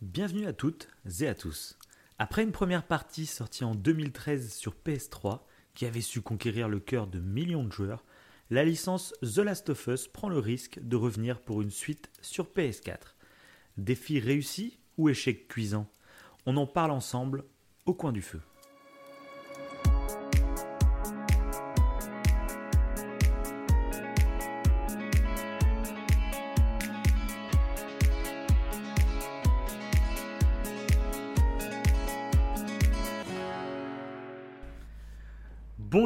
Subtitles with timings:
[0.00, 0.86] Bienvenue à toutes
[1.20, 1.76] et à tous.
[2.20, 5.40] Après une première partie sortie en 2013 sur PS3,
[5.74, 8.04] qui avait su conquérir le cœur de millions de joueurs,
[8.48, 12.44] la licence The Last of Us prend le risque de revenir pour une suite sur
[12.46, 13.16] PS4.
[13.76, 15.90] Défi réussi ou échec cuisant?
[16.46, 17.44] On en parle ensemble
[17.84, 18.40] au coin du feu.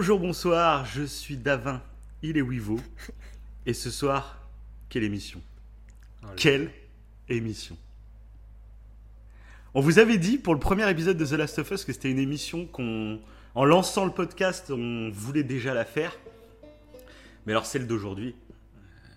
[0.02, 1.80] Bonjour, bonsoir, je suis Davin,
[2.24, 2.77] il est Wivo.
[3.66, 4.37] Et ce soir,
[4.88, 5.41] quelle émission?
[6.34, 6.73] Quelle
[7.28, 7.77] émission?
[9.75, 12.11] On vous avait dit pour le premier épisode de The Last of Us que c'était
[12.11, 13.20] une émission qu'on,
[13.55, 16.19] en lançant le podcast, on voulait déjà la faire.
[17.47, 19.09] Mais alors celle d'aujourd'hui, euh,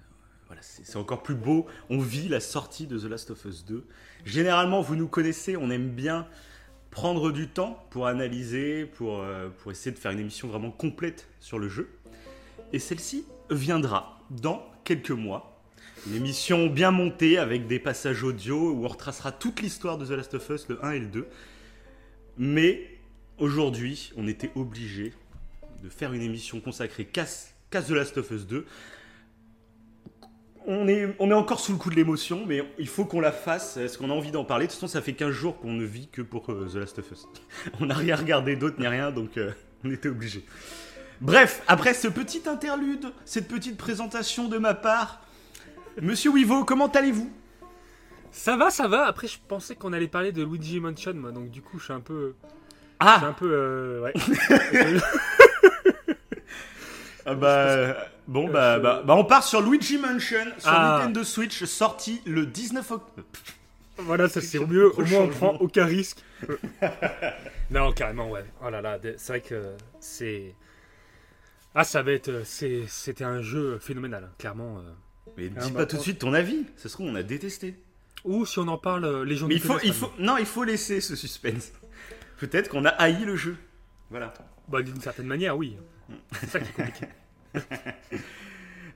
[0.45, 1.65] voilà, c'est c'est encore plus beau.
[1.89, 3.83] On vit la sortie de The Last of Us 2.
[4.23, 6.27] Généralement, vous nous connaissez, on aime bien
[6.95, 11.27] prendre du temps pour analyser, pour, euh, pour essayer de faire une émission vraiment complète
[11.41, 11.89] sur le jeu.
[12.71, 15.59] Et celle-ci viendra dans quelques mois.
[16.07, 20.11] Une émission bien montée avec des passages audio où on retracera toute l'histoire de The
[20.11, 21.27] Last of Us, le 1 et le 2.
[22.37, 22.87] Mais
[23.39, 25.11] aujourd'hui, on était obligé
[25.83, 28.65] de faire une émission consacrée qu'à The Last of Us 2.
[30.67, 33.31] On est, on est encore sous le coup de l'émotion, mais il faut qu'on la
[33.31, 33.77] fasse.
[33.77, 35.83] Est-ce qu'on a envie d'en parler De toute façon, ça fait 15 jours qu'on ne
[35.85, 37.27] vit que pour euh, The Last of Us.
[37.79, 39.51] On n'a rien regardé d'autre ni rien, donc euh,
[39.83, 40.43] on était obligé.
[41.21, 45.21] Bref, après ce petit interlude, cette petite présentation de ma part,
[46.01, 47.31] Monsieur Wivo, comment allez-vous?
[48.31, 49.05] Ça va, ça va.
[49.05, 51.93] Après, je pensais qu'on allait parler de Luigi Mansion, moi, donc du coup, je suis
[51.93, 52.33] un peu.
[53.01, 53.49] Je suis un Ah, peu.
[53.51, 54.13] euh, ouais.
[57.25, 60.97] ah bah, bon, bah, bah, bah, on part sur Luigi Mansion, sur Ah.
[60.99, 63.27] Nintendo Switch, sorti le 19 octobre.
[63.97, 64.91] voilà, ça c'est mieux.
[64.99, 66.19] Au moins, on prend aucun risque.
[67.71, 68.45] non, carrément, ouais.
[68.63, 70.53] Oh là là, c'est vrai que c'est.
[71.73, 72.43] Ah, ça va être.
[72.45, 74.77] C'était un jeu phénoménal, clairement.
[74.79, 74.81] euh.
[75.37, 77.23] Mais Ah, dis bah, pas tout de suite ton avis, ça se trouve on a
[77.23, 77.75] détesté.
[78.23, 81.01] Ou si on en parle, euh, les gens Mais il faut, non, il faut laisser
[81.01, 81.71] ce suspense.
[82.37, 83.55] Peut-être qu'on a haï le jeu.
[84.09, 84.33] Voilà.
[84.67, 85.77] Bah, d'une certaine manière, oui.
[86.39, 87.07] C'est ça qui est compliqué.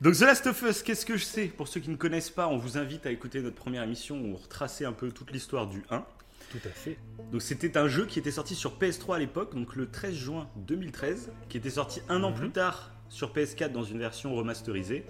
[0.01, 1.47] Donc The Last of Us, qu'est-ce que je sais?
[1.47, 4.33] Pour ceux qui ne connaissent pas, on vous invite à écouter notre première émission où
[4.33, 6.05] on retraçait un peu toute l'histoire du 1.
[6.51, 6.97] Tout à fait.
[7.31, 10.49] Donc c'était un jeu qui était sorti sur PS3 à l'époque, donc le 13 juin
[10.55, 12.37] 2013, qui était sorti un an Mhm.
[12.37, 15.05] plus tard sur PS4 dans une version remasterisée.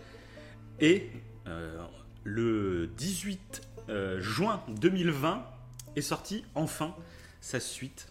[0.80, 1.10] Et
[1.48, 1.82] euh,
[2.24, 5.46] le 18 euh, juin 2020
[5.96, 6.96] est sorti enfin
[7.42, 8.08] sa suite.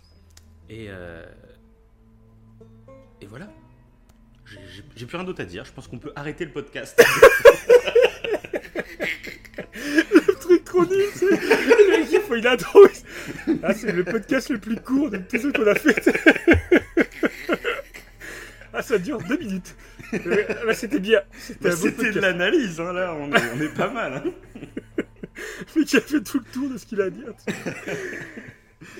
[0.70, 1.26] Et, euh,
[3.20, 3.48] et voilà.
[4.96, 5.64] J'ai- plus rien d'autre à dire.
[5.64, 7.02] Je pense qu'on peut arrêter le podcast.
[9.74, 11.26] Le truc trop nul, c'est.
[11.26, 12.80] Le mec, il faut une intro.
[13.62, 16.10] Ah, c'est le podcast le plus court de tous ceux qu'on a fait.
[18.72, 19.74] Ah, ça dure deux minutes.
[20.14, 21.20] Euh, bah, c'était bien.
[21.38, 23.14] C'était Bah, de l'analyse, hein, là.
[23.18, 24.14] On est, on est pas mal.
[24.14, 24.22] hein.
[25.74, 27.32] Le mec, il a fait tout le tour de ce qu'il a à dire.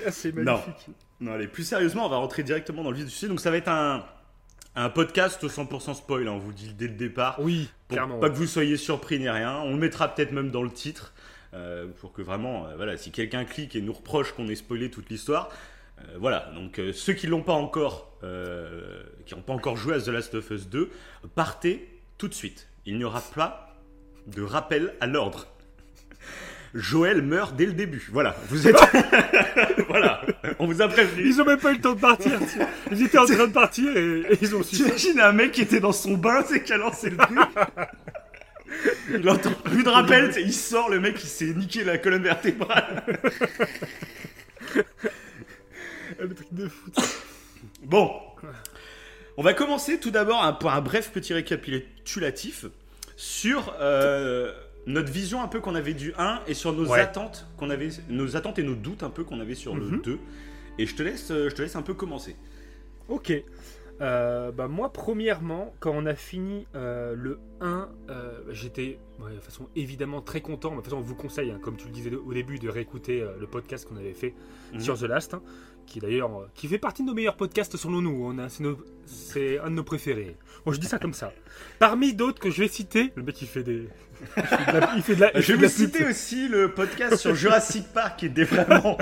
[0.06, 0.54] Ah, c'est Non.
[0.58, 0.88] magnifique.
[1.20, 3.28] Non, allez, plus sérieusement, on va rentrer directement dans le vif du sujet.
[3.28, 4.04] Donc, ça va être un,
[4.78, 7.36] un podcast 100% spoil, hein, on vous dit dès le départ.
[7.40, 8.18] Oui, Pour clairement.
[8.18, 9.58] pas que vous soyez surpris ni rien.
[9.60, 11.12] On le mettra peut-être même dans le titre.
[11.54, 14.90] euh, pour que vraiment, euh, voilà, si quelqu'un clique et nous reproche qu'on ait spoilé
[14.90, 15.48] toute l'histoire.
[16.00, 18.12] euh, voilà, donc ceux qui l'ont pas encore,
[19.26, 20.90] qui n'ont pas encore joué à The Last of Us 2,
[21.34, 21.88] partez
[22.18, 22.68] tout de suite.
[22.84, 23.74] Il n'y aura pas
[24.26, 25.46] de rappel à l'ordre.
[26.74, 28.08] Joël meurt dès le début.
[28.12, 28.76] Voilà, vous êtes.
[29.88, 30.20] voilà,
[30.58, 31.26] on vous a prévenu.
[31.26, 32.38] Ils ont même pas eu le temps de partir.
[32.40, 32.58] tu.
[32.92, 34.76] Ils étaient en train de partir et, et ils ont su.
[34.76, 37.38] T'imagines un mec qui était dans son bain, c'est qui a lancé le truc.
[39.10, 43.02] Il entend plus de rappel, il sort, le mec il s'est niqué la colonne vertébrale.
[46.18, 46.94] Le truc de foot.
[47.82, 48.10] Bon,
[49.36, 52.66] on va commencer tout d'abord un- par un bref petit récapitulatif
[53.16, 54.52] sur euh,
[54.88, 57.00] notre vision un peu qu'on avait du 1 et sur nos Ouais.
[57.00, 60.02] attentes qu'on avait, nos attentes et nos doutes un peu qu'on avait sur le Mhm.
[60.02, 60.18] 2.
[60.78, 62.36] Et je te laisse, euh, je te laisse un peu commencer.
[63.08, 63.32] Ok.
[64.00, 69.40] Euh, bah moi, premièrement, quand on a fini euh, le 1, euh, j'étais ouais, de
[69.40, 70.70] façon évidemment très content.
[70.70, 73.26] De toute façon, on vous conseille, hein, comme tu le disais au début, de réécouter
[73.40, 74.34] le podcast qu'on avait fait
[74.72, 74.80] Mhm.
[74.80, 75.42] sur The Last, hein,
[75.86, 78.32] qui d'ailleurs qui fait partie de nos meilleurs podcasts selon nous.
[79.06, 80.36] C'est un de nos préférés.
[80.64, 81.32] Bon, je dis ça comme ça.
[81.80, 83.88] Parmi d'autres que je vais citer, le mec il fait des,
[84.36, 86.72] il fait de la, il fait de la- il Je vais vous citer aussi le
[86.72, 88.98] podcast sur Jurassic Park qui était vraiment.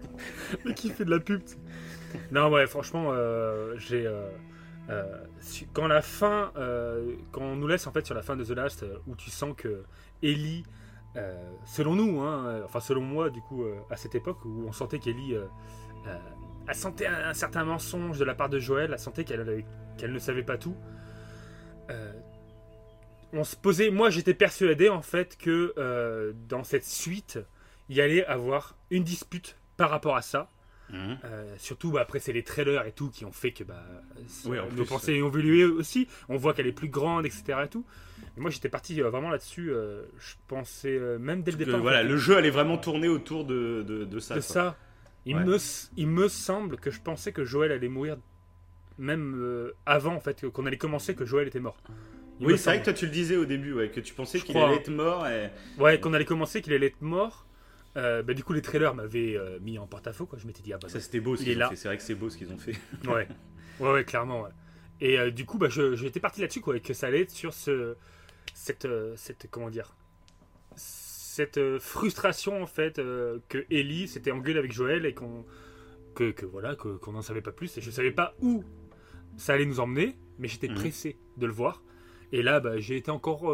[0.64, 1.42] Mec il fait de la pub.
[2.30, 4.06] Non, ouais, franchement, euh, j'ai.
[4.06, 4.28] euh,
[4.88, 5.04] euh,
[5.72, 6.52] quand la fin,
[7.32, 9.54] quand on nous laisse en fait sur la fin de The Last, où tu sens
[9.56, 9.82] que
[10.22, 10.64] Ellie
[11.64, 15.34] selon nous, hein, enfin selon moi, du coup, à cette époque où on sentait qu'Ellie
[16.68, 19.64] a senti un, certain mensonge de la part de Joël, a senti qu'elle
[19.98, 20.76] qu'elle ne savait pas tout.
[23.32, 27.38] On se posait, moi j'étais persuadé en fait que dans cette suite,
[27.88, 30.50] il y allait avoir une dispute par rapport à ça.
[30.90, 31.18] Mhm.
[31.24, 33.82] Euh, surtout bah, après c'est les trailers et tout qui ont fait que bah,
[34.76, 36.06] nos pensées ont évolué aussi.
[36.28, 37.58] On voit qu'elle est plus grande, etc.
[37.64, 37.84] Et tout.
[38.36, 39.72] moi j'étais parti euh, vraiment là-dessus.
[39.72, 41.80] Euh, je pensais même dès le départ.
[41.80, 44.36] voilà, le jeu allait vraiment tourner autour de, de, ça.
[44.36, 44.76] De ça.
[45.24, 45.56] Il, me,
[45.96, 48.16] il me semble que je pensais que Joël allait mourir
[48.98, 51.76] même avant en fait qu'on allait commencer que Joël était mort.
[52.40, 54.56] Oui, c'est vrai que toi tu le disais au début, ouais, que tu pensais qu'il
[54.56, 55.26] allait être mort.
[55.26, 55.50] Et...
[55.78, 57.46] Ouais, qu'on allait commencer qu'il allait être mort.
[57.96, 60.28] Euh, bah, du coup, les trailers m'avaient euh, mis en porte-à-faux.
[60.36, 61.76] Je m'étais dit, ah bah, ça c'était beau ce qu'ils ont fait.
[61.76, 62.74] C'est vrai que c'est beau ce qu'ils ont fait.
[63.08, 63.26] ouais.
[63.80, 64.46] ouais, ouais, clairement.
[65.00, 67.54] Et euh, du coup, bah, j'étais parti là-dessus, quoi, et que ça allait être sur
[67.54, 67.96] ce,
[68.52, 68.86] cette,
[69.16, 69.96] cette, comment dire,
[70.74, 75.44] cette frustration en fait que Ellie s'était engueulée avec Joël et qu'on,
[76.14, 77.76] que, que, voilà, qu'on n'en savait pas plus.
[77.78, 78.62] Et je savais pas où
[79.36, 80.74] ça allait nous emmener, mais j'étais mhm.
[80.74, 81.82] pressé de le voir.
[82.32, 83.52] Et là, bah, j'ai été encore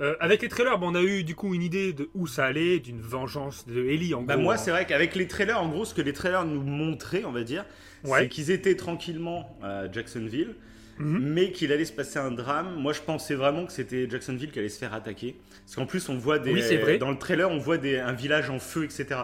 [0.00, 2.78] euh, avec les trailers, on a eu du coup une idée de où ça allait,
[2.78, 5.92] d'une vengeance de Ellie en bah Moi, c'est vrai qu'avec les trailers, en gros, ce
[5.92, 7.64] que les trailers nous montraient, on va dire,
[8.04, 10.54] c'est qu'ils étaient tranquillement à Jacksonville,
[10.98, 11.18] mhm.
[11.18, 12.76] mais qu'il allait se passer un drame.
[12.76, 15.36] Moi, je pensais vraiment que c'était Jacksonville qui allait se faire attaquer.
[15.64, 16.52] Parce qu'en plus, on voit des.
[16.76, 16.98] vrai.
[16.98, 19.22] Dans le trailer, on voit des, un village en feu, etc.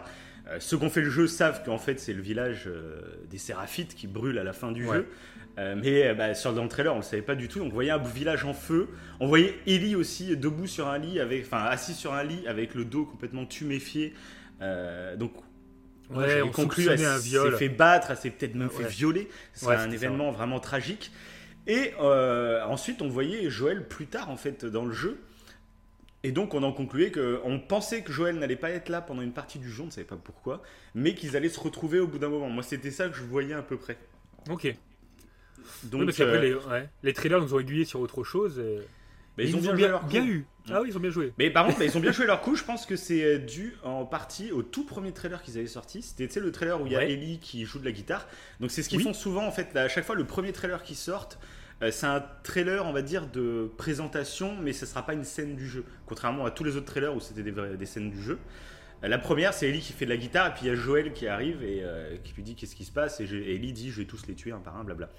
[0.48, 3.00] Euh, ceux qui ont fait le jeu savent qu'en fait, c'est le village euh,
[3.30, 5.06] des Séraphites qui brûle à la fin du jeu.
[5.56, 7.60] Euh, mais bah, sur, dans le trailer, on ne le savait pas du tout.
[7.60, 8.88] On voyait un village en feu.
[9.20, 12.74] On voyait Ellie aussi debout sur un lit, avec, enfin assis sur un lit avec
[12.74, 14.12] le dos complètement tuméfié.
[14.60, 15.32] Donc,
[16.10, 19.28] ouais, on conclut, elle s'est fait battre, elle s'est peut-être même fait violer.
[19.52, 21.12] C'est un événement vraiment tragique.
[21.66, 25.20] Et ensuite, on voyait Joël plus tard en fait dans le jeu.
[26.24, 29.32] Et donc on en concluait qu'on pensait que Joël n'allait pas être là pendant une
[29.32, 30.62] partie du jeu, on ne savait pas pourquoi,
[30.94, 32.48] mais qu'ils allaient se retrouver au bout d'un moment.
[32.48, 33.98] Moi c'était ça que je voyais à peu près.
[34.50, 34.74] Ok.
[35.84, 38.62] Donc, parce euh, les, les, trailers nous ont aiguillés sur autre chose.
[39.36, 40.46] Mais ils, ont bien, bien, eu.
[40.70, 41.32] Ah oui, ils ont bien joué.
[41.38, 42.54] Mais par contre, ils ont bien joué leur coup.
[42.54, 46.02] Je pense que c'est euh, dû en partie au tout premier trailer qu'ils avaient sorti.
[46.02, 48.26] C'était le trailer où il y a Ellie qui joue de la guitare.
[48.60, 49.76] Donc c'est ce qu'ils font souvent en fait.
[49.76, 51.36] à chaque fois, le premier trailer qui sort, euh,
[51.90, 55.68] c'est un trailer, on va dire, de présentation, mais ce sera pas une scène du
[55.68, 55.84] jeu.
[56.06, 58.38] Contrairement à tous les autres trailers où c'était des, des, scènes du jeu.
[59.02, 61.12] La première, c'est Ellie qui fait de la guitare, et puis il y a Joël
[61.12, 61.84] qui arrive et
[62.22, 64.52] qui lui dit qu'est-ce qui se passe, et Ellie dit je vais tous les tuer
[64.52, 65.10] un par un, blabla.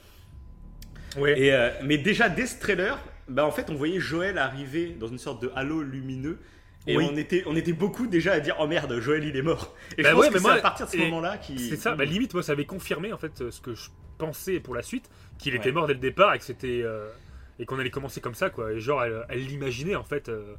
[1.17, 5.07] Et, euh, mais déjà, dès ce trailer, bah, en fait, on voyait Joël arriver dans
[5.07, 6.39] une sorte de halo lumineux.
[6.87, 9.75] Et on, était, on était beaucoup déjà à dire Oh merde, Joël il est mort.
[9.97, 11.57] Et bah je pense que c'est à partir de ce moment-là qui.
[11.57, 14.75] C'est ça, bah, limite, moi ça avait confirmé en fait ce que je pensais pour
[14.75, 16.81] la suite, qu'il était mort dès le départ et que c'était.
[16.83, 17.09] Euh,
[17.57, 18.73] et qu'on allait commencer comme ça quoi.
[18.73, 20.29] Et genre, elle l'imaginait en fait.
[20.29, 20.55] Euh,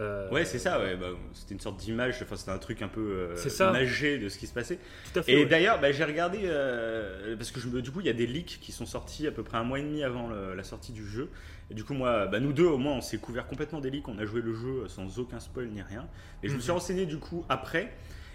[0.00, 0.96] euh, ouais, c'est ça, ouais.
[0.96, 4.38] Bah, c'était une sorte d'image, enfin, c'était un truc un peu euh, imagé de ce
[4.38, 4.78] qui se passait.
[5.12, 8.06] Tout à fait, et d'ailleurs, bah, j'ai regardé, euh, parce que je, du coup, il
[8.06, 10.30] y a des leaks qui sont sortis à peu près un mois et demi avant
[10.30, 11.28] la sortie du jeu.
[11.70, 14.08] Et du coup, moi, bah, nous deux, au moins, on s'est couvert complètement des leaks,
[14.08, 16.08] on a joué le jeu sans aucun spoil ni rien.
[16.42, 16.78] Et je me suis mhm.
[16.78, 17.92] renseigné du coup après.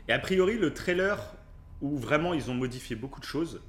[0.08, 1.18] Et a priori, le trailer
[1.82, 3.62] où vraiment ils ont modifié beaucoup de choses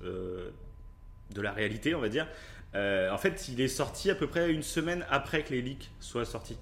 [1.34, 2.26] de la réalité, on va dire.
[2.74, 6.24] en fait, il est sorti à peu près une semaine après que les leaks soient
[6.24, 6.58] sortis.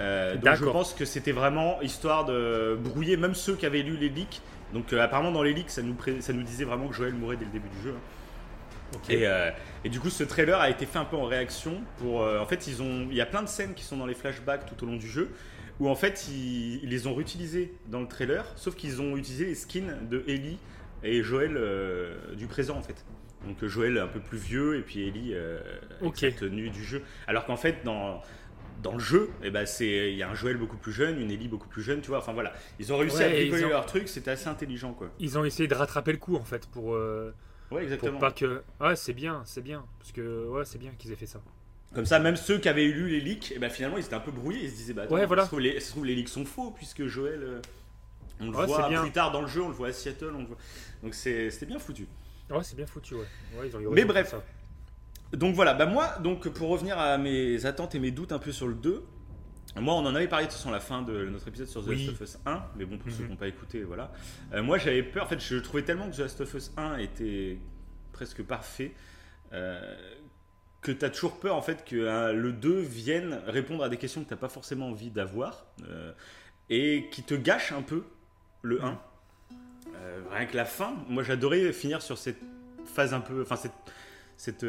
[0.00, 3.96] Euh, donc je pense que c'était vraiment histoire de brouiller même ceux qui avaient lu
[3.96, 4.40] les leaks.
[4.72, 7.36] Donc euh, apparemment dans les leaks, ça nous, ça nous disait vraiment que Joël mourait
[7.36, 7.94] dès le début du jeu.
[7.94, 8.98] Hein.
[9.08, 9.50] Et, euh,
[9.84, 11.80] et, du coup, ce trailer a été fait un peu en réaction.
[11.96, 14.14] Pour, en fait, ils ont, il y a plein de scènes qui sont dans les
[14.14, 15.30] flashbacks tout au long du jeu
[15.80, 19.54] où en fait ils, les ont réutilisées dans le trailer, sauf qu'ils ont utilisé les
[19.54, 20.58] skins de Ellie
[21.02, 21.58] et Joël
[22.36, 23.04] du présent en fait.
[23.46, 25.34] Donc Joël un peu plus vieux et puis Ellie
[26.00, 26.26] okay.
[26.26, 27.02] avec tenue du jeu.
[27.26, 28.22] Alors qu'en fait dans
[28.82, 31.30] dans le jeu, eh ben c'est il y a un Joël beaucoup plus jeune, une
[31.30, 32.18] Ellie beaucoup plus jeune, tu vois.
[32.18, 35.10] Enfin voilà, ils ont réussi à bricoler leur truc, c'était assez intelligent quoi.
[35.18, 36.94] Ils ont essayé de rattraper le coup en fait pour.
[36.94, 37.34] Euh,
[37.70, 38.12] ouais exactement.
[38.12, 38.62] Pour pas que.
[38.80, 41.40] Ouais c'est bien, c'est bien parce que ouais c'est bien qu'ils aient fait ça.
[41.94, 44.20] Comme ça, même ceux qui avaient lu les leaks, eh ben finalement ils étaient un
[44.20, 45.42] peu brouillés, ils se disaient bah ouais, voilà.
[45.42, 47.60] se trouve, les, les leaks sont faux puisque Joël, euh,
[48.40, 50.46] on le voit plus tard dans le jeu, on le voit à Seattle, on le
[50.46, 50.56] voit.
[51.02, 52.06] Donc c'était bien foutu.
[52.52, 53.26] Ouais c'est bien foutu ouais.
[53.58, 54.30] ouais ils ont Mais bref.
[54.30, 54.42] Ça.
[55.36, 58.52] Donc voilà, bah moi, donc pour revenir à mes attentes et mes doutes un peu
[58.52, 59.02] sur le 2,
[59.80, 61.82] moi, on en avait parlé de toute façon à la fin de notre épisode sur
[61.82, 63.24] The Last of Us 1, mais bon, pour ceux mhm.
[63.24, 64.12] qui n'ont pas écouté, voilà.
[64.52, 66.98] Euh, moi, j'avais peur, en fait, je trouvais tellement que The Last of Us 1
[66.98, 67.58] était
[68.12, 68.92] presque parfait,
[69.54, 69.96] euh,
[70.82, 73.96] que tu as toujours peur, en fait, que hein, le 2 vienne répondre à des
[73.96, 76.12] questions que tu n'as pas forcément envie d'avoir, euh,
[76.68, 78.04] et qui te gâche un peu
[78.60, 79.00] le 1.
[79.92, 80.32] Mhm.
[80.32, 82.40] rien que la fin, moi, j'adorais finir sur cette
[82.84, 83.72] phase un peu, enfin, cette,
[84.36, 84.64] cette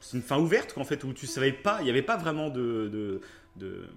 [0.00, 2.50] c'est une fin ouverte qu'en fait où tu savais pas, il n'y avait pas vraiment
[2.50, 3.20] de,
[3.56, 3.88] de,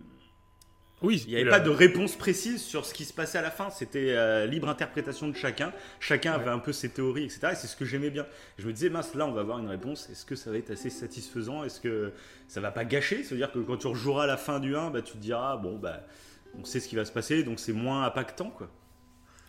[1.01, 3.51] Oui, il n'y avait pas de réponse précise sur ce qui se passait à la
[3.51, 3.69] fin.
[3.69, 5.73] C'était euh, libre interprétation de chacun.
[5.99, 7.49] Chacun avait un peu ses théories, etc.
[7.51, 8.25] Et c'est ce que j'aimais bien.
[8.57, 10.09] Je me disais, mince, là, on va avoir une réponse.
[10.09, 11.63] Est-ce que ça va être assez satisfaisant?
[11.63, 12.11] Est-ce que
[12.47, 13.23] ça va pas gâcher?
[13.23, 16.03] C'est-à-dire que quand tu rejoueras la fin du 1, bah, tu te diras, bon, bah,
[16.59, 18.69] on sait ce qui va se passer, donc c'est moins impactant, quoi.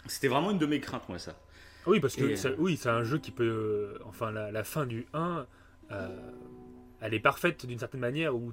[0.06, 1.36] C'était vraiment une de mes craintes, moi, ça.
[1.86, 3.44] Oui, parce que oui, c'est un jeu qui peut.
[3.44, 5.46] Euh, enfin, la, fin du 1,
[5.90, 6.08] euh,
[7.00, 8.52] elle est parfaite d'une certaine manière où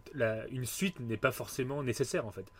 [0.52, 2.52] une suite n'est pas forcément nécessaire, en fait.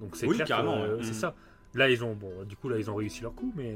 [0.00, 1.14] Donc c'est clair carrément, c'est mm.
[1.14, 1.34] ça.
[1.74, 2.14] Là, ils ont.
[2.14, 3.74] Bon, du coup, là, ils ont réussi leur coup, mais.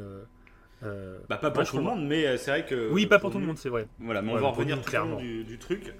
[0.82, 2.90] Euh, bah, pas pour tout le monde, mais c'est vrai que.
[2.90, 3.86] Oui, pas pour, tout le monde, c'est vrai.
[3.98, 5.94] Voilà, mais on va revenir clairement du, du, truc.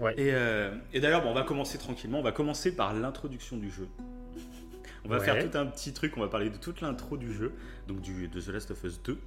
[0.00, 0.14] Ouais.
[0.18, 0.34] Et,
[0.92, 2.18] et d'ailleurs, bon, on va commencer tranquillement.
[2.18, 3.88] On va commencer par l'introduction du jeu.
[5.04, 7.52] On va faire tout un petit truc, on va parler de toute l'intro du jeu,
[7.88, 9.18] donc du, de The Last of Us 2.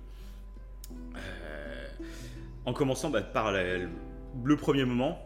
[1.16, 1.88] Euh,
[2.66, 5.20] en commençant bah, par le premier moment,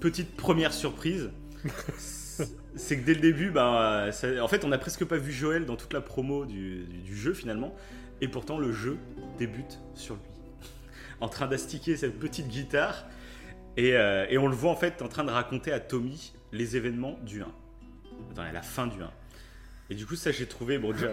[0.00, 1.30] petite première surprise,
[2.74, 4.08] c'est que dès le début, bah,
[4.40, 7.74] en fait, on n'a presque pas vu Joël dans toute la promo du, jeu finalement,
[8.20, 8.98] et pourtant le jeu
[9.38, 10.22] débute sur lui,
[11.20, 13.06] en train d'astiquer cette petite guitare,
[13.76, 16.76] et, euh, et, on le voit en fait en train de raconter à Tommy les
[16.76, 17.46] événements du 1,
[18.34, 19.10] dans la fin du 1.
[19.92, 21.10] Et du coup, ça, j'ai trouvé, bon, déjà,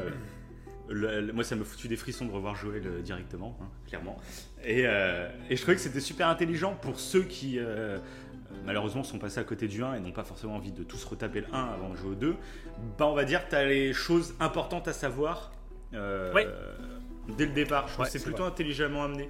[1.34, 4.18] moi, ça me foutu des frissons de revoir Joël euh, directement, hein, clairement.
[4.64, 7.98] Et, euh, et, je trouvais que c'était super intelligent pour ceux qui, euh,
[8.66, 11.42] malheureusement, sont passés à côté du 1 et n'ont pas forcément envie de tous retaper
[11.42, 12.36] le 1 avant de jouer au 2.
[12.98, 15.52] Bah, on va dire tu as les choses importantes à savoir
[15.92, 17.90] dès le départ.
[17.90, 19.30] Je trouve que c'est plutôt intelligemment amené.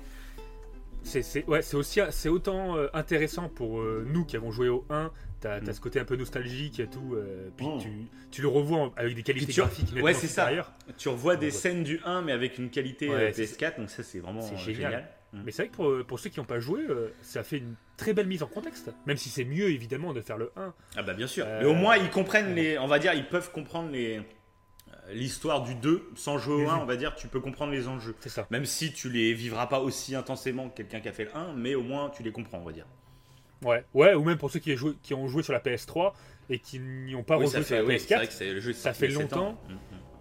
[1.02, 5.62] C'est ouais, aussi c'est autant intéressant pour nous qui avons joué au 1 T'as as
[5.62, 5.74] mm.
[5.74, 7.16] ce côté un peu nostalgique et tout.
[7.16, 7.78] Euh, puis oh.
[7.80, 7.90] tu,
[8.32, 10.50] tu, le revois avec des qualités graphiques ouais, c'est ça.
[10.98, 14.20] Tu revois des scènes du 1 mais avec une qualité euh, PS4, donc ça c'est
[14.20, 15.08] vraiment génial.
[15.32, 15.42] Mm.
[15.46, 17.76] Mais c'est vrai que pour, pour ceux qui n'ont pas joué, euh, ça fait une
[17.98, 18.92] très belle mise en contexte.
[19.06, 20.74] Même si c'est mieux évidemment de faire le 1.
[20.98, 21.46] Ah bah bien sûr.
[21.46, 24.22] mais au moins ils comprennent les, on va dire, ils peuvent comprendre les
[25.12, 28.16] l'histoire du 2 sans jouer au 1, on va dire, tu peux comprendre les enjeux.
[28.20, 28.48] C'est ça.
[28.52, 31.54] Même si tu les vivras pas aussi intensément que quelqu'un qui a fait le 1,
[31.56, 32.86] mais au moins tu les comprends, on va dire.
[33.64, 36.14] Ouais, ouais, ou même pour ceux qui, joué, qui ont joué sur la PS3
[36.50, 38.74] et qui n'y ont pas rejoué sur la PS4.
[38.74, 39.60] ça fait longtemps.
[39.68, 39.78] Mm, mm.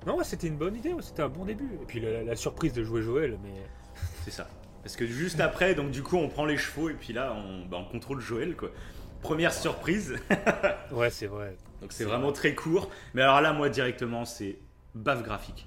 [0.07, 1.71] Non, ouais, c'était une bonne idée, c'était un bon début.
[1.83, 3.55] Et puis la, surprise de jouer Joël, mais.
[4.25, 4.49] C'est ça.
[4.83, 7.67] Parce que juste après, donc du coup, on prend les chevaux et puis là, on,
[7.67, 8.71] bah, on contrôle Joël, quoi.
[9.23, 10.17] Première surprise.
[10.93, 11.57] ouais, c'est vrai.
[11.81, 12.91] Donc c'est vraiment très court.
[13.15, 14.59] Mais alors là, moi, directement, c'est
[14.95, 15.67] baffe graphique.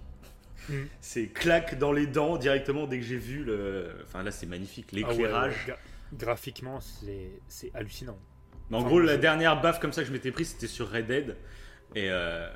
[0.69, 0.83] Mm.
[1.01, 3.91] C'est claque dans les dents directement dès que j'ai vu le.
[4.05, 4.87] Enfin là, c'est magnifique.
[4.91, 5.73] Ah L'éclairage
[6.13, 6.79] graphiquement,
[7.47, 8.17] c'est hallucinant.
[8.71, 11.37] en gros, la dernière baffe comme ça que je m'étais pris, c'était sur Red Dead.
[11.95, 12.47] Et euh,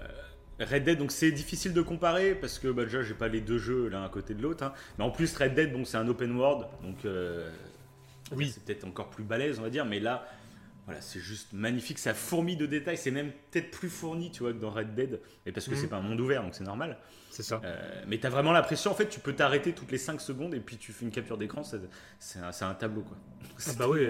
[0.60, 3.58] Red Dead, donc c'est difficile de comparer parce que bah, déjà, j'ai pas les deux
[3.58, 4.64] jeux l'un à côté de l'autre.
[4.64, 4.74] Hein.
[4.98, 7.50] Mais en plus, Red Dead, bon, c'est un open world, donc euh,
[8.32, 8.52] oui.
[8.54, 9.86] c'est peut-être encore plus balèze, on va dire.
[9.86, 10.28] Mais là,
[10.86, 14.54] voilà, c'est juste magnifique, ça fourmille de détails, c'est même peut-être plus fourni, tu vois,
[14.54, 15.78] que dans Red Dead, et parce que mhm.
[15.78, 16.98] c'est pas un monde ouvert, donc c'est normal.
[17.36, 17.60] C'est ça.
[17.66, 17.76] Euh,
[18.08, 20.62] mais tu as vraiment l'impression, en fait, tu peux t'arrêter toutes les 5 secondes et
[20.62, 21.64] puis tu fais une capture d'écran,
[22.18, 23.18] c'est un, tableau, quoi.
[23.68, 24.08] Ah bah oui,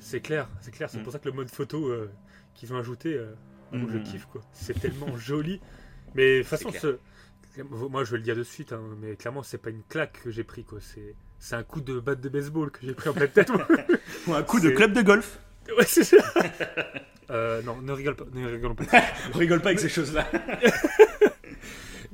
[0.00, 1.02] c'est clair, c'est clair, c'est mm.
[1.04, 2.10] pour ça que le mode photo euh,
[2.54, 3.32] qu'ils ont ajouté, euh,
[3.70, 4.42] mm, je mm, kiffe, quoi.
[4.52, 5.60] C'est tellement joli.
[6.16, 6.72] Mais de toute façon,
[7.70, 10.32] moi je vais le dire de suite, hein, mais clairement, c'est pas une claque que
[10.32, 10.80] j'ai pris, quoi.
[11.38, 13.52] C'est un coup de batte de baseball que j'ai pris en pleine tête.
[14.26, 15.38] Ou un coup de club de golf.
[15.78, 16.16] Ouais, c'est ça.
[17.30, 18.24] Euh, non, ne rigole pas.
[18.32, 18.84] Ne rigole pas.
[19.34, 20.26] rigole pas avec ces choses-là.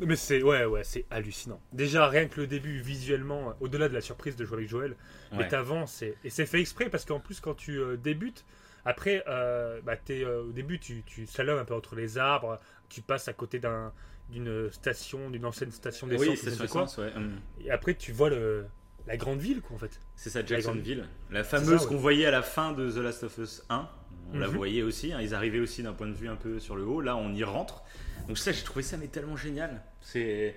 [0.06, 1.60] Mais c'est ouais, ouais, c'est hallucinant.
[1.72, 4.96] Déjà, rien que le début, visuellement, au-delà de la surprise de jouer avec Joël,
[5.32, 8.44] mais t'avances et, et c'est fait exprès parce qu'en plus, quand tu euh, débutes,
[8.84, 13.28] après, euh, bah, es, au début, tu, tu un peu entre les arbres, tu passes
[13.28, 13.92] à côté d'un
[14.30, 16.26] d'une station, d'une ancienne station d'essence.
[16.26, 17.12] Oui, c'est ouais.
[17.14, 17.38] Hum.
[17.60, 18.64] Et après, tu vois le,
[19.06, 20.00] la grande ville, quoi, en fait.
[20.14, 21.06] C'est ça, Jacksonville.
[21.30, 23.88] La fameuse qu'on voyait à la fin de The Last of Us 1.
[24.34, 24.54] On la mhm.
[24.54, 25.12] voyait aussi.
[25.12, 25.20] Hein.
[25.20, 27.00] ils arrivaient aussi d'un point de vue un peu sur le haut.
[27.00, 27.82] Là, on y rentre.
[28.28, 29.82] Donc ça, j'ai trouvé ça mais tellement génial.
[30.02, 30.54] C'est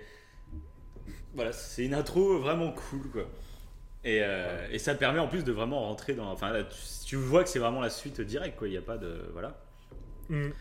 [1.34, 3.30] voilà, c'est une intro vraiment cool, quoi.
[4.04, 6.32] Et, euh, et, ça permet en plus de vraiment rentrer dans.
[6.32, 6.54] Enfin,
[7.06, 8.68] tu, vois que c'est vraiment la suite directe, quoi.
[8.68, 9.60] Il n'y a pas de voilà.
[10.30, 10.54] Mhm.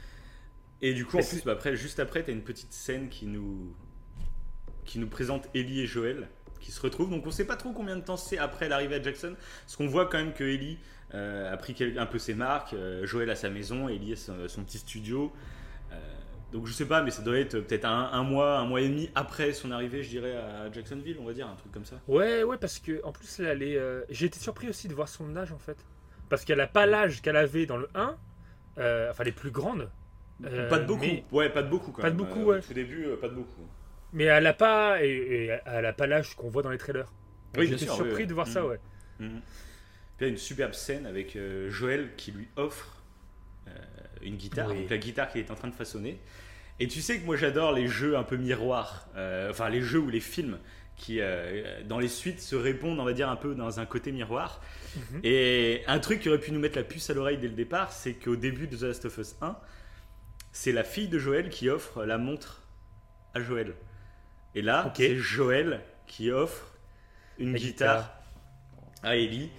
[0.83, 3.27] Et du coup, en plus, bah, après, juste après, tu as une petite scène qui
[3.27, 3.75] nous
[4.85, 6.29] qui nous présente Ellie et Joël
[6.61, 7.11] qui se retrouvent.
[7.11, 9.37] Donc on sait pas trop combien de temps c'est après l'arrivée à Jackson.
[9.65, 10.79] Parce qu'on voit quand même que Ellie
[11.15, 12.73] euh, a pris un peu ses marques.
[12.73, 15.33] Euh, Joël a sa maison, Ellie a son, petit studio.
[16.55, 18.89] Euh, donc je sais pas, mais ça doit être peut-être un, mois, un mois et
[18.89, 21.97] demi après son arrivée, je dirais, à Jacksonville, on va dire, un truc comme ça.
[22.09, 23.55] Ouais, ouais, parce que en plus, là,
[24.09, 25.79] j'ai été surpris aussi de voir son âge en fait.
[26.29, 28.17] Parce qu'elle a pas l'âge qu'elle avait dans le 1,
[29.11, 29.91] enfin les plus grandes.
[30.43, 32.17] pas de beaucoup, ouais, pas de beaucoup quand pas même.
[32.17, 32.61] de beaucoup, ouais.
[32.69, 33.69] Au début, pas de beaucoup.
[34.13, 37.13] Mais elle a pas, et, elle a pas l'âge qu'on voit dans les trailers.
[37.57, 38.67] Oui, J'étais surpris de voir ça, mm.
[38.67, 38.81] ouais.
[39.21, 39.29] Mmh.
[40.17, 43.03] Puis il y a une superbe scène avec euh, Joël qui lui offre
[43.67, 43.71] euh,
[44.23, 46.21] une guitare, donc la guitare qu'il est en train de façonner.
[46.81, 50.01] Et tu sais que moi j'adore les jeux un peu miroirs, euh, enfin les jeux
[50.01, 50.59] ou les films
[50.97, 54.13] qui, euh, dans les suites, se répondent, on va dire, un peu dans un côté
[54.13, 54.61] miroir.
[54.97, 55.21] Mhm.
[55.25, 57.93] Et un truc qui aurait pu nous mettre la puce à l'oreille dès le départ,
[57.93, 59.57] c'est qu'au début de The Last of Us 1,
[60.53, 62.63] c'est la fille de Joël qui offre la montre
[63.35, 63.75] à Joël.
[64.55, 66.73] Et là, c'est Joël qui offre
[67.39, 68.13] une guitare,
[69.03, 69.51] à Ellie.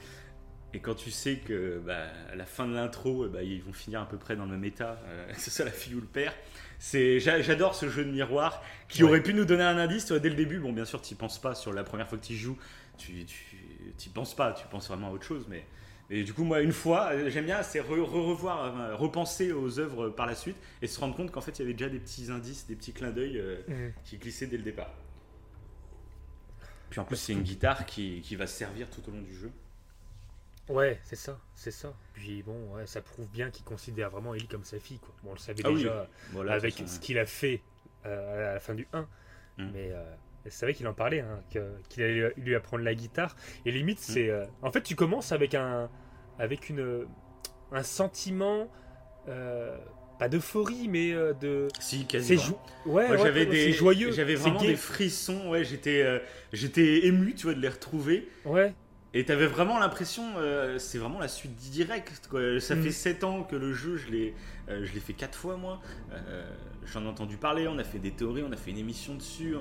[0.74, 4.02] Et quand tu sais que bah, à la fin de l'intro, bah, ils vont finir
[4.02, 6.08] à peu près dans le même état, euh, que ce soit la fille ou le
[6.08, 6.34] père,
[6.80, 10.36] c'est j'adore ce jeu de miroir qui aurait pu nous donner un indice dès le
[10.36, 10.60] début.
[10.60, 12.58] Bon, bien sûr, tu penses pas sur la première fois que tu joues,
[12.98, 15.48] tu n'y penses pas, tu penses vraiment à autre chose.
[15.50, 20.10] Mais, du coup, moi, une fois, euh, j'aime bien, c'est revoir, euh, repenser aux œuvres
[20.10, 22.30] par la suite et se rendre compte qu'en fait, il y avait déjà des petits
[22.30, 23.74] indices, des petits clins d'œil mm.
[24.04, 24.94] qui glissaient dès le départ.
[26.90, 29.52] Puis en plus, c'est une guitare qui, qui, va servir tout au long du jeu.
[30.70, 31.94] Ouais, c'est ça, c'est ça.
[32.14, 35.00] Puis bon, ouais, ça prouve bien qu'il considère vraiment Ellie comme sa fille.
[35.00, 35.14] Quoi.
[35.24, 36.10] Bon, on le savait ah déjà
[36.50, 37.62] avec ce qu'il a fait
[38.06, 39.02] euh, à la fin du 1.
[39.02, 39.06] Mm.
[39.74, 40.04] Mais euh,
[40.48, 41.42] c'est vrai qu'il en parlait, hein,
[41.90, 43.36] qu'il allait lui apprendre la guitare.
[43.66, 44.02] Et limite, mm.
[44.02, 44.30] c'est.
[44.30, 45.90] Euh, en fait, tu commences avec un,
[46.40, 47.06] avec une,
[47.72, 48.68] un sentiment.
[49.28, 51.68] pas d'euphorie, mais de.
[51.80, 52.60] Si, quasiment.
[52.88, 54.12] Ouais, ouais j'avais des, joyeux.
[54.12, 55.50] J'avais vraiment des frissons.
[55.50, 58.28] Ouais, j'étais, j'étais ému, tu vois, de les retrouver.
[58.46, 58.74] Ouais.
[59.18, 62.28] Et t'avais vraiment l'impression, euh, c'est vraiment la suite directe.
[62.30, 62.60] Quoi.
[62.60, 63.26] Ça fait 7 mm.
[63.26, 64.34] ans que le jeu, je l'ai,
[64.68, 65.80] euh, je l'ai fait 4 fois moi.
[66.12, 66.46] Euh,
[66.84, 69.56] j'en ai entendu parler, on a fait des théories, on a fait une émission dessus.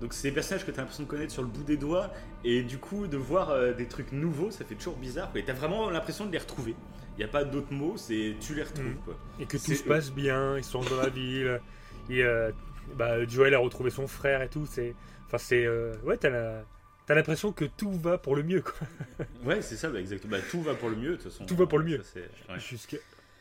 [0.00, 2.12] Donc c'est des personnages que t'as l'impression de connaître sur le bout des doigts.
[2.44, 5.32] Et du coup, de voir des trucs nouveaux, ça fait toujours bizarre.
[5.32, 5.40] Quoi.
[5.40, 6.76] Et t'as vraiment l'impression de les retrouver.
[7.16, 8.92] Il n'y a pas d'autres mots, c'est tu les retrouves.
[8.92, 9.04] Mm.
[9.04, 9.18] Quoi.
[9.40, 11.60] Et que tout se passe bien, ils sont dans la ville.
[12.08, 12.22] Et
[12.96, 14.66] bah, Joel a retrouvé son frère et tout.
[14.70, 14.94] C'est,
[15.26, 15.66] enfin, c'est,
[16.04, 16.64] ouais, t'as la
[17.10, 18.86] T'as l'impression que tout va pour le mieux, quoi.
[19.44, 20.36] ouais, c'est ça, bah, exactement.
[20.36, 21.44] Bah, tout va pour le mieux, de toute façon.
[21.44, 22.00] Tout va pour le mieux.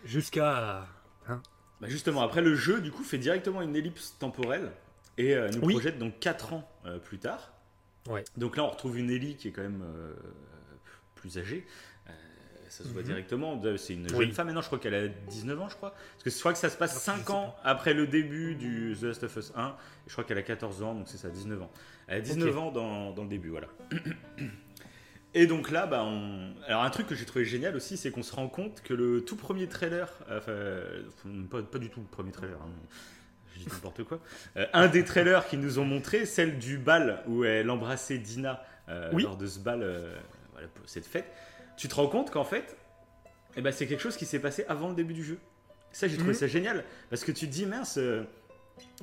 [0.03, 0.87] Jusqu'à.
[1.27, 1.39] Hein
[1.79, 4.71] bah justement, après le jeu, du coup, fait directement une ellipse temporelle
[5.19, 7.53] et euh, nous projette donc 4 ans euh, plus tard.
[8.09, 8.25] Ouais.
[8.37, 10.15] Donc là, on retrouve une Ellie qui est quand même euh,
[11.13, 11.67] plus âgée.
[12.69, 13.07] Ça se voit mhm.
[13.07, 13.61] directement.
[13.77, 15.91] C'est une jeune femme maintenant, je crois qu'elle a 19 ans, je crois.
[15.91, 19.03] Parce que je crois que ça se passe 5 ans après le début du The
[19.03, 19.67] Last of Us 1.
[19.67, 19.71] Et
[20.07, 21.71] je crois qu'elle a 14 ans, donc c'est ça, 19 ans.
[22.07, 23.67] Elle a 19 ans dans, dans, le début, voilà.
[25.33, 26.53] Et donc là, bah, on...
[26.65, 29.23] alors un truc que j'ai trouvé génial aussi, c'est qu'on se rend compte que le
[29.23, 30.53] tout premier trailer, enfin,
[31.51, 32.71] pas, pas du tout le premier trailer, hein,
[33.53, 34.19] je dis n'importe quoi,
[34.57, 38.63] euh, un des trailers qu'ils nous ont montré, celle du bal où elle embrassait Dina
[38.89, 40.15] euh, lors de ce bal, euh,
[40.53, 41.31] voilà, cette fête,
[41.79, 42.75] tu te rends compte qu'en fait,
[43.55, 45.39] eh ben, c'est quelque chose qui s'est passé avant le début du jeu.
[45.91, 46.39] Ça, j'ai trouvé mhm.
[46.39, 47.97] ça génial, parce que tu te dis, mince,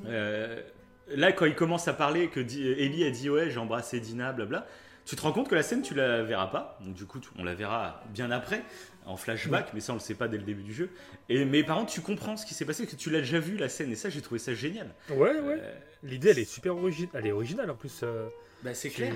[0.05, 4.67] là, quand il commence à parler, que Ellie a dit ouais, j'ai embrassé Dina, blabla,
[5.07, 6.79] tu te rends compte que la scène, tu la verras pas.
[6.85, 8.63] Donc, du coup, on la verra bien après,
[9.07, 10.91] en flashback, mais ça, on le sait pas dès le début du jeu.
[11.29, 13.57] Et, mais par contre, tu comprends ce qui s'est passé, que tu l'as déjà vu,
[13.57, 14.93] la scène, et ça, j'ai trouvé ça génial.
[15.11, 15.59] Ouais, ouais.
[15.61, 17.13] Euh, L'idée, elle est super originale.
[17.15, 18.01] Elle est originale en plus.
[18.03, 18.29] Euh,
[18.63, 19.15] bah, c'est clair.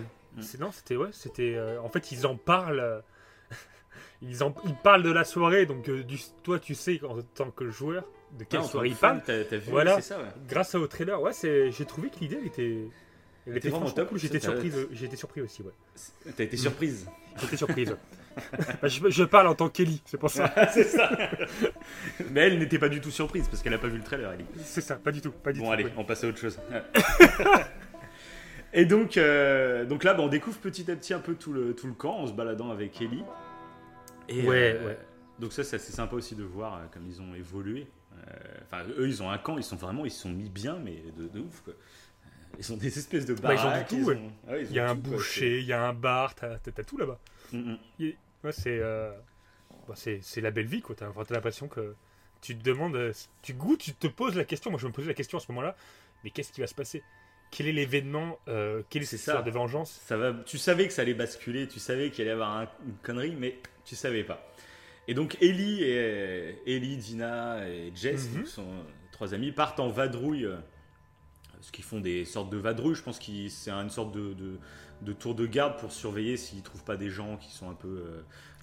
[0.61, 1.55] Non, c'était, ouais, c'était.
[1.57, 3.03] Euh, en fait, ils en parlent.
[4.23, 7.71] Ils, en, ils parlent de la soirée, donc du, toi, tu sais, en tant que
[7.71, 8.05] joueur,
[8.39, 9.23] de quelle soirée il parle.
[9.69, 10.01] voilà.
[10.01, 12.89] Ça, Grâce au trailer, ouais, j'ai trouvé que l'idée était.
[13.47, 14.11] Elle était vraiment top.
[14.17, 15.73] J'étais surprise, été surpris aussi, ouais.
[16.37, 17.09] T'as été surprise
[17.41, 17.97] J'étais surprise.
[18.81, 20.55] Bah, je, parle en tant qu'Ellie, c'est pour ça.
[20.73, 21.11] c'est ça.
[22.31, 24.47] Mais elle n'était pas du tout surprise parce qu'elle n'a pas vu le trailer, Ellie.
[24.65, 25.33] C'est ça, pas du tout.
[25.33, 26.59] Pas du bon, allez, on passe à autre chose.
[28.73, 31.75] Et donc, euh, donc là, bah, on découvre petit à petit un peu tout le,
[31.75, 33.25] tout le camp en se baladant avec Ellie.
[34.31, 34.99] Et, ouais, euh, ouais.
[35.39, 37.87] Donc ça, c'est assez sympa aussi de voir euh, comme ils ont évolué.
[38.65, 41.41] Enfin, eux, ils ont un camp, ils sont vraiment, ils sont mis bien, mais de,
[41.41, 41.63] ouf.
[41.63, 41.75] Quoi.
[42.59, 43.57] Ils ont des espèces de baraques.
[43.57, 44.21] Bah, ils ont du tout.
[44.49, 47.19] Ah il y a un boucher, il y a un bar, t'as as tout là-bas.
[47.53, 48.11] Mm, mm.
[48.67, 49.13] Euh,
[49.89, 50.95] bah, c'est c'est la belle vie, quoi.
[50.97, 51.95] T'as l'impression que
[52.41, 53.13] tu te demandes, euh,
[53.43, 54.71] tu goûtes, tu te poses la question.
[54.71, 55.77] Moi, je me posais la question à ce moment-là.
[56.25, 57.03] Mais qu'est-ce qui va se passer?
[57.51, 60.01] Quel est l'événement euh, Quelle est cette histoire de vengeance?
[60.07, 62.95] Ça va, Tu savais que ça allait basculer, tu savais qu'il allait y avoir une
[63.03, 64.53] connerie, mais tu savais pas.
[65.09, 68.47] Et donc Ellie, et, Ellie Dina et Jess, mm-hmm.
[68.47, 68.73] sont
[69.13, 70.49] trois amis, partent en vadrouille
[71.61, 72.95] ce qu'ils font des sortes de vadrouilles.
[72.95, 74.35] Je pense que c'est une sorte de,
[75.03, 77.75] de, tour de garde pour surveiller s'ils ne trouvent pas des gens qui sont un
[77.75, 78.05] peu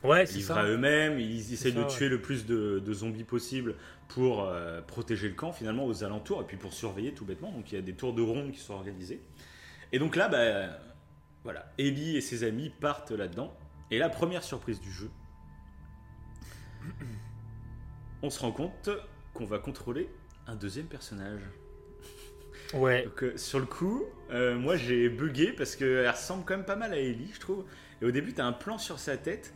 [0.03, 1.19] euh, ouais, livrés à eux-mêmes.
[1.19, 3.75] Ils essaient de tuer le plus de, zombies possible
[4.07, 7.51] pour euh, protéger le camp finalement aux alentours et puis pour surveiller tout bêtement.
[7.51, 9.21] Donc il y a des tours de ronde qui sont organisés.
[9.91, 10.77] Et donc là, bah,
[11.43, 13.55] voilà, Ellie et ses amis partent là-dedans.
[13.91, 15.09] Et la première surprise du jeu,
[18.21, 18.89] on se rend compte
[19.33, 20.09] qu'on va contrôler
[20.47, 21.41] un deuxième personnage.
[22.73, 23.05] Ouais.
[23.05, 26.75] Donc, euh, sur le coup, euh, moi j'ai bugué parce qu'elle ressemble quand même pas
[26.75, 27.65] mal à Ellie, je trouve.
[28.01, 29.53] Et au début, tu as un plan sur sa tête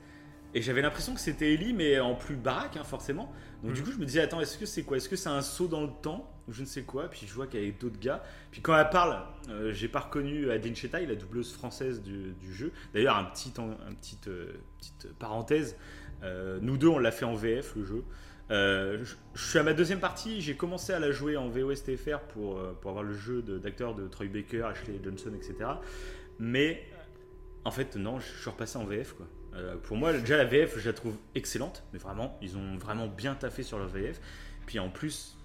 [0.54, 3.32] Et j'avais l'impression que c'était Ellie, mais en plus baraque, hein, forcément.
[3.64, 3.86] Donc du Mhm.
[3.86, 4.98] coup, je me disais, attends, est-ce que c'est quoi?
[4.98, 6.28] Est-ce que c'est un saut dans le temps?
[6.48, 7.08] Ou je ne sais quoi?
[7.10, 8.22] Puis je vois qu'il y a d'autres gars.
[8.52, 12.54] Puis quand elle parle, euh, j'ai pas reconnu Adeline Chetaille, la doubleuse française du, du
[12.54, 12.72] jeu.
[12.94, 15.78] D'ailleurs, un petit, un petit, euh, petite parenthèse.
[16.24, 18.04] euh, nous deux, on l'a fait en VF le jeu.
[18.52, 20.42] Euh, je, je suis à ma deuxième partie.
[20.42, 24.08] J'ai commencé à la jouer en VOSTFR pour, pour avoir le jeu de- d'acteurs de,
[24.08, 25.56] Troy Baker, Ashley Johnson, etc.
[26.40, 26.84] Mais
[27.64, 29.26] en fait, non, je suis repassé en VF quoi.
[29.54, 33.08] Euh, pour moi, déjà la VF, je la trouve excellente, mais vraiment, ils ont vraiment
[33.08, 34.20] bien taffé sur leur VF.
[34.66, 35.38] Puis en plus,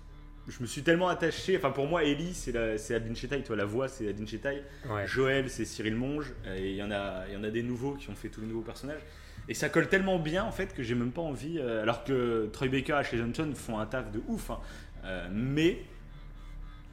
[0.46, 1.56] je me suis tellement attaché.
[1.56, 4.62] Enfin, pour moi, Ellie, c'est la- c'est Adeline Chetaille, toi, la voix, c'est Chetaille.
[4.88, 5.06] Ouais.
[5.06, 6.32] Joël, c'est Cyril Monge.
[6.46, 8.28] euh, Et il y, en a- il y en a des nouveaux qui ont fait
[8.28, 9.02] tous les nouveaux personnages.
[9.48, 11.58] Et ça colle tellement bien, en fait, que j'ai même pas envie.
[11.58, 14.50] euh, alors que Troy Baker et Ashley Johnson font un taf de ouf.
[14.50, 14.60] hein.
[15.04, 15.82] Euh, mais,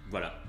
[0.09, 0.39] voilà.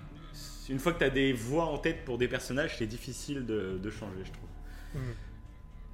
[0.71, 3.79] Une fois que tu as des voix en tête pour des personnages, c'est difficile de,
[3.83, 4.49] de changer, je trouve.
[4.95, 5.15] Mhm.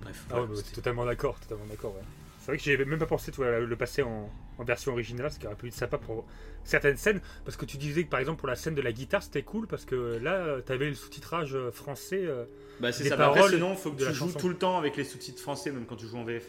[0.03, 1.95] Bref, Ah ouais, bah, totalement d'accord, totalement d'accord.
[1.95, 2.03] ouais.
[2.41, 5.39] C'est vrai que j'avais même pas pensé toi, le passer en, en version originale, ce
[5.39, 6.25] qui aurait pu être sympa pour
[6.65, 7.21] certaines scènes.
[7.45, 9.67] Parce que tu disais que par exemple pour la scène de la guitare c'était cool
[9.67, 12.23] parce que là tu avais le sous-titrage euh, français.
[12.25, 12.47] euh,
[12.81, 13.17] Bah c'est ça.
[13.19, 14.39] Mais après, paroles sinon, faut que tu joues chanson.
[14.39, 16.47] tout le temps avec les sous-titres français, même quand tu joues en VF.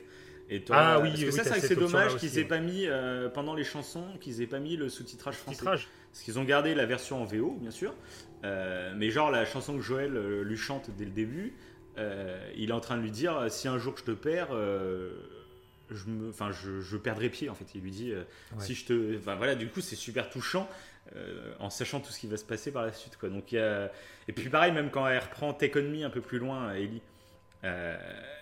[0.49, 2.47] Et toi, Ah oui, parce que oui, ça, c'est dommage qu'ils aient ouais.
[2.47, 5.63] pas mis euh, pendant les chansons, qu'ils aient pas mis le sous-titrage français.
[5.65, 7.93] Parce qu'ils ont gardé la version en VO, bien sûr.
[8.43, 11.53] Euh, mais genre la chanson que Joël euh, lui chante dès le début,
[11.97, 15.11] euh, il est en train de lui dire si un jour je te perds, euh,
[15.89, 17.65] je me, enfin je, je perdrai pied en fait.
[17.75, 18.23] Il lui dit euh,
[18.57, 18.63] Ouais.
[18.65, 20.69] si je te, enfin voilà, du coup c'est super touchant.
[21.15, 23.27] euh, en sachant tout ce qui va se passer par la suite quoi.
[23.29, 23.91] Donc il y a-
[24.27, 27.01] et puis pareil même quand elle reprend Take on Me un peu plus loin Ellie
[27.63, 27.97] euh,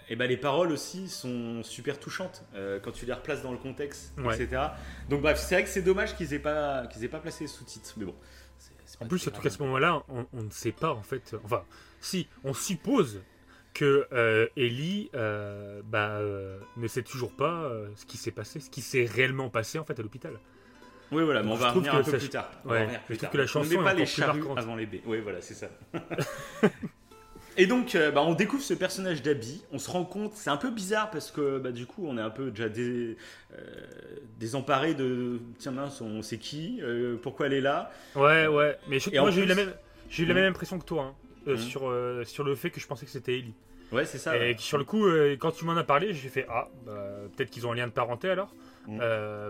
[0.10, 3.58] et ben les paroles aussi sont super touchantes euh, quand tu les replaces dans le
[3.58, 4.36] contexte Ouais.
[4.40, 4.62] etc.
[5.10, 7.48] Donc bref c'est vrai que c'est dommage qu'ils aient pas qu'ils aient pas placé les
[7.50, 8.16] sous-titres mais bon.
[9.02, 11.34] En plus, surtout qu'à ce moment-là, on, on ne sait pas en fait.
[11.46, 11.64] Enfin,
[12.02, 13.22] si, on suppose
[13.74, 18.70] que euh, Ellie euh, bah, euh, ne sait toujours pas ce qui s'est passé, ce
[18.70, 20.34] qui s'est réellement passé en fait à l'hôpital.
[21.12, 22.52] Oui, voilà, mais on va revenir un peu plus tard.
[22.66, 23.32] On Ouais, va revenir je plus trouve tard.
[23.32, 25.02] que la on chanson met pas les charrues avant les baies.
[25.06, 25.70] Oui, voilà, c'est ça.
[27.58, 29.62] Et donc, bah, on découvre ce personnage d'Abby.
[29.74, 32.22] On se rend compte, c'est un peu bizarre parce que bah, du coup, on est
[32.22, 33.18] un peu déjà dé-
[33.54, 33.58] euh,
[34.40, 37.92] désemparé de tiens mince, on sait qui, euh, pourquoi elle est là.
[38.16, 38.78] Ouais, ouais.
[38.88, 39.74] Mais je- moi, j'ai eu la plus- même,
[40.10, 40.40] j'ai eu la Mhm.
[40.42, 41.16] même impression que toi hein,
[41.50, 41.60] euh, Mhm.
[41.60, 43.54] sur, euh, sur le fait que je pensais que c'était Ellie.
[43.92, 44.38] Ouais, c'est ça.
[44.38, 44.56] Et ouais.
[44.60, 46.94] sur le coup, euh, quand tu m'en as parlé, j'ai fait ah, bah,
[47.36, 48.54] peut-être qu'ils ont un lien de parenté alors.
[48.88, 49.00] Mhm.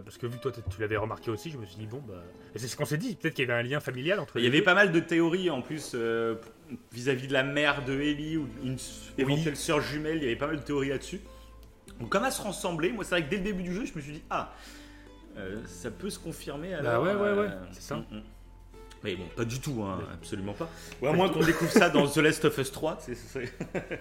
[0.03, 2.15] Parce que vu que toi tu l'avais remarqué aussi, je me suis dit bon bah.
[2.55, 4.43] Et c'est ce qu'on s'est dit, peut-être qu'il y avait un lien familial entre Il
[4.43, 5.95] y avait pas mal de théories en plus
[6.91, 8.77] vis-à-vis de la mère de Ellie ou une
[9.17, 10.17] éventuelle sœur jumelle.
[10.17, 11.21] Il y avait pas mal de théories là-dessus.
[11.99, 13.93] Donc, comme à se ressembler, moi, c'est vrai que dès le début du jeu, je
[13.93, 14.53] me suis dit ah,
[15.65, 16.73] ça peut se confirmer.
[16.73, 17.95] Alors, Bah ouais, ouais, ouais, c'est ça.
[17.97, 18.21] mm, mm.
[19.03, 20.69] Mais bon, pas du tout, hein, absolument pas.
[21.01, 23.15] Ou à moins qu'on découvre ça dans The Last of Us 3, c'est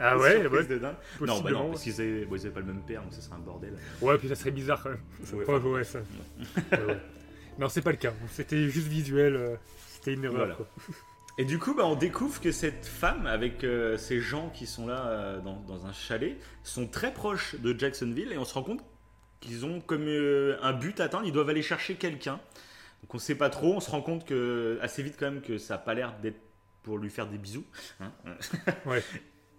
[0.00, 0.94] Ah ouais, ouais, de dingue.
[1.20, 3.20] Non, bah non, parce qu'ils avaient, bon, ils avaient pas le même père, donc ça
[3.20, 3.74] serait un bordel.
[4.00, 5.00] Ouais, puis ça serait bizarre quand même.
[5.34, 6.00] Ouais, Ouais, ouais, ça.
[6.72, 6.98] Ouais, ouais.
[7.58, 8.12] Non, c'est pas le cas.
[8.30, 9.34] C'était juste visuel.
[9.36, 9.56] euh,
[9.88, 10.36] C'était une erreur.
[10.38, 10.54] Voilà.
[10.54, 10.66] quoi.
[11.38, 14.88] Et du coup, bah, on découvre que cette femme, avec euh, ces gens qui sont
[14.88, 18.64] là euh, dans, dans un chalet, sont très proches de Jacksonville et on se rend
[18.64, 18.80] compte
[19.40, 22.40] qu'ils ont comme euh, un but à atteindre, ils doivent aller chercher quelqu'un.
[23.02, 25.58] Donc on sait pas trop, on se rend compte que assez vite quand même que
[25.58, 26.40] ça a pas l'air d'être
[26.82, 27.64] pour lui faire des bisous.
[28.00, 28.12] hein.
[28.86, 29.02] Ouais.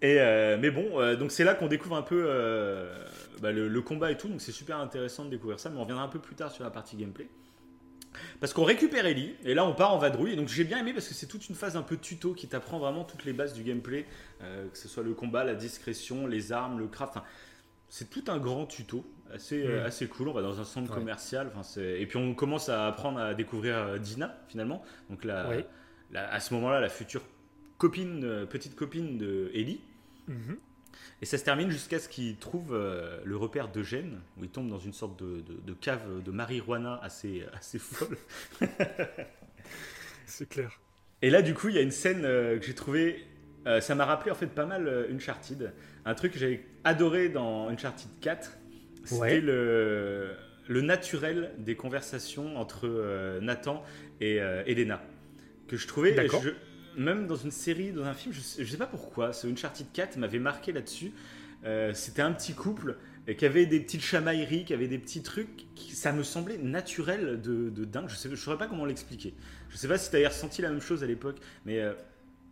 [0.02, 3.04] Et euh, mais bon, euh, donc c'est là qu'on découvre un peu euh,
[3.42, 5.82] bah, le, le combat et tout, donc c'est super intéressant de découvrir ça, mais on
[5.82, 7.28] reviendra un peu plus tard sur la partie gameplay.
[8.40, 10.32] Parce qu'on récupère Ellie, et là on part en vadrouille.
[10.32, 12.48] Et donc j'ai bien aimé parce que c'est toute une phase un peu tuto qui
[12.48, 14.06] t'apprend vraiment toutes les bases du gameplay,
[14.40, 17.12] que ce soit le combat, la discrétion, les armes, le craft.
[17.16, 17.24] Enfin,
[17.88, 19.86] c'est tout un grand tuto, assez, euh, Mm.
[19.86, 20.28] assez cool.
[20.28, 20.98] On va dans un centre Ouais.
[20.98, 24.82] commercial, et puis on commence à apprendre à découvrir euh, Dina finalement.
[25.08, 25.66] Donc la, Ouais.
[26.12, 27.22] la- à ce moment-là, la future
[27.78, 29.80] copine, euh, petite copine de Ellie.
[30.28, 30.56] Mhm.
[31.22, 34.68] Et ça se termine jusqu'à ce qu'il trouve euh, le repère d'Eugène, où il tombe
[34.68, 38.16] dans une sorte de, de- de cave de marijuana assez, assez folle.
[40.26, 40.80] C'est clair.
[41.22, 43.24] Et là, du coup, il y a une scène euh, que j'ai trouvé.
[43.66, 45.72] euh, ça m'a rappelé en fait pas mal euh, Uncharted.
[46.06, 48.52] Un truc que j'avais adoré dans Uncharted 4,
[49.04, 49.40] c'était Ouais.
[49.40, 50.30] le,
[50.68, 53.82] le naturel des conversations entre euh, Nathan
[54.20, 55.02] et euh, Elena.
[55.68, 56.14] Que je trouvais.
[56.28, 56.50] Je-
[56.96, 59.86] même dans une série, dans un film, je sais, je sais pas pourquoi, ce Uncharted
[59.92, 61.12] 4 m'avait marqué là-dessus.
[61.64, 62.96] Euh, c'était un petit couple
[63.38, 67.40] qui avait des petites chamailleries, qui avait des petits trucs, qui, ça me semblait naturel
[67.40, 68.08] de, de dingue.
[68.08, 69.34] Je sais, je saurais pas comment l'expliquer.
[69.68, 71.92] Je sais pas si tu avais ressenti la même chose à l'époque, mais euh,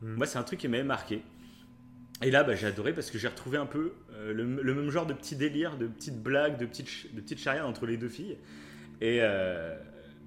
[0.01, 0.15] Mm.
[0.15, 1.23] moi c'est un truc qui m'avait marqué.
[2.23, 4.91] Et là, bah, j'ai adoré parce que j'ai retrouvé un peu euh, le, le même
[4.91, 8.09] genre de petits délires, de petites blagues, de petites, de petites charriades entre les deux
[8.09, 8.37] filles.
[9.01, 9.77] Et, euh,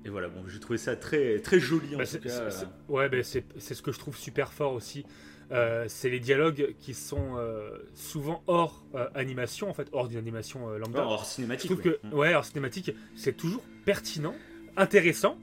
[0.06, 2.50] et voilà, bon, j'ai trouvé ça très, très joli en Bah, tout c'est- cas.
[2.88, 5.06] ouais, bah, c'est ce que je trouve super fort aussi.
[5.52, 10.18] euh, c'est les dialogues qui sont euh, souvent hors euh, animation, en fait, hors d'une
[10.18, 11.04] animation lambda.
[11.04, 11.70] hors cinématique.
[11.70, 12.14] Je trouve que, Mm.
[12.14, 14.34] ouais, hors cinématique, c'est toujours pertinent,
[14.78, 15.38] intéressant,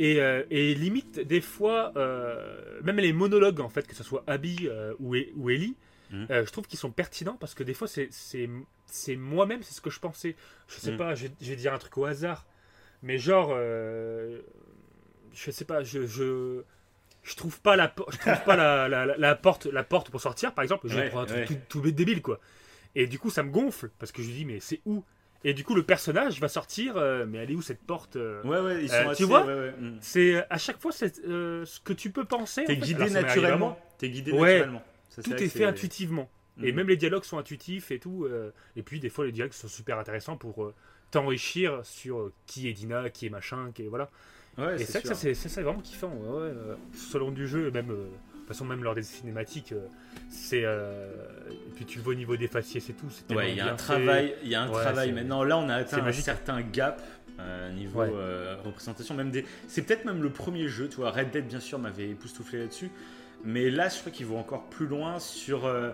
[0.00, 0.16] et,
[0.50, 1.92] et limite, des fois,
[2.82, 5.76] même les monologues, en fait, que ce soit Abby ou, E- ou Ellie,
[6.10, 6.26] Mhm.
[6.30, 8.48] euh, je trouve qu'ils sont pertinents parce que des fois, c'est- c'est
[8.86, 10.36] c'est moi-même, c'est ce que je pensais.
[10.68, 10.96] Je sais Mhm.
[10.98, 12.46] pas, je, je vais dire un truc au hasard,
[13.02, 14.40] mais genre, euh,
[15.32, 16.06] je sais pas, je.
[16.06, 16.62] je
[17.26, 20.20] je trouve pas la, je trouve pas la, la, la- la porte, la porte pour
[20.20, 20.88] sortir, par exemple.
[20.88, 21.46] Je Ouais, prendre un truc ouais.
[21.46, 22.38] tout, tout débile, quoi.
[22.94, 25.02] Et du coup, ça me gonfle parce que je lui dis, mais c'est où?
[25.42, 28.42] Et du coup, le personnage va sortir, euh, mais elle est où cette porte euh?
[28.44, 29.46] Ouais, ouais, ils sont Euh, tu vois?
[29.46, 29.98] ouais, ouais, mm.
[30.02, 32.64] C'est à chaque fois c'est ce que tu peux penser.
[32.64, 32.82] T'es en fait.
[32.82, 33.78] guidé naturellement.
[33.96, 34.58] T'es guidé Ouais.
[34.58, 34.82] naturellement.
[35.14, 36.28] Ça, Tout est fait intuitivement.
[36.62, 36.76] Et Mhm.
[36.76, 38.24] même les dialogues sont intuitifs et tout.
[38.26, 40.74] euh, et puis, des fois, les dialogues sont super intéressants pour euh,
[41.10, 43.88] t'enrichir sur euh, qui est Dina, qui est machin, qui est.
[43.88, 44.10] Voilà.
[44.56, 46.12] Ouais, et c'est ça, c'est vraiment kiffant.
[46.14, 46.52] Ouais, ouais,
[46.94, 47.88] selon du jeu, même.
[47.88, 49.74] de toute façon, même lors des cinématiques,
[50.28, 50.62] c'est.
[50.64, 51.10] euh,
[51.50, 53.06] et puis tu le vois au niveau des faciès et tout.
[53.26, 53.82] tellement Ouais, il y a un fait.
[53.82, 55.12] travail, il y a un Ouais, travail.
[55.12, 57.02] Maintenant, là, on a atteint un certain gap
[57.40, 58.10] euh, niveau Ouais.
[58.12, 59.14] euh, représentation.
[59.16, 60.88] Même des, c'est peut-être même le premier jeu.
[60.88, 62.90] Tu vois, Red Dead, bien sûr, m'avait époustouflé là-dessus.
[63.44, 65.90] Mais là, je crois qu'ils vont encore plus loin sur euh,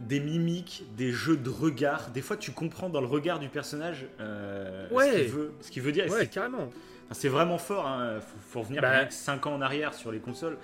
[0.00, 2.10] des mimiques, des jeux de regard.
[2.10, 5.10] Des fois, tu comprends dans le regard du personnage euh, Ouais.
[5.10, 6.10] ce qu'il veut, qu'il veut dire.
[6.10, 6.70] Ouais, carrément.
[7.12, 8.20] C'est vraiment fort, hein.
[8.20, 9.08] faut, faut revenir Bah.
[9.10, 10.58] 5 ans en arrière sur les consoles.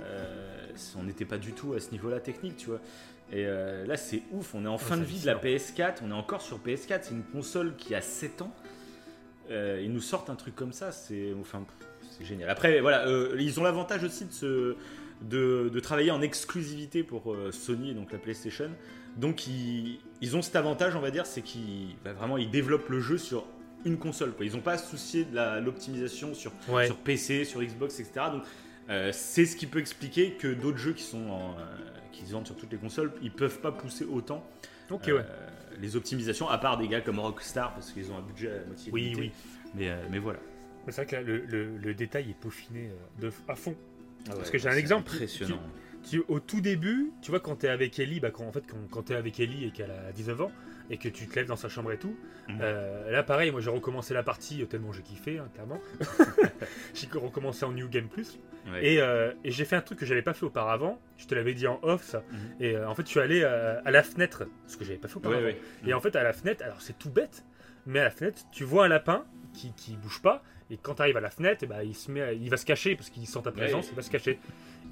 [0.00, 2.80] Euh, on n'était pas du tout à ce niveau-là technique, tu vois.
[3.30, 5.88] Et là, c'est ouf, on est en fin de vie de la hallucinant.
[5.88, 8.54] PS4, on est encore sur PS4, c'est une console qui a 7 ans.
[9.50, 11.62] Ils nous sortent un truc comme ça, c'est enfin,
[12.22, 12.48] génial.
[12.48, 13.04] Après, voilà,
[13.38, 14.76] ils ont l'avantage aussi de, se,
[15.22, 18.70] de, de travailler en exclusivité pour euh, Sony, donc la PlayStation.
[19.16, 22.88] Donc, ils, ils ont cet avantage, on va dire, c'est qu'ils bah, vraiment ils développent
[22.88, 23.46] le jeu sur
[23.84, 24.32] une console.
[24.32, 24.46] Quoi.
[24.46, 26.86] Ils n'ont pas à se soucier de l'optimisation sur Ouais.
[26.86, 28.26] sur PC, sur Xbox, etc.
[28.32, 28.42] Donc
[28.90, 31.64] euh, c'est ce qui peut expliquer que d'autres jeux qui sont en, euh,
[32.12, 34.44] qui se vendent sur toutes les consoles, ils peuvent pas pousser autant
[34.90, 35.24] Ok, ouais.
[35.80, 38.90] les optimisations, à part des gars comme Rockstar parce qu'ils ont un budget à moitié
[38.92, 39.20] Oui, limité.
[39.20, 39.32] oui.
[39.74, 40.38] Mais, mais voilà.
[40.88, 43.74] C'est vrai que là, le, le- le détail est peaufiné de, à fond.
[44.30, 45.10] Ah Parce que j'ai un exemple.
[45.14, 45.60] Impressionnant.
[46.28, 49.02] Au tout début, tu vois, quand t'es avec Ellie, bah, quand, en fait, quand, quand
[49.02, 50.52] t'es avec Ellie et qu'elle a 19 ans,
[50.90, 52.16] et que tu te lèves dans sa chambre et tout,
[52.48, 52.58] Mhm.
[52.62, 55.78] euh, là, pareil, moi j'ai recommencé la partie euh, tellement j'ai kiffé, hein, clairement.
[56.94, 58.38] j'ai recommencé en New Game Plus.
[58.70, 58.94] Ouais.
[58.94, 60.98] Et, euh, et j'ai fait un truc que j'avais pas fait auparavant.
[61.18, 62.22] Je te l'avais dit en off, ça.
[62.30, 62.38] Mhm.
[62.60, 65.16] Et euh, en fait, je suis allé à la fenêtre, ce que j'avais pas fait
[65.18, 65.42] auparavant.
[65.42, 65.60] ouais.
[65.86, 67.44] Et en fait, à la fenêtre, alors c'est tout bête,
[67.86, 71.02] mais à la fenêtre, tu vois un lapin qui, qui bouge pas, et quand tu
[71.02, 73.10] arrives à la fenêtre, eh ben, il, se met, à- il va se cacher parce
[73.10, 74.38] qu'il sent ta présence, il va se cacher.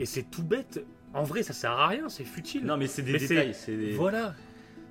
[0.00, 0.84] Et c'est tout bête.
[1.14, 2.64] En vrai, ça sert à rien, c'est futile.
[2.64, 3.54] Non, mais c'est des Mais c'est- détails.
[3.54, 4.34] C'est des- Voilà.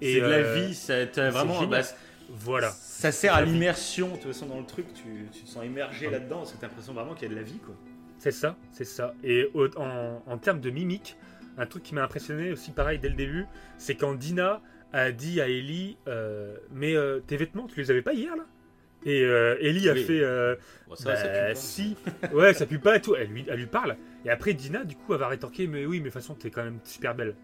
[0.01, 0.73] c'est de la euh, vie.
[0.73, 1.81] Ça, t'as vraiment, génial.
[1.83, 1.87] bah,
[2.29, 2.71] Voilà.
[2.71, 3.53] ça sert à La vie.
[3.53, 4.07] l'immersion.
[4.09, 6.13] De toute façon, dans le truc, tu, tu te sens immergé Ouais.
[6.13, 7.59] là-dedans parce que t'as l'impression vraiment qu'il y a de la vie.
[7.59, 7.75] Quoi.
[8.17, 9.13] C'est ça, c'est ça.
[9.23, 11.17] Et au- en, en termes de mimique,
[11.57, 13.45] un truc qui m'a impressionné aussi, pareil, dès le début,
[13.77, 14.61] c'est quand Dina
[14.93, 18.45] a dit à Ellie euh, Mais euh, tes vêtements, tu les avais pas hier là?
[19.05, 20.03] Et euh, Ellie a Oui.
[20.03, 20.55] fait euh,
[20.87, 21.55] Bon, ça, Bah, ça pue pas.
[21.55, 21.95] si,
[22.33, 23.15] ouais, ça pue pas et tout.
[23.15, 23.95] Elle lui, elle lui parle.
[24.25, 26.49] Et après, Dina, du coup, elle va rétorquer Mais oui, mais de toute façon, t'es
[26.49, 27.35] quand même super belle.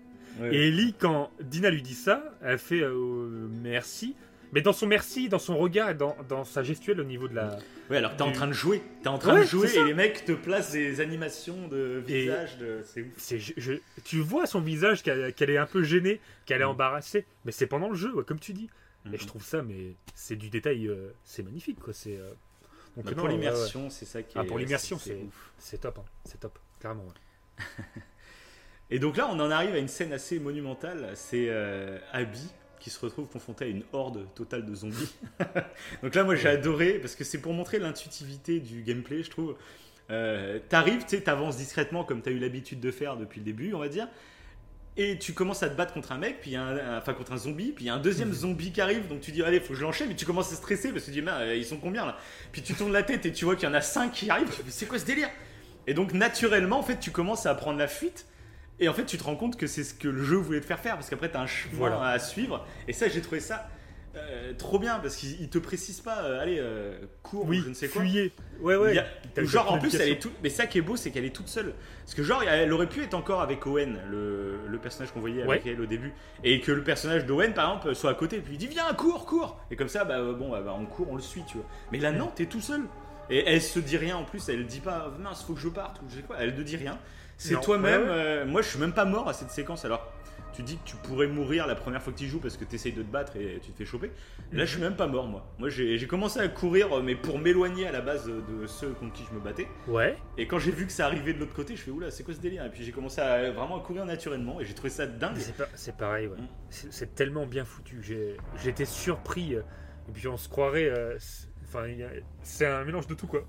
[0.52, 4.16] Et Ellie, quand Dina lui dit ça, elle fait euh, merci.
[4.54, 7.36] Mais dans son merci, dans son regard et dans, dans sa gestuelle au niveau de
[7.36, 7.58] la.
[7.90, 8.82] Ouais, alors t'es en du- train de jouer.
[9.02, 12.58] T'es en train Ouais, de jouer et les mecs te placent des animations de visage.
[12.58, 12.80] De...
[12.84, 13.08] C'est ouf.
[13.18, 16.70] c'est- je- je- tu vois son visage qu'elle est un peu gênée, qu'elle est Mm.
[16.70, 17.26] embarrassée.
[17.46, 18.70] Mais c'est pendant le jeu, ouais, comme tu dis.
[19.06, 19.14] Mhm.
[19.16, 21.94] Et je trouve ça, mais c'est du détail, euh, c'est magnifique, quoi.
[21.94, 22.18] C'est.
[22.18, 22.30] euh,
[22.96, 23.36] donc, Bah, non, pour ouais, ouais.
[23.38, 24.48] l'immersion, c'est ça qui Ah, est.
[24.48, 25.18] pour l'immersion, c'est
[25.58, 26.06] c'est- top, hein.
[26.26, 27.06] c'est top, clairement.
[27.06, 27.64] ouais.
[28.90, 31.12] Et donc là, on en arrive à une scène assez monumentale.
[31.16, 32.46] C'est euh, Abby
[32.80, 35.16] qui se retrouve confrontée à une horde totale de zombies.
[36.04, 39.56] donc là, moi, j'ai adoré parce que c'est pour montrer l'intuitivité du gameplay, je trouve.
[40.10, 43.74] Euh, T'arrives, tu sais, t'avances discrètement comme t'as eu l'habitude de faire depuis le début,
[43.74, 44.10] on va dire.
[44.98, 47.72] Et tu commences à te battre contre un mec, puis un, enfin contre un zombie,
[47.72, 48.34] puis il y a un deuxième Mhm.
[48.36, 50.56] zombie qui arrive, donc tu dis allez, faut que je l'enchaîne, mais tu commences à
[50.56, 52.18] stresser parce que tu dis merde, ils sont combien là?
[52.52, 54.50] Puis tu tournes la tête et tu vois qu'il y en a cinq qui arrivent,
[54.66, 55.30] mais c'est quoi ce délire?
[55.88, 58.26] Et donc naturellement, en fait, tu commences à prendre la fuite,
[58.82, 60.66] et en fait, tu te rends compte que c'est ce que le jeu voulait te
[60.66, 62.02] faire faire, parce qu'après, t'as un chemin Voilà.
[62.10, 63.70] à suivre, et ça, j'ai trouvé ça
[64.16, 67.70] euh, trop bien, parce qu'il il te précise pas, euh, allez, euh, cours ou je
[67.70, 68.02] ne sais quoi.
[68.02, 68.34] fuyez.
[68.60, 68.98] Ouais, ouais.
[68.98, 71.36] A- genre en plus elle est toute mais ça qui est beau c'est qu'elle est
[71.36, 75.12] toute seule parce que genre elle aurait pu être encore avec Owen le, le personnage
[75.14, 75.72] qu'on voyait avec Ouais.
[75.72, 76.12] elle au début
[76.44, 79.26] et que le personnage d'Owen par exemple soit à côté puis il dit viens cours
[79.26, 81.98] cours et comme ça bah bon bah, on court on le suit tu vois mais
[81.98, 82.82] là non t'es tout seul
[83.32, 86.02] Et elle se dit rien en plus, elle dit pas mince, faut que je parte
[86.02, 87.00] ou je sais quoi, elle ne dit rien.
[87.38, 88.04] C'est toi-même.
[88.04, 88.46] ouais, ouais.
[88.46, 89.86] moi, je suis même pas mort à cette séquence.
[89.86, 90.06] Alors,
[90.62, 92.76] tu dis que tu pourrais mourir la première fois que tu joues parce que tu
[92.76, 94.12] essayes de te battre et tu te fais choper.
[94.52, 95.46] Là, je suis même pas mort, moi.
[95.60, 99.14] Moi, j'ai commencé à courir, euh, mais pour m'éloigner à la base de ceux contre
[99.14, 99.68] qui je me battais.
[99.88, 100.18] Ouais.
[100.38, 102.34] Et quand j'ai vu que ça arrivait de l'autre côté, je fais oula, c'est quoi
[102.34, 102.66] ce délire?
[102.66, 105.38] Et puis j'ai commencé à vraiment à courir naturellement et j'ai trouvé ça dingue.
[105.76, 106.38] C'est pareil, ouais.
[106.38, 106.48] Mm.
[106.70, 108.00] C'est tellement bien foutu.
[108.02, 109.56] J'ai- J'étais surpris.
[109.56, 109.62] euh,
[110.10, 110.90] et puis on se croirait.
[110.90, 111.18] euh,
[111.64, 111.86] Enfin,
[112.44, 113.46] c'est un mélange de tout, quoi.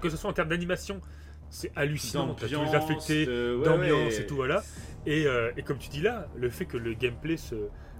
[0.00, 1.00] Que ce soit en termes d'animation,
[1.52, 2.34] c'est hallucinant.
[2.34, 4.22] T'as tous les affectés, euh, ouais, d'ambiance ouais.
[4.22, 4.64] et tout, voilà.
[5.06, 7.54] Et, euh, et comme tu dis là, le fait que le gameplay se,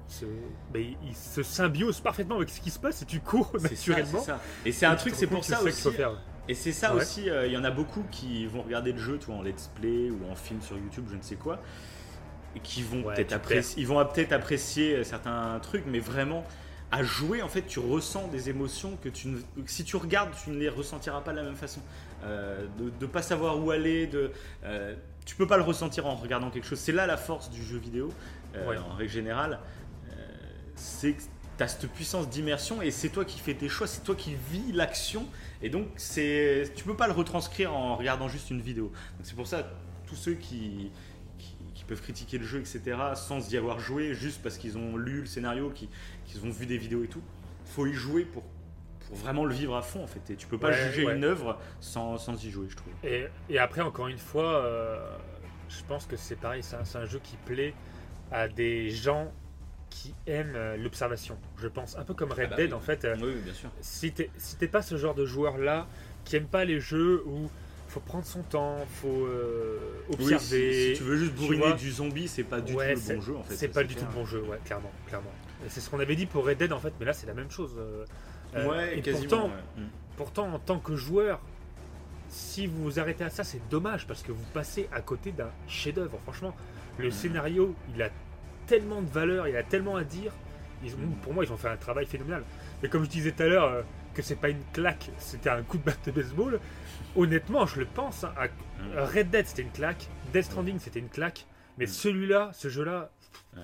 [0.08, 0.24] se,
[0.72, 4.20] bah, il, se symbiose parfaitement avec ce qui se passe et tu cours ça, naturellement.
[4.20, 4.40] c'est ça.
[4.64, 5.92] Et c'est un truc, c'est pour ça c'est aussi.
[5.92, 6.18] faire.
[6.48, 7.02] Et c'est ça Ouais.
[7.02, 9.70] aussi, euh, il y en a beaucoup qui vont regarder le jeu, vois, en let's
[9.80, 11.60] play ou en film sur YouTube, je ne sais quoi,
[12.56, 16.44] et qui vont peut-être apprécier, ils vont peut-être apprécier euh, certains trucs, mais vraiment
[16.90, 20.50] à jouer, en fait, tu ressens des émotions que tu ne, si tu regardes, tu
[20.50, 21.80] ne les ressentiras pas de la même façon.
[22.24, 24.30] Euh, de ne pas savoir où aller, de,
[24.64, 24.94] euh,
[25.26, 26.78] tu peux pas le ressentir en regardant quelque chose.
[26.78, 28.10] C'est là la force du jeu vidéo,
[28.54, 28.78] euh, Ouais.
[28.78, 29.58] en règle générale.
[30.74, 31.22] C'est que
[31.58, 34.34] tu as cette puissance d'immersion et c'est toi qui fais tes choix, c'est toi qui
[34.50, 35.26] vis l'action
[35.62, 38.86] et donc c'est tu peux pas le retranscrire en regardant juste une vidéo.
[38.86, 39.70] Donc c'est pour ça
[40.06, 40.90] tous ceux qui,
[41.38, 44.96] qui, qui peuvent critiquer le jeu etc sans y avoir joué juste parce qu'ils ont
[44.96, 45.88] lu le scénario, qui-
[46.24, 47.22] qu'ils ont vu des vidéos et tout,
[47.66, 48.42] faut y jouer pour
[49.12, 51.16] pour vraiment le vivre à fond en fait et tu peux pas Ouais, juger ouais.
[51.16, 52.92] une œuvre sans, sans y jouer je trouve.
[53.04, 54.98] Et, et après, encore une fois, euh,
[55.68, 57.74] je pense que c'est pareil, c'est un, jeu qui plaît
[58.30, 59.30] à des gens
[59.90, 61.36] qui aiment euh, l'observation.
[61.58, 62.74] Je pense un peu comme Red Ah bah Dead oui.
[62.74, 63.04] en fait.
[63.04, 63.68] euh, Oui, oui, bien sûr.
[63.82, 65.86] si t'es si pas ce genre de joueur là
[66.24, 67.50] qui aime pas les jeux où
[67.88, 69.78] faut prendre son temps, faut euh,
[70.18, 70.72] Oui, observer.
[70.72, 73.20] si, si tu veux juste bourriner du zombie, c'est pas du Ouais, tout le bon
[73.20, 73.54] jeu en fait.
[73.56, 75.30] c'est pas du tout le bon jeu, ouais, clairement, clairement.
[75.68, 77.50] C'est ce qu'on avait dit pour Red Dead en fait, mais là c'est la même
[77.50, 77.76] chose.
[78.54, 79.28] Euh, Ouais, et quasiment.
[79.28, 79.82] pourtant, ouais.
[79.82, 79.88] Mm.
[80.16, 81.40] Pourtant, en tant que joueur,
[82.28, 85.50] si vous vous arrêtez à ça, c'est dommage parce que vous passez à côté d'un
[85.68, 86.18] chef-d'œuvre.
[86.24, 86.54] Franchement,
[86.98, 87.10] le Mhm.
[87.12, 88.10] scénario, il a
[88.66, 90.32] tellement de valeur, il a tellement à dire.
[90.84, 91.14] Ils ont- Mhm.
[91.22, 92.42] Pour moi, ils ont fait un travail phénoménal.
[92.82, 93.82] Et comme je disais tout à l'heure, euh,
[94.14, 96.60] que c'est pas une claque, c'était un coup de batte de baseball.
[97.16, 98.24] Honnêtement, je le pense.
[98.24, 98.98] hein, à- Mm.
[99.16, 100.08] Red Dead, c'était une claque.
[100.32, 101.46] Death Stranding, c'était une claque.
[101.78, 103.10] Mais celui-là, ce jeu-là.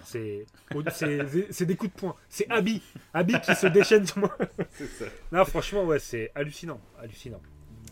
[0.05, 0.47] C'est
[0.93, 2.15] c'est- c'est des coups de poing.
[2.29, 2.83] C'est Abby.
[3.15, 4.37] Abby qui se déchaîne sur moi.
[4.71, 5.07] Ça.
[5.33, 6.81] Non, franchement, ouais, c'est hallucinant.
[7.01, 7.41] Hallucinant.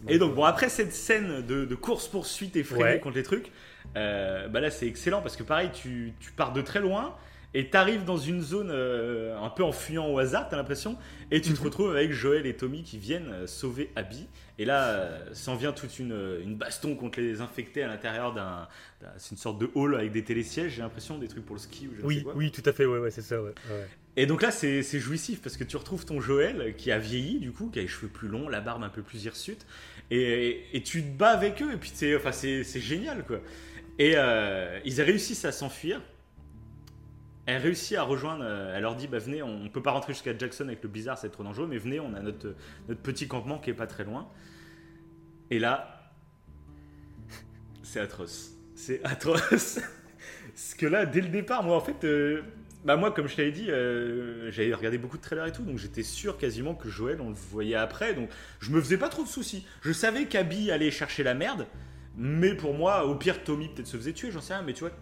[0.09, 3.01] Et donc, bon, après cette scène de, de course-poursuite effrénée Ouais.
[3.01, 3.51] contre les trucs,
[3.97, 7.17] euh, bah là, c'est excellent parce que pareil, tu, tu pars de très loin
[7.55, 10.99] et t'arrives dans une zone euh, un peu en fuyant au hasard, t'as l'impression,
[11.31, 11.65] et tu te Mhm.
[11.65, 14.29] retrouves avec Joël et Tommy qui viennent euh, sauver Abby.
[14.59, 18.69] Et là, euh, s'en vient toute une, une baston contre les infectés à l'intérieur d'un.
[19.19, 21.89] C'est une sorte de hall avec des télésièges, j'ai l'impression, des trucs pour le ski
[21.89, 22.35] ou je ne sais Oui, quoi.
[22.37, 23.53] oui, tout à fait, ouais, ouais, c'est ça, ouais.
[23.71, 23.87] ouais.
[24.17, 27.53] Et donc là, c'est jouissif parce que tu retrouves ton Joël qui a vieilli, du
[27.53, 29.67] coup, qui a les cheveux plus longs, la barbe un peu plus hirsute,
[30.11, 33.41] et, et tu te bats avec eux, et puis c'est enfin, génial, quoi.
[33.99, 36.01] Et euh, ils réussissent à s'enfuir.
[37.47, 40.13] Elle réussit à rejoindre, euh, elle leur dit bah, venez, on, on peut pas rentrer
[40.13, 42.55] jusqu'à Jackson avec le bizarre, c'est trop dangereux, mais venez, on a notre,
[42.89, 44.29] notre petit campement qui est pas très loin.
[45.51, 46.13] Et là,
[47.83, 48.53] c'est atroce.
[48.75, 49.79] C'est atroce.
[50.49, 52.43] Parce que là, dès le départ, moi en fait, euh,
[52.85, 55.79] bah moi comme je t'avais dit, euh, j'avais regardé beaucoup de trailers et tout, donc
[55.79, 58.29] j'étais sûr quasiment que Joël, on le voyait après, donc
[58.61, 59.67] je me faisais pas trop de soucis.
[59.83, 61.67] Je savais qu'Abby allait chercher la merde,
[62.17, 64.81] mais pour moi, au pire, Tommy peut-être se faisait tuer, j'en sais rien, mais tu
[64.81, 64.93] vois,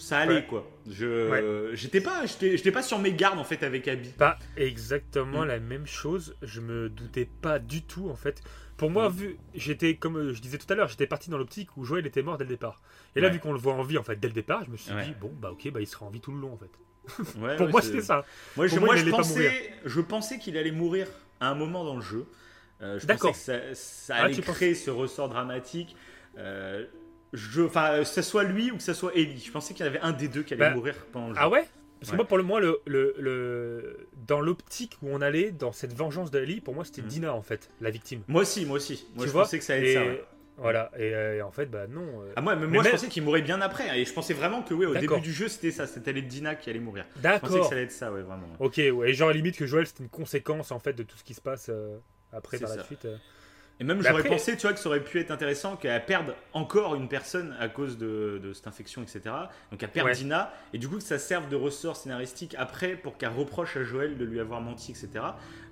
[0.00, 0.46] ça allait Ouais.
[0.46, 0.68] quoi.
[0.90, 4.08] Je, j'étais pas, j'étais, j'étais pas sur mes gardes en fait avec Abby.
[4.10, 5.48] Pas exactement Mm.
[5.48, 6.34] la même chose.
[6.42, 8.42] Je me doutais pas du tout, en fait.
[8.76, 9.12] Pour moi, Mm.
[9.12, 12.06] vu, j'étais, comme euh, je disais tout à l'heure, j'étais parti dans l'optique où Joël
[12.06, 12.80] était mort dès le départ.
[13.14, 13.34] Et là, Ouais.
[13.34, 15.04] vu qu'on le voit en vie, en fait, dès le départ, je me suis Ouais.
[15.04, 16.70] dit, bon, bah ok, bah il sera en vie tout le long, en fait.
[17.38, 18.24] Ouais, Pour ouais, moi, c'était ça.
[18.56, 21.06] Moi, je, moi, moi, pensais, je pensais qu'il allait mourir
[21.40, 22.26] à un moment dans le jeu.
[22.82, 25.94] Euh, je pensais que ça, ça Ah, allait penses- créer ce ressort dramatique.
[26.38, 26.86] Euh,
[27.32, 29.38] je, enfin, que ce soit lui ou que ce soit Ellie.
[29.44, 31.40] Je pensais qu'il y avait un des deux qui allait Bah, mourir pendant le jeu.
[31.42, 31.64] Ah ouais?
[32.00, 32.16] Parce que Ouais.
[32.16, 36.30] moi, pour le moi, le, le, le- dans l'optique où on allait, dans cette vengeance
[36.30, 37.06] d'Ali, pour moi, c'était Mm.
[37.06, 38.22] Dina, en fait, la victime.
[38.26, 39.06] Moi aussi, moi aussi.
[39.14, 39.42] Moi, Tu je vois?
[39.42, 40.06] pensais que ça allait et, être ça.
[40.10, 40.24] ouais.
[40.56, 42.02] Voilà, et, euh, et en fait, bah non.
[42.22, 43.88] euh, Ah, moi, mais Mais moi je même- pensais qu'il mourrait bien après.
[43.88, 45.16] hein, et je pensais vraiment que, oui, au D'accord.
[45.16, 45.86] début du jeu, c'était ça.
[45.86, 47.04] C'était les Dina qui allait mourir.
[47.16, 47.64] Je pensais que D'accord.
[47.66, 48.46] ça allait être ça, ouais, vraiment.
[48.58, 51.32] Ok, ouais, genre limite que Joël, c'était une conséquence, en fait, de tout ce qui
[51.32, 51.96] se passe euh,
[52.32, 52.76] après, par ça.
[52.76, 53.06] la suite.
[53.80, 56.34] Et même j'aurais après- pensé, tu vois, que ça aurait pu être intéressant qu'elle perde
[56.52, 59.20] encore une personne à cause de, de cette infection, etc.
[59.70, 60.12] Donc elle perd Ouais.
[60.12, 63.82] Dina, et du coup que ça serve de ressort scénaristique après pour qu'elle reproche à
[63.82, 65.24] Joël de lui avoir menti, etc.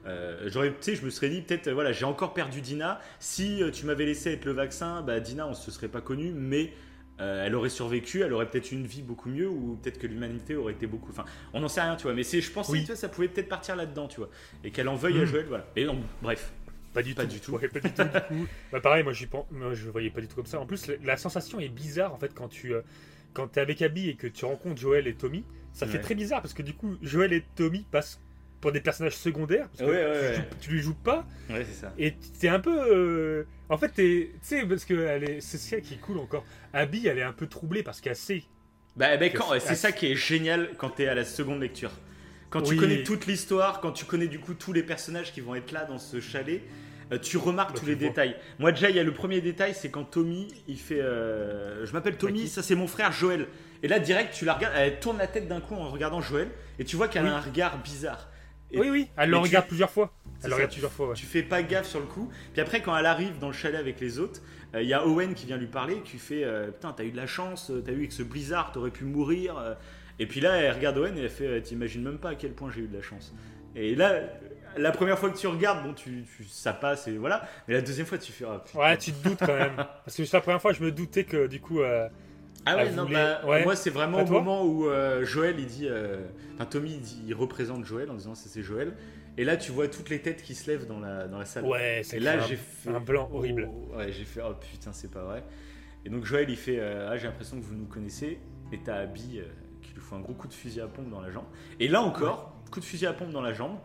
[0.06, 2.98] Euh, j'aurais, tu sais, je me serais dit peut-être, voilà, j'ai encore perdu Dina.
[3.18, 6.32] Si euh, tu m'avais laissé être le vaccin, bah Dina, on se serait pas connu,
[6.34, 6.72] mais
[7.20, 10.56] euh, elle aurait survécu, elle aurait peut-être une vie beaucoup mieux, ou peut-être que l'humanité
[10.56, 11.10] aurait été beaucoup.
[11.10, 12.14] Enfin, on n'en sait rien, tu vois.
[12.14, 12.80] Mais c'est, je pensais, Oui.
[12.80, 14.30] tu vois, ça pouvait peut-être partir là-dedans, tu vois,
[14.64, 15.26] et qu'elle en veuille à Mm.
[15.26, 15.66] Joël, voilà.
[15.76, 16.52] Et non, bref.
[16.98, 17.28] Pas du Pas tout.
[17.28, 17.52] du tout.
[17.52, 18.46] Ouais, pas du tout, du coup.
[18.72, 19.12] Bah, pareil, moi,
[19.52, 20.58] moi, je voyais pas du tout comme ça.
[20.58, 22.80] En plus, la, la sensation est bizarre, en fait, quand tu euh,
[23.34, 25.44] quand es avec Abby et que tu rencontres Joël et Tommy.
[25.72, 28.20] Ça fait très bizarre, parce que du coup, Joël et Tommy passent
[28.60, 29.68] pour des personnages secondaires.
[29.68, 31.24] Parce que Ouais, tu, tu les joues pas.
[31.48, 31.94] Ouais, c'est ça.
[31.98, 32.76] Et t'es un peu.
[32.76, 36.44] euh, En fait, tu sais, parce que c'est ça qui est cool encore.
[36.72, 38.42] Abby, elle est un peu troublée parce qu'elle sait.
[38.96, 41.60] Bah, bah, Que quand- c'est- c'est ça qui est génial quand t'es à la seconde
[41.60, 41.92] lecture.
[42.50, 42.76] Quand tu Oui.
[42.78, 45.84] connais toute l'histoire, quand tu connais du coup tous les personnages qui vont être là
[45.84, 46.62] dans ce chalet,
[47.12, 48.08] euh, tu remarques Bah, tous tu les vois.
[48.08, 48.36] détails.
[48.58, 51.92] Moi déjà, il y a le premier détail, c'est quand Tommy, il fait, euh, je
[51.92, 53.46] m'appelle Tommy, ça c'est mon frère Joël.
[53.82, 56.48] Et là direct, tu la regardes, elle tourne la tête d'un coup en regardant Joël,
[56.78, 57.28] et tu vois qu'elle Oui.
[57.30, 58.28] a un regard bizarre.
[58.70, 60.12] Et oui, oui, elle mais le tu- regarde plusieurs fois.
[60.40, 61.14] C'est Elle le ça, regarde plusieurs fois, ouais.
[61.14, 62.30] Tu fais pas gaffe sur le coup.
[62.52, 64.42] Puis après, quand elle arrive dans le chalet avec les autres,
[64.74, 67.10] euh, il y a Owen qui vient lui parler, qui fait euh, Putain, t'as eu
[67.10, 69.56] de la chance, euh, t'as eu avec ce blizzard, t'aurais pu mourir.
[69.56, 69.74] euh.
[70.18, 72.52] Et puis là, elle regarde Owen et elle fait euh, T'imagines même pas à quel
[72.52, 73.32] point j'ai eu de la chance.
[73.74, 74.20] Et là,
[74.78, 77.46] la première fois que tu regardes, bon, tu, tu- ça passe et voilà.
[77.66, 78.78] Mais la deuxième fois, tu fais Ah, putain.
[78.78, 79.76] Ouais, tu te doutes quand même.
[80.04, 81.80] Parce que c'est la première fois, je me doutais que du coup.
[81.80, 82.08] euh,
[82.66, 83.64] Ah ouais, non, voulait- bah, ouais.
[83.64, 87.22] moi c'est vraiment au moment où euh, Joël il dit, euh, enfin Tommy il, dit-
[87.26, 88.94] il représente Joël en disant c'est c'est Joël,
[89.38, 91.64] et là tu vois toutes les têtes qui se lèvent dans la, dans la salle.
[91.64, 93.70] Ouais, c'est Et là j'ai fait un blanc horrible.
[93.72, 95.44] Oh, ouais, j'ai fait oh putain c'est pas vrai.
[96.04, 98.38] Et donc Joël il fait euh, ah j'ai l'impression que vous nous connaissez,
[98.72, 99.44] et t'as Abby euh,
[99.80, 101.46] qui lui fait un gros coup de fusil à pompe dans la jambe.
[101.80, 103.78] Et là encore coup de fusil à pompe dans la jambe.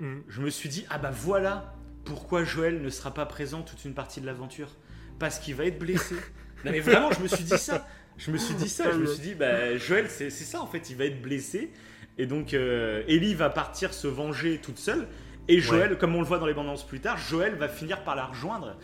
[0.00, 0.18] Mm.
[0.28, 1.74] Je me suis dit ah bah voilà
[2.04, 4.70] pourquoi Joël ne sera pas présent toute une partie de l'aventure,
[5.18, 6.14] parce qu'il va être blessé.
[6.64, 7.86] non mais vraiment je me suis dit ça.
[8.18, 10.90] Je me suis dit ça, je me suis dit, bah, Joël, c'est ça en fait,
[10.90, 11.70] il va être blessé.
[12.18, 15.06] Et donc, euh, Ellie va partir se venger toute seule.
[15.46, 18.16] Et Joël, comme on le voit dans les bandes plus tard, Joël va finir par
[18.16, 18.76] la rejoindre.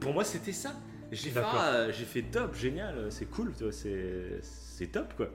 [0.00, 0.72] Pour moi, c'était ça.
[1.12, 5.30] J'ai fait, ah, j'ai fait top, génial, c'est cool, tu vois, c'est c'est top quoi.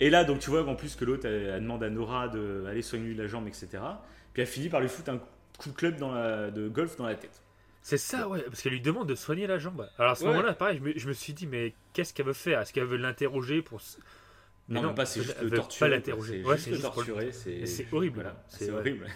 [0.00, 2.82] Et là, donc tu vois en plus que l'autre, elle, elle demande à Nora d'aller
[2.82, 3.68] soigner la jambe, etc.
[4.32, 5.18] Puis elle finit par lui foutre un
[5.58, 7.40] coup de club dans la, de golf dans la tête.
[7.82, 9.88] C'est ça, ouais, parce qu'elle lui demande de soigner la jambe.
[9.98, 10.30] Alors à ce Ouais.
[10.30, 12.60] moment-là, pareil, je me, je me suis dit, mais qu'est-ce qu'elle veut faire?
[12.60, 13.80] Est-ce qu'elle veut l'interroger pour.
[14.68, 15.90] Mais non, même pas, c'est juste le pas torturer.
[15.90, 15.96] quoi.
[15.96, 16.40] l'interroger.
[16.42, 17.32] C'est Ouais, juste juste torturer.
[17.32, 18.14] C'est Mais c'est horrible.
[18.14, 19.06] Voilà, C'est horrible.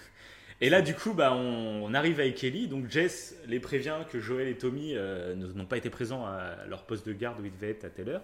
[0.61, 2.69] Et là, du coup, bah, on, on arrive avec Ellie.
[2.69, 6.85] Donc, Jess les prévient que Joël et Tommy euh, n'ont pas été présents à leur
[6.85, 8.23] poste de garde où ils devaient être à telle heure.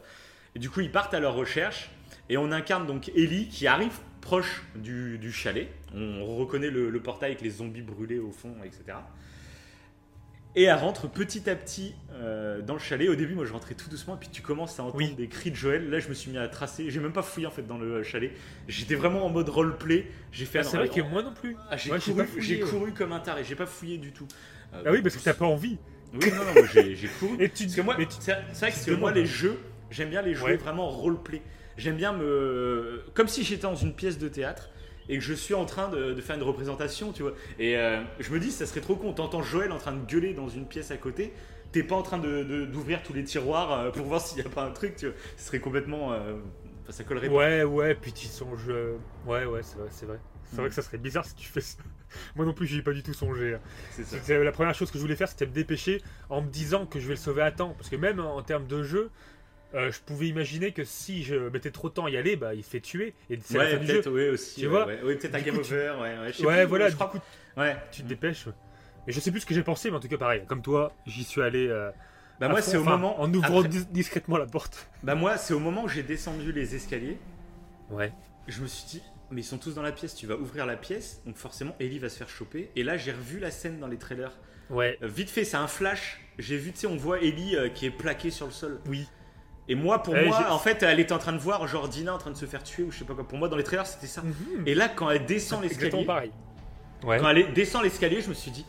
[0.55, 1.91] Et du coup, ils partent à leur recherche.
[2.29, 5.69] Et on incarne donc Ellie qui arrive proche du, du chalet.
[5.95, 8.97] On reconnaît le, le portail avec les zombies brûlés au fond, etc.
[10.57, 13.09] Et elle rentre petit à petit euh, dans le chalet.
[13.09, 14.15] Au début, moi, je rentrais tout doucement.
[14.15, 15.13] Et puis, tu commences à entendre Oui.
[15.15, 15.91] des cris de Joël.
[15.91, 16.91] Là, je me suis mis à tracer.
[16.91, 18.31] J'ai même pas fouillé en fait dans le chalet.
[18.69, 20.07] J'étais vraiment en mode roleplay.
[20.31, 21.57] J'ai fait Ah, c'est vrai un- que moi non plus.
[21.71, 22.71] ah, j'ai couru, pas fouillé, j'ai ouais.
[22.71, 24.29] couru comme un taré, j'ai pas fouillé du tout.
[24.75, 25.77] Euh, Ah oui, parce que t'as pas envie.
[26.13, 27.37] Oui, non, non, j'ai couru.
[27.43, 29.59] Et tu Parce que moi, c'est vrai que, que moi, les jeux,
[29.91, 30.57] j'aime bien les jouer Ouais.
[30.57, 31.43] vraiment roleplay.
[31.77, 33.03] J'aime bien me.
[33.15, 34.71] Comme si j'étais dans une pièce de théâtre
[35.09, 37.35] et que je suis en train de, de faire une représentation, tu vois.
[37.59, 39.13] Et euh, je me dis, ça serait trop con.
[39.13, 41.33] T'entends Joël en train de gueuler dans une pièce à côté.
[41.73, 44.47] T'es pas en train d'ouvrir de, d'ouvrir tous les tiroirs euh, pour voir s'il y
[44.47, 45.15] a pas un truc, tu vois.
[45.37, 46.13] Ce serait complètement.
[46.13, 46.35] euh,
[46.85, 47.35] enfin, ça collerait pas.
[47.35, 48.67] Ouais, ouais, puis tu songes.
[48.69, 48.97] euh,
[49.27, 50.19] Ouais, ouais, c'est vrai, c'est vrai.
[50.45, 50.61] C'est Mm.
[50.61, 51.79] vrai que ça serait bizarre si tu fais ça.
[52.37, 53.55] Moi non plus, j'y ai pas du tout songé.
[53.55, 53.61] hein.
[53.91, 54.39] C'est ça.
[54.45, 56.01] La première chose que je voulais faire, c'était me dépêcher
[56.31, 57.75] en me disant que je vais le sauver à temps.
[57.77, 59.11] Parce que même en termes de jeu,
[59.75, 62.55] euh, je pouvais imaginer que si je mettais trop de temps à y aller, bah,
[62.55, 63.15] il se fait tuer.
[63.31, 64.61] Et c'est Ouais, peut-être, ouais, aussi.
[64.61, 65.03] Tu ouais, vois ouais.
[65.03, 67.19] Ouais, peut-être un game over, ouais, je sais Ouais, plus, voilà, je crois- coup,
[67.57, 67.77] Ouais.
[67.93, 68.47] tu te dépêches.
[69.07, 70.43] Mais je sais plus ce que j'ai pensé, mais en tout cas, pareil.
[70.47, 71.67] Comme toi, j'y suis allé.
[71.69, 71.91] euh,
[72.41, 74.89] Bah moi c'est au moment En ouvrant après- discrètement la porte.
[75.05, 77.17] bah moi c'est au moment où j'ai descendu les escaliers,
[77.91, 78.13] Ouais.
[78.49, 80.77] je me suis dit mais ils sont tous dans la pièce, tu vas ouvrir la
[80.77, 82.71] pièce, donc forcément Ellie va se faire choper.
[82.75, 84.33] Et là j'ai revu la scène dans les trailers.
[84.71, 84.99] Ouais.
[85.03, 86.21] Euh, vite fait, c'est un flash.
[86.39, 88.81] J'ai vu, tu sais, on voit Ellie euh, qui est plaquée sur le sol.
[88.89, 89.07] Oui.
[89.69, 92.15] Et moi, pour Eh, moi, en fait, elle était en train de voir genre Dina
[92.15, 93.27] en train de se faire tuer ou je sais pas quoi.
[93.27, 94.23] Pour moi, dans les trailers, c'était ça.
[94.23, 94.65] Mhm.
[94.67, 96.33] Et là, quand elle descend Exactement l'escalier, pareil.
[97.03, 97.19] Ouais.
[97.19, 98.67] quand elle descend l'escalier, je me suis dit,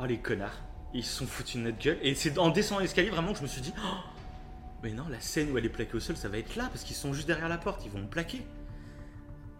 [0.00, 0.58] oh les connards,
[0.94, 1.98] ils se sont foutus de notre gueule.
[2.02, 3.96] Et c'est en descendant l'escalier vraiment que je me suis dit, oh,
[4.82, 6.84] mais non, la scène où elle est plaquée au sol, ça va être là parce
[6.84, 8.42] qu'ils sont juste derrière la porte, ils vont me plaquer.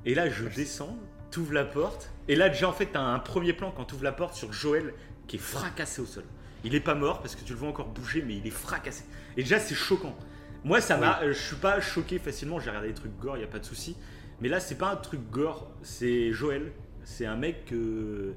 [0.06, 0.96] Et là, je descends,
[1.30, 4.12] t'ouvres la porte, et là déjà en fait, t'as un premier plan quand t'ouvres la
[4.12, 4.94] porte sur Joël
[5.26, 6.24] qui est fracassé au sol.
[6.64, 9.04] Il est pas mort parce que tu le vois encore bouger, mais il est fracassé.
[9.36, 10.16] Et déjà, c'est choquant.
[10.64, 12.58] Moi, ça m'a, euh, je suis pas choqué facilement.
[12.60, 13.96] J'ai regardé des trucs gore, y a pas de souci.
[14.40, 16.72] Mais là, c'est pas un truc gore, c'est Joël.
[17.04, 18.32] C'est un mec que, euh,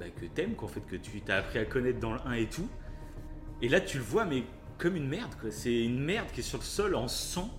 [0.00, 2.46] bah, que t'aimes, qu'en fait, que tu t'as appris à connaître dans le 1 et
[2.46, 2.68] tout.
[3.62, 4.44] Et là, tu le vois, mais
[4.78, 5.50] comme une merde, quoi.
[5.50, 7.50] C'est une merde qui est sur le sol en sang.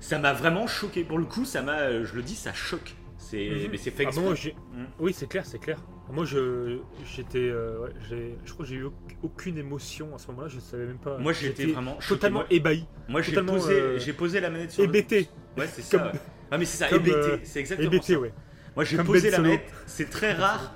[0.00, 1.04] Ça m'a vraiment choqué.
[1.04, 2.94] Pour le coup, ça m'a, euh, je le dis, ça choque.
[3.18, 3.68] C'est, Mhm.
[3.70, 4.86] mais c'est fait Ah, j'ai- Mhm.
[5.00, 5.78] Oui, c'est clair, c'est clair.
[6.10, 8.92] Moi, je, j'étais, euh, ouais, j'ai- je crois que j'ai eu auc-
[9.22, 10.48] aucune émotion à ce moment-là.
[10.48, 11.18] Je savais même pas.
[11.18, 14.82] Moi, j'étais vraiment totalement ébahi, Moi, j'ai totalement, posé, euh, j'ai posé la manette sur
[14.84, 15.28] le- hébété,
[15.58, 15.98] Ouais, c'est ça.
[15.98, 16.12] Comme- ouais.
[16.50, 17.16] Ah, mais c'est ça, hébété.
[17.16, 18.20] euh, c'est exactement hébété, ça.
[18.20, 18.32] ouais.
[18.76, 19.48] Moi, j'ai posé Ben la Solo.
[19.48, 19.72] manette.
[19.86, 20.74] C'est très rare.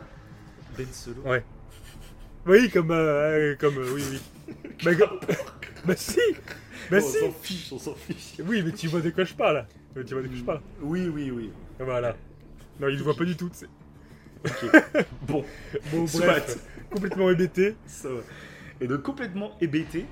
[0.76, 1.22] Ben Solo.
[1.24, 1.44] Ouais.
[2.46, 2.88] Oui, comme.
[3.58, 4.20] comme oui, oui.
[4.84, 4.90] bah,
[5.84, 6.18] bah, si
[6.90, 8.34] Bah, on si s'en fiche, on s'en fiche.
[8.44, 9.66] Oui, mais tu vois de quoi je parle.
[9.94, 10.60] Tu vois de quoi je parle.
[10.80, 11.50] Oui, oui, oui.
[11.78, 12.16] Voilà.
[12.80, 13.50] Non, il ne voit pas du tout.
[15.22, 15.44] bon,
[15.92, 16.58] Bon, bref.
[16.90, 17.76] complètement hébété.
[17.86, 18.20] ça va.
[18.80, 20.06] Et donc complètement hébété.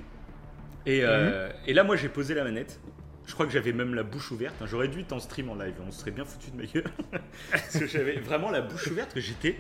[0.87, 2.81] Et, euh, et là, moi, j'ai posé la manette.
[3.27, 4.55] Je crois que j'avais même la bouche ouverte.
[4.63, 4.67] hein.
[4.67, 5.75] J'aurais dû être en stream en live.
[5.87, 6.85] On se serait bien foutu de ma gueule.
[7.51, 9.57] Parce que j'avais vraiment la bouche ouverte que j'étais.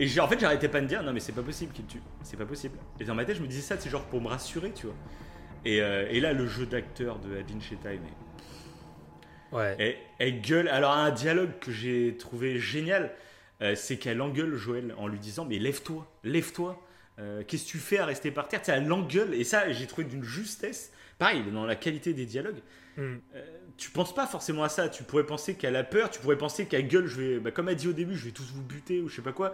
[0.00, 2.00] Et en fait, j'arrêtais pas de dire non, mais c'est pas possible qu'il tue.
[2.22, 2.76] C'est pas possible.
[2.98, 4.94] Et dans ma tête, je me disais ça, c'est genre pour me rassurer, tu vois.
[5.64, 9.98] Et, euh, et là, le jeu d'acteur de Adin Shetai, mais Ouais.
[10.18, 10.68] elle gueule.
[10.68, 13.12] Alors, un dialogue que j'ai trouvé génial,
[13.62, 16.80] euh, c'est qu'elle engueule Joël en lui disant Mais lève-toi, lève-toi.
[17.18, 18.60] Euh, Qu'est-ce que tu fais à rester par terre?
[18.62, 19.34] Tu sais, Elle l'engueule.
[19.34, 20.92] Et ça, j'ai trouvé d'une justesse.
[21.18, 22.60] Pareil, dans la qualité des dialogues.
[22.96, 23.16] Hmm.
[23.76, 24.88] Tu penses pas forcément à ça.
[24.88, 26.10] Tu pourrais penser qu'elle a peur.
[26.10, 27.06] Tu pourrais penser qu'elle gueule.
[27.06, 29.16] Je vais, bah, comme elle dit au début, je vais tous vous buter ou je
[29.16, 29.52] sais pas quoi.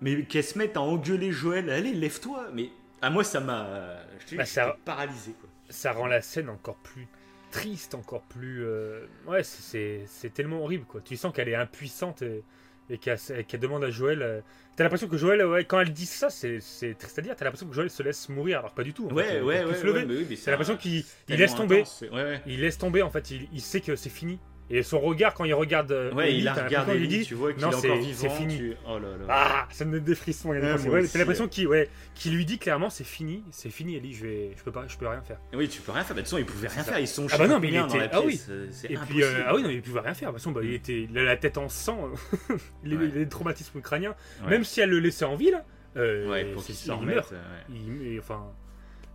[0.00, 1.70] Mais qu'elle se mette à engueuler Joël.
[1.70, 2.48] Allez, lève-toi.
[2.52, 2.70] Mais
[3.02, 4.00] à moi, ça m'a.
[4.32, 5.32] Bah, ça- paralysé.
[5.40, 5.48] Quoi.
[5.70, 7.06] Ça rend la scène encore plus
[7.52, 8.64] triste, encore plus.
[8.64, 11.00] euh, Ouais, c'est- tellement horrible, quoi.
[11.00, 12.42] Tu sens qu'elle est impuissante et,
[12.90, 14.22] et qu'elle qu'elle demande à Joël.
[14.22, 14.40] euh,
[14.76, 16.60] T'as l'impression que Joël, ouais, quand elle dit ça, c'est
[16.98, 17.34] triste à dire.
[17.34, 19.06] T'as l'impression que Joël se laisse mourir, alors pas du tout.
[19.06, 19.14] en fait.
[19.14, 19.64] Ouais, ouais, ouais.
[19.64, 21.76] ouais, mais oui, mais T'as l'impression qu'il laisse tomber.
[21.76, 22.02] intense.
[22.02, 22.42] Ouais, ouais.
[22.46, 23.30] Il laisse tomber, en fait.
[23.30, 24.38] Il, il sait que c'est fini.
[24.68, 25.92] Et son regard, quand il regarde.
[25.92, 27.98] euh, Ouais, il la regarde qu'il lui Ellie, dit tu vois qu'il est encore c'est-
[27.98, 28.18] vivant.
[28.18, 28.56] c'est fini.
[28.58, 29.24] tu- Oh là là.
[29.28, 30.52] Ah, ça me met des frissons.
[30.52, 34.12] il des Ouais, l'impression qu'il ouais, qu'il lui dit clairement c'est fini, c'est fini, Ellie.
[34.12, 35.38] Je vais, je peux pas, je peux rien faire.
[35.54, 36.16] Oui, tu peux rien faire.
[36.16, 36.90] Bah, De toute façon, ils pouvaient rien ça.
[36.92, 36.98] faire.
[36.98, 38.40] Ils sont Ah bah non, mais il était- ah oui.
[38.50, 40.30] euh, C'est Et puis, euh, ah oui, non, il pouvait rien faire.
[40.30, 42.10] De toute façon, bah, il était, il a la tête en sang.
[42.84, 43.06] il Ouais.
[43.08, 44.16] des traumatismes crâniens.
[44.42, 44.50] Ouais.
[44.50, 45.64] Même si elle le laissait en vie, là,
[45.96, 47.32] euh, Ouais, pour c'est- qu'ils s'en il meurt.
[47.32, 47.40] euh.
[47.70, 48.46] Il- enfin,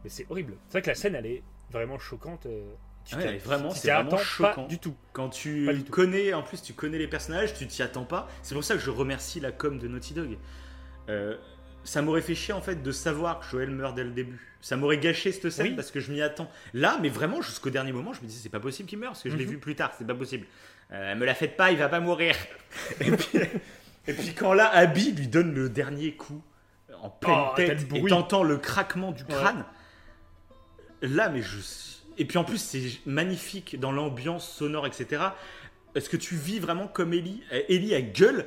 [0.04, 0.54] mais c'est horrible.
[0.68, 2.46] C'est vrai que la scène, elle est vraiment choquante.
[3.12, 4.64] Tu Ouais, t'y- vraiment, c'est vraiment choquant.
[4.64, 4.96] Pas du tout.
[5.14, 5.92] Quand tu tout.
[5.92, 8.28] connais, en plus, tu connais les personnages, tu t'y attends pas.
[8.44, 10.38] C'est pour ça que je remercie la com de Naughty Dog.
[11.10, 11.36] Euh,
[11.84, 14.40] ça m'aurait fait chier en fait de savoir que Joël meurt dès le début.
[14.62, 15.76] Ça m'aurait gâché cette scène Oui.
[15.76, 16.50] parce que je m'y attends.
[16.76, 19.24] Là, mais vraiment jusqu'au dernier moment, je me disais c'est pas possible qu'il meure parce
[19.24, 19.52] que je l'ai Mhm.
[19.52, 20.46] vu plus tard, c'est pas possible.
[20.92, 22.36] Euh, me la faites pas, il va pas mourir.
[23.02, 23.40] et, puis,
[24.08, 26.44] et puis quand là, Abby lui donne le dernier coup
[27.02, 29.66] en pleine Oh, tête et t'entends le craquement du crâne.
[31.02, 31.58] Là, mais je.
[32.18, 35.22] Et puis en plus, c'est magnifique dans l'ambiance sonore, etc.
[35.96, 38.46] Est-ce que tu vis vraiment comme Ellie Euh, Ellie, elle gueule?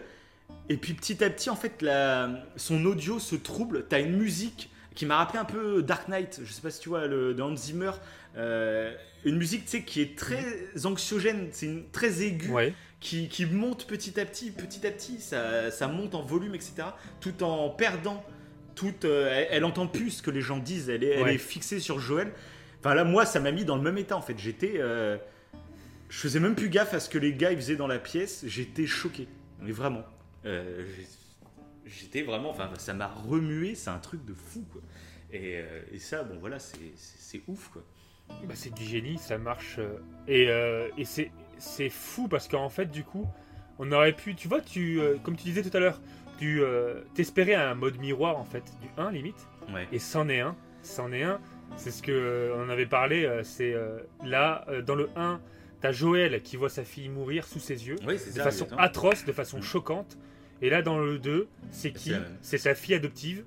[0.69, 2.31] Et puis petit à petit, en fait, la...
[2.57, 3.87] son audio se trouble.
[3.89, 6.41] T'as une musique qui m'a rappelé un peu Dark Knight.
[6.45, 7.91] Je sais pas si tu vois, le, de Hans Zimmer.
[8.37, 8.95] Euh,
[9.25, 10.45] une musique, tu sais, qui est très
[10.85, 12.75] anxiogène, c'est une- très aiguë Ouais.
[13.01, 16.75] qui, qui monte petit à petit, petit à petit, ça, ça monte en volume, etc.
[17.21, 18.23] Tout en perdant,
[18.75, 21.39] tout, euh, elle, elle entend plus ce que les gens disent, elle est, elle est
[21.39, 22.33] fixée sur Joël.
[22.85, 24.39] Enfin là, moi, ça m'a mis dans le même état en fait.
[24.39, 25.17] J'étais, euh,
[26.11, 28.45] je faisais même plus gaffe à ce que les gars ils faisaient dans la pièce.
[28.47, 29.27] J'étais choqué,
[29.63, 30.03] mais vraiment.
[30.45, 30.85] Euh,
[31.87, 33.75] J'étais vraiment, enfin, ça m'a remué.
[33.75, 34.83] C'est un truc de fou quoi.
[35.33, 37.83] Et, euh, et ça, bon voilà, c'est- ouf quoi.
[38.47, 39.79] Bah, c'est du génie, ça marche.
[40.29, 40.43] Et,
[40.99, 43.27] et c'est, c'est fou parce qu'en fait, du coup,
[43.79, 44.35] on aurait pu.
[44.35, 46.03] Tu vois, tu, comme tu disais tout à l'heure,
[46.39, 46.61] tu
[47.15, 49.47] t'espérais un mode miroir en fait, du 1 limite.
[49.73, 49.89] Ouais.
[49.91, 50.55] Et c'en est un.
[50.83, 51.41] C'en est un.
[51.77, 53.25] C'est ce que euh, on en avait parlé.
[53.25, 55.41] euh, c'est euh, là, dans le 1,
[55.81, 57.97] t'as Joël qui voit sa fille mourir sous ses yeux.
[58.07, 58.45] Oui, de ça.
[58.45, 59.63] façon atroce, de façon Mm.
[59.63, 60.17] choquante.
[60.63, 63.45] Et là, dans le 2, c'est qui C'est sa fille adoptive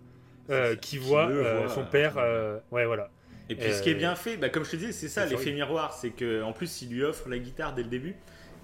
[0.50, 2.16] euh, qui qui voit euh, son père.
[2.18, 3.10] euh, ouais, voilà.
[3.50, 5.52] Et puis ce qui est bien fait, bah, comme je te disais, c'est ça l'effet
[5.54, 8.14] miroir, c'est que en plus il lui offre la guitare dès le début,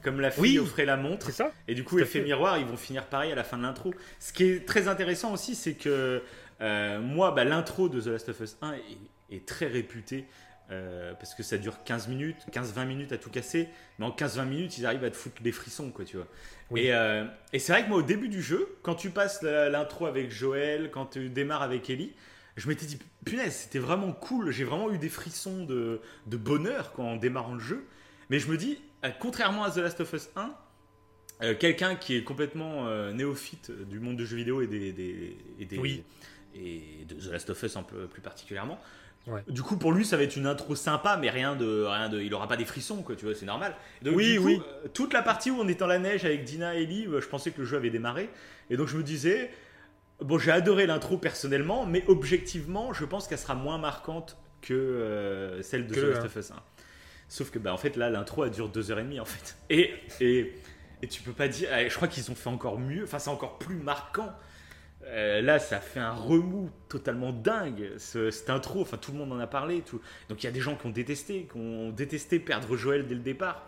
[0.02, 0.60] comme la fille Oui.
[0.60, 1.32] offrait la montre.
[1.32, 2.26] Ça Et du coup, effet fait.
[2.26, 3.94] miroir, ils vont finir pareil à la fin de l'intro.
[4.20, 6.22] Ce qui est très intéressant aussi, c'est que
[6.60, 8.82] moi, bah, l'intro de The Last of Us 1 est,
[9.36, 10.26] est très réputée.
[10.72, 13.68] euh, parce que ça dure 15 minutes, 15-20 minutes à tout casser,
[14.00, 16.28] mais en 15-20 minutes ils arrivent à te foutre des frissons, quoi, tu vois.
[16.72, 16.82] Oui.
[16.86, 20.06] Et, euh, et c'est vrai que moi, au début du jeu, quand tu passes l'intro
[20.06, 22.14] avec Joël, quand tu démarres avec Ellie,
[22.56, 24.52] je m'étais dit, punaise, c'était vraiment cool.
[24.52, 27.86] J'ai vraiment eu des frissons de, de bonheur quand en démarrant le jeu.
[28.30, 30.56] Mais je me dis, euh, contrairement à The Last of Us 1,
[31.42, 35.66] euh, quelqu'un qui est complètement néophyte du monde du jeu vidéo et des, des- et
[35.66, 36.04] des- Oui.
[36.56, 38.80] et de The Last of Us un peu plus particulièrement.
[39.26, 39.42] Ouais.
[39.48, 42.20] Du coup, pour lui, ça va être une intro sympa, mais rien de, rien de,
[42.20, 43.74] il aura pas des frissons, quoi, tu vois, c'est normal.
[44.02, 44.62] Donc, Oui, du coup, oui.
[44.84, 47.22] euh, toute la partie où on est dans la neige avec Dina et Ellie, euh,
[47.22, 48.30] je pensais que le jeu avait démarré,
[48.70, 49.50] et donc je me disais,
[50.20, 55.62] bon, j'ai adoré l'intro personnellement, mais objectivement, je pense qu'elle sera moins marquante que euh,
[55.62, 56.26] celle de Que The Last un.
[56.26, 56.56] of Us 1.
[57.30, 59.56] Sauf que, bah, en fait, là, l'intro, elle dure deux heures et demie, en fait.
[59.70, 60.54] Et, et,
[61.02, 63.30] et tu peux pas dire, eh, je crois qu'ils ont fait encore mieux, enfin, c'est
[63.30, 64.34] encore plus marquant.
[65.06, 68.82] Euh, là, ça fait un remous totalement dingue, ce- cette intro.
[68.82, 69.82] Enfin, tout le monde en a parlé.
[69.82, 70.02] Tout.
[70.30, 73.16] Donc, il y a des gens qui ont détesté, qui ont détesté perdre Joël dès
[73.16, 73.68] le départ.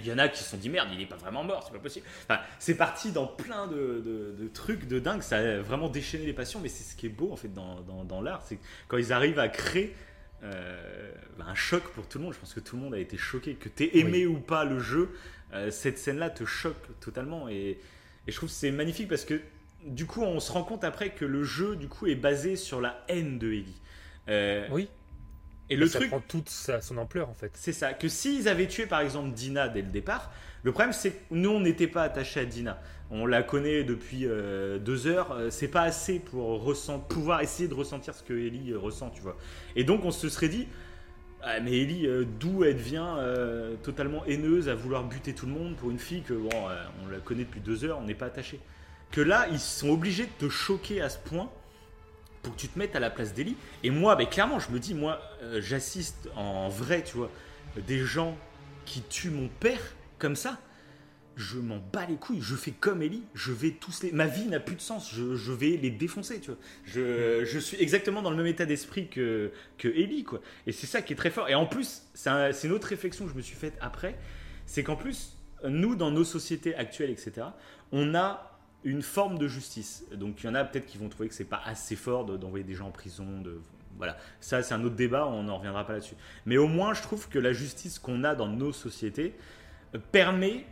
[0.00, 1.72] Il y en a qui se sont dit merde, il n'est pas vraiment mort, c'est
[1.72, 2.06] pas possible.
[2.28, 6.60] Enfin, c'est parti dans plein de, trucs de dingue, ça a vraiment déchaîné les passions,
[6.60, 9.38] mais c'est ce qui est beau en fait dans, dans, l'art, c'est quand ils arrivent
[9.38, 9.94] à créer
[10.42, 12.34] euh, bah, un choc pour tout le monde.
[12.34, 14.64] Je pense que tout le monde a été choqué, que tu aies aimé ou pas
[14.66, 15.10] le jeu,
[15.54, 17.48] euh, cette scène-là te choque totalement.
[17.48, 17.78] Et,
[18.26, 19.40] et je trouve que c'est magnifique parce que
[19.86, 22.80] du coup, on se rend compte après que le jeu du coup est basé sur
[22.80, 23.80] la haine de Ellie.
[24.28, 24.88] Euh, oui.
[25.68, 27.52] Et le ça truc prend toute son ampleur en fait.
[27.54, 27.92] C'est ça.
[27.92, 30.32] Que s'ils avaient tué par exemple Dina dès le départ,
[30.62, 32.80] le problème c'est que nous on n'était pas attachés à Dina.
[33.10, 35.32] On la connaît depuis euh, deux heures.
[35.32, 36.62] Euh, c'est pas assez pour
[37.08, 39.36] pouvoir essayer de ressentir ce que Ellie ressent, tu vois.
[39.76, 40.66] Et donc on se serait dit,
[41.42, 42.08] ah, mais Ellie,
[42.40, 43.06] d'où elle devient
[43.84, 46.50] totalement haineuse à vouloir buter tout le monde pour une fille que bon,
[47.04, 48.58] on la connaît depuis deux heures, on n'est pas attaché.
[49.10, 51.50] Que là, ils sont obligés de te choquer à ce point
[52.42, 53.56] pour que tu te mettes à la place d'Eli.
[53.82, 57.30] Et moi, ben, clairement, je me dis, moi, euh, j'assiste en vrai, tu vois,
[57.86, 58.36] des gens
[58.84, 59.80] qui tuent mon père
[60.18, 60.60] comme ça.
[61.34, 64.10] Je m'en bats les couilles, je fais comme Ellie, je vais tous les.
[64.10, 66.58] Ma vie n'a plus de sens, je, vais les défoncer, tu vois.
[66.84, 70.40] Je, je, suis exactement dans le même état d'esprit que, que Ellie, quoi.
[70.66, 71.50] Et c'est ça qui est très fort.
[71.50, 74.16] Et en plus, c'est une autre réflexion que je me suis faite après,
[74.64, 75.36] c'est qu'en plus,
[75.68, 77.48] nous, dans nos sociétés actuelles, etc.,
[77.92, 78.55] on a
[78.86, 80.04] une forme de justice.
[80.14, 82.64] Donc il y en a peut-être qui vont trouver que c'est pas assez fort d'envoyer
[82.64, 83.26] des gens en prison.
[83.96, 86.14] Voilà, ça c'est un autre débat, on n'en reviendra pas là-dessus.
[86.46, 89.34] Mais au moins, je trouve que la justice qu'on a dans nos sociétés
[89.94, 90.64] euh, permet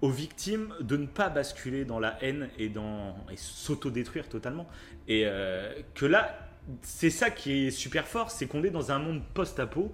[0.00, 4.66] aux victimes de ne pas basculer dans la haine et, dans, et s'autodétruire totalement.
[5.06, 6.36] Et euh, que là,
[6.80, 9.92] c'est ça qui est super fort, c'est qu'on est dans un monde post-apo,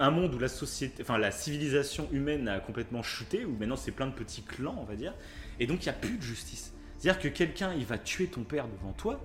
[0.00, 3.92] un monde où la société, enfin la civilisation humaine a complètement chuté, où maintenant c'est
[3.92, 5.14] plein de petits clans, on va dire,
[5.60, 6.71] et donc il n'y a plus de justice.
[7.02, 9.20] C'est-à-dire que quelqu'un, il va tuer ton père devant toi,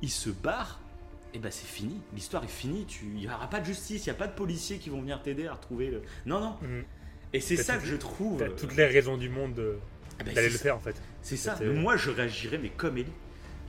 [0.00, 0.80] il se barre,
[1.34, 2.00] et ben c'est fini.
[2.14, 2.86] L'histoire est finie.
[2.86, 5.02] Tu, il n'y aura pas de justice, il n'y a pas de policiers qui vont
[5.02, 6.00] venir t'aider à retrouver le.
[6.24, 6.56] Non, non.
[6.62, 6.84] Mhm.
[7.34, 8.38] Et c'est ça que je trouve.
[8.38, 9.60] T'as toutes les raisons du monde
[10.18, 10.96] ah ben, d'aller le faire en fait.
[11.20, 11.58] C'est ça.
[11.62, 13.12] moi, je réagirais, mais comme Ellie.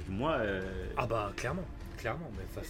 [0.07, 0.35] Moi.
[0.35, 0.61] Euh,
[0.95, 1.65] ah bah clairement,
[1.97, 2.31] clairement.
[2.37, 2.61] Mais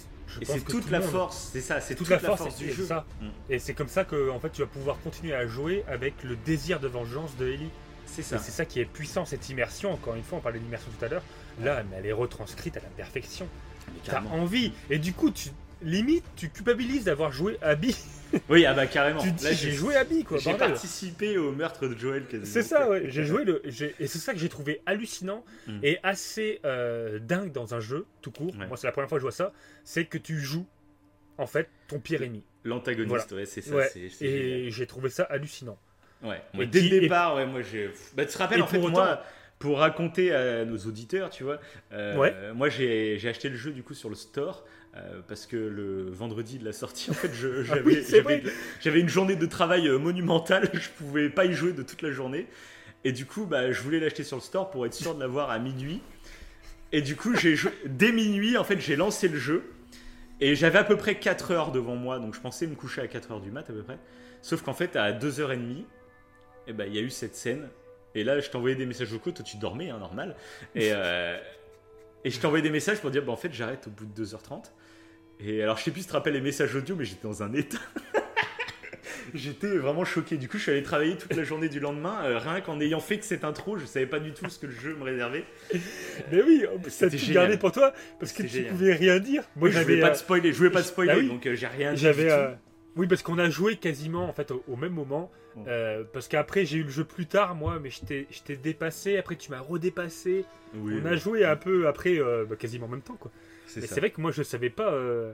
[0.42, 2.86] et c'est toute la force, c'est ça, c'est toute, la, force, du jeu.
[2.86, 3.06] Ça.
[3.22, 3.28] Mm.
[3.50, 6.36] Et c'est comme ça que en fait, tu vas pouvoir continuer à jouer avec le
[6.36, 7.70] désir de vengeance de Ellie.
[8.14, 8.38] C'est ça.
[8.38, 9.92] C'est ça qui est puissant, cette immersion.
[9.92, 11.24] Encore une fois, on parlait d'immersion tout à l'heure.
[11.62, 13.48] Là, elle est retranscrite à la perfection.
[14.06, 14.72] T'as envie.
[14.90, 15.50] Et du coup, tu,
[15.82, 17.96] limite, tu culpabilises d'avoir joué Abby.
[18.50, 19.22] Oui, ah bah carrément.
[19.22, 20.40] tu dis, j'ai joué Abby, quoi.
[20.40, 22.26] J'ai participé au meurtre de Joel.
[22.46, 23.04] C'est ça, ouais.
[23.06, 23.62] J'ai joué le.
[24.00, 25.80] Et c'est ça que j'ai trouvé hallucinant mm.
[25.84, 28.56] et assez euh, dingue dans un jeu, tout court.
[28.56, 29.54] Moi, c'est la première fois que je vois ça.
[29.84, 30.66] C'est que tu joues,
[31.38, 32.44] en fait, ton pire ennemi.
[32.64, 33.76] L'antagoniste, ouais, c'est ça.
[34.22, 35.78] et j'ai trouvé ça hallucinant.
[36.24, 36.42] Ouais.
[36.68, 37.92] dès le départ, ouais, moi j'ai.
[38.16, 39.22] Bah, tu te rappelles en fait moi
[39.60, 41.60] pour raconter à nos auditeurs, tu vois,
[41.94, 44.66] euh, moi j'ai acheté le jeu du coup sur le store.
[44.96, 47.32] Euh, parce que le vendredi de la sortie, en fait,
[47.72, 47.76] ah
[48.80, 52.12] j'avais une journée de travail euh, monumentale, je pouvais pas y jouer de toute la
[52.12, 52.46] journée.
[53.04, 55.50] Et du coup, bah, je voulais l'acheter sur le store pour être sûr de l'avoir
[55.50, 56.00] à minuit.
[56.92, 57.56] Et du coup, j'ai
[57.88, 59.64] dès minuit, en fait, j'ai lancé le jeu.
[60.40, 63.08] Et j'avais à peu près 4 heures devant moi, donc je pensais me coucher à
[63.08, 63.98] 4 heures du mat à peu près.
[64.44, 65.86] Sauf qu'en fait, à 2h30,
[66.66, 67.70] et eh ben il y a eu cette scène.
[68.16, 70.36] Et là, je t'envoyais des messages vocaux, toi tu dormais, hein, normal.
[70.76, 71.38] Et, euh,
[72.24, 74.72] et je t'envoyais des messages pour dire, bah, en fait, j'arrête au bout de 2h30.
[75.40, 77.44] Et alors, je sais plus si tu te rappelles les messages audio, mais j'étais dans
[77.44, 77.80] un état.
[79.34, 80.38] j'étais vraiment choqué.
[80.38, 83.00] Du coup, je suis allé travailler toute la journée du lendemain, euh, rien qu'en ayant
[83.00, 85.44] fait que cette intro, je savais pas du tout ce que le jeu me réservait.
[86.32, 89.44] Mais oui, ça tout gardé pour toi parce que tu pouvais rien dire.
[89.56, 91.68] Moi, je voulais pas de spoiler, je voulais pas de spoiler, bah donc euh, j'ai
[91.68, 92.02] rien dit.
[92.02, 92.56] J'avais,
[92.96, 95.32] oui, parce qu'on a joué quasiment en fait au, même moment.
[95.68, 99.18] Euh, parce qu'après j'ai eu le jeu plus tard moi, mais je t'ai dépassé.
[99.18, 100.46] Après tu m'as redépassé.
[100.76, 103.32] on a joué un peu après, euh, bah, quasiment en même temps quoi.
[103.68, 104.92] C'est vrai que moi je savais pas.
[104.92, 105.34] Euh,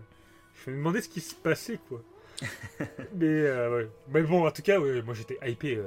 [0.65, 2.01] je me demandais ce qui se passait quoi.
[3.15, 3.89] mais, ouais.
[4.09, 5.79] mais bon, en tout cas, moi j'étais hypé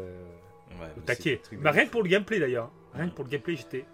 [0.97, 1.41] au taquet.
[1.53, 2.71] Bah, rien que pour le gameplay d'ailleurs.
[2.95, 3.85] Rien que pour le gameplay, j'étais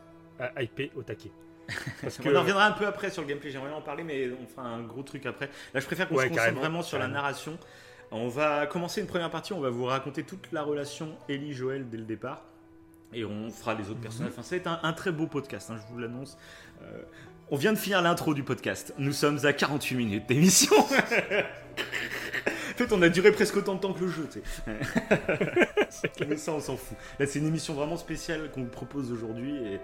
[0.59, 1.31] hypé au taquet.
[2.25, 4.67] On en reviendra un peu après sur le gameplay, j'aimerais en parler, mais on fera
[4.67, 5.51] un gros truc après.
[5.75, 7.59] Là, je préfère qu'on se concentre vraiment sur la narration.
[8.11, 11.99] On va commencer une première partie, on va vous raconter toute la relation Ellie-Joël dès
[11.99, 12.43] le départ.
[13.13, 14.03] Et on fera les autres mhm.
[14.03, 14.33] personnages.
[14.33, 16.39] Enfin, c'est un, très beau podcast, hein, je vous l'annonce.
[16.83, 17.03] Euh,
[17.51, 18.95] on vient de finir l'intro du podcast.
[18.99, 20.77] Nous sommes à 48 minutes d'émission.
[20.79, 20.85] en
[22.77, 24.29] fait, on a duré presque autant de temps que le jeu.
[24.31, 26.27] Tu sais.
[26.29, 26.97] Mais ça, on s'en fout.
[27.19, 29.57] Là, c'est une émission vraiment spéciale qu'on vous propose aujourd'hui.
[29.57, 29.81] Et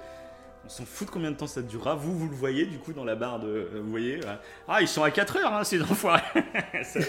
[0.66, 1.95] on s'en fout de combien de temps ça durera.
[1.95, 3.49] Vous, vous le voyez du coup dans la barre de.
[3.49, 4.20] Euh, vous voyez
[4.68, 6.22] Ah, ils sont à 4 heures, hein, ces enfoirés
[6.83, 7.01] ça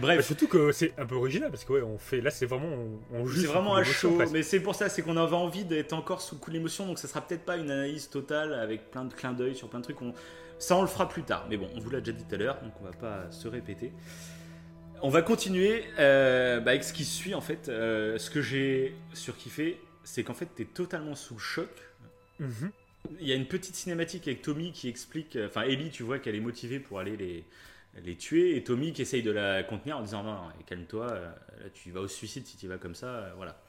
[0.00, 0.16] Bref.
[0.16, 2.68] Bah, surtout que c'est un peu original parce que ouais, on fait là c'est vraiment
[3.12, 6.20] on, C'est vraiment à chaud, mais c'est pour ça, c'est qu'on avait envie d'être encore
[6.22, 9.04] sous le coup de l'émotion, donc ça sera peut-être pas une analyse totale avec plein
[9.04, 9.98] de clins d'œil sur plein de trucs.
[10.58, 12.38] Ça on le fera plus tard, mais bon, on vous l'a déjà dit tout à
[12.38, 13.92] l'heure, donc on va pas se répéter.
[15.02, 17.68] on va continuer euh, bah, avec ce qui suit en fait.
[17.68, 21.68] Euh, ce que j'ai surkiffé, c'est qu'en fait, tu es totalement sous le choc.
[22.38, 22.70] Mhm.
[23.20, 25.34] Il y a une petite cinématique avec Tommy qui explique.
[25.36, 27.44] euh, Enfin, Ellie, tu vois qu'elle est motivée pour aller les,
[28.02, 28.56] les tuer.
[28.56, 31.26] Et Tommy qui essaye de la contenir en disant Non, non, calme-toi, euh,
[31.62, 33.06] là, tu vas au suicide si tu vas comme ça.
[33.06, 33.60] euh, voilà.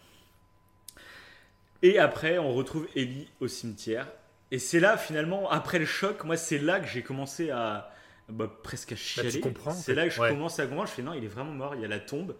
[1.82, 4.07] Et après, on retrouve Ellie au cimetière.
[4.51, 7.91] Et c'est là, finalement, après le choc, moi, c'est là que j'ai commencé à.
[8.30, 9.39] bah, presque à chialer.
[9.39, 10.30] comprends, en C'est là que je Ouais.
[10.30, 10.88] commence à comprendre.
[10.89, 11.76] Je fais Non, il est vraiment mort.
[11.76, 12.36] Il y a la tombe.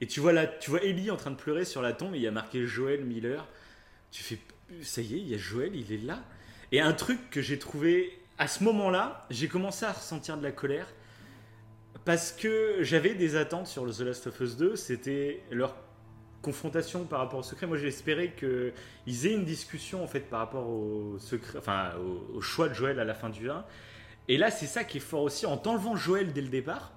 [0.00, 2.14] Et tu vois, là, tu vois Ellie en train de pleurer sur la tombe.
[2.14, 3.46] Et il y a marqué Joël Miller.
[4.10, 4.38] Tu fais
[4.82, 6.22] Ça y est, il y a Joël, il est là.
[6.72, 10.52] Et un truc que j'ai trouvé à ce moment-là, j'ai commencé à ressentir de la
[10.52, 10.86] colère
[12.04, 14.76] parce que j'avais des attentes sur The Last of Us 2.
[14.76, 15.74] C'était leur
[16.42, 17.66] confrontation par rapport au secret.
[17.66, 21.92] Moi, j'espérais qu'ils aient une discussion en fait par rapport au secret, enfin
[22.34, 23.64] au, choix de Joël à la fin du 1.
[24.28, 25.46] Et là, c'est ça qui est fort aussi.
[25.46, 26.92] En t'enlevant Joël dès le départ,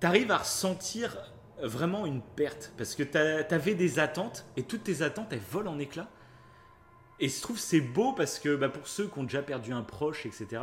[0.00, 1.16] t'arrives à ressentir
[1.62, 5.78] vraiment une perte parce que t'avais des attentes et toutes tes attentes elles volent en
[5.78, 6.08] éclats.
[7.20, 9.82] Et je trouve c'est beau parce que bah, pour ceux qui ont déjà perdu un
[9.82, 10.62] proche, etc.,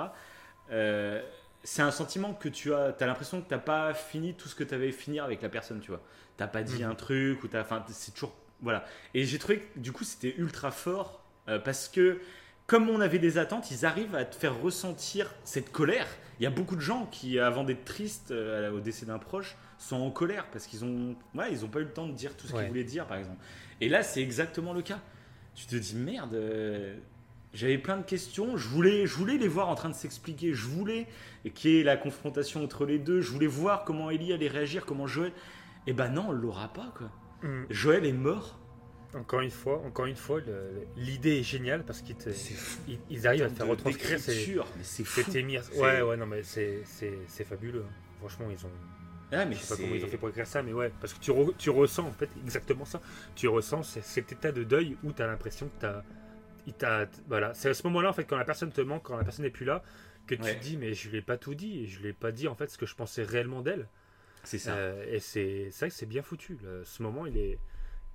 [1.65, 2.93] c'est un sentiment que tu as.
[2.93, 5.41] Tu as l'impression que tu n'as pas fini tout ce que tu avais finir avec
[5.41, 6.01] la personne, tu vois.
[6.37, 6.91] Tu pas dit Mhm.
[6.91, 7.61] un truc ou t'as.
[7.61, 8.33] Enfin, c'est toujours.
[8.61, 8.85] Voilà.
[9.13, 12.19] Et j'ai trouvé que du coup, c'était ultra fort euh, parce que,
[12.67, 16.07] comme on avait des attentes, ils arrivent à te faire ressentir cette colère.
[16.39, 19.55] Il y a beaucoup de gens qui, avant d'être tristes euh, au décès d'un proche,
[19.77, 22.35] sont en colère parce qu'ils ont, ouais, ils ont pas eu le temps de dire
[22.37, 22.59] tout ce Ouais.
[22.59, 23.37] qu'ils voulaient dire, par exemple.
[23.81, 24.99] Et là, c'est exactement le cas.
[25.53, 26.33] Tu te dis merde.
[26.33, 26.97] euh,
[27.55, 28.57] j'avais plein de questions.
[28.57, 30.53] Je voulais, je voulais les voir en train de s'expliquer.
[30.53, 31.07] Je voulais
[31.53, 33.21] qu'il y ait la confrontation entre les deux.
[33.21, 35.31] Je voulais voir comment Ellie allait réagir, comment Joël.
[35.87, 37.09] Et ben non, on l'aura pas quoi.
[37.41, 37.65] Mhm.
[37.69, 38.59] Joël est mort.
[39.15, 40.41] Encore une fois, encore une fois,
[40.97, 42.17] l'idée est géniale parce qu'ils
[42.87, 44.35] ils, ils arrivent à te faire retranscrire ces,
[44.75, 45.21] mais c'est fou.
[45.79, 47.85] Ouais, ouais, non, mais c'est c'est- fabuleux.
[48.19, 48.69] Franchement, ils ont.
[49.31, 51.13] Ah, mais Je sais pas comment ils ont fait pour écrire ça, mais ouais, parce
[51.13, 52.99] que tu, re- tu ressens en fait exactement ça.
[53.35, 56.03] Tu ressens cet état de deuil où tu as l'impression que tu as.
[56.67, 59.17] Il t'a, voilà, c'est à ce moment-là en fait quand la personne te manque, quand
[59.17, 59.83] la personne n'est plus là,
[60.27, 60.55] que tu Ouais.
[60.55, 62.47] te dis mais je lui ai pas tout dit et je lui ai pas dit
[62.47, 63.87] en fait ce que je pensais réellement d'elle.
[64.43, 64.73] C'est ça.
[64.75, 66.57] Euh, et c'est vrai que c'est bien foutu.
[66.63, 66.81] là.
[66.83, 67.59] Ce moment il est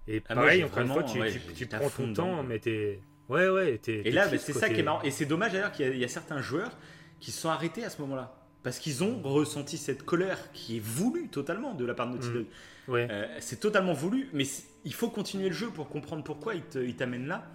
[0.08, 1.32] et Ah, pareil encore une fois tu, ouais,
[1.70, 4.82] prends ton temps mais t'es ouais ouais t'es, Et t'es là, c'est ça qui est
[4.82, 5.02] marrant.
[5.02, 6.72] Et c'est dommage d'ailleurs qu'il y, a- il y a certains joueurs
[7.20, 8.34] qui se sont arrêtés à ce moment-là.
[8.62, 12.28] Parce qu'ils ont ressenti cette colère qui est voulue totalement de la part de Naughty
[12.28, 12.32] Mm.
[12.34, 12.46] Dog.
[12.88, 13.06] Ouais.
[13.10, 14.44] Euh, c'est totalement voulu, mais
[14.84, 17.46] il faut continuer le jeu pour comprendre pourquoi il t'amène là.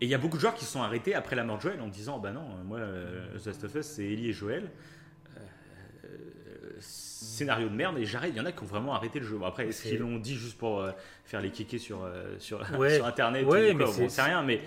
[0.00, 1.62] Et il y a beaucoup de joueurs qui se sont arrêtés après la mort de
[1.62, 4.32] Joël en disant Bah non, euh, moi, euh, The Last of Us, c'est Ellie et
[4.32, 4.70] Joël.
[6.04, 6.08] Euh,
[6.80, 8.30] scénario de merde, et j'arrête.
[8.34, 9.36] Il y en a qui ont vraiment arrêté le jeu.
[9.36, 10.90] Bon, après, est-ce qu'ils l'ont dit juste pour euh,
[11.24, 12.96] faire les kékés sur, euh, sur, Ouais.
[12.96, 14.60] sur internet Ouais, ou mais c'est- bon, rien, mais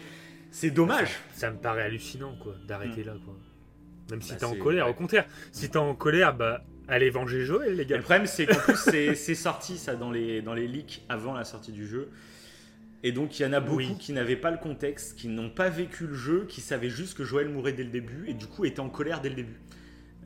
[0.51, 1.17] c'est dommage.
[1.33, 3.35] Ça me paraît hallucinant, quoi, d'arrêter là, quoi.
[4.09, 5.25] Même si Bah, t'es en colère, au contraire.
[5.53, 7.95] Si t'es en colère, bah, allez venger Joël, les gars.
[7.97, 11.33] le problème, c'est qu'en plus, c'est c'est sorti ça dans les, dans les leaks avant
[11.33, 12.09] la sortie du jeu.
[13.03, 13.97] Et donc, il y en a beaucoup Oui.
[13.99, 17.23] qui n'avaient pas le contexte, qui n'ont pas vécu le jeu, qui savaient juste que
[17.23, 19.59] Joël mourait dès le début et du coup étaient en colère dès le début.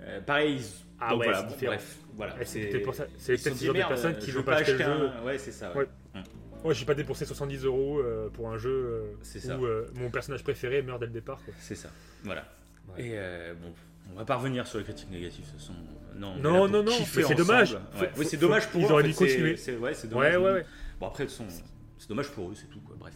[0.01, 2.33] Euh, pareil, ils- Ah donc ouais, voilà, c'est bon, bref, voilà.
[2.41, 3.77] Et c'est c'est- peut-être pour ça- c'est ils se peut-être sont ce dit, genre de
[3.79, 5.09] merde, personnes qui vont veux pas acheter le acheter jeu.
[5.09, 5.23] un.
[5.25, 5.71] Ouais, c'est ça.
[5.75, 5.87] ouais.
[6.15, 6.21] Ouais.
[6.63, 9.57] Moi, j'ai pas dépensé 70 euros euh, pour un jeu euh, C'est ça.
[9.57, 11.39] où euh, mon personnage préféré meurt dès le départ.
[11.59, 11.89] C'est ça.
[12.23, 12.43] Voilà.
[12.89, 13.05] Ouais.
[13.05, 13.71] Et euh, bon,
[14.13, 15.45] on va pas revenir sur les critiques négatives.
[15.57, 15.73] Ce sont
[16.17, 17.73] non, Non, non, non, c'est dommage.
[18.01, 18.09] Ouais.
[18.17, 18.91] Oui, c'est dommage pour ils eux.
[18.91, 19.57] auraient dû c'est- continuer.
[19.57, 20.35] c'est- Ouais, c'est dommage.
[20.37, 20.65] Ouais, ouais, ouais.
[20.99, 21.49] Bon, après, de toute façon,
[21.97, 22.95] c'est dommage pour eux, c'est tout, quoi.
[22.99, 23.13] Bref.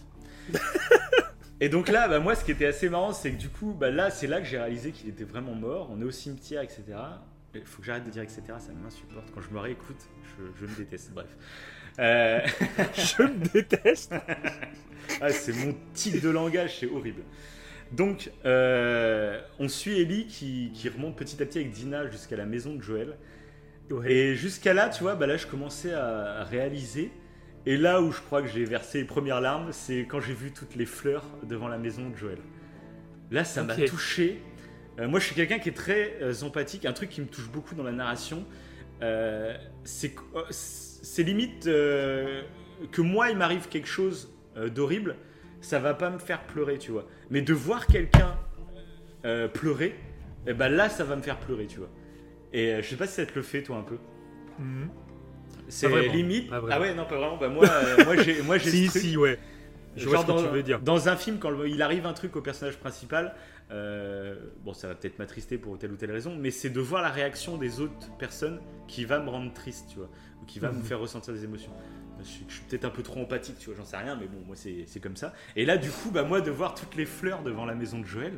[1.61, 3.91] Et donc là, bah, moi, ce qui était assez marrant, c'est que du coup, bah,
[3.91, 5.89] là, c'est là que j'ai réalisé qu'il était vraiment mort.
[5.91, 6.83] On est au cimetière, etc.
[7.53, 8.41] Il faut que j'arrête de dire etc.
[8.59, 9.29] Ça m'insupporte.
[9.33, 11.11] Quand je me réécoute, je, je me déteste.
[11.13, 11.27] Bref.
[11.99, 12.39] Euh,
[12.95, 14.13] Je me déteste.
[15.21, 17.23] ah, c'est mon tic de langage, c'est horrible.
[17.91, 22.45] Donc, euh, on suit Ellie qui, qui remonte petit à petit avec Dina jusqu'à la
[22.45, 23.17] maison de Joël.
[23.89, 24.11] Ouais.
[24.11, 27.11] Et jusqu'à là, tu vois, bah là, je commençais à réaliser.
[27.65, 30.51] Et là où je crois que j'ai versé les premières larmes, c'est quand j'ai vu
[30.51, 32.39] toutes les fleurs devant la maison de Joël.
[33.31, 34.41] Là, ça m'a touché.
[34.99, 36.85] Euh, moi, je suis quelqu'un qui est très euh, empathique.
[36.85, 38.45] Un truc qui me touche beaucoup dans la narration,
[39.01, 44.33] euh, c'est que- euh, limite que moi, il m'arrive quelque chose
[44.73, 45.15] d'horrible,
[45.61, 47.05] ça va pas me faire pleurer, tu vois.
[47.29, 48.35] Mais de voir quelqu'un
[49.53, 49.95] pleurer,
[50.47, 51.89] eh ben là, ça va me faire pleurer, tu vois.
[52.53, 53.97] Et je sais pas si ça te le fait, toi, un peu.
[54.59, 54.89] Mhm.
[55.69, 56.51] C'est limite.
[56.51, 57.37] ah ouais, non, pas vraiment.
[57.37, 59.01] Bah, moi, euh, moi, j'ai, moi, j'ai Si, ce truc.
[59.03, 59.39] si, ouais.
[59.95, 60.79] Je vois ce que dans, tu veux dire.
[60.81, 63.33] dans un film, quand il arrive un truc au personnage principal,
[63.71, 67.01] euh, bon, ça va peut-être m'attrister pour telle ou telle raison, mais c'est de voir
[67.01, 70.09] la réaction des autres personnes qui va me rendre triste, tu vois,
[70.41, 70.83] ou qui va me Mhm.
[70.83, 71.71] faire ressentir des émotions.
[72.21, 74.55] Je suis, peut-être un peu trop empathique, tu vois, j'en sais rien, mais bon, moi
[74.55, 75.33] c'est c'est comme ça.
[75.55, 78.05] Et là, du coup, bah, moi, de voir toutes les fleurs devant la maison de
[78.05, 78.33] Joël,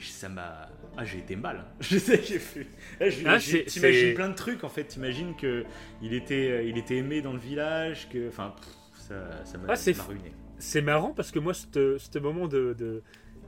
[0.00, 0.68] ça m'a.
[0.96, 1.64] Ah, j'ai été mal.
[1.80, 2.66] Je sais, j'ai fait.
[3.00, 4.84] Ah, t'imagines plein de trucs en fait.
[4.84, 5.64] T'imagines que
[6.02, 8.28] il était, il était aimé dans le village, que.
[8.28, 8.54] Enfin,
[8.94, 10.32] ça, ça m'a ah, ruiné.
[10.58, 13.02] C'est marrant parce que moi, ce moment de,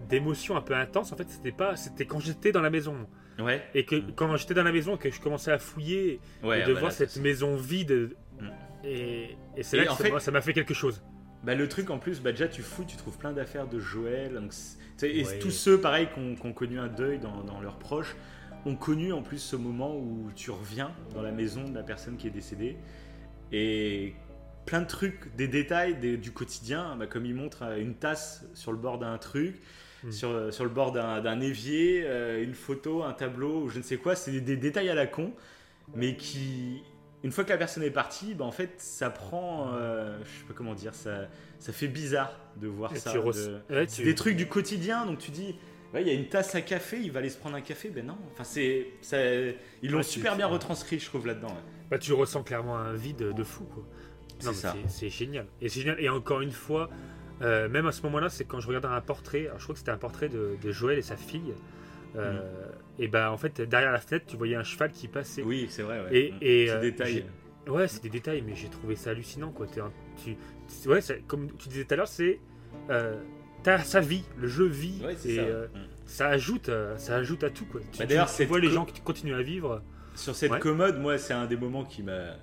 [0.09, 2.97] d'émotion un peu intense, en fait, c'était pas, c'était quand j'étais dans la maison.
[3.39, 3.63] Ouais.
[3.75, 6.93] Et que quand j'étais dans la maison, que je commençais à fouiller, et de voir
[6.93, 8.47] cette maison vide, mm.
[8.85, 11.03] et, et c'est là que fait, ça m'a fait quelque chose.
[11.45, 14.35] Bah, le truc en plus, bah, déjà tu fouilles, tu trouves plein d'affaires de Joël.
[14.35, 14.53] Donc,
[15.03, 18.17] et tous ceux, pareil, qui ont, connu un deuil dans, dans, leurs proches,
[18.67, 22.17] ont connu en plus ce moment où tu reviens dans la maison de la personne
[22.17, 22.77] qui est décédée.
[23.53, 24.15] Et
[24.69, 28.71] plein de trucs, des détails du quotidien, bah, comme il montre euh, une tasse sur
[28.71, 29.57] le bord d'un truc,
[30.05, 30.11] hmm.
[30.11, 33.97] sur, sur, le bord d'un évier, euh, une photo, un tableau, ou je ne sais
[33.97, 34.15] quoi.
[34.15, 35.33] C'est des, détails à la con,
[35.95, 36.83] mais qui,
[37.25, 40.45] une fois que la personne est partie, bah, en fait, ça prend, euh, je sais
[40.47, 43.13] pas comment dire, ça, ça fait bizarre de voir ça.
[43.87, 45.57] C'est des trucs du quotidien, donc tu dis,
[45.95, 48.07] il y a une tasse à café, il va aller se prendre un café, ben
[48.07, 48.19] non.
[48.33, 48.89] Enfin, c'est,
[49.83, 51.57] ils l'ont super bien retranscrit, je trouve là-dedans.
[51.91, 53.85] Bah, tu ressens clairement un vide de fou, quoi.
[54.89, 55.47] C'est génial.
[55.61, 56.01] Et c'est génial.
[56.01, 56.89] Et encore une fois,
[57.43, 59.51] euh, même à ce moment-là, c'est quand je regardais un portrait.
[59.57, 61.55] je crois que c'était un portrait de, Joël et sa fille.
[62.17, 62.78] Euh, mm.
[62.99, 65.43] Et ben en fait, derrière la fenêtre, tu voyais un cheval qui passait.
[65.43, 66.01] Oui, c'est vrai.
[66.03, 66.17] Ouais.
[66.17, 66.39] Et, mm.
[66.41, 67.25] et euh, détails.
[67.67, 69.53] Ouais, c'est des détails, mais j'ai trouvé ça hallucinant.
[69.53, 69.67] Quoi.
[69.67, 72.41] tu, ouais, comme tu disais tout à l'heure, c'est
[73.85, 75.03] sa vie, le jeu vit.
[75.25, 75.43] et ça.
[75.43, 75.69] Mm.
[76.07, 76.29] ça.
[76.29, 77.67] ajoute, ça ajoute à tout.
[77.67, 77.81] Quoi.
[77.93, 79.83] Tu, bah, D'ailleurs, tu vois les gens qui continuent à vivre.
[80.15, 82.37] Sur cette commode, moi, c'est un des moments qui m'a.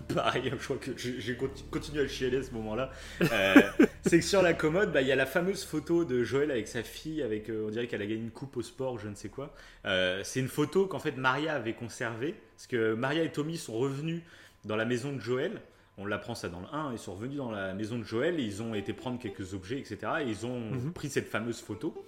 [0.14, 1.36] Pareil, je crois que j'ai
[1.70, 2.90] continué à le chialer à ce moment-là.
[3.22, 3.54] Euh,
[4.02, 6.68] c'est que sur la commode, bah, il y a la fameuse photo de Joël avec
[6.68, 9.14] sa fille, avec, euh, on dirait qu'elle a gagné une coupe au sport, je ne
[9.14, 9.54] sais quoi.
[9.86, 13.74] Euh, c'est une photo qu'en fait Maria avait conservée, parce que Maria et Tommy sont
[13.74, 14.22] revenus
[14.64, 15.60] dans la maison de Joël.
[16.00, 18.62] On l'apprend ça dans le 1, ils sont revenus dans la maison de Joël, ils
[18.62, 19.98] ont été prendre quelques objets, etc.
[20.20, 20.92] Et ils ont mhm.
[20.92, 22.04] pris cette fameuse photo.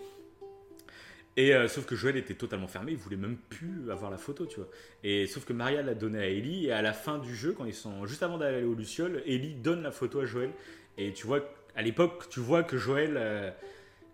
[1.36, 4.46] Et euh, sauf que Joël était totalement fermé, il voulait même plus avoir la photo,
[4.46, 4.68] tu vois.
[5.04, 7.64] Et sauf que Maria l'a donné à Ellie, et à la fin du jeu, quand
[7.64, 10.50] ils sont juste avant d'aller au Luciole, Ellie donne la photo à Joël.
[10.98, 11.40] Et tu vois,
[11.76, 13.50] à l'époque, tu vois que Joël euh,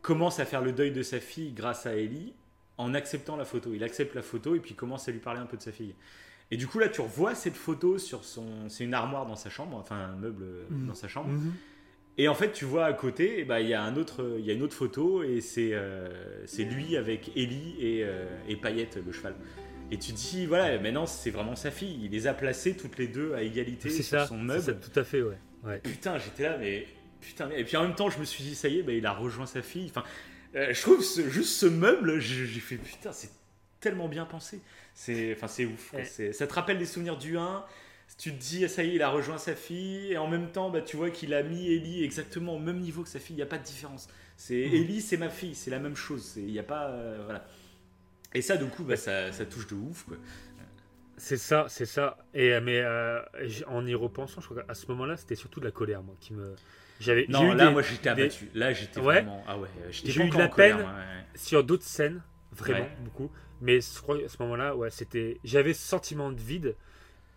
[0.03, 2.35] commence à faire le deuil de sa fille grâce à Ellie
[2.77, 3.73] en acceptant la photo.
[3.73, 5.95] Il accepte la photo et puis commence à lui parler un peu de sa fille.
[6.51, 8.69] Et du coup, là, tu revois cette photo sur son.
[8.69, 10.87] C'est une armoire dans sa chambre, enfin un meuble mmh.
[10.87, 11.31] dans sa chambre.
[11.31, 11.53] Mmh.
[12.19, 14.45] Et en fait, tu vois à côté, eh ben, il y, a un autre, il
[14.45, 16.09] y a une autre photo et c'est euh,
[16.47, 19.35] c'est lui avec Ellie et, euh, et Payette, le cheval.
[19.91, 21.99] Et tu te dis, voilà, maintenant c'est vraiment sa fille.
[22.03, 24.63] Il les a placées toutes les deux à égalité sur ça, son meuble.
[24.63, 25.37] Ça, tout à fait, ouais.
[25.65, 25.79] ouais.
[25.81, 26.87] Putain, j'étais là, mais
[27.21, 27.51] putain.
[27.51, 29.13] Et puis en même temps, je me suis dit, ça y est, bah, il a
[29.13, 29.91] rejoint sa fille.
[29.91, 30.05] Enfin,
[30.55, 33.31] euh, je trouve juste ce meuble, j'ai fait putain, c'est
[33.79, 34.61] tellement bien pensé.
[34.95, 35.95] C'est, enfin, c'est ouf.
[36.33, 37.63] Ça te rappelle des souvenirs du 1
[38.19, 40.71] tu te dis, ça y est, il a rejoint sa fille, et en même temps,
[40.71, 43.39] bah, tu vois qu'il a mis Ellie exactement au même niveau que sa fille, il
[43.39, 44.09] n'y a pas de différence.
[44.37, 44.75] C'est mmh.
[44.75, 46.35] Ellie, c'est ma fille, c'est la même chose.
[46.37, 46.89] Il n'y a pas.
[46.89, 47.45] Euh, voilà.
[48.35, 50.05] Et ça, du coup, bah, ça, ça, touche de ouf.
[50.05, 50.17] Quoi.
[51.17, 52.19] C'est ça, c'est ça.
[52.35, 53.21] Et euh, mais euh,
[53.67, 56.35] en y repensant, je crois qu'à ce moment-là, c'était surtout de la colère, moi, qui
[56.35, 56.55] me.
[57.01, 57.27] J'avais.
[57.29, 58.51] Non, là, moi, j'étais abattu.
[58.55, 59.43] Là, j'étais vraiment.
[59.47, 59.69] Ah ouais.
[59.91, 60.87] J'ai eu de la peine
[61.35, 63.31] sur d'autres scènes, vraiment beaucoup.
[63.63, 65.39] Mais je crois à ce moment-là, ouais, c'était.
[65.45, 66.77] J'avais ce sentiment de vide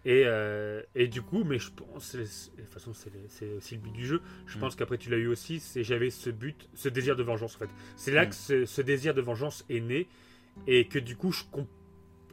[0.06, 3.91] et, euh, et, du coup, mais je pense, de toute façon, c'est aussi le but
[3.91, 4.22] du jeu.
[4.47, 4.62] Je mm.
[4.62, 7.60] pense qu'après tu l'as eu aussi, c'est j'avais ce but, ce désir de vengeance en
[7.60, 7.70] fait.
[7.97, 8.30] C'est là mm.
[8.30, 10.08] que ce, désir de vengeance est né
[10.68, 11.43] et que du coup je,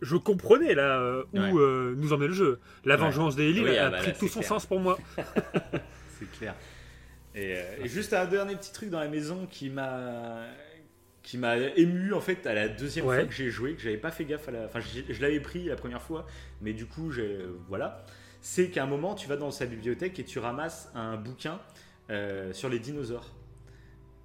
[0.00, 2.60] je comprenais là euh, où euh, nous emmenait le jeu.
[2.84, 4.96] La vengeance des oui, a, ah bah pris tout son sens pour moi.
[6.18, 6.54] c'est clair.
[7.34, 10.46] Et, et, juste un dernier petit truc dans la maison qui m'a
[11.26, 14.12] qui m'a ému en fait à la deuxième fois que j'ai joué, que j'avais pas
[14.12, 14.64] fait gaffe à la.
[14.66, 16.24] Enfin, je, l'avais pris la première fois,
[16.62, 18.06] mais du coup, j'ai voilà.
[18.40, 21.60] C'est qu'à un moment, tu vas dans sa bibliothèque et tu ramasses un bouquin
[22.10, 23.34] euh, sur les dinosaures.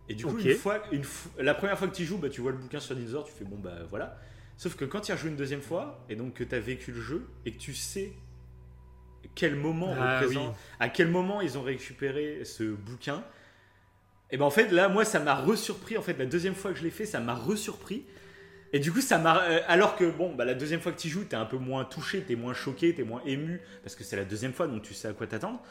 [0.09, 1.03] Et du coup, une fois, une
[1.39, 3.33] la première fois que tu joues, bah, tu vois le bouquin sur les dinosaures, tu
[3.33, 4.19] fais bon, bah voilà.
[4.55, 6.91] Sauf que quand tu as joué une deuxième fois, et donc que tu as vécu
[6.91, 8.13] le jeu, et que tu sais
[9.33, 10.21] quel moment ah
[10.79, 13.23] à quel moment ils ont récupéré ce bouquin,
[14.31, 15.97] et ben en fait, là, moi, ça m'a resurpris.
[15.97, 18.05] En fait, la deuxième fois que je l'ai fait, ça m'a resurpris.
[18.73, 19.43] Et du coup, ça m'a.
[19.43, 21.83] Euh, alors que, bon, bah, la deuxième fois que tu joues, t'es un peu moins
[21.83, 24.93] touché, t'es moins choqué, t'es moins ému, parce que c'est la deuxième fois, donc tu
[24.93, 25.61] sais à quoi t'attendre.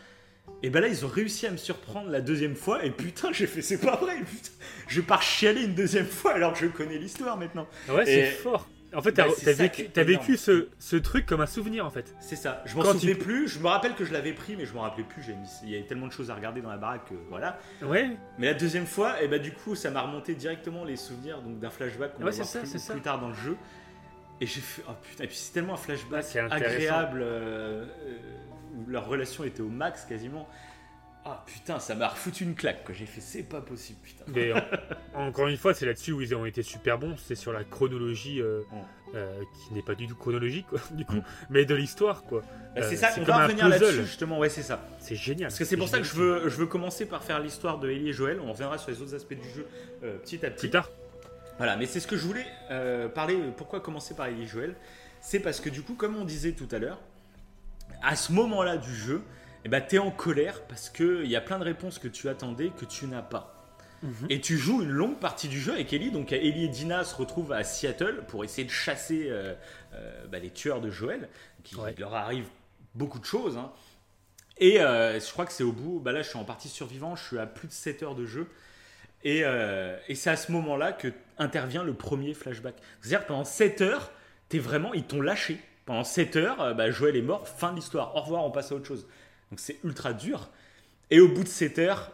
[0.63, 3.47] Et ben là, ils ont réussi à me surprendre la deuxième fois, et putain, j'ai
[3.47, 4.51] fait, c'est pas vrai, putain.
[4.89, 7.67] Je pars chialer une deuxième fois alors que je connais l'histoire maintenant.
[7.89, 8.69] Ouais, c'est fort.
[8.95, 12.15] En fait, t'as vécu, as vécu ce, ce, truc comme un souvenir, en fait.
[12.21, 12.63] C'est ça.
[12.67, 13.49] Je m'en souvenais plus.
[13.49, 15.25] Je me rappelle que je l'avais pris, mais je m'en rappelais plus.
[15.63, 17.59] Il y avait tellement de choses à regarder dans la baraque que voilà.
[17.83, 18.11] Ouais.
[18.39, 21.41] Mais la deuxième fois, et eh ben, du coup, ça m'a remonté directement les souvenirs
[21.43, 23.57] donc d'un flashback qu'on va voir plus, tard dans le jeu.
[24.41, 28.17] Et j'ai fait, oh putain, et puis c'est tellement un flashback agréable, euh, euh,
[28.75, 30.49] où leur relation était au max quasiment.
[31.25, 34.25] Ah putain, ça m'a refoutu une claque que j'ai fait, c'est pas possible, putain.
[34.29, 34.53] Mais
[35.15, 38.41] encore une fois, c'est là-dessus où ils ont été super bons, c'est sur la chronologie
[38.41, 38.63] euh,
[39.15, 42.43] euh, qui n'est pas du tout chronologique, quoi, du coup, mais de l'histoire, quoi.
[42.75, 44.81] Bah, c'est ça, on va revenir là-dessus, justement, ouais, c'est ça.
[44.99, 45.49] C'est génial.
[45.49, 47.91] Parce que c'est pour ça que je veux, je veux commencer par faire l'histoire de
[47.91, 49.67] Ellie et Joël, on reviendra sur les autres aspects du jeu
[50.23, 50.69] petit à petit.
[50.69, 50.91] Plus tard.
[51.59, 52.47] Voilà, mais c'est ce que je voulais
[53.15, 54.75] parler, pourquoi commencer par Ellie et Joël
[55.21, 56.99] C'est parce que du coup, comme on disait tout à l'heure,
[58.03, 59.23] à ce moment-là du jeu,
[59.65, 62.29] eh ben, tu es en colère parce qu'il y a plein de réponses que tu
[62.29, 63.61] attendais que tu n'as pas.
[64.03, 64.27] Mhm.
[64.31, 66.11] Et tu joues une longue partie du jeu avec Ellie.
[66.11, 69.55] Donc Ellie et Dina se retrouvent à Seattle pour essayer de chasser euh,
[69.95, 71.29] euh, bah, les tueurs de Joël.
[71.63, 72.47] Qui leur arrive
[72.95, 73.59] beaucoup de choses.
[73.59, 73.71] Hein.
[74.57, 76.01] Et euh, je crois que c'est au bout.
[76.01, 77.17] Bah là, je suis en partie survivant.
[77.17, 78.47] Je suis à plus de 7 heures de jeu.
[79.23, 79.41] Et,
[80.09, 82.75] et c'est à ce moment-là que intervient le premier flashback.
[83.03, 84.11] C'est-à-dire pendant 7 heures,
[84.51, 85.59] es vraiment, ils t'ont lâché.
[85.85, 88.17] Pendant 7 heures, bah, Joël est mort, fin de l'histoire.
[88.17, 89.07] Au revoir, on passe à autre chose.
[89.51, 90.51] Donc c'est ultra dur.
[91.11, 92.13] Et au bout de 7 heures,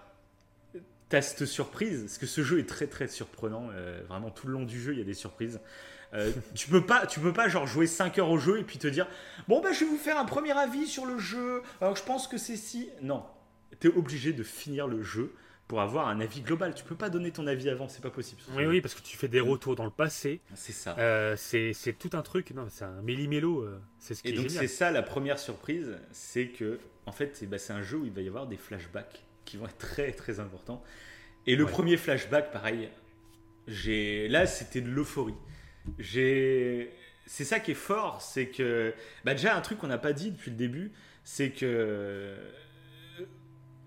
[1.08, 3.68] t'as cette surprise, parce que ce jeu est très très surprenant.
[3.72, 5.60] Euh, vraiment tout le long du jeu, il y a des surprises.
[6.14, 8.78] Euh, tu peux pas, tu peux pas genre jouer 5 heures au jeu et puis
[8.78, 9.06] te dire
[9.48, 11.62] bon bah je vais vous faire un premier avis sur le jeu.
[11.80, 12.88] Alors je pense que c'est si.
[13.02, 13.24] Non,
[13.80, 15.32] t'es obligé de finir le jeu
[15.68, 16.74] pour avoir un avis global.
[16.74, 18.40] Tu peux pas donner ton avis avant, c'est pas possible.
[18.54, 20.40] Oui, oui, parce que tu fais des retours dans le passé.
[20.54, 20.96] C'est ça.
[20.98, 22.52] Euh, c'est tout un truc.
[22.52, 23.62] Non, c'est un méli-mélo.
[23.62, 27.44] Euh, c'est ce qui Et donc c'est ça la première surprise, c'est que en fait
[27.48, 30.12] bah, c'est un jeu où il va y avoir des flashbacks qui vont être très
[30.12, 30.82] très importants.
[31.46, 32.88] Et le premier flashback, pareil,
[33.66, 35.34] j'ai là c'était de l'euphorie.
[35.98, 36.92] J'ai
[37.26, 38.94] c'est ça qui est fort, c'est que
[39.24, 40.92] bah, déjà un truc qu'on n'a pas dit depuis le début,
[41.24, 42.36] c'est que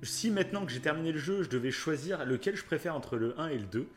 [0.03, 3.39] si maintenant que j'ai terminé le jeu, je devais choisir lequel je préfère entre le
[3.39, 3.87] 1 et le 2,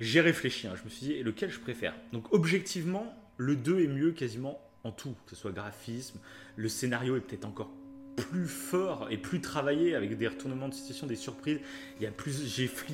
[0.00, 0.66] j'ai réfléchi.
[0.66, 0.74] Hein.
[0.76, 1.94] je me suis dit, lequel je préfère?
[2.12, 6.18] Donc objectivement, le 2 est mieux quasiment en tout, que ce soit graphisme,
[6.56, 7.70] le scénario est peut-être encore
[8.16, 11.60] plus fort et plus travaillé avec des retournements de situation, des surprises.
[11.98, 12.46] Il y a plus,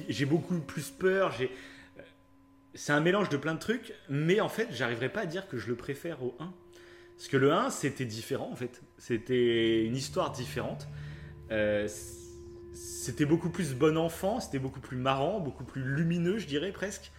[0.08, 1.32] j'ai, beaucoup plus peur.
[1.32, 1.50] J'ai,
[1.98, 2.02] euh,
[2.74, 5.58] c'est un mélange de plein de trucs, mais en fait, j'arriverai pas à dire que
[5.58, 6.52] je le préfère au 1.
[7.16, 8.80] Parce que le 1, c'était différent en fait.
[8.98, 10.86] C'était une histoire différente.
[11.50, 11.88] Euh,
[12.78, 17.10] c'était beaucoup plus bon enfant, c'était beaucoup plus marrant, beaucoup plus lumineux, je dirais presque.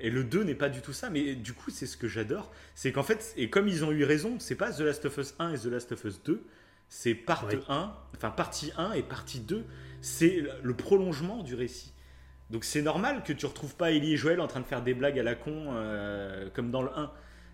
[0.00, 2.50] Et le 2 n'est pas du tout ça, mais du coup, c'est ce que j'adore.
[2.74, 5.34] C'est qu'en fait, et comme ils ont eu raison, c'est pas The Last of Us
[5.38, 6.42] 1 et The Last of Us 2,
[6.88, 9.64] c'est part 1, enfin partie 1 et partie 2,
[10.00, 11.92] c'est le prolongement du récit.
[12.50, 14.94] Donc c'est normal que tu retrouves pas Ellie et Joël en train de faire des
[14.94, 17.10] blagues à la con euh, comme dans le 1.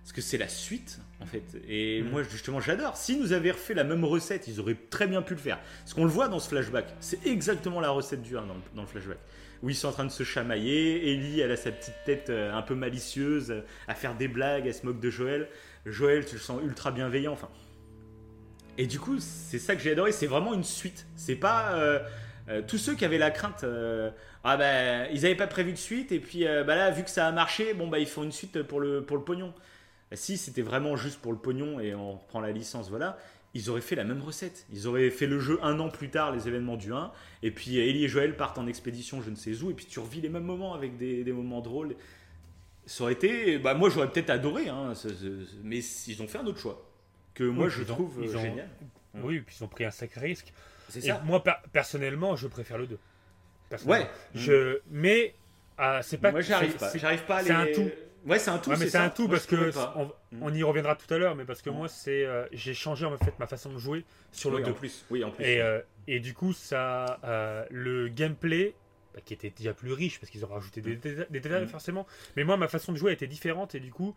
[0.08, 1.44] Parce que c'est la suite, en fait.
[1.68, 2.08] Et mm.
[2.08, 2.96] moi, justement, j'adore.
[2.96, 5.60] Si nous avions refait la même recette, ils auraient très bien pu le faire.
[5.80, 6.86] Parce qu'on le voit dans ce flashback.
[6.98, 9.18] C'est exactement la recette du 1 dans le, flashback.
[9.62, 11.12] Où ils sont en train de se chamailler.
[11.12, 14.66] Ellie, elle a sa petite tête euh, un peu malicieuse, euh, à faire des blagues,
[14.66, 15.46] elle se moque de Joël.
[15.84, 17.34] Joël, tu le sens ultra bienveillant.
[17.34, 17.50] Enfin.
[18.78, 20.12] Et du coup, c'est ça que j'ai adoré.
[20.12, 21.06] C'est vraiment une suite.
[21.16, 21.74] C'est pas.
[21.74, 22.00] Euh,
[22.66, 23.62] tous ceux qui avaient la crainte,
[24.42, 27.26] ah ben ils n'avaient pas prévu de suite et puis bah là vu que ça
[27.26, 29.52] a marché, bon bah ils font une suite pour le pour le pognon.
[30.10, 33.18] Bah, si c'était vraiment juste pour le pognon et on reprend la licence, voilà,
[33.54, 34.66] ils auraient fait la même recette.
[34.72, 37.10] Ils auraient fait le jeu un an plus tard, les événements du 1,
[37.42, 39.98] et puis Ellie et Joël partent en expédition je ne sais où, et puis tu
[40.00, 41.96] revis les mêmes moments avec des, moments drôles.
[42.86, 43.58] Ça aurait été.
[43.58, 44.94] Bah, moi, j'aurais peut-être adoré, hein,
[45.62, 46.84] mais ils ont fait un autre choix.
[47.34, 48.68] Que moi, je trouve génial.
[49.22, 50.52] Oui, puis ils ont pris un sacré risque.
[50.88, 51.20] C'est ça.
[51.24, 51.42] moi,
[51.72, 52.98] personnellement, je préfère le 2.
[53.84, 54.08] Ouais.
[54.34, 54.78] Je...
[54.90, 55.34] Mais
[55.76, 56.32] ah, c'est pas.
[56.32, 56.96] Moi, j'arrive pas.
[56.96, 57.90] J'arrive pas à C'est un tout.
[58.26, 58.70] Ouais, c'est un tout.
[58.70, 60.42] mais c'est un tout parce que mm.
[60.42, 61.74] on, y reviendra tout à l'heure, mais parce que mm.
[61.74, 64.72] moi, c'est euh, j'ai changé en fait ma façon de jouer sur le oui, En
[64.72, 65.04] plus.
[65.10, 65.44] Oui, en plus.
[65.44, 68.74] Et, euh, et du coup, ça, euh, le gameplay
[69.14, 71.26] bah, qui était déjà plus riche parce qu'ils ont rajouté des, mm.
[71.30, 72.06] détails forcément.
[72.36, 74.14] Mais moi, ma façon de jouer était différente et du coup.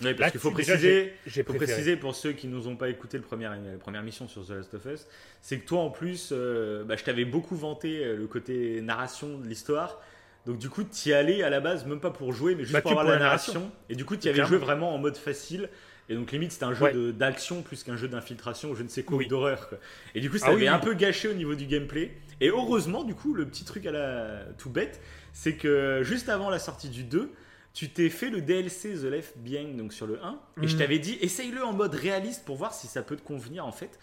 [0.00, 3.24] Oui, parce qu'il faut préciser, j'ai précisé pour ceux qui nous ont pas écouté le
[3.24, 5.06] premier, la première mission sur The Last of Us,
[5.42, 10.00] c'est que toi en plus, bah, je t'avais beaucoup vanté le côté narration de l'histoire.
[10.48, 12.72] Donc du coup, tu y allais à la base, même pas pour jouer, mais juste
[12.72, 13.70] bah, pour avoir la narration.
[13.90, 15.68] Et du coup, tu y avais joué vraiment en mode facile.
[16.08, 19.22] Et donc limite, c'était un jeu d'action plus qu'un jeu d'infiltration, je ne sais quoi,
[19.24, 19.68] d'horreur.
[20.14, 22.16] Et du coup, ça ah avait un peu gâché au niveau du gameplay.
[22.40, 25.02] Et heureusement, du coup, le petit truc à la tout bête,
[25.34, 27.30] c'est que juste avant la sortie du 2,
[27.74, 30.78] tu t'es fait le DLC The Left Behind donc sur le 1 et je mhm.
[30.78, 34.00] t'avais dit essaye-le en mode réaliste pour voir si ça peut te convenir en fait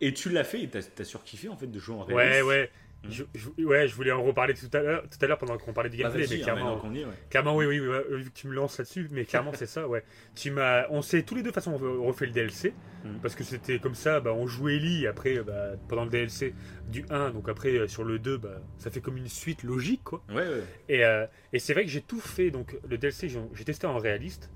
[0.00, 2.48] et tu l'as fait et t'as as surkiffé en fait de jouer en réaliste ouais
[2.48, 2.70] ouais
[3.08, 3.24] je,
[3.64, 5.96] ouais, je voulais en reparler tout à l'heure, tout à l'heure pendant qu'on parlait du
[5.96, 6.82] bah, gameplay, mais clairement,
[7.30, 10.04] clairement, oui, oui, oui, tu me lances là-dessus, mais clairement c'est ça, ouais.
[10.34, 12.74] Tu m'as, on s'est tous les deux façon refait le DLC
[13.04, 13.20] mm.
[13.22, 16.54] parce que c'était comme ça, bah, on jouait Ellie après bah, pendant le DLC
[16.88, 20.04] du 1, donc après euh, sur le 2, bah, ça fait comme une suite logique,
[20.04, 20.22] quoi.
[20.28, 20.62] Ouais, ouais.
[20.88, 23.98] Et, euh, et c'est vrai que j'ai tout fait, donc le DLC, j'ai testé en
[23.98, 24.50] réaliste,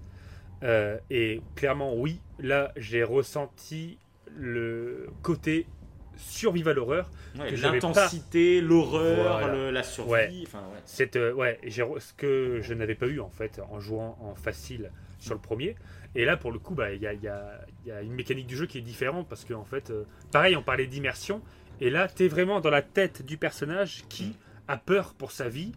[0.62, 3.98] euh, et clairement, oui, là j'ai ressenti
[4.36, 5.66] le côté
[6.16, 7.10] survival horreur.
[7.38, 9.70] Ouais, que j'avais L'intensité, l'horreur, Voilà.
[9.72, 10.10] la survie.
[10.10, 10.30] Ouais.
[10.46, 10.80] Enfin, ouais.
[10.84, 14.90] Cette, euh, ouais, ce que je n'avais pas eu en fait en jouant en facile
[15.18, 15.76] sur le premier.
[16.14, 18.46] Et là, pour le coup, bah, il y, a, y a- y a une mécanique
[18.46, 21.42] du jeu qui est différente parce que en fait, euh, pareil, on parlait d'immersion.
[21.80, 24.32] Et là, tu es vraiment dans la tête du personnage qui Mm.
[24.68, 25.72] a peur pour sa vie,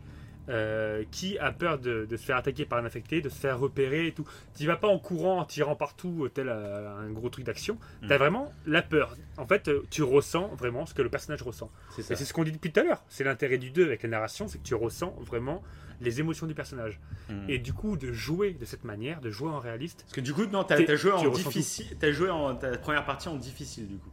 [0.50, 3.60] euh, qui a peur de, de se faire attaquer par un infecté, de se faire
[3.60, 4.26] repérer et tout.
[4.56, 7.78] Tu vas pas en courant, en tirant partout, euh, tel euh, un gros truc d'action.
[8.02, 8.08] Mm.
[8.08, 9.18] Tu as vraiment la peur.
[9.36, 11.70] En fait, tu ressens vraiment ce que le personnage ressent.
[11.93, 12.14] C'est ça.
[12.14, 13.04] Et c'est ce qu'on dit depuis tout à l'heure.
[13.10, 15.64] C'est l'intérêt du 2 avec la narration, c'est que tu ressens vraiment
[16.00, 17.02] les émotions du personnage.
[17.28, 17.50] Mm.
[17.50, 20.04] Et du coup, de jouer de cette manière, de jouer en réaliste.
[20.04, 21.98] Parce que du coup, non, t'as as joué en difficile.
[22.00, 24.12] T'as joué en ta première partie en difficile du coup.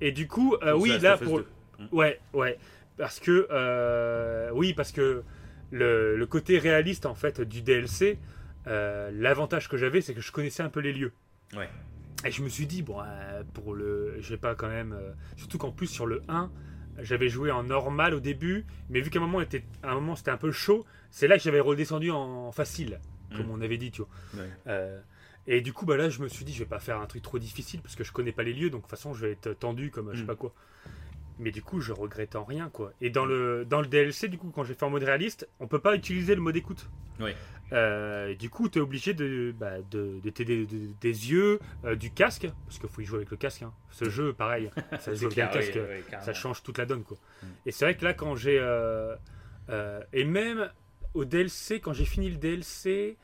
[0.00, 1.38] Et du coup, euh, oui, là pour.
[1.38, 1.46] 2.
[1.92, 2.58] Ouais, ouais.
[2.96, 4.50] Parce que.
[4.52, 5.22] oui, parce que
[5.70, 8.18] le, le côté réaliste en fait du DLC,
[8.66, 11.12] euh, l'avantage que j'avais, c'est que je connaissais un peu les lieux.
[11.56, 11.68] Ouais.
[12.24, 14.16] Et je me suis dit, bon, euh, pour le.
[14.20, 14.92] Je vais pas quand même.
[14.92, 16.50] euh, surtout qu'en plus, sur le 1,
[17.02, 20.16] j'avais joué en normal au début, mais vu qu'à un moment, était, à un moment
[20.16, 23.00] c'était un peu chaud, c'est là que j'avais redescendu en facile,
[23.36, 23.50] comme Mm.
[23.50, 24.42] on avait dit, tu vois.
[24.42, 24.90] Ouais.
[25.48, 27.22] Et du coup, bah là, je me suis dit, je vais pas faire un truc
[27.22, 29.32] trop difficile parce que je connais pas les lieux, donc de toute façon, je vais
[29.32, 30.26] être tendu comme je sais Mm.
[30.26, 30.52] pas quoi.
[31.38, 32.92] Mais du coup, je regrette en rien, quoi.
[33.02, 35.66] Et dans le, dans le DLC, du coup, quand j'ai fait en mode réaliste, on
[35.66, 36.88] peut pas utiliser le mode écoute.
[37.20, 37.36] Ouais.
[37.72, 41.94] Euh, du coup, tu es obligé de, bah, de, de t'aider de- des yeux, euh,
[41.96, 43.62] du casque, parce qu'il faut y jouer avec le casque.
[43.62, 43.72] hein.
[43.90, 44.70] Ce jeu, pareil,
[45.00, 47.16] ça joue bien clair, le casque, oui, oui, ça change toute la donne, quoi.
[47.42, 47.46] Mm.
[47.66, 48.58] Et c'est vrai que là, quand j'ai.
[48.60, 49.14] euh,
[50.12, 50.70] et même
[51.14, 53.16] au DLC, quand j'ai fini le DLC,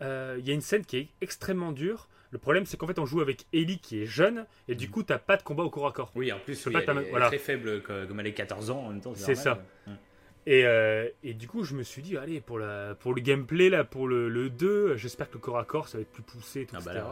[0.00, 0.06] il
[0.46, 2.08] y a une scène qui est extrêmement dure.
[2.32, 4.90] Le problème, c'est qu'en fait, on joue avec Ellie qui est jeune, et du Mm.
[4.90, 6.12] coup, t'as pas de combat au corps à corps.
[6.14, 7.26] Oui, en plus, oui, pas elle, est, voilà.
[7.26, 9.12] très faible co- comme elle est 14 ans en même temps.
[9.16, 9.64] C'est normal.
[9.86, 9.90] Mm.
[10.46, 13.68] Et, euh, et du coup, je me suis dit, allez, pour, la, pour le gameplay,
[13.68, 16.22] là, pour le, le 2, j'espère que le corps à corps, ça va être plus
[16.22, 17.04] poussé, tout, Ah bah etc.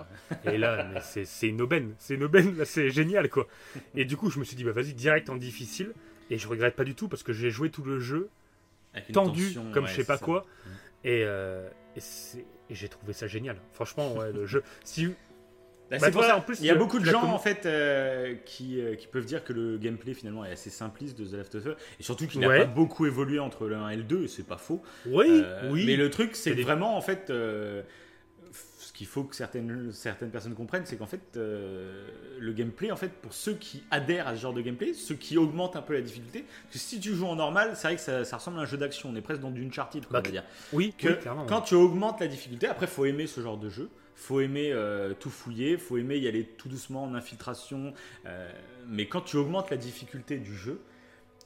[0.44, 1.94] là, Et là, c'est une aubaine.
[1.98, 3.46] C'est une aubaine, c'est génial, quoi.
[3.94, 5.92] Et du coup, je me suis dit, bah vas-y, direct en difficile.
[6.30, 8.28] Et je regrette pas du tout parce que j'ai joué tout le jeu
[9.12, 10.24] tendu, tension, comme ouais, je sais pas ça.
[10.24, 10.46] quoi.
[11.04, 13.56] Et, euh, et, c'est- et j'ai trouvé ça génial.
[13.72, 14.62] Franchement, ouais, le jeu.
[14.84, 15.06] Si,
[15.90, 16.36] Bah, Bah, c'est pour toi, ça.
[16.36, 19.24] en plus, il y a beaucoup de gens en fait euh, qui, euh, qui peuvent
[19.24, 22.26] dire que le gameplay finalement est assez simpliste de The Last of Us et surtout
[22.26, 22.58] qu'il n'a Ouais.
[22.58, 24.82] pas beaucoup évolué entre le 1 et le 2 et c'est pas faux.
[25.06, 25.84] oui, Euh, oui.
[25.86, 27.32] Mais le truc c'est vraiment en fait
[28.98, 32.08] qu'il faut que certaines, certaines personnes comprennent c'est qu'en fait euh,
[32.40, 35.38] le gameplay en fait pour ceux qui adhèrent à ce genre de gameplay, ceux qui
[35.38, 38.02] augmentent un peu la difficulté, parce que si tu joues en normal c'est vrai que
[38.02, 40.26] ça, ça ressemble à un jeu d'action, on est presque dans Uncharted quoi, Bah, on
[40.26, 40.44] va dire.
[40.72, 41.14] oui, que oui,
[41.46, 45.14] quand tu augmentes la difficulté, après faut aimer ce genre de jeu, faut aimer euh,
[45.14, 47.94] tout fouiller, faut aimer y aller tout doucement en infiltration,
[48.26, 48.50] euh,
[48.88, 50.80] mais quand tu augmentes la difficulté du jeu,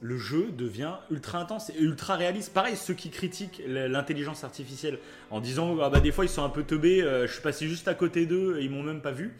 [0.04, 2.52] le jeu devient ultra intense et ultra réaliste.
[2.52, 4.98] Pareil, ceux qui critiquent l'intelligence artificielle
[5.30, 7.68] en disant ah bah des fois ils sont un peu teubés, euh, je suis passé
[7.68, 9.32] juste à côté d'eux et ils m'ont même pas vu.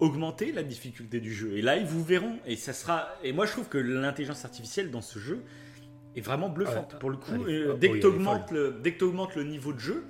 [0.00, 3.46] Augmenter la difficulté du jeu et là ils vous verront et ça sera et moi
[3.46, 5.40] je trouve que l'intelligence artificielle dans ce jeu
[6.14, 7.32] est vraiment bluffante Ouais, pour le coup.
[7.32, 7.74] est- que le,
[8.80, 10.04] dès que tu augmentes le niveau de jeu,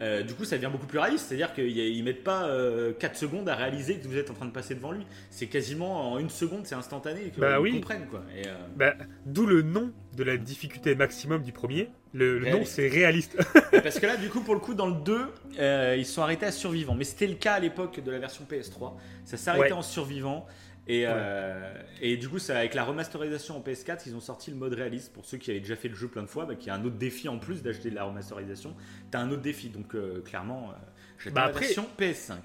[0.00, 1.26] euh, du coup ça devient beaucoup plus réaliste.
[1.28, 4.50] C'est-à-dire qu'ils mettent pas euh, 4 secondes à réaliser que vous êtes en train de
[4.52, 5.04] passer devant lui.
[5.30, 7.72] C'est quasiment en une seconde, c'est instantané et qu'ils Bah oui.
[7.72, 8.06] comprennent.
[8.08, 8.22] Quoi.
[8.34, 8.94] Euh, Bah,
[9.26, 11.88] D'où le nom de la difficulté maximum du premier.
[12.12, 13.36] Le, le nom, c'est réaliste.
[13.70, 15.20] Parce que là, du coup, pour le coup, dans le 2,
[15.60, 16.96] euh, ils sont arrêtés à survivant.
[16.96, 18.94] Mais c'était le cas à l'époque de la version PS3.
[19.24, 19.72] Ça s'arrêtait Ouais.
[19.72, 20.44] en survivant.
[20.92, 24.56] Et, euh, et du coup, ça, avec la remasterisation en PS4, ils ont sorti le
[24.56, 25.12] mode réaliste.
[25.12, 26.84] Pour ceux qui avaient déjà fait le jeu plein de fois, bah, qui a un
[26.84, 28.74] autre défi en plus d'acheter de la remasterisation.
[29.12, 29.68] T'as un autre défi.
[29.68, 30.72] Donc, euh, clairement, euh,
[31.18, 32.38] j'attends Bah après- version PS5.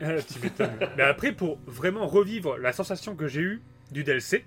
[0.00, 0.14] Ah.
[0.96, 4.46] Mais après, pour vraiment revivre la sensation que j'ai eue du DLC,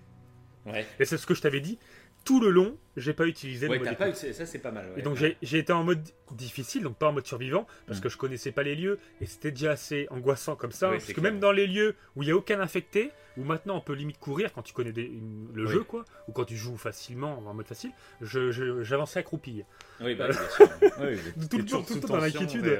[0.65, 1.77] Ouais, et c'est ce que je t'avais dit,
[2.24, 4.86] tout le long, j'ai pas utilisé ouais le mode pas eu- ça, c'est pas mal.
[4.91, 4.99] ouais.
[4.99, 6.01] Et donc j'ai été en mode
[6.32, 9.51] difficile, donc pas en mode survivant, parce que je connaissais pas les lieux, et c'était
[9.51, 11.24] déjà assez angoissant comme ça, parce que clair.
[11.24, 14.19] même dans les lieux où il y a aucun infecté, où maintenant on peut limite
[14.19, 15.71] courir quand tu connais des- une- le Oui.
[15.71, 19.63] jeu, quoi, ou quand tu joues facilement en mode facile, je- je- j'avançais accroupie.
[20.01, 20.69] Oui, bah, oui, bien sûr.
[21.01, 21.47] Oui.
[21.49, 22.80] Tout le temps, tout le temps dans l'inquiétude.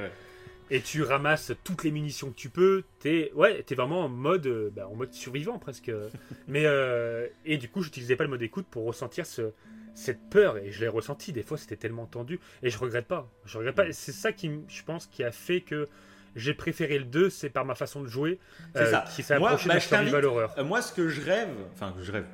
[0.74, 4.48] Et tu ramasses toutes les munitions que tu peux, t'es ouais, t'es vraiment en mode,
[4.48, 5.92] euh, bah, en mode survivant presque.
[6.48, 9.52] Mais euh, et du coup, j'utilisais pas le mode écoute pour ressentir ce,
[9.94, 11.32] cette peur et je l'ai ressenti.
[11.32, 13.30] Des fois, c'était tellement tendu et je regrette pas.
[13.44, 13.92] Je regrette pas.
[13.92, 15.86] C'est ça qui, je pense, qui a fait que
[16.34, 18.40] j'ai préféré le 2, c'est par ma façon de jouer,
[18.74, 19.04] C'est ça.
[19.14, 20.54] qui s'est Moi, approché bah, de survival horror.
[20.58, 22.26] Euh, moi, ce que je rêve, enfin, que je rêve,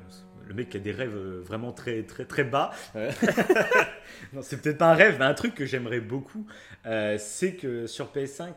[0.51, 2.71] le mec qui a des rêves euh, vraiment très, très, très bas.
[4.33, 6.45] non, c'est peut-être pas un rêve, mais un truc que j'aimerais beaucoup,
[6.85, 8.49] euh, c'est que sur PS5,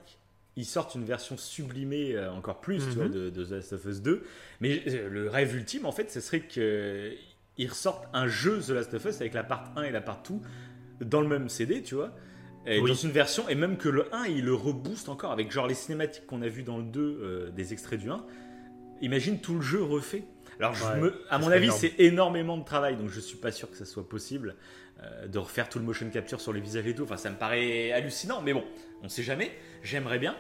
[0.57, 2.93] ils sortent une version sublimée euh, encore plus, tu Mhm.
[2.95, 4.25] vois, de, de The Last of Us 2.
[4.61, 9.05] Mais le rêve ultime, en fait, ce serait qu'ils ressortent un jeu The Last of
[9.05, 12.13] Us avec la part 1 et la part 2 dans le même CD, tu vois.
[12.67, 12.89] Et Oui.
[12.89, 15.75] dans une version, et même que le 1, il le rebooste encore avec genre les
[15.75, 18.25] cinématiques qu'on a vu dans le 2, euh, des extraits du 1.
[19.03, 20.23] Imagine tout le jeu refait
[20.61, 23.51] Alors, je Ouais, me- à mon avis, c'est énormément de travail, donc je suis pas
[23.53, 24.57] sûr que ça soit possible
[25.03, 27.03] euh, de refaire tout le motion capture sur les visages et tout.
[27.03, 28.65] Enfin, ça me paraît hallucinant, mais bon,
[29.03, 29.51] on sait jamais.
[29.83, 30.37] J'aimerais bien.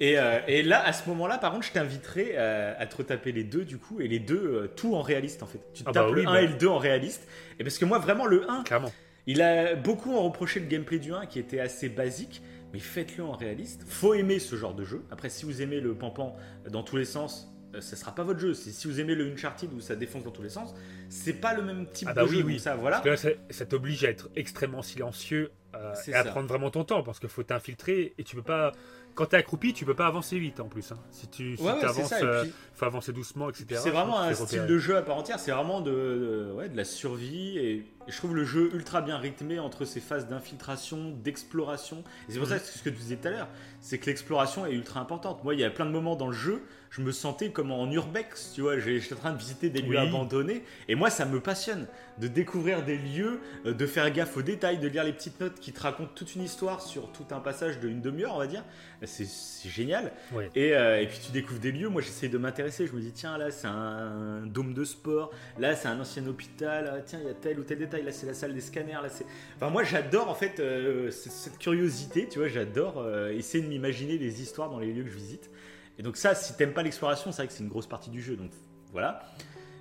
[0.00, 3.32] Et, euh, et là, à ce moment-là, par contre, je t'inviterai euh, à te retaper
[3.32, 5.60] les deux, du coup, et les deux, euh, tout en réaliste, en fait.
[5.72, 6.42] Tu te Ah tapes bah le oui, 1 bah.
[6.42, 7.26] et le 2 en réaliste.
[7.58, 8.92] Et parce que moi, vraiment, le 1, Clairement.
[9.26, 12.42] il a beaucoup ont reproché le gameplay du 1 qui était assez basique,
[12.74, 13.84] mais faites-le en réaliste.
[13.88, 15.02] Faut aimer ce genre de jeu.
[15.10, 16.36] Après, si vous aimez le pampan
[16.68, 17.50] dans tous les sens,
[17.80, 18.54] ça sera pas votre jeu.
[18.54, 20.74] Si vous aimez le Uncharted où ça défonce dans tous les sens,
[21.08, 22.42] c'est pas le même type Ah bah de oui, jeu.
[22.44, 22.58] oui.
[22.60, 23.00] Ça, voilà.
[23.00, 26.70] Parce que là, ça, ça t'oblige à être extrêmement silencieux euh, et à prendre vraiment
[26.70, 28.72] ton temps parce qu'il faut t'infiltrer et tu peux pas.
[29.14, 30.92] Quand t'es accroupi, tu peux pas avancer vite en plus.
[30.92, 30.98] hein.
[31.10, 31.72] Si tu si Ouais.
[31.80, 33.80] Et euh, puis- faut avancer doucement, etc.
[33.82, 36.76] C'est vraiment un style de jeu à part entière, c'est vraiment de, de- ouais, de
[36.76, 41.10] la survie et, et je trouve le jeu ultra bien rythmé entre ces phases d'infiltration,
[41.22, 42.04] d'exploration.
[42.28, 42.60] Et c'est pour ça Mhm.
[42.60, 43.48] que ce que tu disais tout à l'heure,
[43.80, 45.42] c'est que l'exploration est ultra importante.
[45.44, 47.90] Moi, il y a plein de moments dans le jeu, je me sentais comme en
[47.90, 50.08] urbex, tu vois, j'étais en train de visiter des lieux Oui.
[50.08, 51.86] abandonnés et moi, ça me passionne
[52.18, 55.60] de découvrir des lieux, euh, de faire gaffe aux détails, de lire les petites notes
[55.60, 58.64] qui te racontent toute une histoire sur tout un passage d'une demi-heure, on va dire.
[59.04, 59.26] C'est
[59.68, 60.12] génial.
[60.54, 63.12] Et, euh, et puis tu découvres des lieux, moi j'essaie de m'intéresser, je me dis
[63.12, 67.26] tiens là c'est un dôme de sport, là c'est un ancien hôpital, ah, tiens il
[67.26, 69.26] y a tel ou tel détail, là c'est la salle des scanners, là c'est...
[69.56, 74.18] Enfin moi j'adore en fait euh, cette, curiosité, tu vois, j'adore euh, essayer de m'imaginer
[74.18, 75.50] les histoires dans les lieux que je visite.
[75.98, 78.20] Et donc ça, si t'aimes pas l'exploration, c'est vrai que c'est une grosse partie du
[78.20, 78.50] jeu, donc
[78.92, 79.22] voilà.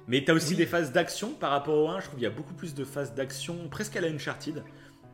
[0.08, 0.58] Mais t'as aussi Oui.
[0.58, 2.84] des phases d'action par rapport au 1, je trouve qu'il y a beaucoup plus de
[2.86, 4.64] phases d'action, presque à la Uncharted,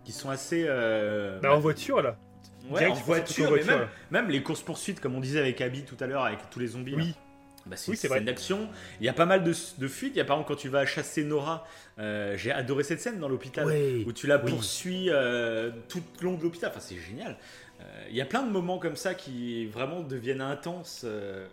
[0.03, 0.65] qui sont assez...
[0.67, 2.17] euh, Bah, en voiture là.
[2.69, 5.83] Ouais, en voiture, en mais voiture, même, même les courses-poursuites, comme on disait avec Abby
[5.83, 6.95] tout à l'heure, avec tous les zombies.
[6.95, 7.03] là.
[7.65, 8.69] Bah, c'est Oui, une scène d'action.
[8.99, 10.13] Il y a pas mal de, de fuites.
[10.15, 11.65] Il y a par exemple quand tu vas chasser Nora,
[11.99, 13.65] euh, j'ai adoré cette scène dans l'hôpital
[14.05, 14.49] où tu la Oui.
[14.51, 16.69] poursuis euh, tout le long de l'hôpital.
[16.71, 17.37] Enfin, c'est génial.
[17.81, 21.47] Euh, il y a plein de moments comme ça qui vraiment deviennent intenses euh,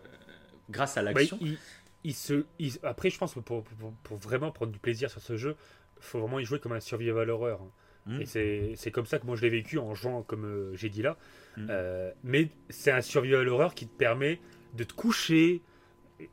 [0.71, 1.39] grâce à Bah, l'action.
[1.41, 1.57] il,
[2.05, 5.21] il se, il- après, je pense que pour, pour- pour vraiment prendre du plaisir sur
[5.21, 5.57] ce jeu,
[6.01, 7.61] faut vraiment y jouer comme un survival horror.
[7.63, 7.71] hein.
[8.07, 8.21] Mm.
[8.23, 11.17] Et c'est comme ça que moi je l'ai vécu en jouant, comme j'ai dit là.
[11.59, 11.67] Mm.
[11.71, 14.41] Euh, mais c'est un survival horror qui te permet
[14.75, 15.61] de te coucher.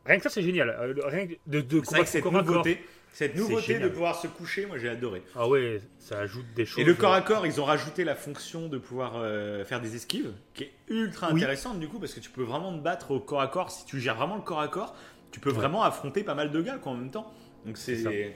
[0.06, 0.70] Rien que ça, c'est génial.
[0.70, 2.48] Euh, rien que de, de C'est vrai que cette corps à corps.
[2.48, 2.84] nouveauté,
[3.14, 5.22] cette nouveauté de pouvoir se coucher, moi j'ai adoré.
[5.36, 6.80] Ah ouais, ça ajoute des choses.
[6.80, 9.96] Et le corps à corps, ils ont rajouté la fonction de pouvoir euh, faire des
[9.96, 11.40] esquives, qui est ultra Oui.
[11.42, 13.70] intéressante du coup, parce que tu peux vraiment te battre au corps à corps.
[13.72, 14.96] Si tu gères vraiment le corps à corps,
[15.32, 15.56] tu peux Ouais.
[15.56, 17.32] vraiment affronter pas mal de gars quoi, en même temps.
[17.66, 18.34] Donc c'est.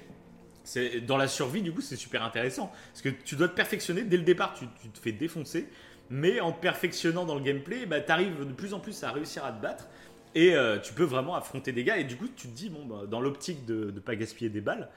[0.63, 4.03] C'est dans la survie du coup c'est super intéressant parce que tu dois te perfectionner
[4.03, 5.67] dès le départ tu, tu te fais défoncer
[6.11, 9.11] mais en te perfectionnant dans le gameplay bah, tu arrives de plus en plus à
[9.11, 9.87] réussir à te battre
[10.35, 12.85] et euh, tu peux vraiment affronter des gars et du coup tu te dis bon
[12.85, 14.89] bah, dans l'optique de ne pas gaspiller des balles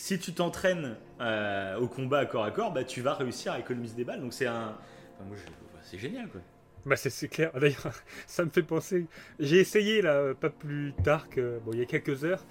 [0.00, 3.58] si tu t'entraînes euh, au combat à corps à corps, bah, tu vas réussir à
[3.58, 4.20] économiser des balles.
[4.22, 4.74] Donc c'est un.
[5.18, 5.36] enfin, bah,
[5.82, 6.40] c'est génial quoi.
[6.86, 7.50] Bah c'est clair.
[7.60, 7.92] D'ailleurs,
[8.26, 9.06] ça me fait penser.
[9.38, 12.42] J'ai essayé là, pas plus tard que bon, il y a quelques heures,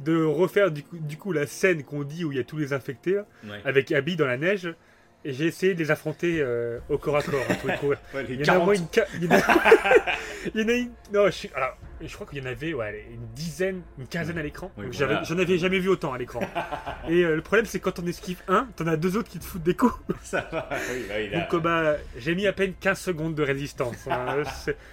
[0.00, 2.58] de refaire du coup, du coup la scène qu'on dit où il y a tous
[2.58, 3.62] les infectés Ouais.
[3.64, 4.74] avec Abby dans la neige.
[5.22, 7.40] Et j'ai essayé de les affronter euh, au corps à corps.
[7.50, 7.74] hein.
[8.14, 8.64] Ouais, Il y en a au 40.
[8.64, 8.86] moins une.
[9.16, 9.40] Il y en a,
[10.54, 10.90] il y en a une.
[11.12, 14.38] Non, je, suis- alors, je crois qu'il y en avait ouais, une dizaine, une quinzaine
[14.38, 14.72] à l'écran.
[14.78, 15.22] Oui, voilà.
[15.24, 16.40] J'en avais jamais vu autant à l'écran.
[17.08, 19.44] Et euh, le problème, c'est quand on esquive un, t'en as deux autres qui te
[19.44, 19.92] foutent des coups.
[20.22, 20.68] Ça va.
[20.72, 24.08] Oui, bah, il a- Donc euh, bah, j'ai mis à peine 15 secondes de résistance.
[24.10, 24.42] hein.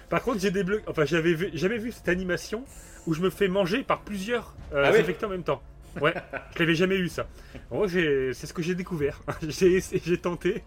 [0.09, 0.83] Par contre, j'ai débloqué.
[0.87, 2.65] Enfin, j'avais vu- jamais vu cette animation
[3.05, 5.61] où je me fais manger par plusieurs euh, Ah oui en même temps.
[6.01, 6.13] Ouais,
[6.53, 7.27] je l'avais jamais eu ça.
[7.71, 9.21] Bon, c'est ce que j'ai découvert.
[9.47, 10.63] j'ai tenté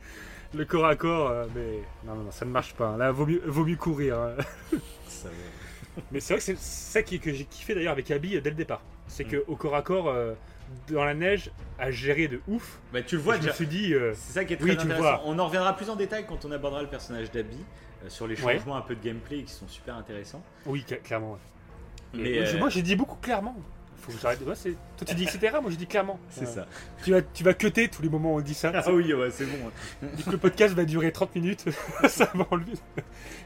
[0.54, 2.96] le corps à corps, euh, mais non, non, non, ça ne marche pas.
[2.96, 4.18] Là, vaut mieux, vaut mieux courir.
[4.18, 4.34] hein.
[5.06, 5.28] Ça.
[6.12, 8.50] Mais c'est vrai que c'est ça qui, que j'ai kiffé d'ailleurs avec Abby euh, dès
[8.50, 8.82] le départ.
[9.06, 9.30] C'est Mm.
[9.30, 10.34] que au corps à corps, euh,
[10.88, 12.78] dans la neige, à gérer de ouf.
[12.92, 13.54] Bah, tu le vois je me déjà.
[13.54, 15.20] suis dit, euh, C'est ça qui est très Oui, intéressant.
[15.26, 17.56] On en reviendra plus en détail quand on abordera le personnage d'Abby
[18.04, 18.56] euh, sur les Ouais.
[18.58, 20.42] changements un peu de gameplay qui sont super intéressants.
[20.66, 21.32] oui, cla- clairement.
[21.32, 21.38] ouais.
[22.14, 23.56] Mais, moi, j'ai dit beaucoup clairement.
[24.00, 24.40] Faut que j'arrête.
[24.46, 25.56] Ouais, c'est- Toi, tu dis etc.
[25.62, 26.18] Moi, je dis clairement.
[26.30, 26.66] c'est Euh, ça.
[27.04, 28.72] Tu vas, tu vas cutter tous les moments où on dit ça.
[28.74, 29.68] Ah oui, ouais, c'est bon.
[30.02, 30.06] hein.
[30.16, 31.64] Du coup, le podcast va durer 30 minutes.
[32.08, 32.72] ça va enlever.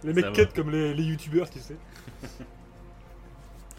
[0.04, 1.76] Les mecs cut comme les, les youtubeurs, tu sais.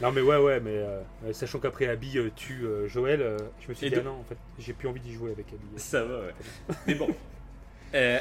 [0.02, 3.74] Non, mais ouais, ouais, mais euh, sachant qu'après Abby euh, tue euh, Joël, je me
[3.74, 5.66] suis Et dit, de- ah non, en fait, j'ai plus envie d'y jouer avec Abby.
[5.78, 6.34] Ça va, ouais.
[6.88, 7.08] Mais bon.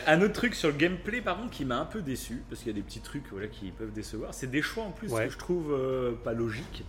[0.06, 2.68] Un autre truc sur le gameplay, par contre, qui m'a un peu déçu, parce qu'il
[2.70, 5.26] y a des petits trucs voilà, qui peuvent décevoir, c'est des choix en plus Ouais.
[5.26, 5.76] que je trouve
[6.22, 6.84] pas logiques.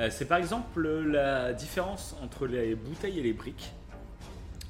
[0.00, 3.72] Euh, c'est par exemple la différence entre les bouteilles et les briques,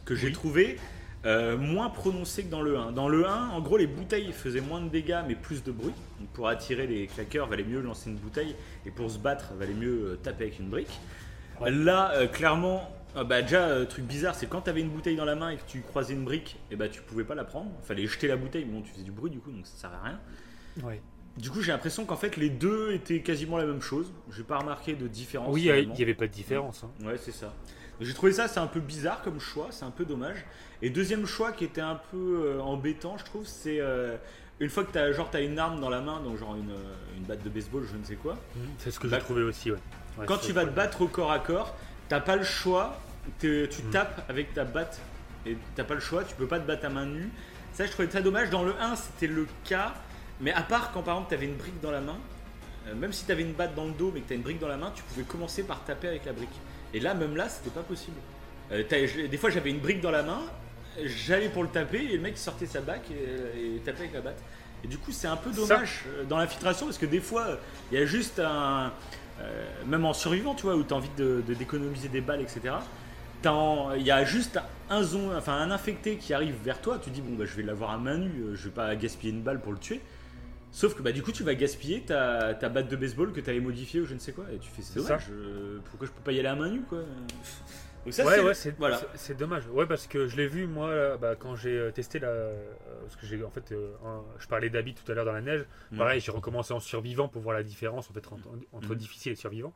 [0.04, 0.32] que j'ai Oui.
[0.32, 0.78] trouvé
[1.24, 2.92] euh, moins prononcée que dans le 1.
[2.92, 5.94] Dans le 1, en gros, les bouteilles faisaient moins de dégâts mais plus de bruit.
[6.20, 9.72] Donc pour attirer les claqueurs, valait mieux lancer une bouteille, et pour se battre, valait
[9.72, 11.00] mieux euh, taper avec une brique.
[11.60, 11.70] Ouais.
[11.70, 15.24] Là, euh, clairement, euh, bah, déjà, truc bizarre, c'est quand tu avais une bouteille dans
[15.24, 17.70] la main et que tu croisais une brique, et bah tu pouvais pas la prendre.
[17.84, 19.96] Fallait jeter la bouteille, mais bon, tu faisais du bruit du coup, donc ça servait
[19.96, 20.20] à rien.
[20.82, 21.00] Ouais.
[21.36, 24.12] Du coup, j'ai l'impression qu'en fait, les deux étaient quasiment la même chose.
[24.30, 25.52] J'ai pas remarqué de différence.
[25.52, 26.84] Oui, il n'y avait pas de différence.
[26.84, 27.04] Hein.
[27.04, 27.52] Ouais, c'est ça.
[28.00, 30.44] J'ai trouvé ça, c'est un peu bizarre comme choix, c'est un peu dommage.
[30.82, 34.16] Et deuxième choix qui était un peu euh, embêtant, je trouve, c'est euh,
[34.60, 36.70] une fois que tu as, genre, as une arme dans la main, donc genre une,
[36.70, 38.34] euh, une batte de baseball, je ne sais quoi.
[38.34, 39.78] Mmh, c'est ce que j'ai bah, trouvé aussi, ouais.
[40.26, 41.76] quand tu vas te battre au corps à corps,
[42.08, 42.98] t'as pas le choix,
[43.38, 43.90] tu mmh.
[43.90, 45.00] tapes avec ta batte
[45.46, 47.30] et t'as pas le choix, tu peux pas te battre à main nue.
[47.72, 48.50] Ça, je trouvais très dommage.
[48.50, 49.94] Dans le 1, c'était le cas,
[50.40, 52.16] mais à part quand par exemple tu avais une brique dans la main,
[52.96, 54.58] même si tu avais une batte dans le dos mais que tu as une brique
[54.58, 56.50] dans la main, tu pouvais commencer par taper avec la brique.
[56.92, 58.16] Et là, même là, c'était pas possible.
[58.70, 60.42] des fois, j'avais une brique dans la main,
[61.04, 64.42] j'allais pour le taper et le mec sortait sa bague et, tapait avec la batte.
[64.84, 67.58] Et du coup, c'est un peu dommage euh, dans l'infiltration parce que des fois,
[67.90, 68.92] il y a juste un.
[69.40, 72.74] Euh, même en survivant, tu vois, où tu as envie de, d'économiser des balles, etc.
[73.96, 77.20] Il y a juste un, zone, enfin, un infecté qui arrive vers toi, tu dis,
[77.20, 79.60] bon, bah, je vais l'avoir à main nue, euh, je vais pas gaspiller une balle
[79.60, 80.00] pour le tuer.
[80.74, 83.48] Sauf que bah, du coup, tu vas gaspiller ta, ta batte de baseball que tu
[83.48, 84.44] avais modifiée ou je ne sais quoi.
[84.52, 85.30] Et tu fais, c'est dommage,
[85.84, 86.98] pourquoi je peux pas y aller à main nue, quoi
[88.06, 89.00] ouais, ouais, c'est voilà.
[89.38, 89.66] dommage.
[89.68, 92.28] Ouais, parce que je l'ai vu moi bah, quand j'ai euh, testé la.
[92.28, 92.66] Euh,
[93.02, 93.92] parce que j'ai en fait, euh,
[94.38, 95.64] je parlais d'habit tout à l'heure dans la neige.
[95.92, 95.98] Mm.
[95.98, 98.94] Pareil, j'ai recommencé en survivant pour voir la différence en fait entre, mm.
[98.96, 99.72] difficile et survivant.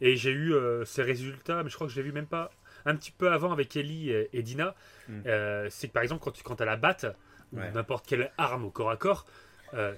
[0.00, 0.52] Et j'ai eu
[0.84, 2.50] ces résultats, mais je crois que je l'ai vu même pas
[2.84, 4.74] un petit peu avant avec Ellie et, Dina.
[5.08, 5.22] Mm.
[5.70, 7.06] c'est que par exemple, quand tu quand as la batte
[7.52, 9.24] ou n'importe quelle arme au corps à corps,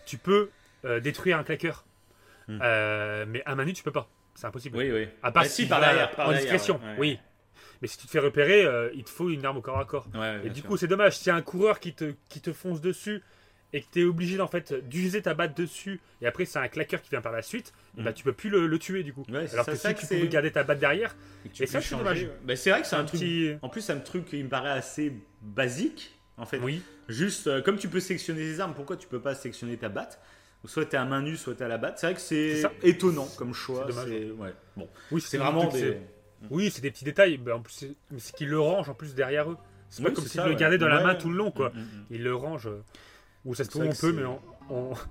[0.05, 0.51] tu peux
[1.01, 1.85] détruire un claqueur.
[2.49, 4.09] mais à main nue, tu peux pas.
[4.35, 4.77] C'est impossible.
[4.77, 5.09] Oui, oui.
[5.23, 6.79] À part bah, si, par derrière, en discrétion.
[6.99, 7.19] oui.
[7.83, 9.85] Mais si tu te fais repérer, euh, il te faut une arme au corps à
[9.85, 10.07] corps.
[10.45, 11.17] et du coup, c'est dommage.
[11.17, 13.23] Si y a un coureur qui te, qui te fonce dessus
[13.73, 16.69] et que tu es obligé en fait d'user ta batte dessus et après c'est un
[16.69, 18.05] claqueur qui vient par la suite, mm.
[18.05, 19.27] bah, tu peux plus le, tuer du coup.
[19.53, 22.29] Alors que si tu peux garder ta batte derrière, et, ça c'est dommage.
[22.45, 23.21] Bah, c'est vrai que c'est un, truc.
[23.63, 25.13] En plus, c'est un truc qui me paraît assez
[25.43, 26.59] basique en fait.
[26.59, 26.83] Oui.
[27.09, 30.21] Juste euh, comme tu peux sélectionner les armes, pourquoi tu peux pas sélectionner ta batte?
[30.65, 31.99] Soit tu es à main nue, soit tu à la batte.
[31.99, 33.87] C'est vrai que c'est étonnant comme choix.
[33.89, 34.53] C'est ouais.
[34.77, 34.89] bon.
[35.13, 35.99] Oui, c'est vraiment des.
[36.51, 39.51] Oui, c'est des petits détails, mais en plus, c'est qu'ils le rangent en plus derrière
[39.51, 39.57] eux.
[39.89, 41.71] C'est pas comme s'ils le gardaient dans la main tout le long, quoi.
[41.71, 42.05] Mm, mm, mm.
[42.11, 42.67] Ils le rangent.
[42.67, 42.83] Euh,
[43.45, 44.25] ou ça se trouve, on peut, mais
[44.71, 44.93] on.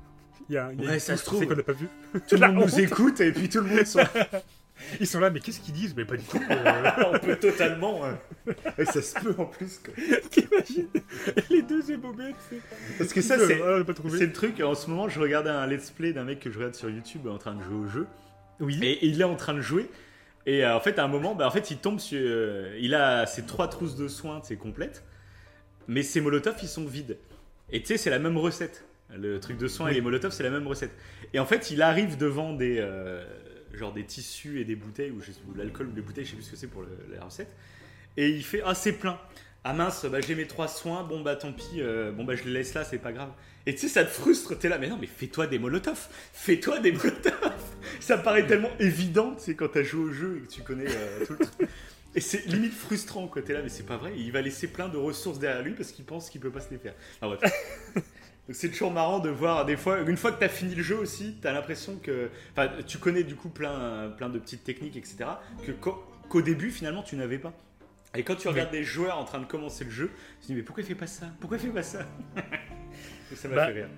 [0.49, 1.47] Il y a, il y a ouais, ça se trouve.
[1.47, 1.88] qu'on n'a pas vu.
[2.27, 3.80] Tout le monde nous écoute et puis tout le monde.
[4.99, 6.39] Ils sont là, mais qu'est-ce qu'ils disent Mais pas du tout.
[6.49, 6.91] Euh.
[7.14, 8.02] on peut totalement.
[8.77, 9.81] Et ça se peut en plus.
[10.30, 10.89] T'imagines
[11.49, 12.34] Les deux ébobés.
[12.97, 13.60] Parce que ça, c'est
[14.18, 14.60] c'est le truc.
[14.61, 17.27] En ce moment, je regardais un let's play d'un mec que je regarde sur YouTube
[17.27, 18.07] en train de jouer au jeu.
[18.60, 18.80] Oui.
[18.81, 19.89] Et il est en train de jouer.
[20.45, 22.19] Et euh, en fait, à un moment, bah, en fait, il tombe sur.
[22.22, 25.03] Euh, il a ses trois trousses de soins, c'est complète.
[25.88, 27.18] Mais ses molotovs, ils sont vides.
[27.72, 28.85] Et tu sais, c'est la même recette.
[29.15, 30.91] Le truc de soins et les molotovs, c'est la même recette.
[31.34, 32.77] Et en fait, il arrive devant des.
[32.80, 33.23] Euh,
[33.77, 35.22] genre des tissus et des bouteilles, ou,
[35.56, 37.53] l'alcool ou des bouteilles, je sais plus ce que c'est pour la recette.
[38.18, 39.19] Et il fait Ah, plein.
[39.64, 41.81] Ah mince, bah, j'ai mes trois soins, bon bah tant pis,
[42.15, 43.31] bon bah je les laisse là, c'est pas grave.
[43.68, 46.80] Et tu sais, ça te frustre, t'es là, mais non, mais fais-toi des molotovs, fais-toi
[46.80, 47.34] des molotovs.
[47.99, 51.26] ça paraît tellement évident, c'est quand t'as joué au jeu et que tu connais euh,
[51.26, 51.69] tout le truc.
[52.14, 54.14] Et c'est limite frustrant, quoi, t'es là, mais c'est pas vrai.
[54.18, 56.69] Il va laisser plein de ressources derrière lui parce qu'il pense qu'il peut pas se
[56.69, 56.93] les faire.
[57.22, 57.38] Ah ouais.
[58.48, 60.98] Donc c'est toujours marrant de voir des fois, une fois que t'as fini le jeu
[60.98, 65.26] aussi, t'as l'impression que, enfin, tu connais du coup plein, plein de petites techniques, etc.
[65.66, 67.54] Que qu'au début finalement tu n'avais pas.
[68.16, 70.56] Et quand tu regardes des joueurs en train de commencer le jeu, tu te dis
[70.56, 71.28] mais pourquoi il fait pas ça?
[71.40, 72.06] Pourquoi il fait pas ça?
[73.36, 73.90] Ça m'a bah, fait rire.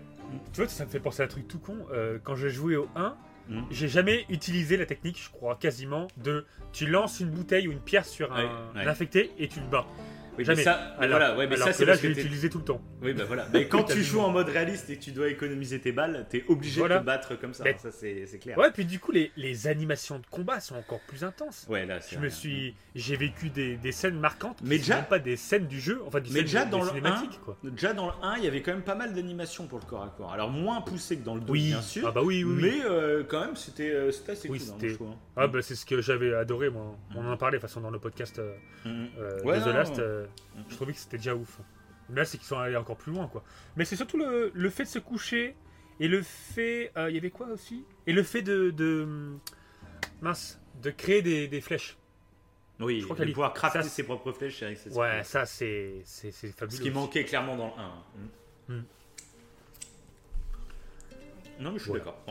[0.54, 1.78] Tu vois, ça me fait penser à un truc tout con.
[1.92, 3.16] Euh, quand j'ai joué au 1,
[3.50, 3.62] hmm.
[3.70, 7.80] j'ai jamais utilisé la technique, je crois quasiment, de tu lances une bouteille ou une
[7.80, 9.86] pierre sur un, infecté et tu le bats.
[10.38, 12.64] Oui, mais ça, alors, voilà, ouais, mais ça, c'est là, je l'ai utilisé tout le
[12.64, 12.82] temps.
[13.02, 13.48] Oui, bah voilà.
[13.54, 16.44] Mais quand tu joues en mode réaliste et que tu dois économiser tes balles, t'es
[16.48, 17.64] obligé de te battre comme ça.
[17.78, 18.58] ça, c'est clair.
[18.58, 21.66] Ouais, puis du coup, les, les, animations de combat sont encore plus intenses.
[21.70, 22.76] Ouais, là, Je me suis.
[22.96, 24.60] J'ai vécu des, des, scènes marquantes.
[24.64, 25.02] Mais déjà.
[25.02, 27.58] pas des scènes du jeu, enfin, du mais déjà, dans le 1, quoi.
[27.64, 30.04] déjà, dans le 1, il y avait quand même pas mal d'animations pour le corps
[30.04, 30.34] à corps.
[30.34, 32.08] Alors, moins poussé que dans le 2, bien sûr.
[32.08, 32.60] Ah, bah oui, oui.
[32.62, 34.58] Mais euh, quand même, c'était euh, assez cool.
[34.58, 35.16] Hein, hein.
[35.38, 36.98] Ah, bah c'est ce que j'avais adoré, moi.
[37.16, 38.56] On en parlait, de toute façon, dans le podcast euh,
[38.86, 40.02] de The Last.
[40.70, 41.60] Je trouvais que c'était déjà ouf.
[42.10, 43.44] Là, c'est qu'ils sont allés encore plus loin, quoi.
[43.76, 45.56] Mais c'est surtout le, le, fait de se coucher
[46.00, 46.92] et le fait.
[46.98, 47.84] Euh, il y avait quoi aussi?
[48.06, 49.08] Et le fait de, de.
[50.22, 51.98] mince, de créer des, des flèches.
[52.80, 56.04] Oui, je crois de pouvoir crafter ses propres flèches, c'est Ouais, ça, c'est
[56.56, 56.78] fabuleux.
[56.78, 58.76] Ce qui manquait clairement dans le 1.
[58.76, 58.84] Hmm.
[61.60, 62.24] Non, mais je suis d'accord.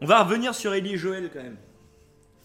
[0.00, 1.56] On va revenir sur Ellie et Joël quand même.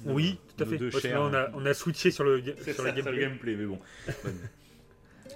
[0.06, 1.16] Oui, tout à fait.
[1.16, 3.22] on, a, on, a, switché sur le, sur le gameplay.
[3.22, 3.56] gameplay.
[3.56, 3.80] mais bon.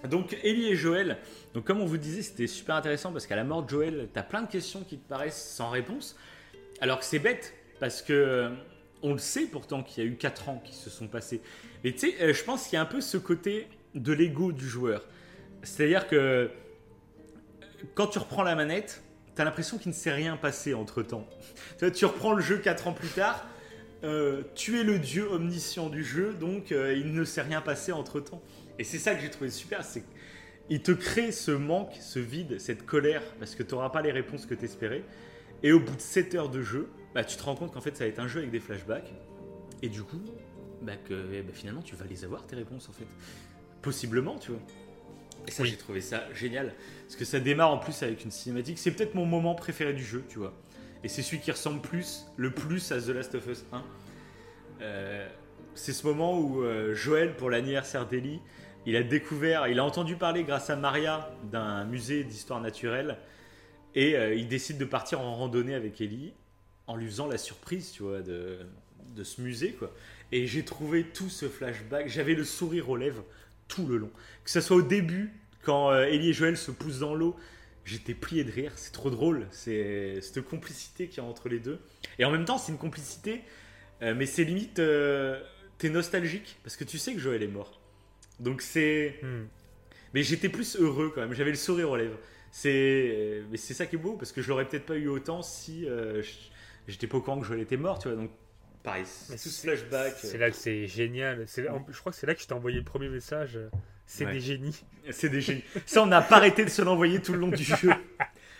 [0.09, 1.17] Donc Ellie et Joël,
[1.53, 4.23] donc comme on vous disait, c'était super intéressant parce qu'à la mort de Joël, t'as
[4.23, 6.15] plein de questions qui te paraissent sans réponse,
[6.81, 8.51] alors que c'est bête parce que
[9.03, 11.41] on le sait pourtant qu'il y a eu 4 ans qui se sont passés.
[11.83, 14.51] Mais tu sais, euh, je pense qu'il y a un peu ce côté de l'ego
[14.51, 15.05] du joueur.
[15.63, 16.49] C'est-à-dire que
[17.93, 19.03] quand tu reprends la manette,
[19.35, 21.27] t'as l'impression qu'il ne s'est rien passé entre temps.
[21.95, 23.45] tu reprends le jeu 4 ans plus tard,
[24.03, 27.91] euh, tu es le dieu omniscient du jeu, donc euh, il ne s'est rien passé
[27.91, 28.41] entre temps.
[28.79, 30.03] Et c'est ça que j'ai trouvé super, c'est
[30.67, 34.11] qu'il te crée ce manque, ce vide, cette colère, parce que tu n'auras pas les
[34.11, 35.03] réponses que tu espérais.
[35.63, 37.97] Et au bout de 7 heures de jeu, bah, tu te rends compte qu'en fait
[37.97, 39.11] ça va être un jeu avec des flashbacks.
[39.81, 40.21] Et du coup,
[40.81, 43.07] bah, que, eh bah, finalement tu vas les avoir tes réponses en fait.
[43.81, 44.61] Possiblement, tu vois.
[45.47, 46.73] Et ça, j'ai trouvé ça génial.
[47.07, 48.77] Parce que ça démarre en plus avec une cinématique.
[48.77, 50.53] C'est peut-être mon moment préféré du jeu, tu vois.
[51.03, 53.83] Et c'est celui qui ressemble plus, le plus à The Last of Us 1.
[54.81, 55.29] Euh,
[55.75, 58.41] c'est ce moment où euh, Joël, pour l'anniversaire d'Ellie,
[58.85, 63.17] il a découvert, il a entendu parler grâce à Maria d'un musée d'histoire naturelle.
[63.95, 66.33] Et euh, il décide de partir en randonnée avec Ellie
[66.87, 68.59] en lui faisant la surprise, tu vois, de,
[69.15, 69.91] de ce musée, quoi.
[70.31, 72.07] Et j'ai trouvé tout ce flashback.
[72.07, 73.23] J'avais le sourire aux lèvres
[73.67, 74.11] tout le long.
[74.43, 75.33] Que ce soit au début,
[75.63, 77.35] quand euh, Ellie et Joël se poussent dans l'eau,
[77.87, 78.73] j'étais plié de rire.
[78.75, 79.47] C'est trop drôle.
[79.51, 81.79] C'est cette complicité qu'il y a entre les deux.
[82.19, 83.41] Et en même temps, c'est une complicité,
[84.01, 84.79] euh, mais c'est limite.
[84.79, 85.41] Euh,
[85.77, 87.79] t'es nostalgique parce que tu sais que Joël est mort.
[88.39, 89.15] Donc c'est.
[89.23, 89.45] Hmm.
[90.13, 91.33] Mais j'étais plus heureux quand même.
[91.33, 92.19] J'avais le sourire aux lèvres.
[92.51, 93.43] C'est.
[93.49, 95.87] Mais c'est ça qui est beau parce que je l'aurais peut-être pas eu autant si
[96.87, 98.17] j'étais pas au courant que Joël était mort, tu vois.
[98.17, 98.31] Donc
[98.83, 100.15] pareil, tout ce flashback.
[100.17, 101.45] C'est là que c'est génial.
[101.47, 103.57] Je crois que c'est là que je t'ai envoyé le premier message.
[104.07, 104.83] C'est des génies.
[105.11, 105.63] C'est des génies.
[105.85, 107.91] Ça, on n'a pas arrêté de se l'envoyer tout le long du jeu.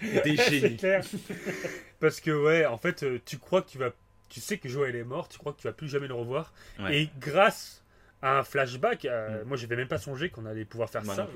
[0.02, 0.78] Des génies.
[2.00, 3.92] Parce que, ouais, en fait, euh, tu crois que tu vas.
[4.30, 6.54] Tu sais que Joël est mort, tu crois que tu vas plus jamais le revoir.
[6.92, 7.82] Et grâce
[8.22, 9.48] à un flashback, euh, mm.
[9.48, 11.30] moi, je n'avais même pas songé qu'on allait pouvoir faire ça.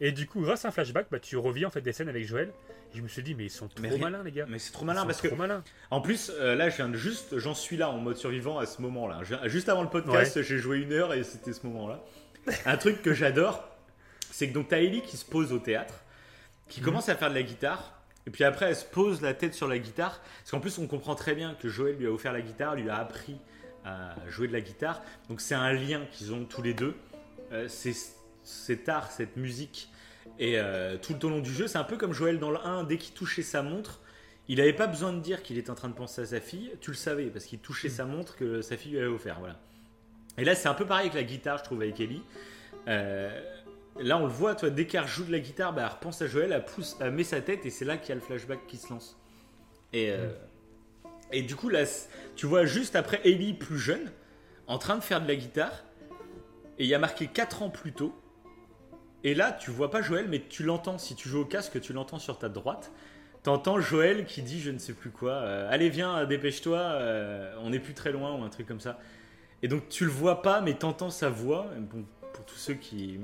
[0.00, 2.24] Et du coup, grâce à un flashback, bah, tu reviens en fait des scènes avec
[2.26, 2.52] Joël.
[2.94, 4.46] Et je me suis dit, mais ils sont trop malins, les gars.
[4.48, 5.28] Mais c'est trop malin parce que.
[5.90, 7.38] En plus, euh, là, je viens de juste.
[7.38, 9.20] J'en suis là en mode survivant à ce moment-là.
[9.44, 12.02] Juste avant le podcast, j'ai joué une heure et c'était ce moment-là.
[12.66, 13.68] Un truc que j'adore,
[14.30, 15.94] c'est que donc t'as Ellie qui se pose au théâtre,
[16.68, 16.86] qui mhm.
[16.86, 19.68] commence à faire de la guitare, et puis après elle se pose la tête sur
[19.68, 22.40] la guitare, parce qu'en plus on comprend très bien que Joël lui a offert la
[22.40, 23.36] guitare, lui a appris
[23.84, 26.94] à jouer de la guitare, donc c'est un lien qu'ils ont tous les deux.
[27.52, 27.94] Euh, c'est
[28.44, 29.90] cet art, cette musique,
[30.38, 32.84] et euh, tout le long du jeu, c'est un peu comme Joël dans le 1,
[32.84, 34.00] dès qu'il touchait sa montre,
[34.48, 36.72] il n'avait pas besoin de dire qu'il était en train de penser à sa fille,
[36.80, 37.94] tu le savais, parce qu'il touchait mhm.
[37.94, 39.38] sa montre que sa fille lui avait offert.
[39.38, 39.58] Voilà.
[40.38, 42.22] Et là, c'est un peu pareil avec la guitare, je trouve, avec Ellie.
[42.88, 43.30] Euh,
[44.00, 46.26] là, on le voit, toi, dès qu'elle joue de la guitare, bah, elle repense à
[46.26, 48.66] Joël, elle, pousse, elle met sa tête, et c'est là qu'il y a le flashback
[48.66, 49.18] qui se lance.
[49.92, 50.30] Et, euh,
[51.32, 51.84] et du coup, là,
[52.34, 54.10] tu vois juste après Ellie plus jeune,
[54.66, 55.84] en train de faire de la guitare,
[56.78, 58.18] et il y a marqué 4 ans plus tôt.
[59.24, 60.98] Et là, tu vois pas Joël, mais tu l'entends.
[60.98, 62.90] Si tu joues au casque, tu l'entends sur ta droite.
[63.44, 65.32] T'entends Joël qui dit je ne sais plus quoi.
[65.32, 66.98] Euh, Allez, viens, dépêche-toi,
[67.60, 68.98] on n'est plus très loin, ou un truc comme ça.
[69.62, 71.66] Et donc tu le vois pas, mais t'entends sa voix.
[72.32, 73.20] pour tous ceux qui,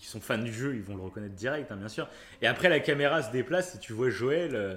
[0.00, 2.08] sont fans du jeu, ils vont le reconnaître direct, hein, bien sûr.
[2.42, 4.76] Et après, la caméra se déplace et tu vois Joël euh,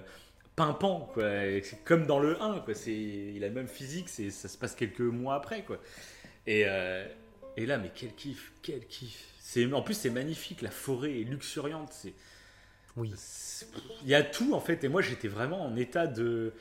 [0.56, 1.26] pimpant, quoi.
[1.64, 2.74] C'est comme dans le 1, quoi.
[2.88, 5.80] Il a le même physique, ça se passe quelques mois après, quoi.
[6.46, 7.06] Et, euh,
[7.58, 9.26] et là, mais quel kiff, quel kiff.
[9.74, 11.90] En plus, c'est magnifique, la forêt est luxuriante.
[11.92, 12.14] C'est.
[12.96, 13.14] Oui.
[14.04, 16.54] Il y a tout en fait, et moi j'étais vraiment en état de.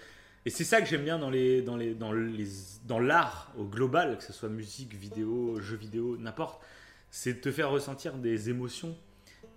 [0.47, 2.47] Et c'est ça que j'aime bien dans les dans les dans les
[2.85, 6.63] dans l'art au global, que ce soit musique, vidéo, jeux vidéo, n'importe,
[7.11, 8.97] c'est de te faire ressentir des émotions.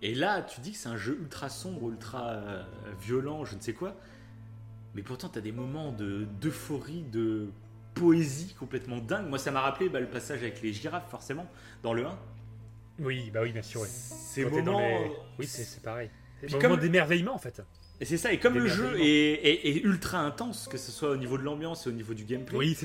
[0.02, 2.64] Et là, tu dis que c'est un jeu ultra sombre, ultra euh,
[3.00, 3.94] violent, je ne sais quoi.
[4.96, 7.50] Mais pourtant, tu as des moments de d'euphorie, de
[7.94, 9.28] poésie complètement dingue.
[9.28, 11.46] Moi, ça m'a rappelé bah, le passage avec les girafes, forcément,
[11.84, 12.18] dans le 1.
[12.98, 13.86] Oui, bah oui, bien sûr.
[13.86, 14.82] Ces moments.
[15.38, 16.10] Oui, c'est pareil.
[16.40, 17.62] C'est comme d'émerveillement, en fait.
[18.00, 21.36] Et c'est ça, et comme le jeu est, ultra intense, que ce soit au niveau
[21.36, 22.56] de l'ambiance et au niveau du gameplay.
[22.56, 22.76] Oui,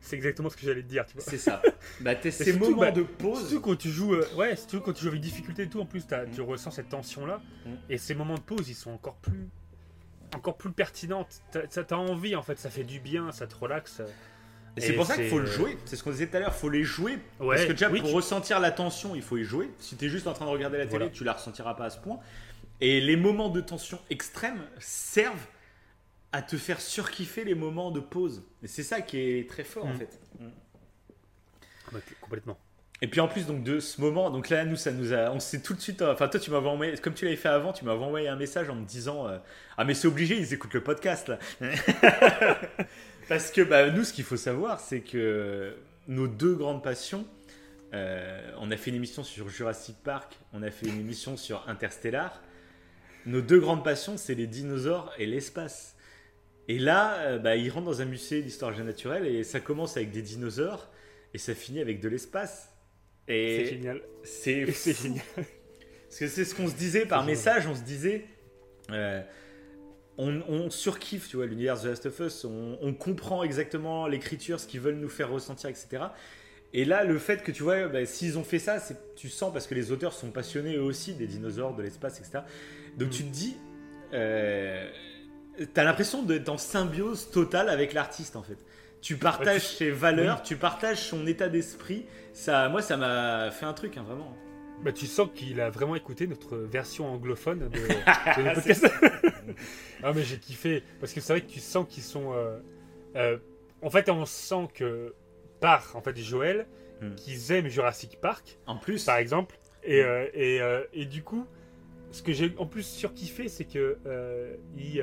[0.00, 1.62] c'est exactement ce que j'allais te dire, C'est ça.
[2.00, 3.48] Bah, t'as ces moments bah, de pause.
[3.48, 5.86] Surtout quand tu joues, euh, ouais, surtout quand tu joues avec difficulté et tout, en
[5.86, 6.30] plus, mm.
[6.34, 7.40] tu ressens cette tension-là.
[7.64, 7.70] Mm.
[7.90, 9.48] Et ces moments de pause, ils sont encore plus,
[10.34, 11.26] encore plus pertinents.
[11.50, 14.02] T'as as envie, en fait, ça fait du bien, ça te relaxe.
[14.76, 15.78] Et c'est pour ça qu'il faut le jouer.
[15.86, 17.18] C'est ce qu'on disait tout à l'heure, il faut les jouer.
[17.38, 19.70] parce que déjà, pour ressentir la tension, il faut y jouer.
[19.78, 21.98] Si t'es juste en train de regarder la télé, tu la ressentiras pas à ce
[21.98, 22.18] point.
[22.80, 25.46] Et les moments de tension extrême servent
[26.32, 28.42] à te faire surkiffer les moments de pause.
[28.62, 29.98] Et c'est ça qui est très fort en mm.
[29.98, 30.20] fait.
[30.38, 31.98] Mm.
[32.20, 32.58] Complètement.
[33.02, 35.38] Et puis en plus donc de ce moment, donc là nous ça nous a, on
[35.38, 37.84] s'est tout de suite, enfin toi tu m'avais envoyé, comme tu l'avais fait avant, tu
[37.84, 39.38] m'avais envoyé un message en me disant euh,
[39.76, 41.38] ah mais c'est obligé ils écoutent le podcast là.
[43.28, 45.76] Parce que bah, nous ce qu'il faut savoir c'est que
[46.08, 47.26] nos deux grandes passions,
[47.92, 51.68] euh, on a fait une émission sur Jurassic Park, on a fait une émission sur
[51.68, 52.40] Interstellar,
[53.26, 55.96] nos deux grandes passions, c'est les dinosaures et l'espace.
[56.68, 60.10] Et là, euh, bah, ils rentrent dans un musée d'histoire naturelle et ça commence avec
[60.10, 60.88] des dinosaures
[61.34, 62.72] et ça finit avec de l'espace.
[63.28, 64.02] Et c'est génial.
[64.22, 64.66] C'est
[65.02, 65.24] génial.
[65.34, 68.24] Parce que c'est ce qu'on se disait par message, on se disait.
[68.90, 69.22] Euh,
[70.18, 72.44] on, surkiffe, tu vois, l'univers The Last of Us.
[72.44, 76.04] On, comprend exactement l'écriture, ce qu'ils veulent nous faire ressentir, etc.
[76.72, 78.82] Et là, le fait que tu vois, bah, s'ils ont fait ça,
[79.14, 82.44] tu sens parce que les auteurs sont passionnés eux aussi des dinosaures, de l'espace, etc.
[82.96, 83.56] Donc tu te dis,
[84.12, 84.88] euh,
[85.74, 88.58] t'as l'impression d'être en symbiose totale avec l'artiste en fait.
[89.02, 92.06] Tu partages ses valeurs, tu partages son état d'esprit.
[92.32, 94.36] Ça, moi, ça m'a fait un truc, hein, vraiment.
[94.82, 98.86] Bah, tu sens qu'il a vraiment écouté notre version anglophone de, de podcast.
[100.02, 100.82] ah, mais j'ai kiffé.
[101.00, 102.32] Parce que c'est vrai que tu sens qu'ils sont.
[102.34, 102.58] Euh,
[103.16, 103.38] euh,
[103.82, 105.14] en fait, on sent que
[105.60, 106.66] par en fait Joël,
[107.00, 107.14] hmm.
[107.14, 108.58] qu'ils aiment Jurassic Park.
[108.66, 109.04] En plus.
[109.04, 109.58] Par exemple.
[109.82, 110.60] Et, euh, et,
[110.92, 111.46] et, du coup,
[112.16, 113.98] ce que j'ai en plus surkiffé, c'est que
[114.76, 115.02] il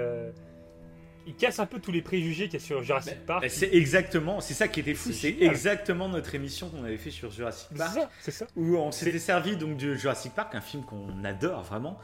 [1.25, 3.45] il casse un peu tous les préjugés qu'il y a sur Jurassic Park.
[3.49, 7.31] C'est exactement, c'est ça qui était fou, c'est exactement notre émission qu'on avait fait sur
[7.31, 7.99] Jurassic Park.
[8.19, 11.97] C'est ça, Où on s'était servi donc de Jurassic Park, un film qu'on adore vraiment,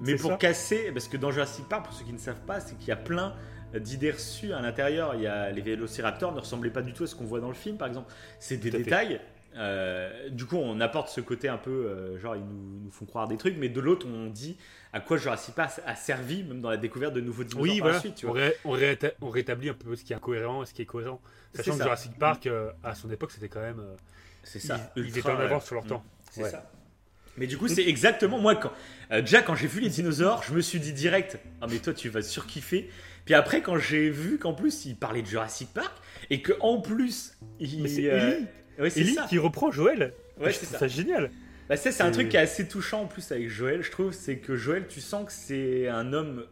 [0.00, 2.76] mais pour casser, parce que dans Jurassic Park, pour ceux qui ne savent pas, c'est
[2.78, 3.34] qu'il y a plein
[3.74, 5.14] d'idées reçues à l'intérieur.
[5.14, 7.48] Il y a les vélociraptors ne ressemblaient pas du tout à ce qu'on voit dans
[7.48, 8.12] le film, par exemple.
[8.38, 9.20] C'est des détails.
[9.56, 13.28] Euh, du coup, on apporte ce côté un peu, euh, genre, ils nous, font croire
[13.28, 14.56] des trucs, mais de l'autre, on dit
[14.92, 18.00] à quoi Jurassic Park a servi, même dans la découverte de nouveaux dinosaures oui, par
[18.00, 18.24] suite.
[18.64, 21.20] On, rétablit un peu ce qui est incohérent et ce qui est cohérent.
[21.54, 23.82] Sachant que Jurassic Park, euh, à son époque, c'était quand même.
[24.42, 24.92] c'est ça.
[24.96, 26.04] Ils, étaient en avance sur leur temps.
[26.30, 26.70] C'est ça.
[27.38, 28.72] Mais du coup, c'est exactement moi quand
[29.22, 32.08] déjà quand j'ai vu les dinosaures, je me suis dit direct, ah mais toi tu
[32.08, 32.90] vas surkiffer.
[33.24, 35.94] Puis après quand j'ai vu qu'en plus il parlait de Jurassic Park
[36.28, 37.86] et que en plus il,
[38.78, 40.14] Ellie qui reprend Joël.
[40.40, 40.88] Ouais, c'est ça.
[40.88, 41.30] génial.
[41.68, 44.12] Bah, ça, c'est un truc qui est assez touchant en plus avec Joël, je trouve.
[44.12, 46.44] C'est que Joël, tu sens que c'est un homme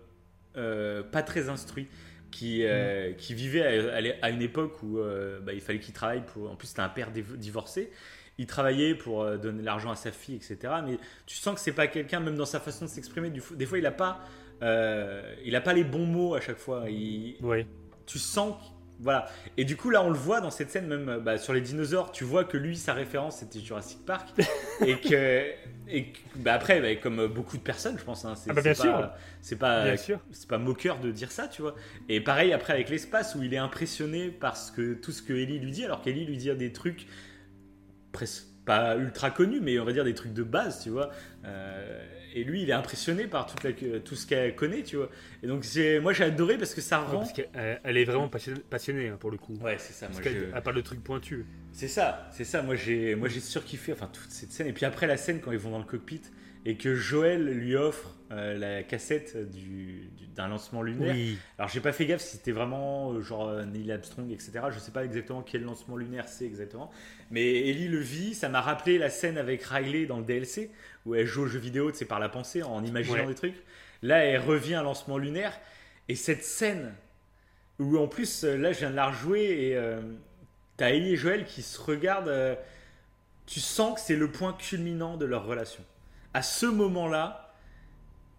[0.57, 1.89] euh, pas très instruit.
[2.31, 3.17] Qui, euh, mm.
[3.17, 6.49] qui vivait à, une époque où euh, bah, il fallait qu'il travaille pour.
[6.49, 7.91] En plus, c'était un père divorcé.
[8.39, 10.59] Il travaillait pour donner l'argent à sa fille, etc.
[10.87, 13.31] Mais tu sens que c'est pas quelqu'un, même dans sa façon de s'exprimer.
[13.31, 14.25] Des fois, il a pas,
[14.63, 16.85] il a pas les bons mots à chaque fois.
[16.89, 17.67] Il, oui.
[18.07, 18.57] Tu sens
[19.01, 19.27] voilà.
[19.57, 21.61] Et du coup, là, on le voit dans cette scène, même euh, bah, sur les
[21.61, 24.29] dinosaures, tu vois que lui, sa référence, c'était Jurassic Park.
[24.87, 25.45] et que.
[25.89, 28.75] Et bah, après, bah, comme beaucoup de personnes, je pense, hein, c'est ah bah, bien
[28.75, 31.75] pas, c'est pas, c'est pas moqueur de dire ça, tu vois.
[32.09, 35.59] Et pareil, après, avec l'espace, où il est impressionné par que, tout ce que Ellie
[35.59, 37.07] lui dit, alors qu'Ellie lui dit des trucs
[38.13, 41.11] presque pas ultra connus, mais on va dire des trucs de base, tu vois.
[41.45, 45.09] Euh, et lui, il est impressionné par toute la, tout ce qu'elle connaît, tu vois.
[45.43, 45.65] Et donc,
[46.03, 47.19] moi, j'ai adoré parce que ça rend.
[47.19, 49.57] parce qu'elle elle est vraiment passionnée, hein, pour le coup.
[49.61, 50.07] Ouais, c'est ça.
[50.07, 50.61] Parce moi, je...
[50.61, 51.45] parle de trucs pointus.
[51.73, 52.63] C'est ça, c'est ça.
[52.63, 54.67] Moi, j'ai, moi, j'ai surkiffé, enfin, toute cette scène.
[54.67, 56.23] Et puis après, la scène quand ils vont dans le cockpit
[56.65, 61.15] et que Joël lui offre euh, la cassette du, d'un lancement lunaire.
[61.15, 61.39] Oui.
[61.59, 64.53] Alors j'ai pas fait gaffe si c'était vraiment euh, genre euh, Neil Armstrong, etc.
[64.71, 66.91] Je sais pas exactement quel lancement lunaire c'est exactement.
[67.31, 70.71] Mais Ellie le vit, ça m'a rappelé la scène avec Riley dans le DLC
[71.07, 73.63] où elle joue au jeu vidéo, c'est par la pensée, en imaginant des trucs.
[74.03, 75.59] Là, elle revient à lancement lunaire.
[76.09, 76.93] Et cette scène,
[77.79, 79.81] où en plus, là, je viens de la rejouer et
[80.77, 82.59] t'as Ellie et Joël qui se regardent.
[83.47, 85.83] Tu sens que c'est le point culminant de leur relation.
[86.35, 87.55] À ce moment-là,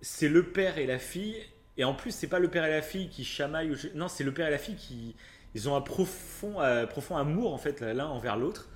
[0.02, 1.36] c'est le père et la fille.
[1.78, 3.76] Et en plus, c'est pas le père et la fille qui chamaillent.
[3.96, 5.16] Non, c'est le père et la fille qui.
[5.54, 8.70] Ils ont un profond, euh, profond amour, en fait, l'un envers l'autre.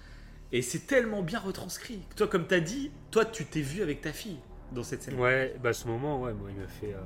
[0.52, 2.02] Et c'est tellement bien retranscrit.
[2.16, 4.40] Toi, comme tu as dit, toi, tu t'es vu avec ta fille
[4.72, 5.20] dans cette scène.
[5.20, 6.94] Ouais, bah ce moment, ouais, moi, il m'a fait.
[6.94, 7.00] Euh,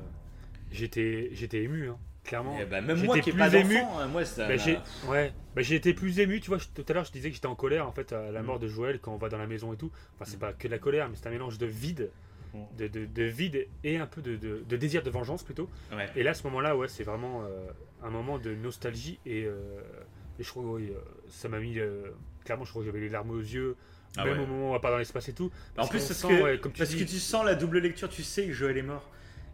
[0.72, 1.98] j'étais, j'étais ému, hein,
[2.30, 2.58] clairement.
[2.70, 3.78] Bah, même moi qui n'ai pas ému.
[3.78, 4.48] Hein, moi, ça.
[4.48, 4.78] Bah, j'ai,
[5.08, 6.40] ouais, bah, j'ai été plus ému.
[6.40, 8.42] Tu vois, tout à l'heure, je disais que j'étais en colère en fait à la
[8.42, 8.62] mort mm.
[8.62, 9.92] de Joël quand on va dans la maison et tout.
[10.16, 10.40] Enfin, c'est mm.
[10.40, 12.12] pas que de la colère, mais c'est un mélange de vide.
[12.54, 12.60] Mm.
[12.78, 15.70] De, de, vide et un peu de, de, désir de vengeance plutôt.
[16.16, 17.68] Et là, à ce moment-là, ouais, c'est vraiment euh,
[18.04, 19.82] un moment de nostalgie et, euh,
[20.40, 20.84] et je crois que
[21.28, 21.78] ça m'a mis
[22.44, 23.76] clairement, je crois que j'avais les larmes aux yeux.
[24.18, 25.52] Ah même au moment où on va pas dans l'espace et tout.
[25.78, 28.48] En plus, parce, que, comme tu parce que tu sens la double lecture, tu sais
[28.48, 29.08] que Joël est mort.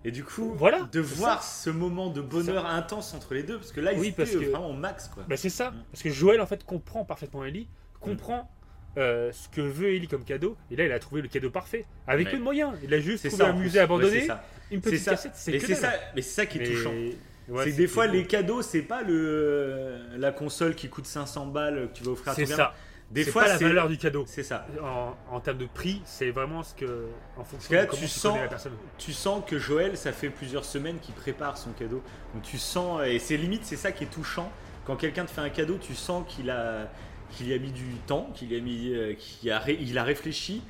[0.05, 3.71] Et du coup, voilà, de voir ce moment de bonheur intense entre les deux, parce
[3.71, 4.37] que là, il oui, parce que...
[4.37, 5.07] vraiment max.
[5.07, 5.23] Quoi.
[5.27, 5.83] Bah, c'est ça, mm.
[5.91, 7.67] parce que Joël, en fait, comprend parfaitement Ellie,
[7.99, 8.51] comprend
[8.97, 11.85] euh, ce que veut Ellie comme cadeau, et là, il a trouvé le cadeau parfait,
[12.05, 12.73] avec peu de moyens.
[12.83, 14.27] Il a juste trouvé ça, un musée abandonné,
[14.69, 15.91] une petite cassette, c'est ça.
[16.15, 16.93] Mais c'est ça qui est touchant.
[17.63, 21.89] c'est que des fois, les cadeaux, c'est pas le la console qui coûte 500 balles
[21.91, 22.75] que tu vas offrir à ton ça.
[23.11, 24.23] Des fois, la valeur du cadeau.
[24.27, 24.67] C'est ça.
[25.31, 27.07] En, termes de prix, c'est vraiment ce que.
[27.37, 28.73] En fonction de comment tu, sens, la personne.
[28.97, 32.01] Tu sens que Joël, ça fait plusieurs semaines qu'il prépare son cadeau.
[32.33, 33.01] Donc tu sens.
[33.05, 34.51] Et c'est limite, c'est ça qui est touchant.
[34.85, 36.89] Quand quelqu'un te fait un cadeau, tu sens qu'il a,
[37.31, 40.61] qu'il y a mis du temps, qu'il a mis, euh, qu'il a, il a réfléchi.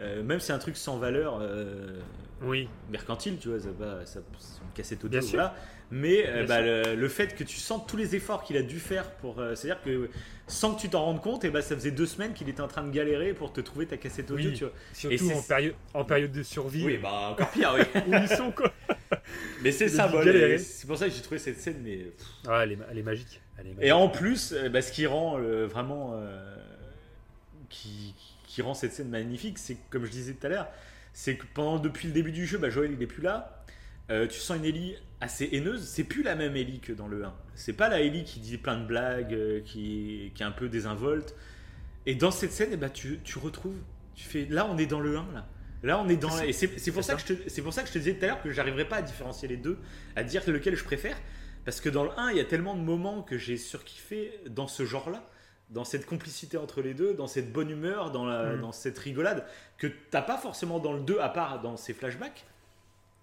[0.00, 1.38] Euh, même si c'est un truc sans valeur.
[1.40, 2.00] Euh,
[2.42, 2.68] oui.
[2.90, 5.54] mercantile, tu vois, ça, va- ça, c'est une cassette audio, Bien voilà.
[5.90, 8.78] Mais euh, bah, le, le fait que tu sentes tous les efforts qu'il a dû
[8.78, 9.36] faire pour.
[9.54, 10.10] C'est-à-dire que
[10.48, 12.68] sans que tu t'en rendes compte, et bah, ça faisait deux semaines qu'il était en
[12.68, 14.56] train de galérer pour te trouver ta cassette audio, Oui.
[14.56, 14.72] tu vois.
[14.92, 16.84] Surtout c'est- en période, en période de survie.
[16.84, 18.00] Oui, bah encore pire, oui.
[18.06, 18.72] Où ils sont, quoi.
[19.62, 20.24] mais c'est Il a dû symbole.
[20.24, 20.54] galérer.
[20.54, 22.06] et C'est pour ça que j'ai trouvé cette scène, mais.
[22.46, 23.40] Ah, elle est, elle est magique.
[23.58, 23.84] Elle est magique.
[23.84, 26.12] Et en plus, euh, bah, ce qui rend euh, vraiment.
[26.14, 26.54] euh,
[27.68, 28.14] qui,
[28.46, 30.68] qui rend cette scène magnifique, c'est comme je disais tout à l'heure,
[31.12, 33.55] c'est que pendant, depuis le début du jeu, bah, Joël il est plus là.
[34.10, 35.82] Euh, tu sens une Ellie assez haineuse.
[35.86, 37.34] C'est plus la même Ellie que dans le 1.
[37.54, 40.68] C'est pas la Ellie qui dit plein de blagues, euh, qui, qui est un peu
[40.68, 41.34] désinvolte.
[42.06, 43.78] Et dans cette scène, eh ben, tu, tu retrouves.
[44.14, 44.46] Tu fais.
[44.48, 45.46] Là, on est dans le 1, là.
[45.82, 46.30] Là, on est dans.
[46.30, 47.98] C'est- Et c'est c'est pour, ça que je te- c'est pour ça que je te
[47.98, 49.78] disais tout à l'heure que j'arriverais pas à différencier les deux,
[50.14, 51.16] à dire lequel je préfère.
[51.64, 54.68] Parce que dans le 1, il y a tellement de moments que j'ai surkiffé dans
[54.68, 55.26] ce genre-là,
[55.70, 58.60] dans cette complicité entre les deux, dans cette bonne humeur, dans, la- Mm.
[58.60, 59.44] dans cette rigolade,
[59.78, 62.44] que t'as pas forcément dans le 2, à part dans ces flashbacks.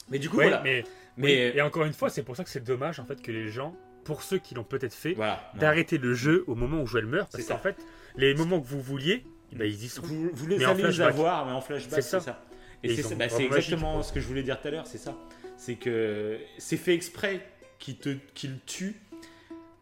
[0.09, 0.61] Mais du coup, Ouais, voilà.
[0.63, 0.84] mais,
[1.17, 3.31] Mais- oui, et encore une fois, c'est pour ça que c'est dommage en fait que
[3.31, 5.51] les gens, pour ceux qui l'ont peut-être fait, Voilà.
[5.55, 7.77] d'arrêter le jeu au moment où Joël meurt, parce qu'en fait,
[8.17, 9.23] les moments que vous vouliez,
[9.53, 10.01] ben, ils y sont.
[10.01, 12.43] Vous, vous les allez les avoir, mais en flashback, C'est ça.
[12.84, 15.15] Et c'est bah, exactement ce que je voulais dire tout à l'heure, c'est ça.
[15.55, 17.45] C'est que c'est fait exprès
[17.80, 18.95] qu'il te qu'il tue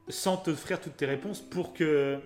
[0.10, 2.20] sans t'offrir toutes tes réponses pour que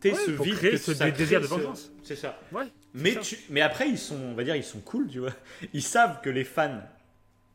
[0.00, 1.92] tu aies Ouais, ce vide, créer que ce désir de ce- vengeance.
[2.02, 2.38] C'est ça.
[2.52, 2.64] Ouais.
[2.94, 3.20] Mais, ça.
[3.20, 5.32] tu, mais après, ils sont, on va dire, ils sont cool, tu vois.
[5.72, 6.80] Ils savent que les fans,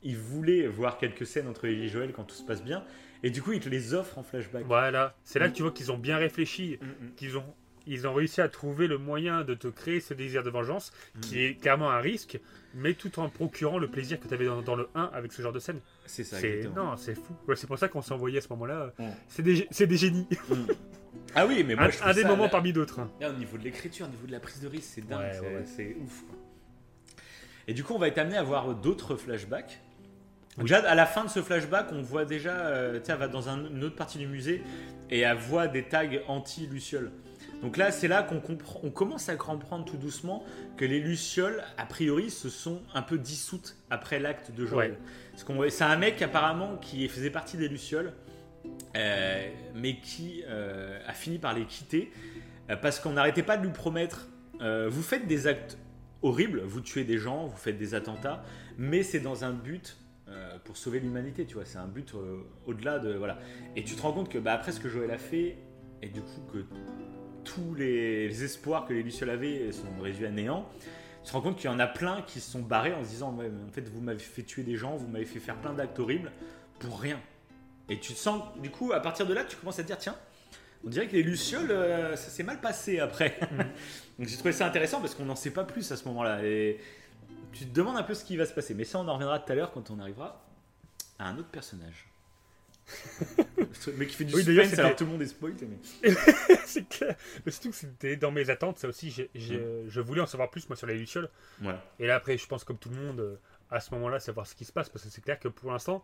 [0.04, 2.84] ils voulaient voir quelques scènes entre Ellie et Joël quand tout se passe bien.
[3.24, 4.66] Et du coup, ils te les offrent en flashback.
[4.66, 5.52] Voilà, c'est là Mm.
[5.52, 7.16] que tu vois qu'ils ont bien réfléchi, Mm, mm.
[7.16, 7.46] qu'ils ont,
[7.88, 11.20] ils ont réussi à trouver le moyen de te créer ce désir de vengeance, Mm.
[11.22, 12.40] qui est clairement un risque,
[12.74, 15.42] mais tout en procurant le plaisir que tu avais dans, dans le 1 avec ce
[15.42, 15.80] genre de scène.
[16.06, 17.34] C'est ça, C'est non, c'est fou.
[17.48, 18.94] Ouais, c'est pour ça qu'on s'est envoyé à ce moment-là.
[19.00, 19.04] Mm.
[19.30, 20.28] C'est des, c'est des génies.
[20.50, 20.56] Mm.
[21.36, 23.00] Ah oui, mais moi, un je trouve un des ça, moments là- parmi d'autres.
[23.00, 23.10] hein.
[23.22, 25.32] Là, au niveau de l'écriture, au niveau de la prise de risque, c'est dingue, Ouais,
[25.34, 25.64] c'est, ouais, ouais.
[25.66, 26.24] c'est ouf.
[27.68, 29.80] Et du coup, on va être amené à voir d'autres flashbacks.
[30.58, 30.64] Oui.
[30.64, 33.28] Déjà, à la fin de ce flashback, on voit déjà, euh, tu sais, elle va
[33.28, 34.62] dans un- une autre partie du musée
[35.10, 37.12] et elle voit des tags anti-lucioles.
[37.62, 40.44] Donc là, c'est là qu'on comprend, on commence à comprendre tout doucement
[40.78, 44.92] que les lucioles, a priori, se sont un peu dissoutes après l'acte de Joël.
[44.92, 44.98] Ouais.
[45.32, 48.12] Parce qu'on, c'est un mec apparemment qui faisait partie des lucioles,
[48.96, 52.12] euh, mais qui euh, a fini par les quitter
[52.70, 54.28] euh, parce qu'on n'arrêtait pas de lui promettre
[54.90, 55.78] vous faites des actes
[56.22, 58.46] horribles, vous tuez des gens, vous faites des attentats,
[58.78, 59.98] mais c'est dans un but
[60.34, 63.40] euh, pour sauver l'humanité, tu vois, c'est un but euh, au-delà de voilà.
[63.76, 65.58] Et tu te rends compte que bah, après ce que Joël a fait,
[66.02, 66.66] et du coup que
[67.44, 70.68] tous les, les espoirs que les lucioles avaient sont réduits à néant.
[71.24, 73.10] Tu te rends compte qu'il y en a plein qui se sont barrés en se
[73.10, 75.74] disant Ouais, en fait vous m'avez fait tuer des gens, vous m'avez fait faire plein
[75.74, 76.32] d'actes horribles
[76.80, 77.20] pour rien.
[77.90, 79.98] Et tu te sens, du coup, à partir de là, tu commences à te dire
[79.98, 80.16] tiens,
[80.86, 83.38] on dirait que les lucioles, euh, ça s'est mal passé après.
[84.20, 86.44] Donc j'ai trouvé ça intéressant parce qu'on n'en sait pas plus à ce moment-là.
[86.44, 86.78] Et
[87.54, 88.74] tu te demandes un peu ce qui va se passer.
[88.74, 90.44] Mais ça, on en reviendra tout à l'heure quand on arrivera
[91.20, 92.08] à un autre personnage.
[93.98, 95.56] Mec qui fait du Oui, suspense, alors tout le monde est spoilé.
[95.62, 96.14] Mais...
[96.66, 97.16] c'est clair.
[97.46, 99.10] Mais surtout que c'était dans mes attentes, ça aussi.
[99.12, 101.30] j'ai- j'ai- Je voulais en savoir plus, moi, sur les Lucioles.
[101.62, 101.82] Voilà.
[102.00, 103.36] Et là, après, je pense, comme tout le monde, euh,
[103.72, 104.90] à ce moment-là, savoir ce qui se passe.
[104.90, 106.04] Parce que c'est clair que pour l'instant,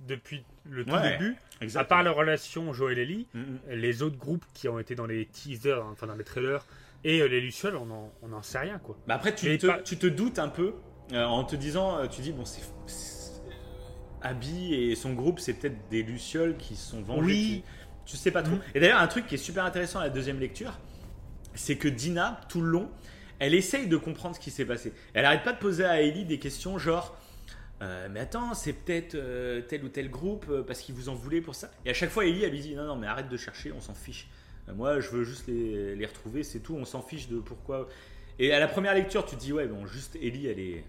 [0.00, 1.36] depuis le tout Ouais, début,
[1.74, 3.58] à part la relation Joël-Ellie, Mm, mm.
[3.70, 6.64] les autres groupes qui ont été dans les teasers, enfin dans les trailers,
[7.04, 8.96] et euh, les Lucioles, on n'en on en sait rien, quoi.
[9.06, 10.74] Bah après, tu Mais te, pas- tu te doutes un peu
[11.12, 12.62] euh, en te disant, euh, tu dis, bon, c'est.
[14.20, 17.22] Abby et son groupe, c'est peut-être des Lucioles qui se sont vengés.
[17.24, 17.42] Oui.
[17.42, 17.64] qui-
[18.04, 18.54] Tu sais pas trop.
[18.56, 18.60] Mm.
[18.74, 20.72] Et d'ailleurs, un truc qui est super intéressant à la deuxième lecture,
[21.54, 22.88] c'est que Dina, tout le long,
[23.38, 24.92] elle essaye de comprendre ce qui s'est passé.
[25.14, 27.16] Elle arrête pas de poser à Ellie des questions genre.
[27.82, 31.14] euh, mais attends, c'est peut-être euh, tel ou tel groupe euh, parce qu'ils vous en
[31.14, 31.70] voulaient pour ça.
[31.84, 33.80] Et à chaque fois, Ellie, elle lui dit non, non, mais arrête de chercher, on
[33.80, 34.26] s'en fiche.
[34.74, 37.88] Moi, je veux juste les, les retrouver, c'est tout, on s'en fiche de pourquoi.
[38.40, 40.84] Et à la première lecture, tu te dis ouais, bon, juste Ellie, elle est,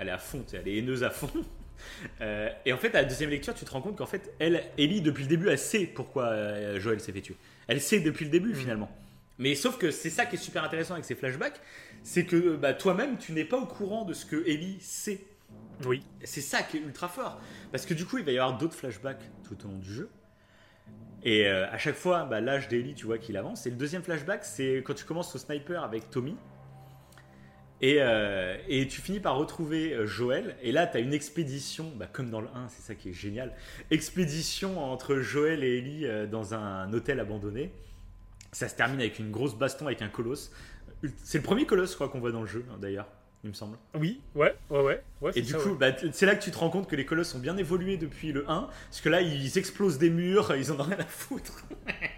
[0.00, 1.30] elle est à fond, elle est haineuse à fond.
[2.20, 4.64] Euh, et en fait, à la deuxième lecture, tu te rends compte qu'en fait, elle,
[4.76, 7.36] Ellie, depuis le début, elle sait pourquoi euh, Joël s'est fait tuer.
[7.68, 8.54] Elle sait depuis le début, Mm.
[8.54, 8.90] finalement.
[9.38, 11.58] Mais sauf que c'est ça qui est super intéressant avec ces flashbacks,
[12.02, 15.20] c'est que bah, toi-même, tu n'es pas au courant de ce que Ellie sait.
[15.86, 16.02] Oui.
[16.22, 17.40] C'est ça qui est ultra fort.
[17.72, 20.10] Parce que du coup, il va y avoir d'autres flashbacks tout au long du jeu.
[21.22, 23.66] Et euh, à chaque fois, bah, l'âge d'Ellie, tu vois qu'il avance.
[23.66, 26.36] Et le deuxième flashback, c'est quand tu commences au sniper avec Tommy.
[27.82, 30.56] Et, euh, et tu finis par retrouver euh, Joël.
[30.62, 33.12] Et là, tu as une expédition, bah, comme dans le 1, c'est ça qui est
[33.14, 33.52] génial.
[33.90, 37.70] Expédition entre Joël et Ellie euh, dans un hôtel abandonné.
[38.52, 40.50] Ça se termine avec une grosse baston avec un colosse.
[41.24, 43.08] C'est le premier colosse, je crois, qu'on voit dans le jeu, hein, d'ailleurs,
[43.44, 43.78] il me semble.
[43.98, 45.02] Oui, ouais, ouais, ouais.
[45.22, 45.76] ouais Et du ça, coup, ouais.
[45.92, 48.32] bah, c'est là que tu te rends compte que les colosses ont bien évolué depuis
[48.32, 48.68] le 1.
[48.90, 51.64] Parce que là, ils explosent des murs, ils en ont rien à foutre.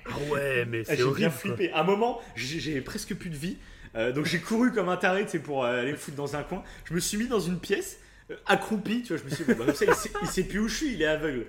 [0.06, 1.18] Ah ouais, mais Ah, c'est J'ai horrible.
[1.18, 1.38] bien quoi.
[1.38, 1.70] flippé.
[1.72, 3.58] À un moment, j'ai j'ai presque plus de vie.
[3.94, 6.42] Euh, donc j'ai couru comme un taré sais, pour euh, aller me foutre dans un
[6.42, 6.62] coin.
[6.84, 7.98] Je me suis mis dans une pièce.
[8.30, 10.44] euh, accroupi, tu vois, je me suis dit, bon, bah, ça, il sait, il sait
[10.44, 11.46] plus où je suis, il est aveugle.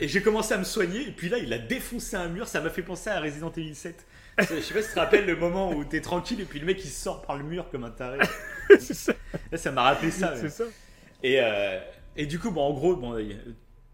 [0.00, 2.60] Et j'ai commencé à me soigner, et puis là, il a défoncé un mur, ça
[2.60, 4.04] m'a fait penser à Resident Evil 7.
[4.40, 6.66] Je sais pas si tu te rappelles le moment où t'es tranquille, et puis le
[6.66, 8.18] mec il sort par le mur comme un taré.
[8.78, 9.12] c'est ça.
[9.50, 10.34] Là, ça m'a rappelé ça.
[10.36, 10.64] C'est.
[11.22, 11.80] Et, euh,
[12.16, 13.16] et du coup, bon, en gros, bon,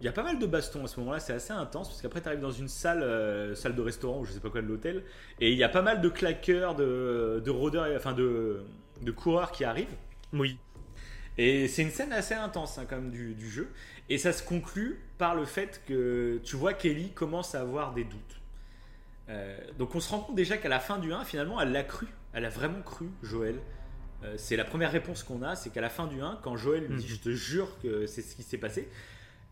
[0.01, 2.21] il y a- pas mal de bastons à ce moment-là, c'est assez intense parce qu'après
[2.21, 4.67] tu arrives dans une salle, euh, salle de restaurant ou je sais pas quoi de
[4.67, 5.05] l'hôtel,
[5.41, 8.63] et il y a pas mal de claqueurs, de, de rôdeurs, enfin de,
[9.03, 9.95] de coureurs qui arrivent.
[10.33, 10.59] Oui.
[11.39, 13.69] Et c'est une scène assez intense hein, quand même du, du jeu.
[14.09, 18.05] Et ça se conclut par le fait que tu vois qu'Ellie commence à avoir des
[18.05, 18.41] doutes.
[19.31, 21.83] Euh, donc on se rend compte déjà qu'à la fin du 1, finalement, elle l'a
[21.83, 22.07] cru.
[22.35, 23.57] Elle a vraiment cru, Joël.
[24.23, 26.85] Euh, c'est la première réponse qu'on a, c'est qu'à la fin du 1, quand Joël
[26.87, 27.09] lui dit Mhm.
[27.11, 28.89] Je te jure que c'est ce qui s'est passé,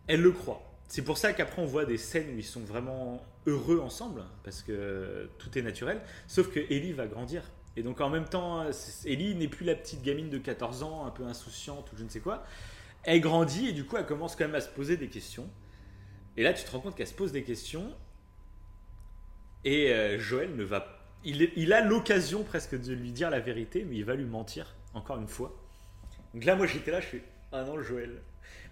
[0.06, 0.62] elle le croit.
[0.88, 4.62] C'est pour ça qu'après on voit des scènes où ils sont vraiment heureux ensemble, parce
[4.62, 6.00] que tout est naturel.
[6.26, 7.42] Sauf que Ellie va grandir.
[7.76, 8.66] Et donc en même temps,
[9.06, 12.08] Ellie n'est plus la petite gamine de 14 ans, un peu insouciante ou je ne
[12.08, 12.44] sais quoi.
[13.04, 15.48] Elle grandit et du coup elle commence quand même à se poser des questions.
[16.36, 17.90] Et là tu te rends compte qu'elle se pose des questions.
[19.64, 20.98] Et euh, Joël ne va...
[21.24, 24.74] Il, il a l'occasion presque de lui dire la vérité, mais il va lui mentir,
[24.92, 25.56] encore une fois.
[26.34, 27.22] Donc là moi j'étais là, je fais...
[27.52, 28.20] Ah non Joël.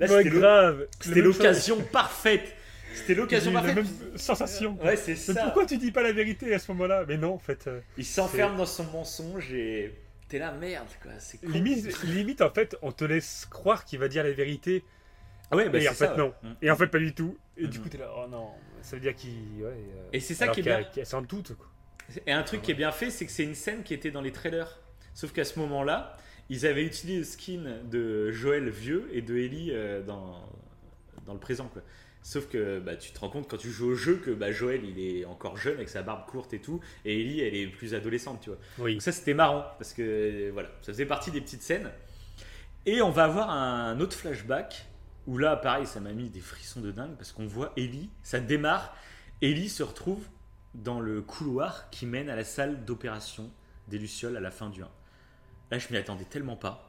[0.01, 0.87] Là Ouais, c'était grave.
[1.01, 2.57] c'était La l'occasion parfaite.
[2.95, 3.77] C'était l'occasion eu la parfaite.
[3.77, 4.77] même sensation.
[4.83, 5.45] Ouais, c'est Mais ça.
[5.45, 7.05] pourquoi tu dis pas la vérité à ce moment-là?
[7.07, 7.67] Mais non, en fait.
[7.69, 9.95] euh, Il s'enferme dans son mensonge et
[10.29, 11.13] t'es là merde quoi.
[11.19, 14.85] C'est limite, limite, en fait, on te laisse croire qu'il va dire la vérité.
[15.53, 16.27] Ah ouais, bah et en fait, ça, non.
[16.43, 16.49] ouais.
[16.51, 16.57] Mm.
[16.63, 17.37] Et en fait, pas du tout.
[17.57, 17.83] Et du Mhm.
[17.85, 18.49] coup, t'es là, oh non.
[18.83, 19.31] Ça veut dire qu'il.
[19.61, 21.05] Ouais, euh, Et c'est ça qui est bien.
[21.05, 21.67] s'en doute, quoi.
[22.27, 24.21] Et un truc qui est bien fait, c'est que c'est une scène qui était dans
[24.23, 24.81] les trailers.
[25.15, 26.17] Sauf qu'à ce moment-là,
[26.51, 30.47] ils avaient utilisé le skin de Joël vieux et de Ellie euh, dans,
[31.25, 31.69] dans le présent.
[31.73, 31.83] Quoi.
[32.23, 34.85] Sauf que bah, tu te rends compte quand tu joues au jeu que bah, Joël
[34.85, 37.95] il est encore jeune avec sa barbe courte et tout, et Ellie elle est plus
[37.95, 38.59] adolescente, tu vois.
[38.79, 38.95] Oui.
[38.95, 41.91] Donc ça c'était marrant parce que voilà, ça faisait partie des petites scènes.
[42.85, 44.87] Et on va avoir un autre flashback
[45.27, 48.41] où là pareil ça m'a mis des frissons de dingue parce qu'on voit Ellie, ça
[48.41, 48.95] démarre,
[49.41, 50.27] Ellie se retrouve
[50.75, 53.51] dans le couloir qui mène à la salle d'opération
[53.89, 54.89] des Lucioles à la fin du 1.
[55.71, 56.87] Là je m'y attendais tellement pas.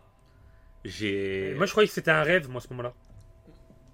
[0.83, 1.53] J'ai...
[1.57, 2.93] Moi, je croyais que c'était un rêve, moi, à ce moment-là.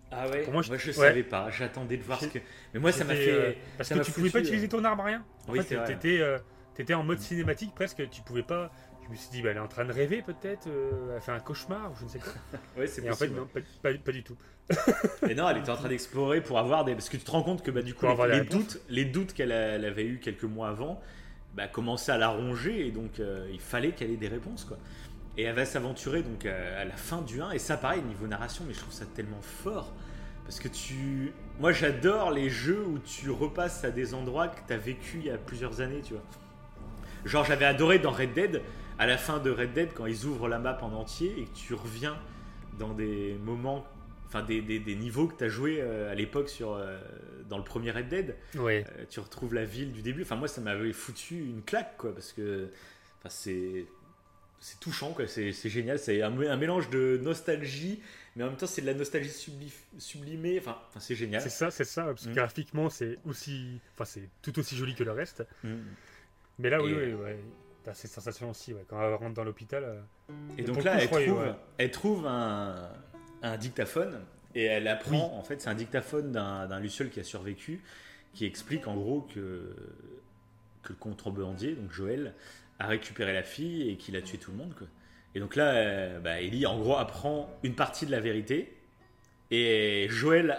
[0.10, 0.94] Ah ouais moi, moi, je- ouais.
[0.94, 2.40] savais pas, j'attendais de voir ce que...
[2.74, 3.30] Mais moi ça m'a fait...
[3.30, 5.26] euh, parce ça que tu pouvais pas foutu, utiliser ton arme, rien.
[5.48, 6.38] En Oui, fait, t'étais, euh,
[6.76, 8.10] t'étais en mode cinématique presque.
[8.10, 8.72] Tu pouvais pas.
[9.06, 10.68] Je me suis dit, bah, elle est en train de rêver peut-être.
[10.68, 12.32] euh, elle fait un cauchemar ou je ne sais quoi.
[12.78, 13.40] Ouais, c'est Et en fait, possible.
[13.42, 13.60] non, pas,
[13.92, 14.38] pas- pas du tout.
[15.30, 16.94] Et non, elle était en train d'explorer pour avoir des.
[16.94, 19.34] Parce que tu te rends compte que bah, du coup, Pour les, doutes, les doutes
[19.34, 21.02] qu'elle avait eu quelques mois avant
[21.58, 24.64] bah, commençaient à la ronger et donc euh, il fallait qu'elle ait des réponses.
[24.64, 24.78] quoi.
[25.38, 27.52] Et elle va s'aventurer donc euh, à la fin du 1.
[27.52, 29.92] Et ça, pareil, niveau narration, mais je trouve ça tellement fort.
[30.46, 31.34] Parce que tu.
[31.60, 35.26] Moi, j'adore les jeux où tu repasses à des endroits que tu as vécu il
[35.26, 36.24] y a plusieurs années, tu vois.
[37.26, 38.62] Genre, j'avais adoré dans Red Dead,
[39.00, 41.56] à la fin de Red Dead, quand ils ouvrent la map en entier et que
[41.56, 42.16] tu reviens
[42.80, 43.86] dans des moments,
[44.28, 44.62] enfin des,
[44.96, 46.80] niveaux que tu as joué euh, à l'époque sur
[47.48, 48.36] dans le premier Red Dead.
[48.56, 48.86] Ouais.
[48.98, 50.22] Euh, tu retrouves la ville du début.
[50.24, 52.70] Enfin, moi, ça m'avait foutu une claque, quoi, parce que
[53.20, 53.86] enfin, c'est
[54.60, 55.28] c'est touchant, quoi.
[55.28, 56.00] C'est c'est génial.
[56.00, 58.02] C'est un, mé- un mélange de nostalgie,
[58.36, 60.58] mais en même temps, c'est de la nostalgie subli- sublimée.
[60.60, 61.42] Enfin, enfin, c'est génial.
[61.42, 62.06] C'est ça, c'est ça.
[62.06, 62.34] Parce que Mm.
[62.36, 63.80] graphiquement, c'est aussi.
[63.94, 65.46] Enfin, c'est tout aussi joli que le reste.
[65.64, 65.76] Mm.
[66.60, 67.40] Mais là, oui, Et- oui, ouais.
[67.84, 68.84] T'as cette sensation aussi, ouais.
[68.90, 69.84] Quand elle rentre dans l'hôpital.
[69.86, 70.02] euh,
[70.58, 71.54] Et donc là, coup, elle, trouve, ouais.
[71.78, 72.90] elle trouve un,
[73.44, 74.20] un dictaphone
[74.56, 77.82] et elle apprend, en fait, c'est un dictaphone d'un Luciole qui a survécu,
[78.34, 79.76] qui explique en gros que,
[80.84, 82.34] que le contrebandier, donc Joël,
[82.80, 84.74] a récupéré la fille et qu'il a tué tout le monde.
[84.78, 84.88] Quoi.
[85.36, 88.76] Et donc là, euh, bah, Ellie, en gros, apprend une partie de la vérité
[89.52, 90.58] et Joël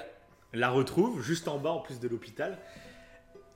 [0.55, 2.59] la retrouve juste en bas, en plus de l'hôpital.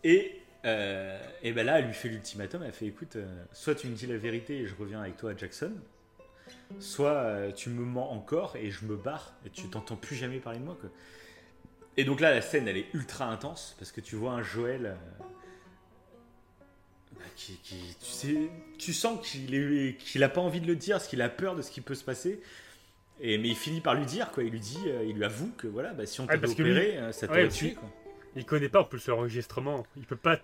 [0.04, 2.62] Et, euh, et ben là, elle lui fait l'ultimatum.
[2.62, 5.30] Elle fait écoute, euh, soit tu me dis la vérité et je reviens avec toi
[5.30, 5.72] à Jackson,
[6.78, 10.38] soit euh, tu me mens encore et je me barre et tu t'entends plus jamais
[10.38, 10.76] parler de moi.
[10.80, 10.90] Quoi.
[11.96, 14.86] Et donc là, la scène, elle est ultra intense parce que tu vois un Joël.
[14.86, 15.24] euh,
[17.16, 18.36] bah, qui, qui- tu, sais,
[18.78, 21.62] tu sens qu'il qu'il a pas envie de le dire, parce qu'il a peur de
[21.62, 22.40] ce qui peut se passer.
[23.20, 24.42] Et, mais il finit par lui dire, quoi.
[24.42, 26.62] Il lui dit, euh, il lui avoue que voilà, bah, si on Ouais, t'avait que
[26.62, 27.74] opéré, euh, ça t'aurait Ouais, tué.
[27.74, 27.88] Quoi.
[28.34, 29.86] Il connaît pas en plus l'enregistrement.
[29.96, 30.38] Il peut pas.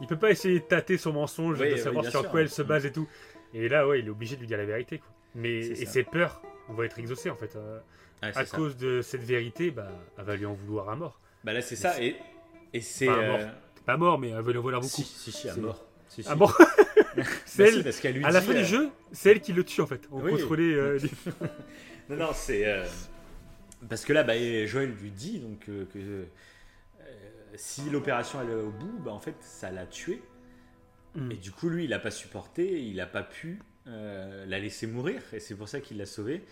[0.00, 2.30] Il peut pas essayer de tâter son mensonge, de savoir sur sûr.
[2.30, 3.08] quoi elle se base et tout.
[3.54, 5.08] Et là, ouais, il est obligé de lui dire la vérité, quoi.
[5.36, 5.92] Mais C'est et ça.
[5.92, 7.54] ses peurs vont être exaucées en fait.
[7.56, 7.78] euh,
[8.22, 8.56] Ouais, c'est à ça.
[8.56, 9.88] cause de cette vérité, bah,
[10.18, 11.20] elle va lui en vouloir à mort.
[11.44, 12.02] Bah là, c'est ça.
[12.02, 12.16] Et,
[12.72, 13.08] et c'est.
[13.08, 13.40] Euh, mort.
[13.84, 14.92] Pas mort, mais elle va lui en vouloir beaucoup.
[14.92, 15.84] si, si, si, à C'est- mort.
[16.08, 16.28] Si, si.
[16.28, 16.56] À mort.
[17.16, 17.84] Bah, c'est si, elle.
[17.84, 19.86] parce qu'elle lui À la fin euh, du jeu, c'est elle qui le tue en
[19.86, 20.06] fait.
[20.12, 20.32] On Oui.
[20.32, 20.74] contrôlait.
[20.74, 20.98] euh,
[22.10, 22.66] les- Non, non, c'est.
[22.66, 22.84] euh,
[23.88, 24.34] Parce que là, bah,
[24.66, 26.24] Joël lui dit donc, euh, que euh,
[27.54, 30.20] si l'opération allait au bout, bah, en fait, ça l'a tué.
[31.14, 31.30] Hmm.
[31.30, 34.88] Et du coup, lui, il n'a pas supporté, il n'a pas pu euh, la laisser
[34.88, 36.42] mourir, et c'est pour ça qu'il l'a sauvée.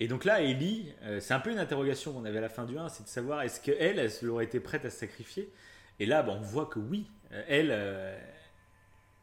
[0.00, 2.66] Et donc là, Ellie, euh, c'est un peu une interrogation qu'on avait à la fin
[2.66, 5.50] du 1, c'est de savoir est-ce qu'elle, elle, aurait été prête à sacrifier?
[5.98, 8.18] Et là, bah, on voit que oui, euh, elle,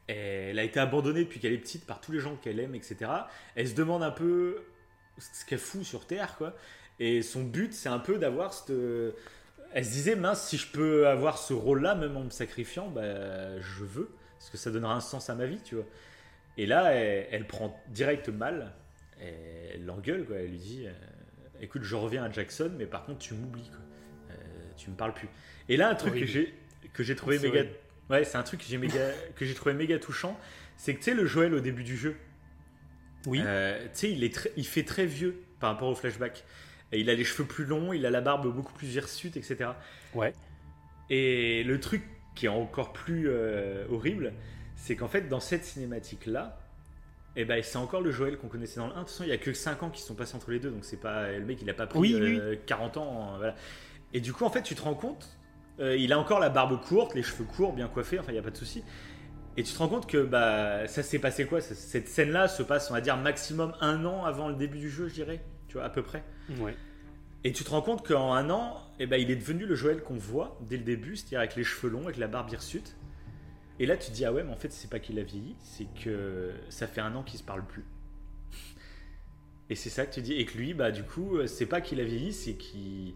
[0.07, 3.11] elle a été abandonnée depuis qu'elle est petite par tous les gens qu'elle aime, etc.
[3.56, 4.64] Elle se demande un peu
[5.19, 6.56] ce qu'elle fout sur Terre, quoi.
[6.99, 8.73] Et son but, c'est un peu d'avoir cette.
[9.73, 13.60] Elle se disait, mince, si je peux avoir ce rôle-là, même en me sacrifiant, bah,
[13.61, 15.85] je veux, parce que ça donnera un sens à ma vie, tu vois.
[16.60, 18.73] Et là, elle, elle prend direct mal
[19.22, 20.38] elle l'engueule, quoi.
[20.38, 20.91] Elle lui dit euh,
[21.61, 23.80] Écoute, je reviens à Jackson, mais par contre, tu m'oublies, quoi.
[24.31, 24.34] Euh,
[24.77, 25.27] tu me parles plus.
[25.68, 26.53] Et là, un truc que j'ai,
[26.94, 27.64] que j'ai trouvé méga.
[28.10, 30.40] Ouais, c'est un truc que j'ai, méga, que j'ai trouvé méga touchant.
[30.77, 32.15] C'est que tu sais, le Joël au début du jeu.
[33.26, 33.41] Oui.
[33.44, 36.45] Euh, tu sais, il, est il fait très vieux par rapport au flashback.
[36.91, 39.72] Et il a les cheveux plus longs, il a la barbe beaucoup plus hirsute, etc.
[40.15, 40.34] Ouais.
[41.11, 42.03] Et le truc
[42.34, 43.30] qui est encore plus
[43.91, 44.34] horrible,
[44.80, 46.57] c'est qu'en fait, dans cette cinématique-là,
[47.35, 48.95] eh ben c'est encore le Joël qu'on connaissait dans le 1.
[48.95, 50.72] De toute façon, il n'y a que 5 ans qui sont passés entre les deux,
[50.72, 53.35] donc c'est pas le mec, il a pas pris 40 euh, ans.
[53.38, 53.56] Voilà.
[54.14, 55.38] Et du coup, en fait, tu te rends compte,
[55.80, 58.39] euh, il a encore la barbe courte, les cheveux courts, bien coiffés, enfin, il n'y
[58.39, 58.84] a pas de souci.
[59.57, 61.60] Et tu te rends compte que bah, ça s'est passé quoi?
[61.60, 65.10] Cette scène-là se passe, on va dire, maximum un an avant le début du jeu,
[65.10, 66.23] je dirais, tu vois, à peu près.
[66.60, 66.76] Ouais.
[67.43, 70.01] Et tu te rends compte qu'en un an, eh ben, il est devenu le Joël
[70.01, 72.95] qu'on voit dès le début, c'est-à-dire avec les cheveux longs, avec la barbe hirsute.
[73.80, 75.56] Et là, tu te dis, ah ouais, mais en fait, c'est pas qu'il a vieilli,
[75.64, 77.85] c'est que ça fait un an qu'il se parle plus.
[79.69, 80.34] Et c'est ça que tu dis.
[80.34, 83.14] Et que lui, bah, du coup, c'est pas qu'il a vieilli, c'est qu'il.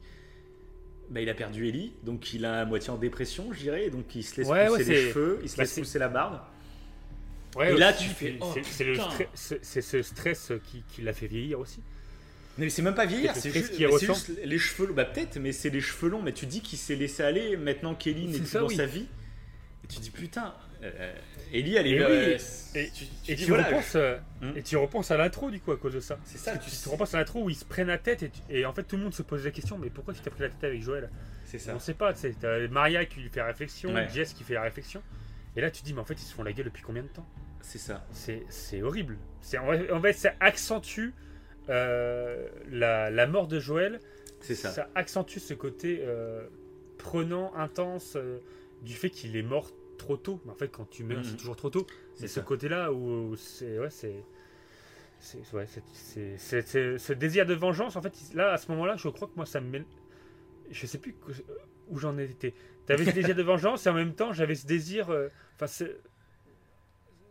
[1.10, 4.16] Bah, il a perdu Ellie, donc il a à moitié en dépression, je dirais, donc
[4.16, 6.40] il se laisse pousser les cheveux, il se laisse pousser la barbe.
[7.60, 8.38] et là, tu fais.
[8.40, 8.54] Oh,
[9.34, 11.82] c'est ce stress qui, qui l'a fait vieillir aussi.
[12.58, 14.94] Mais c'est même pas vieillir, c'est juste, juste, les cheveux longs.
[14.94, 16.22] Bah, peut-être, mais c'est les cheveux longs.
[16.22, 19.08] Mais tu dis qu'il s'est laissé aller maintenant qu'Ellie n'est plus dans sa vie.
[19.84, 20.54] Et tu dis putain,
[20.84, 21.14] euh,
[21.52, 21.92] Ellie, elle est.
[21.92, 22.42] Et, oui,
[22.76, 24.58] et, tu, tu, repenses, euh, hmm.
[24.58, 26.18] et tu repenses à l'intro du coup à cause de ça.
[26.26, 26.58] C'est ça.
[26.58, 28.98] Tu, tu, repenses à l'intro où ils se prennent la tête et, en fait tout
[28.98, 31.10] le monde se pose la question mais pourquoi tu t'es pris la tête avec Joël?
[31.46, 31.74] C'est ça.
[31.76, 32.14] On sait pas.
[32.14, 35.02] T'as Maria qui lui fait la réflexion, Jess qui fait la réflexion.
[35.56, 37.08] Et là tu dis mais en fait ils se font la gueule depuis combien de
[37.08, 37.28] temps?
[37.62, 38.06] C'est ça.
[38.12, 39.18] C'est horrible.
[39.92, 41.14] En fait ça accentue
[41.70, 44.00] euh, la, la, mort de Joël.
[44.42, 44.72] C'est ça.
[44.72, 46.02] Ça accentue ce côté
[46.98, 48.18] prenant, intense
[48.84, 50.42] du fait qu'il est mort trop tôt.
[50.48, 51.38] En fait, quand tu meurs, c'est mhm.
[51.38, 51.88] toujours trop tôt.
[52.16, 53.80] C'est ce côté-là où c'est.
[53.80, 54.24] Ouais, c'est.
[55.54, 57.96] Ouais, c'est ce désir de vengeance.
[57.96, 59.84] En fait, là, à ce moment-là, je crois que moi, ça me.
[60.70, 61.16] Je sais plus
[61.90, 62.54] où j'en étais.
[62.86, 65.10] T'avais ce désir de vengeance et en même temps, j'avais ce désir.
[65.10, 65.68] Euh, enfin,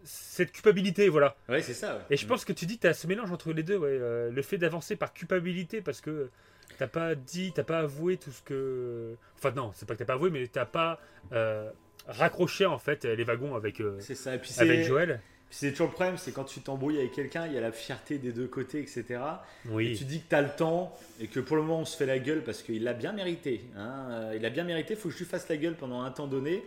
[0.05, 1.37] cette culpabilité, voilà.
[1.49, 2.05] Ouais, c'est ça.
[2.11, 3.91] Et je pense que tu dis, tu as ce mélange entre les deux, ouais.
[3.91, 6.31] Euh, le fait d'avancer par culpabilité parce que
[6.77, 9.17] t'as pas dit, t'as pas avoué tout ce que.
[9.37, 11.01] Enfin, non, c'est pas que t'as pas avoué, mais t'as pas
[11.33, 11.71] euh,
[12.07, 14.37] raccroché en fait les wagons avec, euh, ça.
[14.39, 15.21] Puis avec Joël.
[15.51, 18.17] C'est toujours le problème, c'est quand tu t'embrouilles avec quelqu'un, il y a la fierté
[18.17, 19.21] des deux côtés, etc.
[19.67, 19.93] Oui.
[19.93, 21.95] Et tu dis que tu as le temps et que pour le moment on se
[21.95, 23.67] fait la gueule parce qu'il a bien mérité.
[23.77, 24.09] Hein.
[24.11, 26.11] Euh, il a bien mérité, il faut que je lui fasse la gueule pendant un
[26.11, 26.65] temps donné.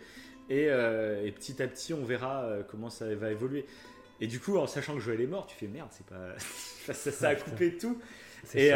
[0.52, 3.66] Et, et petit à petit, on verra comment ça va évoluer.
[4.22, 6.36] Et du coup, en sachant que Joël est mort, tu fais merde, c'est pas
[6.94, 8.00] ça, ça, a coupé tout.
[8.54, 8.72] Et,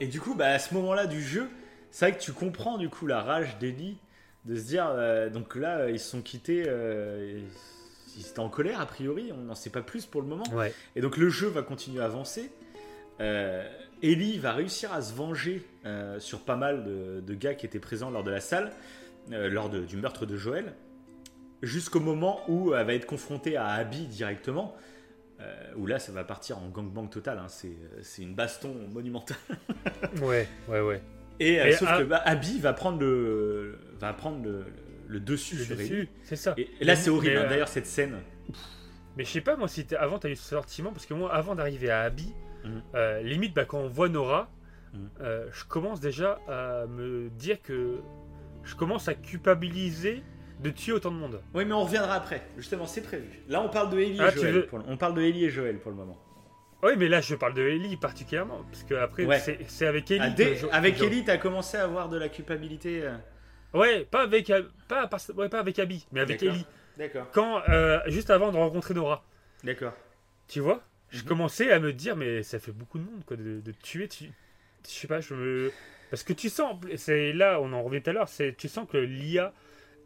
[0.00, 1.48] et du coup, bah, à ce moment-là du jeu,
[1.90, 3.98] c'est vrai que tu comprends du coup la rage d'Ellie
[4.44, 7.40] de se dire, euh, donc là, euh, ils se sont quittés, euh,
[8.16, 10.44] ils étaient en colère a priori, on n'en sait pas plus pour le moment.
[10.96, 12.50] Et donc le jeu va continuer à avancer.
[13.20, 15.66] Ellie va réussir à se venger
[16.18, 18.72] sur pas mal de, gars qui étaient présents lors de la salle,
[19.30, 20.74] lors du meurtre de Joël,
[21.62, 24.74] jusqu'au moment où elle va être confrontée à Abby directement.
[25.40, 27.46] Euh, où là ça va partir en gangbang total, hein.
[27.48, 29.36] c'est une baston monumentale.
[30.22, 31.00] ouais, ouais, ouais.
[31.38, 34.42] Et, euh, sauf que bah, Abby va prendre le, va prendre
[35.06, 36.54] le, dessus le sur dessus, C'est ça.
[36.56, 38.16] Et, là c'est horrible, hein, euh, d'ailleurs cette scène.
[39.16, 41.54] Mais je sais pas moi si avant t'as eu ce sentiment, parce que moi avant
[41.54, 42.34] d'arriver à Abby,
[42.64, 42.82] mhm.
[43.22, 44.50] limite bah, quand on voit Nora,
[44.92, 45.08] mhm.
[45.52, 48.00] je commence déjà à me dire que
[48.64, 50.24] je commence à culpabiliser
[50.60, 51.40] de tuer autant de monde.
[51.54, 52.42] Oui, mais on reviendra après.
[52.56, 53.40] Justement, c'est prévu.
[53.48, 54.68] Là, on parle de Ellie et ah, Joël.
[54.86, 56.18] On parle de Ellie et Joël pour le moment.
[56.82, 58.64] Oui, mais là, je parle de Ellie particulièrement.
[58.70, 59.26] Parce que après,
[59.68, 60.58] c'est avec Ellie.
[60.70, 63.02] Ah, avec Ellie, t'as commencé à avoir de la culpabilité.
[63.02, 63.16] Euh.
[63.74, 64.52] Ouais, pas avec,
[64.88, 66.66] pas, pas avec Abby, mais avec Ellie.
[66.96, 67.26] D'accord.
[67.32, 69.24] Quand, euh, juste avant de rencontrer Nora.
[69.62, 69.92] D'accord.
[70.48, 71.28] Tu vois Je mhm.
[71.28, 74.08] commençais à me dire, mais ça fait beaucoup de monde, quoi, de, tuer.
[74.08, 74.32] Tu...
[74.84, 75.72] Je sais pas, je me.
[76.10, 78.96] Parce que tu sens, c'est là, on en revient tout à l'heure, tu sens que
[78.96, 79.52] l'IA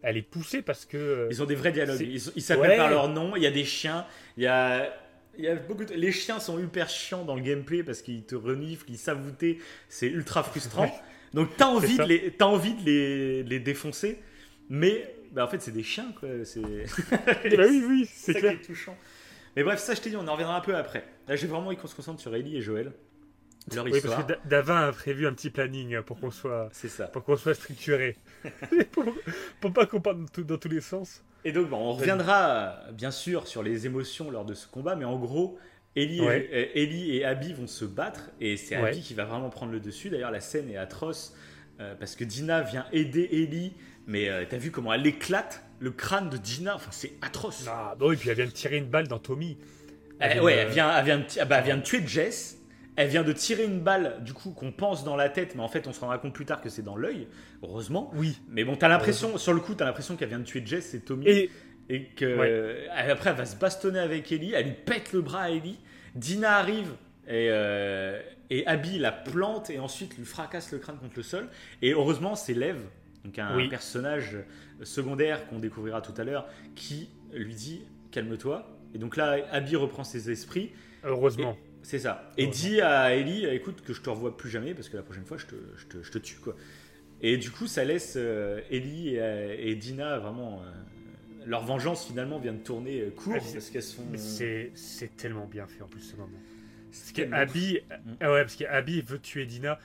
[0.03, 0.97] elle est poussée parce que.
[0.97, 2.01] Euh, ils ont des vrais dialogues.
[2.01, 3.37] Ils s'appellent par leur nom.
[3.37, 4.07] Il y a des chiens.
[4.37, 4.93] Il y a.
[5.39, 8.35] Il y a beaucoup Les chiens sont hyper chiants dans le gameplay parce qu'ils te
[8.35, 9.33] reniflent, ils savent
[9.89, 10.93] C'est ultra frustrant.
[11.33, 12.35] Donc t'as envie, de les...
[12.39, 13.43] as envie de les...
[13.43, 14.19] les défoncer,
[14.69, 16.29] mais bah, en fait c'est des chiens quoi.
[16.45, 16.61] C'est
[17.57, 18.59] bah oui oui c'est clair.
[18.61, 18.95] touchant.
[19.57, 21.05] Mais bref, ça, je t'ai dit, on en reviendra un peu après.
[21.29, 22.93] Là, j'ai vraiment envie qu'on se concentre sur Ellie et Joël.
[23.73, 27.07] Leur oui, parce que Davin a prévu un petit planning pour qu'on soit, ça.
[27.07, 28.17] Pour qu'on soit structuré.
[28.93, 29.05] Pour,
[29.61, 31.23] pour, pas qu'on parte dans, tous les sens.
[31.45, 35.05] Et donc, bon, on reviendra bien sûr sur les émotions lors de ce combat, mais
[35.05, 35.59] en gros,
[35.95, 39.81] Ellie, et, et Abby vont se battre et c'est Abby qui va vraiment prendre le
[39.81, 40.09] dessus.
[40.09, 41.35] D'ailleurs, la scène est atroce
[41.81, 43.75] euh, parce que Dina vient aider Ellie,
[44.07, 47.67] mais euh, t'as vu comment elle éclate le crâne de Dina Enfin, c'est atroce.
[47.69, 49.59] Ah, bah oui, puis elle vient de tirer une balle dans Tommy.
[50.21, 52.59] Eh, ouais, elle vient, elle, vient de, ah bah, elle vient de tuer Jess
[52.97, 55.69] elle vient de tirer une balle, du coup, qu'on pense dans la tête, mais en
[55.69, 57.27] fait, on se rendra compte plus tard que c'est dans l'œil,
[57.63, 58.11] heureusement.
[58.15, 58.39] Oui.
[58.49, 61.01] Mais bon, t'as l'impression, sur le coup, t'as l'impression qu'elle vient de tuer Jess et
[61.01, 61.27] Tommy.
[61.29, 61.51] Et,
[61.89, 65.51] et que après, elle va se bastonner avec Ellie, elle lui pète le bras à
[65.51, 65.79] Ellie.
[66.15, 66.93] Dina arrive
[67.27, 68.21] et, euh,
[68.51, 71.49] et Abby la plante et ensuite lui fracasse le crâne contre le sol.
[71.81, 72.79] Et heureusement, c'est Lev,
[73.25, 74.37] donc un personnage
[74.83, 78.69] secondaire qu'on découvrira tout à l'heure, qui lui dit calme-toi.
[78.95, 80.73] Et donc là, Abby reprend ses esprits.
[81.05, 81.57] Heureusement.
[81.83, 82.31] C'est ça.
[82.37, 85.25] Et dit à Ellie, écoute, que je te revois plus jamais parce que la prochaine
[85.25, 86.37] fois, je te, je te, je te tue.
[86.37, 86.55] quoi.
[87.23, 90.61] Et du coup, ça laisse euh, Ellie et, Dina vraiment.
[90.63, 90.71] Euh,
[91.45, 94.05] leur vengeance finalement vient de tourner euh, court parce qu'elles sont.
[94.17, 96.39] C'est tellement bien fait en plus ce moment.
[96.91, 98.13] Parce qu'Abby mm.
[98.21, 99.79] ah ouais, parce qu'Abby veut tuer Dina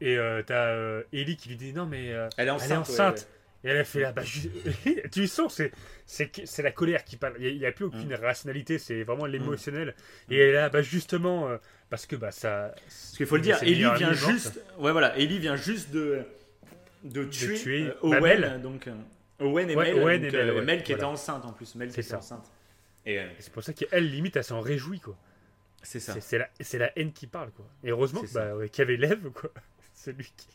[0.00, 0.16] et
[0.46, 3.28] t'as Ellie qui lui dit non mais elle est enceinte.
[3.64, 4.22] Et elle a fait là, bah,
[5.12, 5.62] tu sens,
[6.04, 7.36] c'est la colère qui parle.
[7.40, 8.20] Il n'y a, plus aucune mm.
[8.20, 9.94] rationalité, c'est vraiment l'émotionnel.
[10.28, 10.32] Mm.
[10.32, 11.56] Et là, bah, justement, euh,
[11.88, 12.74] parce que bah, ça.
[12.76, 14.60] Parce qu'il faut le dire, Ellie vient juste.
[14.78, 16.24] Ouais, voilà, Ellie vient juste de,
[17.04, 18.60] de tuer, euh, Owen.
[18.60, 18.92] Donc, euh,
[19.40, 19.94] Owen et Mel.
[19.94, 21.74] Owen et Mel, qui était enceinte en plus.
[21.74, 22.44] Mel qui était enceinte.
[23.06, 25.16] Et c'est pour ça qu'elle, limite, elle s'en réjouit, quoi.
[25.82, 26.14] C'est ça.
[26.20, 27.66] C'est la, la, haine qui parle, quoi.
[27.82, 29.50] Et heureusement bah, qu'il y avait Lev, quoi.
[29.94, 30.48] Celui qui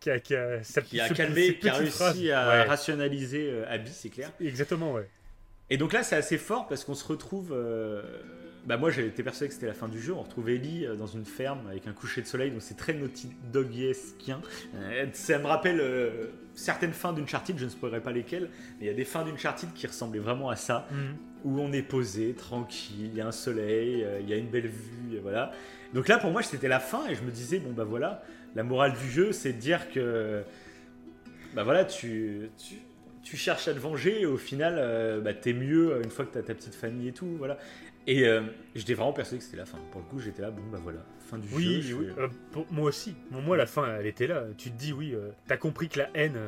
[0.00, 4.08] qui a, qui a, qui a calmé, qui a réussi à rationaliser euh, Abby, c'est
[4.08, 4.32] clair.
[4.40, 5.08] Exactement, ouais.
[5.68, 7.52] Et donc là, c'est assez fort parce qu'on se retrouve.
[7.52, 8.02] Euh,
[8.66, 10.12] bah moi, j'étais persuadé que c'était la fin du jeu.
[10.12, 12.94] On retrouve Ellie euh, dans une ferme avec un coucher de soleil, donc c'est très
[12.94, 14.40] Naughty Dog-esquien.
[15.12, 15.82] ça me rappelle
[16.54, 19.72] certaines fins d'Uncharted, je ne spoilerai pas lesquelles, mais il y a des fins d'Uncharted
[19.74, 21.16] qui ressemblaient vraiment à ça, mhm.
[21.44, 24.68] où on est posé, tranquille, il y a un soleil, il y a une belle
[24.68, 25.52] vue, et voilà.
[25.94, 28.22] Donc là, pour moi, c'était la fin et je me disais, bon bah voilà
[28.54, 30.42] la morale du jeu, c'est de dire que
[31.54, 32.50] bah voilà, tu,
[33.22, 36.32] tu, cherches à te venger et au final, euh, bah, t'es mieux une fois que
[36.32, 37.36] t'as ta petite famille et tout.
[37.38, 37.58] Voilà.
[38.06, 38.42] Et euh,
[38.74, 39.78] j'étais vraiment persuadé que c'était la fin.
[39.90, 41.56] Pour le coup, j'étais là, bon bah voilà, fin du jeu.
[41.56, 42.28] Oui, euh,
[42.70, 43.14] moi aussi.
[43.30, 44.44] moi, la fin, elle était là.
[44.56, 45.14] Tu te dis, oui,
[45.46, 46.38] t'as compris que la haine,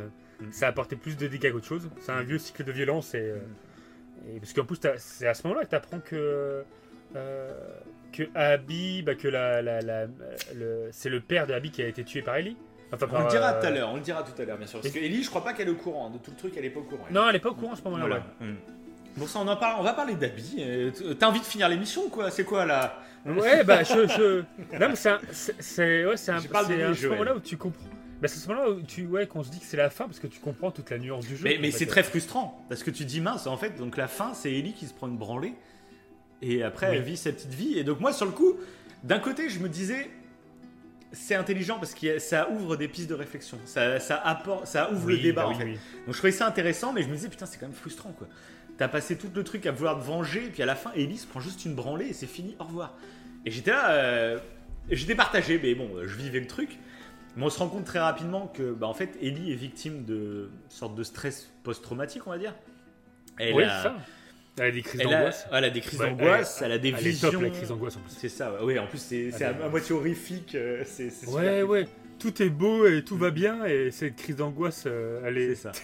[0.40, 0.52] mm.
[0.52, 1.88] ça a apporté plus de dégâts qu'autre chose.
[2.00, 2.26] C'est un mm.
[2.26, 3.14] vieux cycle de violence.
[3.14, 4.36] Et, mm.
[4.36, 6.64] et parce qu'en plus, c'est à ce moment-là que t'apprends que
[8.12, 10.06] que Abby, bah, que la, la, la
[10.54, 12.56] le, c'est le père de Abby qui a été tué par Ellie.
[12.92, 14.80] Enfin, on le dira tout à l'heure, on le dira tout à l'heure, bien sûr.
[14.80, 16.64] Parce que Ellie, je crois pas qu'elle est au courant de tout le truc, elle
[16.66, 17.04] est pas au courant.
[17.10, 18.22] Non, elle est pas au courant à ce moment-là.
[18.38, 18.54] Hmm.
[19.16, 20.56] Bon, ça, on en parle, on va parler d'Abby.
[20.58, 22.30] Euh, t'as envie de finir l'émission, quoi?
[22.30, 23.02] C'est quoi là?
[23.26, 24.06] Ouais, bah, je.
[24.08, 24.40] je...
[24.78, 25.20] Non, mais c'est un.
[25.32, 27.88] C'est ouais, un, un ce moment-là où tu comprends.
[28.20, 30.20] Bah, c'est ce moment-là où tu, ouais, qu'on se dit que c'est la fin parce
[30.20, 31.44] que tu comprends toute la nuance du jeu.
[31.44, 34.32] Mais, mais c'est très frustrant parce que tu dis mince, en fait, donc la fin,
[34.32, 35.54] c'est Ellie qui se prend une branlée
[36.42, 37.78] et après elle vit sa petite vie.
[37.78, 38.56] Et donc, moi, sur le coup,
[39.04, 40.10] d'un côté, je me disais,
[41.12, 45.08] c'est intelligent parce que ça ouvre des pistes de réflexion, ça, ça, apporte, ça ouvre
[45.08, 45.64] le débat bah en fait.
[45.66, 45.78] Donc
[46.08, 48.28] je trouvais ça intéressant, mais je me disais putain c'est quand même frustrant quoi.
[48.78, 51.26] T'as passé tout le truc à vouloir te venger, et puis à la fin Elise
[51.26, 52.96] prend juste une branlée et c'est fini, au revoir.
[53.44, 54.38] Et j'étais là, euh,
[54.90, 56.78] j'étais partagé, mais bon, je vivais le truc.
[57.36, 60.50] Mais on se rend compte très rapidement que bah, en fait Ellie est victime de
[60.68, 62.54] sorte de stress post-traumatique, on va dire.
[63.38, 63.96] Elle oui, ça
[64.58, 65.46] elle a des crises d'angoisse.
[65.50, 67.30] Elle a des crises d'angoisse, elle, a des visions.
[67.30, 68.12] Top, la crise d'angoisse en plus.
[68.18, 70.54] C'est ça, oui, en plus c'est à, moitié horrifique.
[70.54, 70.84] Euh,
[71.28, 71.88] ouais, ouais.
[72.18, 75.54] Tout est beau et tout va bien, et cette crise d'angoisse, euh, elle est.
[75.54, 75.72] ça.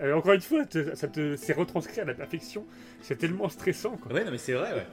[0.00, 0.62] Euh, encore une fois,
[0.94, 2.64] ça te c'est retranscrit à la perfection.
[3.02, 3.98] C'est tellement stressant.
[3.98, 4.12] Quoi.
[4.12, 4.86] Ouais, non, mais c'est vrai, ouais.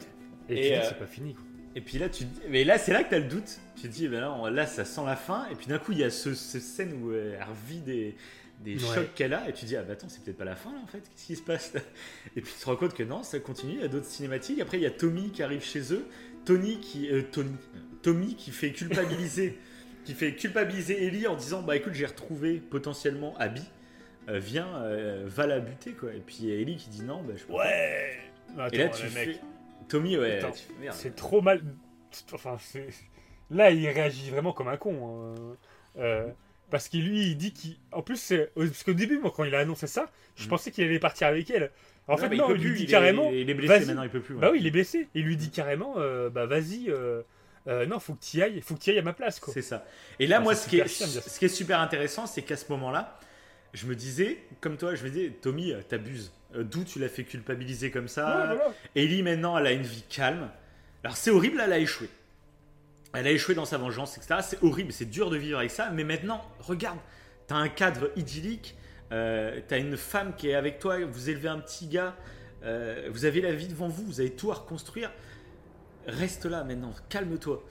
[0.49, 1.36] Et, c'est pas fini.
[1.36, 1.45] Quoi.
[1.76, 3.60] Et puis là, tu mais là, c'est là que tu as le doute.
[3.78, 5.48] Tu te dis, ben là, ça sent la fin.
[5.52, 8.15] Et puis d'un coup, il y a ce, cette scène où elle revit des,
[8.64, 10.72] des chocs qu'elle a et tu dis ah bah attends c'est peut-être pas la fin
[10.72, 11.73] là en fait qu'est-ce qui se passe
[12.35, 14.60] et puis tu te rends compte que non ça continue il y a d'autres cinématiques.
[14.60, 16.07] Après il y a Tommy qui arrive chez eux.
[16.45, 17.56] Tony qui euh, Tony
[18.02, 19.57] Tommy qui fait culpabiliser
[20.06, 23.64] qui fait culpabiliser Ellie en disant bah écoute j'ai retrouvé potentiellement Abby.
[24.30, 26.14] Euh, viens euh, va la buter quoi.
[26.14, 28.19] Et puis Ellie qui dit non bah je ouais.
[28.72, 29.40] Et là tu fais
[29.90, 30.41] Tommy ouais
[30.91, 31.61] c'est trop mal.
[32.31, 32.57] Enfin
[33.49, 35.35] là il réagit vraiment comme un con
[35.98, 36.26] hein.
[36.74, 37.76] Parce que lui, il dit qu'il.
[37.91, 40.50] En plus, parce qu'au début, moi, quand il a annoncé ça, je mm.
[40.50, 41.70] pensais qu'il allait partir avec elle.
[42.08, 43.30] En fait, non, il, lui dit carrément.
[43.30, 44.34] il est blessé maintenant, il peut plus.
[44.34, 45.08] Bah oui, il est blessé.
[45.14, 46.90] Il lui dit carrément, euh, bah vas-y.
[46.90, 47.22] Euh,
[47.68, 49.40] euh, non, faut que tu y ailles, faut que tu ailles à ma place.
[49.54, 49.86] C'est ça.
[50.18, 53.20] Et là, moi, ce qui, est, ce qui est super intéressant, c'est qu'à ce moment-là,
[53.74, 56.34] je me disais, comme toi, je me disais, Tommy, t'abuses.
[56.56, 58.26] Euh, D'où tu l'as fait culpabiliser comme ça?
[58.26, 58.74] Ouais, voilà.
[58.95, 60.50] Ellie, maintenant, elle a une vie calme.
[61.04, 62.10] Alors, c'est horrible, elle a échoué.
[63.14, 64.40] Elle a échoué dans sa vengeance, etc.
[64.41, 65.90] C'est horrible, c'est dur de vivre avec ça.
[65.91, 66.98] Mais maintenant, regarde,
[67.48, 68.76] t'as un cadre idyllique.
[69.11, 70.98] Euh, t'as une femme qui est avec toi.
[71.06, 72.15] Vous élevez un petit gars.
[72.64, 74.03] euh, vous avez la vie devant vous.
[74.06, 75.11] Vous avez tout à reconstruire.
[76.07, 76.94] Reste là maintenant.
[77.10, 77.64] Calme-toi.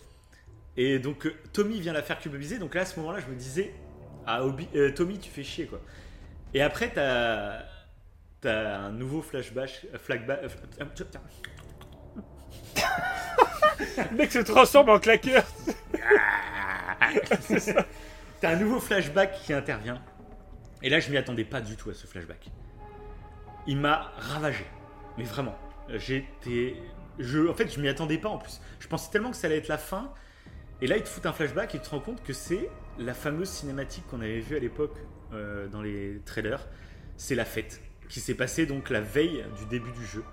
[0.77, 2.59] Et donc, euh, Tommy vient la faire culpabiliser.
[2.59, 3.74] Donc là, à ce moment-là, je me disais,
[4.27, 4.40] ah,
[4.94, 5.81] Tommy, tu fais chier, quoi.
[6.55, 7.64] Et après, t'as.
[8.44, 9.86] Un nouveau flashback.
[9.94, 10.48] euh,
[14.12, 15.44] mec se transforme en claqueur.
[18.40, 20.02] T'as un nouveau flashback qui intervient.
[20.82, 22.50] Et là, je m'y attendais pas du tout à ce flashback.
[23.66, 24.64] Il m'a ravagé.
[25.16, 25.56] Mais vraiment.
[25.94, 26.76] J'étais.
[27.48, 28.60] En fait, je m'y attendais pas en plus.
[28.80, 30.12] Je pensais tellement que ça allait être la fin.
[30.80, 32.68] Et là, ils te foutent un flashback et tu te rends compte que c'est
[32.98, 34.96] la fameuse cinématique qu'on avait vue à l'époque
[35.32, 36.66] euh, dans les trailers.
[37.16, 37.80] C'est la fête.
[38.09, 40.24] Qui s'est passée donc la veille du début du jeu.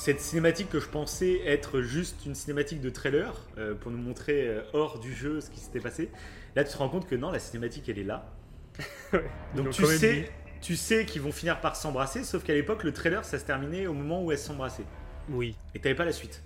[0.00, 4.46] Cette cinématique que je pensais être juste une cinématique de trailer euh, pour nous montrer
[4.46, 6.08] euh, hors du jeu ce qui s'était passé.
[6.54, 8.32] Là, tu te rends compte que non, la cinématique elle est là.
[9.56, 10.24] Donc tu sais, dit.
[10.60, 13.88] tu sais qu'ils vont finir par s'embrasser, sauf qu'à l'époque le trailer ça se terminait
[13.88, 14.84] au moment où elles s'embrassaient
[15.30, 15.56] Oui.
[15.74, 16.44] et t'avais pas la suite.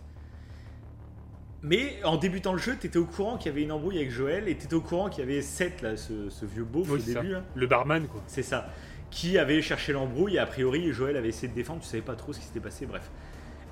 [1.61, 4.49] Mais en débutant le jeu, t'étais au courant qu'il y avait une embrouille avec Joël
[4.49, 7.03] et t'étais au courant qu'il y avait Seth là, ce, ce vieux beauf Oui, au
[7.03, 7.33] début.
[7.33, 7.45] là.
[7.55, 8.23] Le barman, quoi.
[8.27, 8.71] C'est ça.
[9.11, 12.17] Qui avait cherché l'embrouille et a priori Joël avait essayé de défendre, tu savais pas
[12.17, 13.11] trop ce qui s'était passé, bref.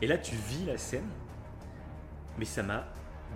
[0.02, 1.08] Et là tu vis la scène,
[2.38, 2.86] mais ça m'a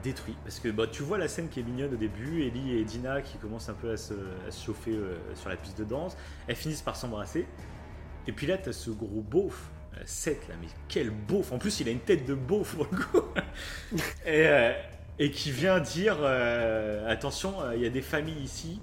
[0.03, 0.37] détruit.
[0.45, 3.23] Parce que bah, tu vois la scène qui est mignonne au début, Ellie et Dina
[3.23, 4.15] qui commencent un peu à se,
[4.47, 6.17] à se chauffer euh, sur la piste de danse,
[6.49, 7.47] elles finissent par s'embrasser.
[8.27, 11.81] Et puis là t'as ce gros beauf, euh, Seth là, mais quel beauf En plus
[11.81, 13.23] il a une tête de beauf pour le coup
[14.27, 14.73] et, euh,
[15.19, 16.25] et qui vient dire
[17.07, 18.81] attention, il y a des familles ici.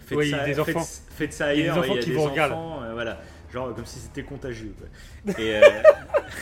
[0.00, 1.78] faites, ça, des faites- ça Il y a des
[2.18, 2.52] ailleurs.
[2.52, 3.20] enfants voilà,
[3.52, 4.74] genre comme si c'était contagieux.
[4.78, 5.34] quoi.
[5.38, 5.60] Et euh,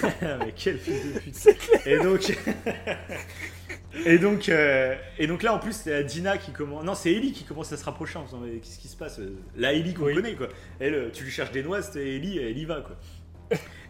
[0.38, 1.86] mais quel fils de pute.
[1.86, 2.36] Et donc,
[4.06, 6.84] et donc, euh, et donc là en plus c'est Dina qui commence.
[6.84, 9.20] Non, c'est Ellie qui commence à se rapprocher en mais qu'est-ce qui se passe?
[9.56, 10.14] La Ellie qu'on Oui.
[10.14, 10.48] connaît quoi.
[10.78, 12.96] Elle, euh, tu lui cherches des noix, c'est Ellie, elle y va quoi.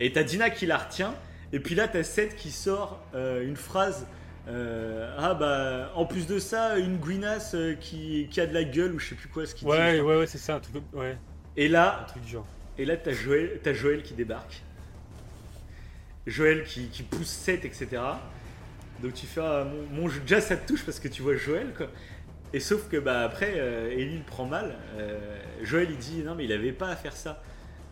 [0.00, 1.14] Et t'as Dina qui la retient.
[1.52, 4.06] Et puis là t'as Seth qui sort euh, une phrase.
[4.48, 8.64] euh, ah bah en plus de ça une guinasse euh, qui, qui a de la
[8.64, 10.00] gueule ou je sais plus quoi ce qu'il Ouais, dit.
[10.00, 11.18] ouais, ouais, c'est ça, un truc, ouais,
[11.58, 12.46] Et là un truc du genre.
[12.80, 14.62] Et là, t'as Joël, t'as Joël qui débarque.
[16.26, 17.88] Joël qui, qui pousse 7, etc.
[19.02, 21.34] Donc tu fais ah, mon, mon jeu- déjà ça te touche parce que tu vois
[21.34, 21.88] Joël quoi.
[22.52, 24.76] Et sauf que bah après euh, Ellie le prend mal.
[24.98, 25.18] Euh,
[25.62, 27.42] Joël il dit non mais il avait pas à faire ça.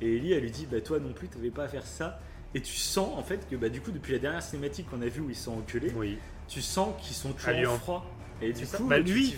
[0.02, 2.20] Et Ellie elle lui dit bah toi non plus t'avais pas à faire ça.
[2.54, 5.06] Et tu sens en fait que bah du coup depuis la dernière cinématique qu'on a
[5.08, 6.18] vue où ils sont enculés, Oui.
[6.48, 8.06] tu sens qu'ils sont toujours en en- froid.
[8.42, 9.34] Et du coup Bah, lui,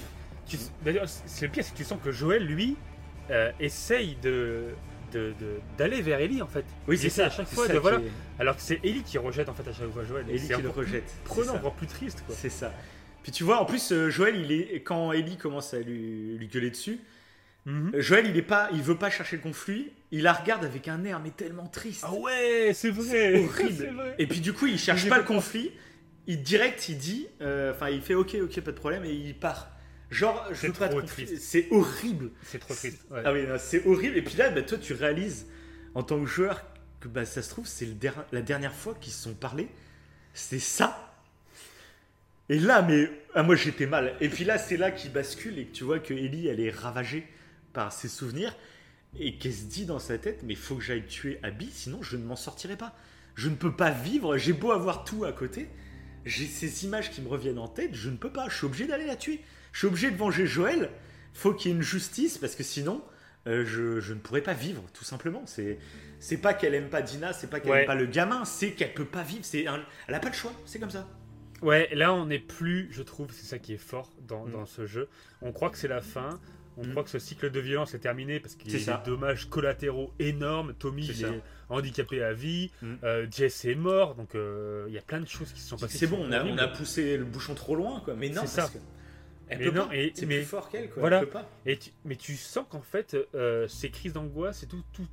[0.47, 2.77] Tu- le pire, c'est que tu sens que Joël, lui,
[3.31, 4.71] euh, essaye de
[5.19, 6.65] de- d'aller vers Ellie en fait.
[6.89, 7.27] oui c'est ça.
[7.27, 7.99] à chaque fois ça de- qui voilà.
[7.99, 10.25] est- Alors que c'est Ellie qui rejette en fait à chaque fois Joël.
[10.29, 11.11] Ellie qui le rejette.
[11.25, 12.35] Prenant, encore plus triste quoi.
[12.39, 12.73] C'est ça.
[13.23, 16.47] Puis tu vois, en plus, euh, Joël, il est quand Ellie commence à lui, lui
[16.49, 16.99] gueuler dessus,
[17.69, 19.91] euh, Joël, il est pas, il veut pas chercher le conflit.
[20.11, 23.45] Il la regarde avec un air mais tellement triste, Ah ouais, c'est vrai.
[23.45, 23.91] horrible.
[23.95, 24.15] vrai.
[24.19, 25.71] Et puis du coup, il cherche pas le conflit.
[26.27, 29.35] Il direct, il dit, euh, enfin, il fait OK, OK, pas de problème, et il
[29.35, 29.69] part.
[30.11, 31.01] Genre, je veux pas trop.
[31.39, 32.31] C'est horrible.
[32.43, 33.05] C'est trop triste.
[33.11, 33.23] ouais.
[33.25, 34.17] Ah oui, c'est horrible.
[34.17, 35.47] Et puis là, bah, toi, tu réalises
[35.95, 36.65] en tant que joueur
[37.01, 39.69] que bah, ça se trouve, c'est der- la dernière fois qu'ils se sont parlé.
[40.35, 41.07] C'est ça.
[42.49, 44.15] Et là, mais ah, moi j'étais mal.
[44.21, 46.71] Et puis là, c'est là qu'il bascule et que tu vois que Ellie, elle est
[46.71, 47.27] ravagée
[47.73, 48.55] par ses souvenirs
[49.19, 52.03] et qu'elle se dit dans sa tête, mais il faut que j'aille tuer Abby, sinon
[52.03, 52.95] je ne m'en sortirai pas.
[53.37, 54.37] Je ne peux pas vivre.
[54.37, 55.69] J'ai beau avoir tout à côté,
[56.25, 57.95] j'ai ces images qui me reviennent en tête.
[57.95, 58.49] Je ne peux pas.
[58.49, 59.41] Je suis obligé d'aller la tuer.
[59.73, 60.91] Je suis obligé de venger Joël.
[61.35, 63.03] Faut qu'il y ait une justice parce que sinon,
[63.47, 65.43] euh, je, je ne pourrais pas vivre, tout simplement.
[65.47, 65.79] C'est
[66.19, 67.81] c'est pas qu'elle aime pas Dina, c'est pas qu'elle Ouais.
[67.83, 69.45] aime pas le gamin, c'est qu'elle peut pas vivre.
[69.45, 70.53] C'est un- elle a pas le choix.
[70.67, 71.09] C'est comme ça.
[71.63, 74.53] Ouais, là on n'est plus, je trouve, c'est ça qui est fort dans, Mm.
[74.53, 75.09] dans ce jeu.
[75.43, 76.41] On croit que c'est la fin,
[76.77, 76.91] on Mm.
[76.91, 79.03] croit que ce cycle de violence est terminé parce qu'il y a ça.
[79.05, 80.75] des dommages collatéraux énormes.
[80.75, 82.95] Tommy il est handicapé à vie, Mm.
[83.05, 85.77] euh, Jess est mort, donc euh, il y a plein de choses qui se sont
[85.77, 85.97] passées.
[85.99, 86.61] C'est bon, on a, on horribles.
[86.61, 88.15] a poussé le bouchon trop loin, quoi.
[88.15, 88.69] Mais non, parce ça.
[88.73, 88.79] que
[89.51, 89.97] elle Mais peut non, pas.
[89.97, 91.01] et- c'est mais- plus fort qu'elle, quoi.
[91.01, 91.19] Voilà.
[91.19, 91.51] Elle peut pas.
[91.67, 95.07] Et tu- mais tu sens qu'en fait, euh, ces crises d'angoisse et tout, tout-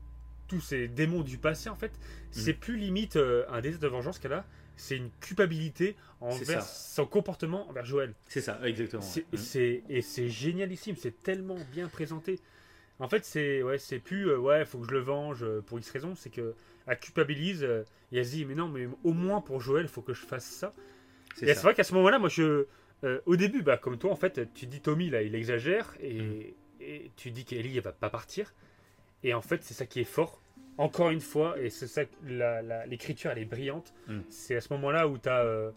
[0.47, 1.91] tous ces démons du passé, en fait,
[2.31, 2.59] c'est Mm.
[2.59, 4.45] plus limite euh, un désir de vengeance qu'elle a,
[4.77, 8.13] c'est une culpabilité envers son comportement envers Joël.
[8.27, 9.01] C'est ça, exactement.
[9.01, 9.37] C'est- ouais.
[9.37, 12.39] c'est- et c'est génialissime, c'est tellement bien présenté.
[12.99, 15.77] En fait, c'est ouais, c'est plus euh, ouais, faut que je le venge euh, pour
[15.79, 16.55] X raison, c'est que
[16.87, 20.13] elle culpabilise et elle se dit mais non, mais au moins pour Joël, faut que
[20.13, 20.71] je fasse ça.
[21.35, 21.61] C'est Et c'est ça.
[21.61, 22.65] vrai qu'à ce moment-là, moi je
[23.03, 26.19] euh, au début, bah comme toi en fait, tu dis Tommy là, il exagère et,
[26.21, 26.43] Mm.
[26.81, 28.53] et tu dis qu'Ellie va pas partir.
[29.23, 30.41] Et en fait, c'est ça qui est fort.
[30.77, 32.03] Encore une fois, et c'est ça,
[32.87, 33.93] l'écriture elle est brillante.
[34.07, 34.19] Mm.
[34.29, 35.71] C'est à ce moment-là où tu as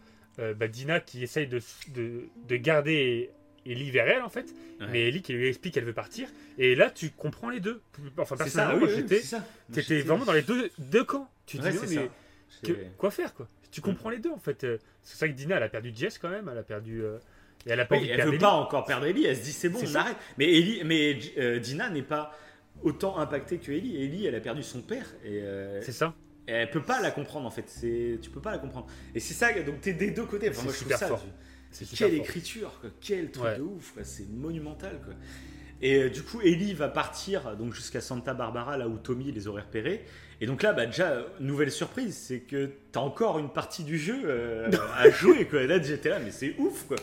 [0.55, 1.60] bah, Dina qui essaye de,
[1.94, 3.30] de, de garder
[3.66, 4.86] Ellie vers elle en fait, Ouais.
[4.90, 6.28] mais Ellie qui lui explique qu'elle veut partir.
[6.56, 7.82] Et là, tu comprends les deux.
[8.16, 8.86] Enfin, C'est ça, personnellement,
[9.68, 11.30] j'étais, vraiment dans les deux, deux camps.
[11.44, 12.10] Tu te Ouais, dis, mais
[12.62, 14.64] que- quoi faire quoi Tu comprends les deux en fait.
[14.64, 17.02] Euh, C'est ça que Dina, elle a perdu Jess quand même, elle a perdu.
[17.02, 17.18] euh,
[17.66, 18.38] et elle a pas Oui, envie de elle veut Ellie.
[18.38, 20.16] pas encore perdre Ellie, elle se dit c'est bon, on arrête.
[20.38, 22.34] Mais, Ellie, mais euh, Dina n'est pas
[22.82, 24.02] autant impactée que Ellie.
[24.02, 26.14] Ellie, elle a perdu son père et euh, C'est ça.
[26.47, 27.64] elle peut pas la comprendre en fait.
[27.68, 28.86] C'est, tu peux pas la comprendre.
[29.14, 30.48] Et c'est ça, donc t'es des deux côtés.
[30.48, 31.06] Enfin, C'est moi, je trouve ça.
[31.09, 31.26] fort.
[31.78, 32.09] Quelle fort.
[32.24, 32.90] écriture, quoi.
[33.01, 33.56] quel truc Ouais.
[33.59, 34.98] de ouf, c'est monumental.
[35.05, 35.14] Quoi.
[35.82, 39.48] Et euh, du coup, Ellie va partir donc jusqu'à Santa Barbara, là où Tommy les
[39.48, 40.05] aurait repérés.
[40.40, 43.98] Et donc là, bah, déjà, euh, nouvelle surprise, c'est que t'as encore une partie du
[43.98, 45.47] jeu euh, à jouer.
[45.47, 45.66] Quoi.
[45.66, 46.86] Là, j'étais là, mais c'est ouf.
[46.86, 46.97] Quoi.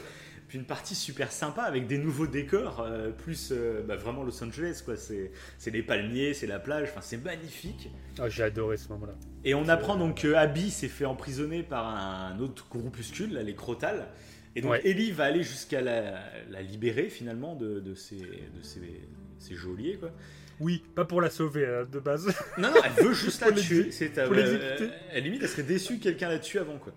[0.48, 3.54] Puis une partie super sympa avec des nouveaux décors, euh, plus
[3.86, 4.82] bah, vraiment Los Angeles.
[4.84, 4.96] Quoi.
[4.96, 7.92] C'est, c'est les palmiers, c'est la plage, enfin, c'est magnifique.
[8.18, 9.14] Ah, J'ai adoré ce moment-là.
[9.44, 13.56] Et on apprend donc que Abby s'est fait emprisonner par un autre groupuscule, là, les
[13.56, 14.08] Crotales.
[14.58, 14.82] Et donc Ouais.
[14.84, 16.20] Ellie va aller jusqu'à la,
[16.50, 19.02] la libérer finalement de, de ses, de ses,
[19.40, 19.98] ses geôliers.
[20.00, 20.12] Quoi.
[20.60, 22.26] Oui, pas pour la sauver euh, de base.
[22.58, 23.92] Non, non, elle veut juste la tuer.
[23.92, 26.78] C'est, pour euh, elle, limite, elle serait déçue que quelqu'un la tue avant.
[26.80, 26.92] Quoi.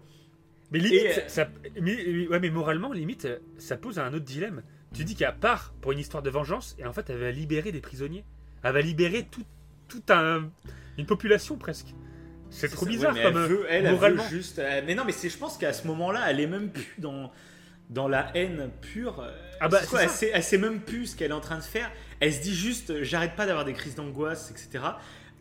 [0.73, 1.49] Mais limite, euh, ça,
[1.81, 4.63] mais, ouais, mais moralement, limite, euh, ça pose un autre dilemme.
[4.95, 7.73] Tu dis qu'à part pour une histoire de vengeance, et en fait, elle va libérer
[7.73, 8.25] des prisonniers.
[8.63, 9.45] Elle va libérer tout,
[9.89, 10.49] tout un,
[10.97, 11.89] une population presque.
[12.53, 14.29] C'est trop ça, bizarre ouais, mais comme elle euh, veut, elle, elle veut moralement.
[14.29, 14.59] juste.
[14.59, 17.31] euh, mais non, mais c'est, je pense qu'à ce moment-là, elle est même plus dans,
[17.91, 19.21] dans la haine pure.
[19.21, 19.31] euh,
[19.61, 21.63] Ah bah, quoi, elle, sait, elle sait même plus ce qu'elle est en train de
[21.63, 21.91] faire.
[22.21, 24.85] Elle se dit juste, euh, j'arrête pas d'avoir des crises d'angoisse, etc.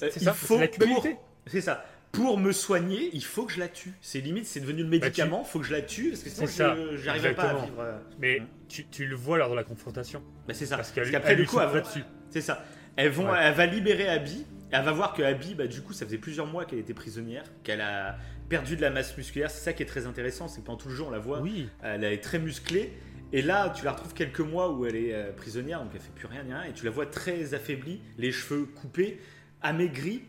[0.04, 1.06] Euh, il ça, faut pour,
[1.48, 1.86] c'est ça.
[2.12, 3.94] Pour me soigner, il faut que je la tue.
[4.02, 5.44] C'est limite, c'est devenu le médicament.
[5.46, 7.86] Il faut que je la tue parce que sinon, je j'arriverai pas à vivre.
[8.20, 8.48] Mais Mm.
[8.68, 10.24] tu, tu le vois lors de la confrontation.
[10.48, 10.76] Bah, c'est ça.
[10.78, 12.04] Parce Parce qu'elle qu'après, du coup, elle va- là-dessus.
[12.32, 12.66] c'est ça.
[12.96, 13.38] Elles vont, Ouais.
[13.40, 14.46] Elle va libérer Abby.
[14.72, 17.44] Elle va voir que Abby, bah, du coup, ça faisait plusieurs mois qu'elle était prisonnière,
[17.64, 18.18] qu'elle a
[18.50, 19.52] perdu de la masse musculaire.
[19.52, 21.42] C'est ça qui est très intéressant, c'est que pendant tout le jour, on la voit.
[21.42, 22.94] Oui, Elle est très musclée.
[23.32, 26.14] Et là, tu la retrouves quelques mois où elle est euh, prisonnière, donc elle fait
[26.16, 26.64] plus rien, rien.
[26.64, 29.20] Et tu la vois très affaiblie, les cheveux coupés,
[29.62, 30.24] amaigrie.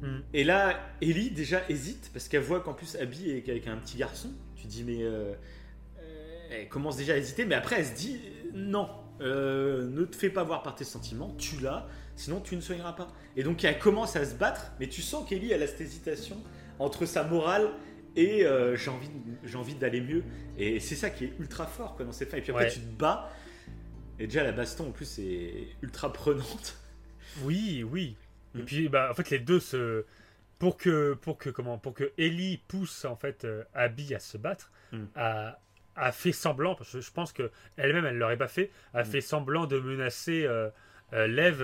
[0.00, 0.18] Mm.
[0.32, 3.98] Et là, Ellie déjà hésite parce qu'elle voit qu'en plus Abby est avec un petit
[3.98, 4.30] garçon.
[4.56, 5.02] Tu dis, mais.
[5.02, 5.34] euh,
[6.00, 8.20] euh, elle commence déjà à hésiter, mais après elle se dit,
[8.54, 8.88] non,
[9.20, 13.08] euh, ne te fais pas voir par tes sentiments, tue-la, sinon tu ne soigneras pas.
[13.36, 16.36] Et donc elle commence à se battre, mais tu sens qu'Ellie, elle a cette hésitation
[16.78, 17.68] entre sa morale
[18.16, 19.10] et euh, j'ai envie,
[19.44, 20.22] j'ai envie d'aller mieux.
[20.56, 22.36] Et c'est ça qui est ultra fort quoi, dans cette fin.
[22.38, 22.70] Et puis après, Ouais.
[22.70, 23.30] tu te bats.
[24.18, 26.76] Et déjà, la baston en plus est ultra prenante.
[27.42, 28.16] oui, oui.
[28.56, 28.64] Et Mm.
[28.64, 30.04] puis, bah, en fait, les deux se.
[30.58, 34.36] Pour que, pour que, comment, pour que Ellie pousse en fait euh, Abby à se
[34.38, 35.04] battre, Mm.
[35.14, 35.60] a,
[35.94, 39.06] a fait semblant, parce que je pense que elle-même elle l'aurait pas fait, a Mm.
[39.06, 40.68] fait semblant de menacer euh,
[41.12, 41.62] euh, Lev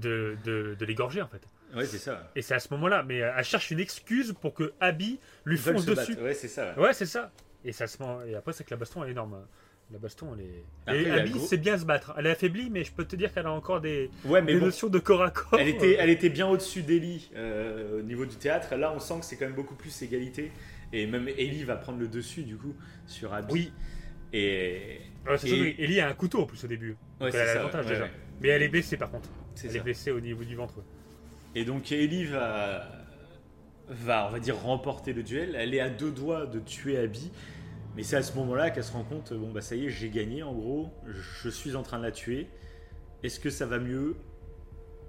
[0.00, 1.42] de, de, de l'égorger en fait.
[1.74, 2.30] Ouais, c'est ça.
[2.36, 5.56] Et c'est à ce moment-là, mais euh, elle cherche une excuse pour que Abby lui
[5.56, 6.14] fonce dessus.
[6.20, 6.74] Ouais, c'est ça.
[6.78, 6.92] ouais.
[6.92, 7.32] C'est ça.
[7.64, 7.96] Et ça se
[8.28, 9.44] et après c'est que la baston est énorme.
[9.90, 10.64] La baston elle est.
[10.86, 12.14] Après, et Abby sait bien se battre.
[12.18, 14.58] Elle est affaiblie, mais je peux te dire qu'elle a encore des, Ouais, mais des
[14.60, 15.58] bon, notions de corps à corps.
[15.60, 18.74] Elle était, elle était bien au-dessus d'Ellie euh, au niveau du théâtre.
[18.76, 20.52] Là, on sent que c'est quand même beaucoup plus égalité.
[20.92, 22.74] Et même Ellie va prendre le dessus, du coup,
[23.06, 23.52] sur Abby.
[23.52, 23.72] Oui.
[24.32, 25.00] Et.
[25.26, 26.90] Ouais, c'est Et- surtout Ellie a un couteau en plus au début.
[27.20, 28.08] Ouais, Donc c'est elle a l'avantage déjà.
[28.40, 29.28] Mais elle est blessée par contre.
[29.54, 29.78] C'est Elle ça.
[29.78, 30.82] est blessée au niveau du ventre.
[31.54, 32.88] Et donc, Ellie va,
[33.88, 35.56] va, on va dire, remporter le duel.
[35.58, 37.30] Elle est à deux doigts de tuer Abby.
[37.96, 40.10] Mais c'est à ce moment-là qu'elle se rend compte bon, bah ça y est, j'ai
[40.10, 40.90] gagné en gros.
[41.06, 42.48] Je suis en train de la tuer.
[43.22, 44.16] Est-ce que ça va mieux?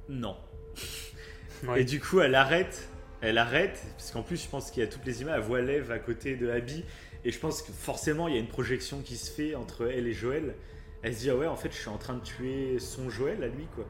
[0.09, 0.37] Non.
[1.63, 1.81] Ouais.
[1.81, 2.89] Et du coup, elle arrête.
[3.21, 5.37] Elle arrête, parce qu'en plus, je pense qu'il y a toutes les images.
[5.37, 6.83] Elle voit Lev à côté de Abby.
[7.23, 10.05] Et je pense que forcément, il y a une projection qui se fait entre elle
[10.05, 10.53] et Joël.
[11.01, 13.41] Elle se dit, ah ouais, en fait, je suis en train de tuer son Joël
[13.41, 13.87] à lui, quoi.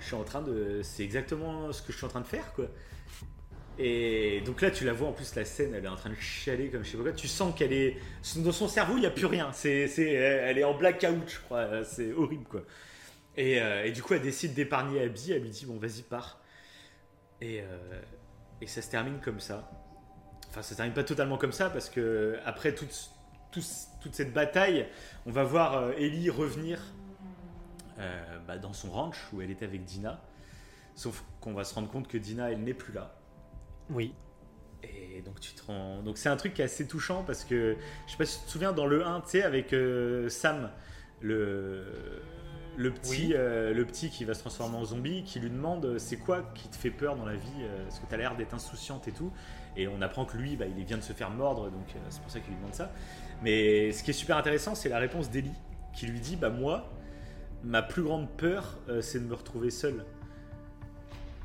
[0.00, 0.80] Je suis en train de.
[0.82, 2.66] C'est exactement ce que je suis en train de faire, quoi.
[3.78, 6.14] Et donc là, tu la vois en plus, la scène, elle est en train de
[6.14, 7.12] chialer comme je sais pas quoi.
[7.12, 7.96] Tu sens qu'elle est.
[8.36, 9.50] Dans son cerveau, il n'y a plus rien.
[9.52, 11.82] C'est, c'est, elle est en blackout, je crois.
[11.84, 12.62] C'est horrible, quoi.
[13.36, 15.32] Et, euh, du coup, elle décide d'épargner Abby.
[15.32, 16.40] Elle lui dit, bon, vas-y, pars.
[17.40, 18.00] Et, euh,
[18.60, 19.68] et ça se termine comme ça.
[20.50, 23.10] Enfin, ça se termine pas totalement comme ça parce que après toute,
[23.50, 23.60] tout-
[24.00, 24.86] toute cette bataille,
[25.26, 26.78] on va voir euh, Ellie revenir
[27.98, 30.20] euh, bah, dans son ranch où elle était avec Dina.
[30.94, 33.14] Sauf qu'on va se rendre compte que Dina, elle n'est plus là.
[33.90, 34.14] Oui.
[34.82, 36.02] Et donc tu te rends...
[36.02, 37.76] Donc c'est un truc qui est assez touchant parce que
[38.06, 40.70] je sais pas si tu te souviens dans le 1, tu sais, avec euh, Sam,
[41.20, 42.22] le
[42.76, 43.32] le petit, Oui.
[43.36, 46.68] euh, le petit qui va se transformer en zombie, qui lui demande c'est quoi qui
[46.68, 49.32] te fait peur dans la vie, parce que tu as l'air d'être insouciante et tout.
[49.76, 52.20] Et on apprend que lui, bah, il vient de se faire mordre, donc euh, c'est
[52.20, 52.92] pour ça qu'il lui demande ça.
[53.42, 55.54] Mais ce qui est super intéressant, c'est la réponse d'Ellie,
[55.92, 56.90] qui lui dit bah moi,
[57.64, 60.04] ma plus grande peur, euh, c'est de me retrouver seul.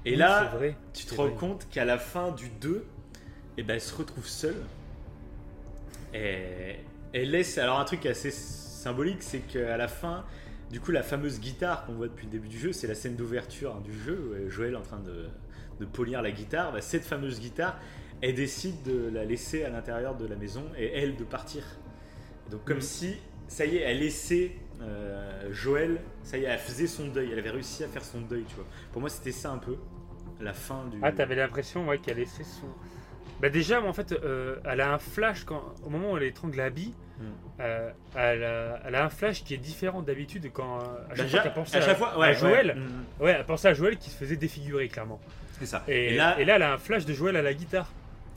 [0.05, 1.35] Et Oui, là, vrai, tu te rends vrai.
[1.35, 2.85] compte qu'à la fin du 2,
[3.57, 4.55] eh ben, elle se retrouve seule.
[6.13, 6.77] Et
[7.13, 7.57] elle laisse.
[7.57, 10.25] Alors, un truc assez symbolique, c'est qu'à la fin,
[10.71, 13.15] du coup, la fameuse guitare qu'on voit depuis le début du jeu, c'est la scène
[13.15, 14.31] d'ouverture hein, du jeu.
[14.31, 15.25] où est Joël en train de,
[15.79, 16.71] de polir la guitare.
[16.71, 17.77] Bah, cette fameuse guitare,
[18.21, 21.63] elle décide de la laisser à l'intérieur de la maison et elle de partir.
[22.49, 22.81] Donc, comme Mhm.
[22.81, 23.15] si,
[23.47, 27.29] ça y est, elle laissait euh, Joël, ça y est, elle faisait son deuil.
[27.31, 28.65] Elle avait réussi à faire son deuil, tu vois.
[28.91, 29.75] Pour moi, c'était ça un peu,
[30.39, 30.97] la fin du.
[31.01, 32.67] Ah, t'avais l'impression ouais, qu'elle laissait son.
[33.41, 36.23] Bah, déjà, moi, en fait, euh, elle a un flash quand, au moment où elle
[36.23, 36.93] étrangle Abby.
[37.19, 37.23] Mm.
[37.59, 40.79] euh, elle, a, elle a un flash qui est différent d'habitude quand.
[40.79, 42.67] À chaque Déjà, fois qu'elle pensait à chaque à, fois, à ouais, Joël.
[42.67, 42.75] ouais.
[42.75, 43.03] Mhm.
[43.19, 45.19] Ouais, elle pensait à Joël qui se faisait défigurer, clairement.
[45.59, 45.83] C'est ça.
[45.89, 47.91] Et, Et là, et là, elle a un flash de Joël à la guitare.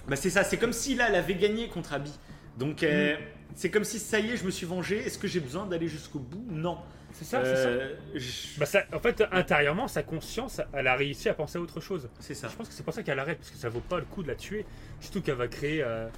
[0.09, 0.43] bah, c'est ça.
[0.43, 2.13] C'est comme si là, elle avait gagné contre Abby.
[2.59, 3.17] Donc, euh,
[3.55, 4.99] c'est comme si ça y est, je me suis vengé.
[4.99, 6.45] Est-ce que j'ai besoin d'aller jusqu'au bout?
[6.51, 6.79] Non.
[7.13, 7.69] C'est ça, c'est ça.
[7.69, 11.61] Euh, je- Bah, ça- En fait, intérieurement, sa conscience, elle a réussi à penser à
[11.61, 12.09] autre chose.
[12.21, 12.49] C'est ça.
[12.49, 14.23] Je pense que c'est pour ça qu'elle arrête, parce que ça vaut pas le coup
[14.23, 14.65] de la tuer.
[15.01, 15.83] Surtout qu'elle va créer.
[15.83, 16.09] euh,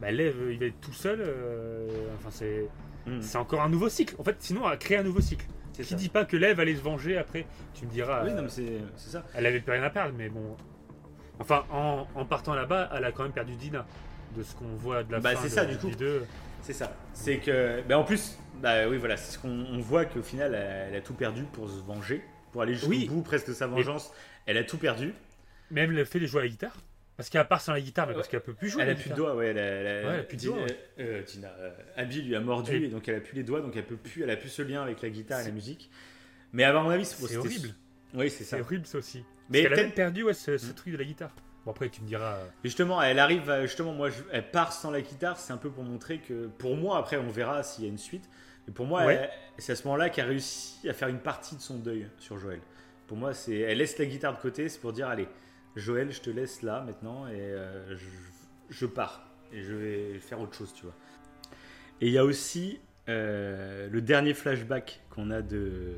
[0.00, 1.20] Bah, Lev, il va être tout seul.
[1.22, 1.88] euh,
[2.18, 2.66] Enfin, c'est.
[3.06, 3.22] Mhm.
[3.22, 4.14] C'est encore un nouveau cycle.
[4.18, 5.46] En fait, sinon, elle a créé un nouveau cycle.
[5.74, 5.96] C'est Qui ça.
[5.96, 8.24] dit pas que Lev allait se venger après Tu me diras.
[8.24, 9.24] Oui, euh, non, mais c'est c'est ça.
[9.34, 10.54] Elle avait plus rien à perdre, mais bon.
[11.40, 13.86] Enfin, en, en partant là-bas, elle a quand même perdu Dina.
[14.36, 15.90] De ce qu'on voit de la Bah, fin c'est de- ça, du coup.
[15.90, 16.24] deux.
[16.62, 16.96] C'est ça.
[17.12, 20.54] C'est que, bah, en plus, bah oui, voilà, c'est ce qu'on on voit qu'au final,
[20.54, 22.22] elle, elle a tout perdu pour se venger,
[22.52, 23.06] pour aller jusqu'au Oui.
[23.08, 24.12] bout presque de sa vengeance.
[24.46, 25.12] Elle a tout perdu.
[25.70, 26.76] Même le fait de jouer à la guitare.
[27.16, 28.82] Parce qu'à part sans la guitare, mais parce qu'elle peut plus jouer.
[28.82, 29.48] Elle la a plus de doigts, ouais.
[29.48, 30.78] Elle a, elle a- Ouais, elle a plus de doigts, ouais.
[30.98, 33.60] euh, Dina, euh, Abby lui a mordu Et- et donc elle a plus les doigts,
[33.60, 35.90] donc elle peut plus, elle a plus ce lien avec la guitare et la musique.
[36.52, 37.68] Mais à mon avis, C'est horrible.
[38.14, 38.56] Oui, c'est ça.
[38.56, 39.24] C'est horrible, ça aussi.
[39.50, 40.74] Mais elle a même perdu ouais, ce, ce Mm.
[40.74, 41.34] truc de la guitare.
[41.64, 42.34] Bon, après, tu me diras.
[42.36, 45.56] euh, Justement, elle arrive, à- justement, moi, je- elle part sans la guitare, c'est un
[45.56, 48.28] peu pour montrer que, pour moi, après, on verra s'il y a une suite.
[48.66, 49.30] Mais pour moi, Ouais.
[49.58, 52.38] c'est à ce moment-là qu'elle a réussi à faire une partie de son deuil sur
[52.38, 52.60] Joël.
[53.06, 55.28] Pour moi, c'est, elle laisse la guitare de côté, c'est pour dire, allez,
[55.76, 58.06] Joël, je te laisse là maintenant et euh, je,
[58.70, 60.94] je pars et je vais faire autre chose, tu vois.
[62.00, 65.94] Et il y a aussi euh, le dernier flashback qu'on a de,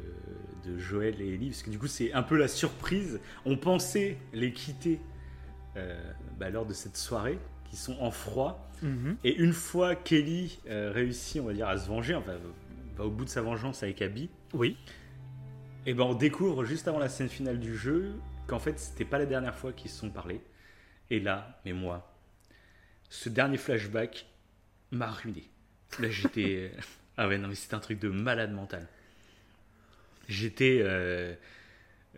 [0.64, 3.20] de Joël et Ellie, parce que du coup, c'est un peu la surprise.
[3.44, 5.13] On pensait les quitter euh,
[6.38, 7.38] bah, lors de cette soirée,
[7.70, 8.70] qui sont en froid.
[9.24, 12.34] Et une fois qu'Ellie euh, réussit, on va dire, à se venger, enfin,
[12.96, 14.76] va au bout de sa vengeance avec Abby, Oui.
[15.86, 18.12] et ben on découvre juste avant la scène finale du jeu
[18.46, 20.42] qu'en fait, c'était pas la dernière fois qu'ils se sont parlé.
[21.10, 22.14] Et là, mais moi,
[23.08, 24.26] ce dernier flashback
[24.90, 25.48] m'a ruiné.
[25.98, 26.72] Là, j'étais.
[27.16, 28.86] ah ouais, non, mais c'était un truc de malade mental.
[30.28, 30.80] J'étais.
[30.82, 31.34] euh,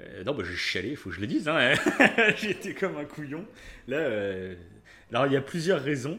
[0.00, 1.48] euh, non, bah, j'ai chialé, il faut que je le dise.
[1.48, 1.74] Hein.
[2.36, 3.44] J'étais comme un couillon.
[3.88, 4.54] Là, euh,
[5.10, 6.18] alors il y a plusieurs raisons.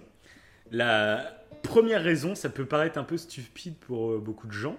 [0.72, 4.78] La première raison, ça peut paraître un peu stupide pour euh, beaucoup de gens,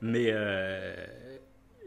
[0.00, 0.94] mais euh,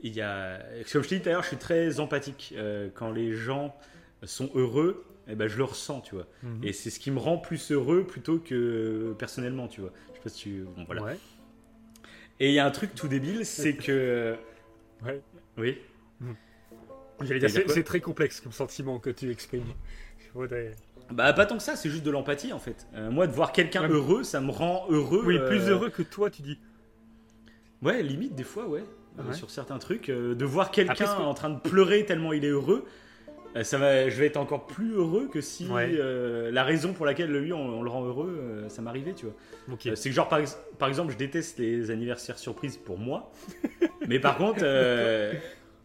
[0.03, 0.59] il y a,
[0.91, 2.53] comme je t'ai dit tout à l'heure, je suis très empathique.
[2.95, 3.75] Quand les gens
[4.23, 6.27] sont heureux, eh ben, je le ressens, tu vois.
[6.43, 6.63] Mhm.
[6.63, 9.93] Et c'est ce qui me rend plus heureux plutôt que personnellement, tu vois.
[10.09, 10.65] Je sais pas si tu...
[10.75, 11.03] Bon, voilà.
[11.03, 11.17] Ouais.
[12.39, 14.35] Et il y a un truc tout débile, c'est que...
[15.03, 15.21] Ouais.
[15.57, 15.77] Oui
[17.67, 19.63] c'est très complexe comme sentiment que tu exprimes.
[20.33, 20.71] Voudrais-
[21.11, 22.87] Bah pas tant que ça, c'est juste de l'empathie en fait.
[22.95, 25.23] Euh, moi de voir quelqu'un Ouais, heureux, ça me rend heureux.
[25.25, 26.57] Oui, euh, plus heureux que toi, tu dis.
[27.81, 28.83] Ouais, limite des fois, ouais.
[29.19, 29.33] Euh, Ouais.
[29.33, 32.49] sur certains trucs, euh, de voir quelqu'un que- en train de pleurer tellement il est
[32.49, 32.85] heureux,
[33.57, 35.89] euh, ça va, je vais être encore plus heureux que si Ouais.
[35.99, 39.25] euh, la raison pour laquelle lui on, on le rend heureux, euh, ça m'arrivait, tu
[39.25, 39.35] vois.
[39.87, 40.39] Euh, c'est que genre par,
[40.79, 43.33] par exemple, je déteste les anniversaires surprises pour moi,
[44.07, 45.33] mais par contre, euh,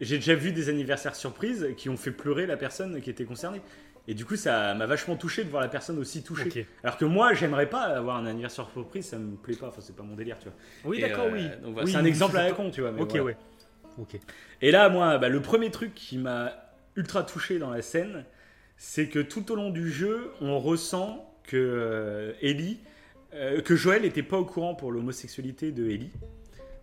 [0.01, 3.61] j'ai déjà vu des anniversaires surprises qui ont fait pleurer la personne qui était concernée.
[4.09, 6.65] Et du coup, ça m'a vachement touché de voir la personne aussi touchée.
[6.83, 9.95] Alors que moi, j'aimerais pas avoir un anniversaire surprise, ça me plaît pas, enfin, c'est
[9.95, 10.57] pas mon délire, tu vois.
[10.85, 11.43] Oui, d'accord, euh, oui.
[11.61, 12.91] donc voilà, Oui, c'est un oui, exemple à la con, tu vois.
[12.93, 13.23] mais Ok, voilà.
[13.25, 13.37] ouais.
[13.99, 14.17] Ok.
[14.61, 16.53] Et là, moi, bah, le premier truc qui m'a
[16.95, 18.23] ultra touché dans la scène,
[18.77, 22.79] c'est que tout au long du jeu, on ressent que euh, Ellie,
[23.33, 26.11] euh, que Joël n'était pas au courant pour l'homosexualité de Ellie.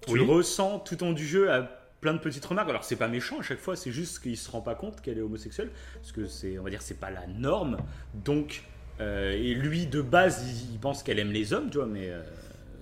[0.07, 0.19] Tu Oui.
[0.19, 2.69] le ressens tout au long du jeu à plein de petites remarques.
[2.69, 5.17] Alors c'est pas méchant à chaque fois, c'est juste qu'il se rend pas compte qu'elle
[5.17, 7.79] est homosexuelle, parce que c'est, on va dire, c'est pas la norme.
[8.13, 8.65] Donc,
[9.01, 12.11] euh, et lui de base, il, il pense qu'elle aime les hommes, tu vois, mais
[12.11, 12.23] euh,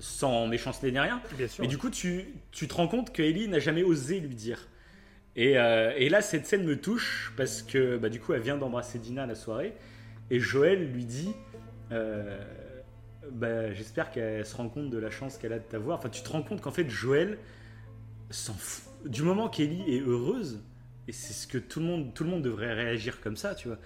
[0.00, 1.22] sans méchanceté ni rien.
[1.38, 1.62] Bien sûr.
[1.62, 4.58] Mais du coup, tu, tu te rends compte que Ellie n'a jamais osé lui dire.
[5.36, 8.56] Et, euh, et là, cette scène me touche parce que bah, du coup, elle vient
[8.56, 9.72] d'embrasser Dina à la soirée
[10.32, 11.32] et Joël lui dit
[13.30, 15.98] bah, J'espère qu'elle se rend compte de la chance qu'elle a de t'avoir.
[15.98, 17.38] Enfin, tu te rends compte qu'en fait, Joël
[18.30, 18.91] s'en fout.
[19.06, 20.60] Du moment qu'Ellie est heureuse,
[21.08, 23.68] et c'est ce que tout le monde, tout le monde devrait réagir comme ça, tu
[23.68, 23.78] vois.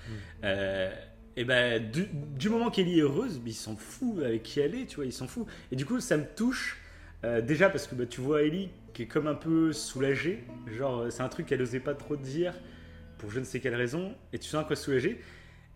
[0.45, 0.93] Euh,
[1.37, 2.07] et ben du,
[2.39, 5.07] du moment qu'Ellie est heureuse, bah, il s'en fout avec qui elle est, tu vois,
[5.07, 5.47] il s'en fout.
[5.73, 6.79] Et du coup, ça me touche
[7.25, 10.45] euh, déjà parce que bah, tu vois Ellie qui est comme un peu soulagée.
[10.67, 12.55] Genre, c'est un truc qu'elle osait pas trop dire
[13.19, 14.15] pour je ne sais quelle raison.
[14.33, 15.21] Et tu sens quoi soulagée.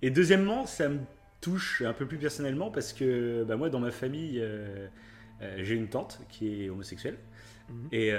[0.03, 0.99] Et deuxièmement, ça me
[1.41, 4.87] touche un peu plus personnellement parce que bah, moi, dans ma famille, euh,
[5.59, 7.17] j'ai une tante qui est homosexuelle.
[7.71, 7.89] Mhm.
[7.93, 8.12] Et.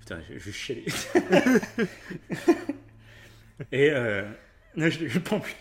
[0.00, 0.84] Euh, putain, je, je chialer.
[3.72, 3.90] et.
[4.76, 5.54] non, je ne prends plus.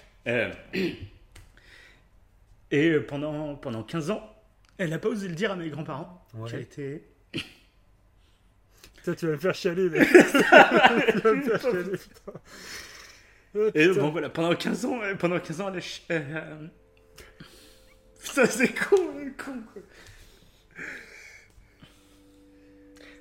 [2.71, 4.35] et pendant, pendant 15 ans,
[4.77, 6.25] elle n'a pas osé le dire à mes grands-parents.
[6.33, 6.55] Ouais.
[6.55, 7.03] A été.
[8.95, 10.07] Putain, tu vas me faire chialer, mec.
[10.11, 10.17] tu
[11.19, 12.33] vas me faire chialer, putain.
[13.55, 15.81] Oh, et bon, voilà, pendant 15 ans, pendant 15 ans, elle a.
[15.81, 16.03] Ch...
[16.11, 16.67] Euh...
[18.21, 18.95] Putain, c'est con,
[19.37, 19.81] con, quoi.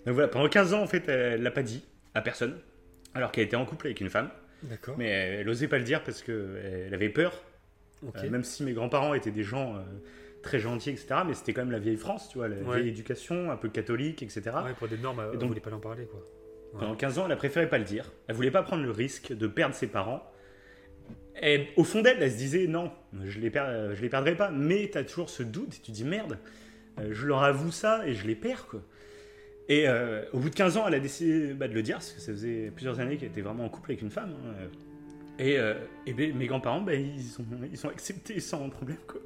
[0.07, 1.85] Donc voilà, pendant 15 ans, en fait, elle l'a pas dit
[2.15, 2.59] à personne,
[3.15, 4.31] alors qu'elle était en couple avec une femme.
[4.63, 4.97] D'accord.
[4.99, 7.33] Mais elle osait pas le dire parce qu'elle avait peur.
[8.17, 9.81] Euh, même si mes grands-parents étaient des gens euh,
[10.43, 11.07] très gentils, etc.
[11.27, 12.77] Mais c'était quand même la vieille France, tu vois, la Ouais.
[12.79, 14.43] vieille éducation, un peu catholique, etc.
[14.65, 16.21] Ouais, pour des normes, donc- voulait pas en parler, quoi.
[16.79, 18.13] Pendant 15 ans, elle a préféré pas le dire.
[18.29, 20.23] Elle voulait pas prendre le risque de perdre ses parents.
[21.41, 22.93] Et au fond d'elle, elle se disait non,
[23.25, 24.51] je les, per- je les perdrai pas.
[24.51, 26.39] Mais tu as toujours ce doute et tu dis merde,
[27.01, 28.83] euh, je leur avoue ça et je les perds quoi.
[29.69, 32.13] Et euh, au bout de 15 ans, elle a décidé bah, de le dire parce
[32.13, 34.35] que ça faisait plusieurs années qu'elle était vraiment en couple avec une femme.
[34.47, 34.55] hein.
[35.39, 35.75] Et, euh,
[36.07, 39.21] et ben, mes grands-parents, bah, ils, ont, ils ont accepté sans problème quoi.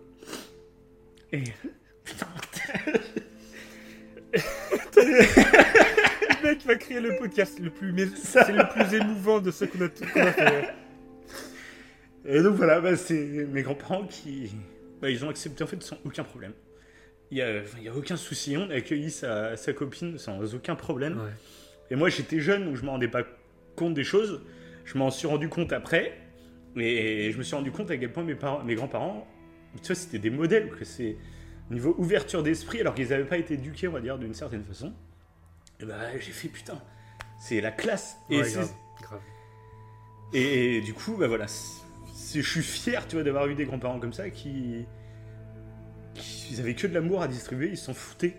[1.33, 1.45] Et
[2.05, 2.27] putain,
[4.97, 9.65] Le mec va créer le podcast le plus, mais c'est le plus émouvant de ce
[9.65, 9.85] qu'on a,
[10.27, 10.75] a fait.
[12.25, 14.51] Et donc voilà, bah, c'est mes grands-parents qui.
[15.01, 16.53] bah, ils ont accepté en fait sans aucun problème.
[17.33, 17.37] Il
[17.81, 21.19] n'y a, aucun souci, on a accueilli sa, sa copine sans aucun problème.
[21.19, 21.31] Ouais.
[21.91, 23.23] Et moi j'étais jeune donc je me rendais pas
[23.75, 24.43] compte des choses.
[24.85, 26.19] Je m'en suis rendu compte après.
[26.77, 29.27] Et je me suis rendu compte à quel point mes, parents, mes grands-parents,
[29.81, 30.69] tu vois, c'était des modèles.
[30.71, 31.17] Que c'est
[31.71, 34.93] niveau ouverture d'esprit alors qu'ils n'avaient pas été éduqués, on va dire, d'une certaine façon.
[35.81, 36.79] Et bah j'ai fait putain,
[37.41, 38.17] c'est la classe.
[38.29, 39.21] Et Ouais, c'est- grave, grave.
[40.35, 44.13] et, du coup, bah voilà, je suis fier, tu vois, d'avoir eu des grands-parents comme
[44.13, 44.85] ça qui
[46.51, 48.37] ils avaient que de l'amour à distribuer, ils s'en foutaient.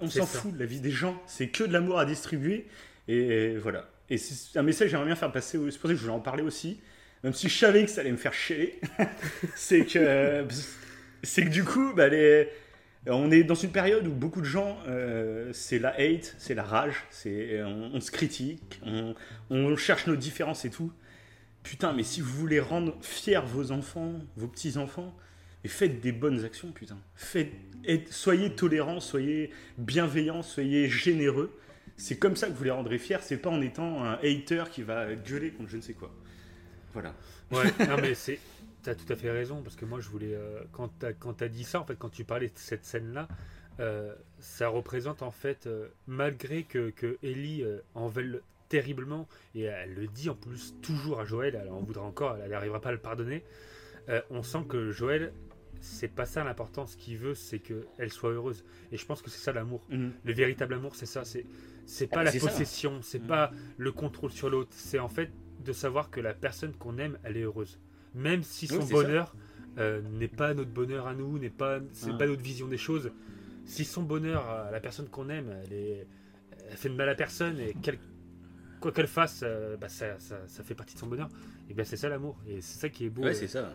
[0.00, 2.66] On s'en fout de la vie des gens, c'est que de l'amour à distribuer.
[3.08, 3.88] Et voilà.
[4.10, 5.58] Et c'est un message que j'aimerais bien faire passer.
[5.70, 6.80] C'est pour ça que je voulais en parler aussi,
[7.22, 8.80] même si je savais que ça allait me faire chier.
[9.54, 10.46] c'est que,
[11.22, 12.48] c'est que du coup, bah, les,
[13.06, 16.64] on est dans une période où beaucoup de gens, euh, c'est la hate, c'est la
[16.64, 19.14] rage, c'est on, on se critique, on,
[19.50, 20.92] on cherche nos différences et tout.
[21.62, 25.14] Putain, mais si vous voulez rendre fiers vos enfants, vos petits-enfants,
[25.64, 26.98] et faites des bonnes actions, putain.
[27.14, 27.52] Faites,
[28.10, 31.56] soyez tolérants, soyez bienveillants, soyez généreux.
[31.96, 34.82] C'est comme ça que vous les rendrez fiers, c'est pas en étant un hater qui
[34.82, 36.12] va gueuler contre je ne sais quoi.
[36.92, 37.14] Voilà.
[37.50, 38.38] Ouais, non mais c'est.
[38.82, 40.34] T'as tout à fait raison, parce que moi je voulais.
[40.34, 43.28] euh, quand t'as quand t'as dit ça, en fait, quand tu parlais de cette scène-là,
[43.78, 47.64] euh, ça représente en fait, euh, malgré que, que Ellie
[47.94, 52.02] en veuille terriblement, et elle le dit en plus toujours à Joël, elle en voudra
[52.02, 53.44] encore, elle n'arrivera pas à le pardonner,
[54.30, 55.32] on sent que Joël,
[55.82, 58.64] c'est pas ça l'important, ce qu'il veut, c'est qu'elle soit heureuse.
[58.92, 59.84] Et je pense que c'est ça l'amour.
[59.90, 60.12] Mhm.
[60.24, 61.24] Le véritable amour, c'est ça.
[61.24, 61.44] C'est
[61.84, 63.26] c'est pas Ah, la possession, c'est Mm.
[63.26, 64.70] pas le contrôle sur l'autre.
[64.72, 65.30] C'est en fait
[65.64, 67.80] de savoir que la personne qu'on aime, elle est heureuse,
[68.14, 69.34] même si son Oui, bonheur
[69.78, 72.18] euh, n'est pas notre bonheur à nous, n'est pas c'est Ah.
[72.18, 73.10] pas notre vision des choses.
[73.64, 76.06] Si son bonheur à la personne qu'on aime, elle est
[76.70, 77.98] elle fait de mal à personne et quel-
[78.80, 81.28] quoi qu'elle fasse, euh, bah, ça, ça, ça fait partie de son bonheur.
[81.68, 83.22] Et bien c'est ça l'amour et c'est ça qui est beau.
[83.22, 83.74] Ouais, euh, c'est ça.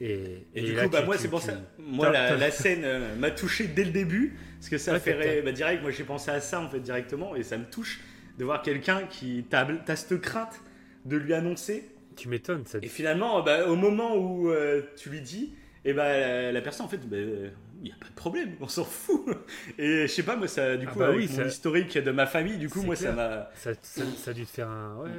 [0.00, 1.54] Et, Et, du là, coup, bah, tu- moi, c'est pour tu- ça.
[1.78, 4.36] Moi, la, scène euh, m'a touché dès le début.
[4.58, 7.34] Parce que ça Ouais, ré- Bah, direct, moi, j'ai pensé à ça, en fait, directement.
[7.36, 8.00] Et ça me touche
[8.38, 9.44] de voir quelqu'un qui.
[9.48, 10.60] T'as t'as cette crainte
[11.04, 11.88] de lui annoncer.
[12.16, 12.64] Tu m'étonnes.
[12.66, 12.78] Ça...
[12.82, 15.54] Et finalement, bah, au moment où euh, tu lui dis,
[15.84, 18.68] et bah, la, la personne, en fait, bah, il n'y a pas de problème, on
[18.68, 19.24] s'en fout.
[19.78, 21.96] Et je sais pas, moi, ça, du Ah coup, bah avec oui, mon ça- historique
[21.98, 23.50] de ma famille, du coup, moi, ça m'a.
[23.54, 24.96] Ça, ça, a dû te faire un.
[24.98, 25.10] Ouais.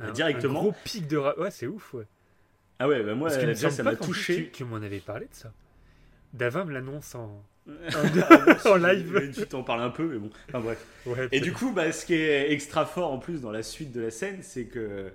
[0.00, 0.60] Un, Directement.
[0.60, 1.18] un gros pic de.
[1.18, 2.04] Ouais, c'est ouf, ouais.
[2.78, 4.34] Ah ouais, bah, moi, Parce qu'il me déjà, ça m'a touché.
[4.36, 5.52] Tu, tu m'en avais parlé de ça.
[6.32, 9.32] Dava me l'annonce en, en en live.
[9.34, 10.30] Tu t'en parles un peu, mais bon.
[10.48, 10.84] Enfin, bref.
[11.06, 13.92] Ouais, Et du coup, bah, ce qui est extra fort en plus dans la suite
[13.92, 15.10] de la scène, c'est que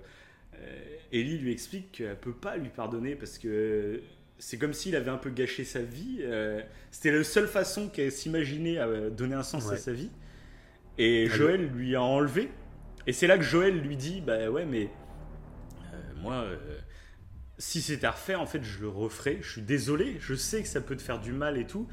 [0.56, 0.76] euh,
[1.12, 4.00] Ellie lui explique qu'elle peut pas lui pardonner parce que
[4.38, 6.18] c'est comme s'il avait un peu gâché sa vie.
[6.22, 6.60] euh,
[6.90, 10.10] C'était la seule façon qu'elle s'imaginait à donner un sens à sa vie.
[10.98, 12.50] Et Ah, Joël lui a enlevé.
[13.06, 14.88] Et c'est là que Joël lui dit Bah ouais, mais
[15.92, 16.56] euh, moi, euh,
[17.58, 19.38] si c'était à refaire, en fait, je le referais.
[19.42, 21.86] Je suis désolé, je sais que ça peut te faire du mal et tout.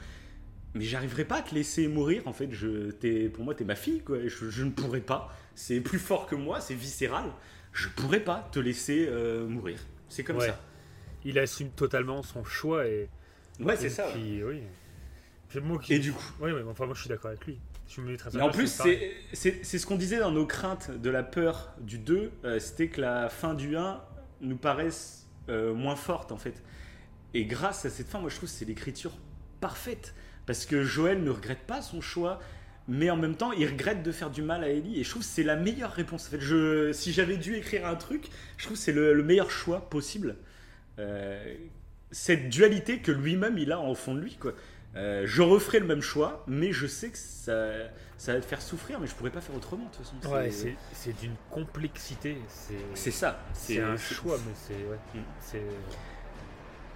[0.73, 2.23] Mais j'arriverai pas à te laisser mourir.
[2.27, 4.17] En fait, je, t'es, pour moi, t'es ma fille, quoi.
[4.25, 5.35] Je, je ne pourrais pas.
[5.53, 7.25] C'est plus fort que moi, c'est viscéral.
[7.73, 9.79] Je pourrais pas te laisser euh, mourir.
[10.07, 10.47] C'est comme Ouais.
[10.47, 10.59] ça.
[11.25, 13.09] il assume totalement son choix et.
[13.59, 14.07] Ouais, c'est ça.
[14.07, 14.13] ouais.
[14.13, 14.61] puis, oui.
[15.89, 16.23] et du coup.
[16.39, 17.59] Oui, oui, enfin, moi je suis d'accord avec lui.
[18.33, 18.81] Mais en plus,
[19.33, 23.01] c'est ce qu'on disait dans nos craintes de la peur du 2, euh, c'était que
[23.01, 24.01] la fin du 1
[24.39, 25.20] nous paraisse
[25.51, 26.63] euh, moins forte en fait.
[27.33, 29.13] Et grâce à cette fin, moi je trouve que c'est l'écriture
[29.59, 30.13] parfaite.
[30.45, 32.39] Parce que Joël ne regrette pas son choix,
[32.87, 34.99] mais en même temps, il regrette de faire du mal à Ellie.
[34.99, 36.27] Et je trouve que c'est la meilleure réponse.
[36.27, 38.25] En fait, je, si j'avais dû écrire un truc,
[38.57, 40.35] je trouve que c'est le, meilleur choix possible.
[40.99, 41.55] Euh,
[42.11, 44.35] cette dualité que lui-même il a en fond de lui.
[44.35, 44.53] Quoi.
[44.95, 47.71] Euh, je referai le même choix, mais je sais que ça,
[48.21, 50.31] ça va te faire souffrir, mais je pourrais pas faire autrement de toute façon.
[50.31, 50.51] Ouais,
[50.93, 52.37] c'est d'une complexité.
[52.93, 53.39] C'est ça.
[53.51, 54.75] C'est un choix, mais c'est.
[54.75, 55.23] Ouais, mm.
[55.39, 55.63] c'est.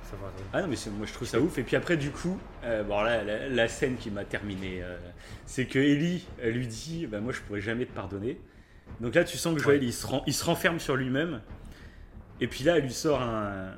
[0.03, 1.57] Ça va, ah non, mais moi je trouve ça ouf.
[1.57, 4.95] Et puis après, du coup, euh, bon, là, la, scène qui m'a terminé, euh,
[5.47, 8.39] c'est que Ellie lui dit bah, Moi je pourrais jamais te pardonner.
[9.01, 11.41] Donc là, tu sens que Joël il, se il se renferme sur lui-même.
[12.39, 13.73] Et puis là, elle lui sort un,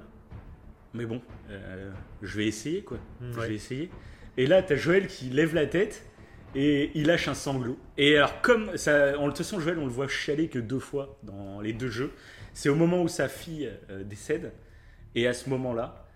[0.94, 2.98] mais bon, euh, je vais essayer quoi.
[3.22, 3.90] Je vais essayer.
[4.36, 6.07] Et là, tu as Joël qui lève la tête
[6.56, 7.78] et il lâche un sanglot.
[7.98, 11.18] Et alors, comme ça, de toute façon, Joël, on le voit chialer que deux fois
[11.24, 12.12] dans les deux jeux.
[12.54, 14.52] C'est au moment où sa fille euh, décède.
[15.16, 16.08] Et à ce moment-là.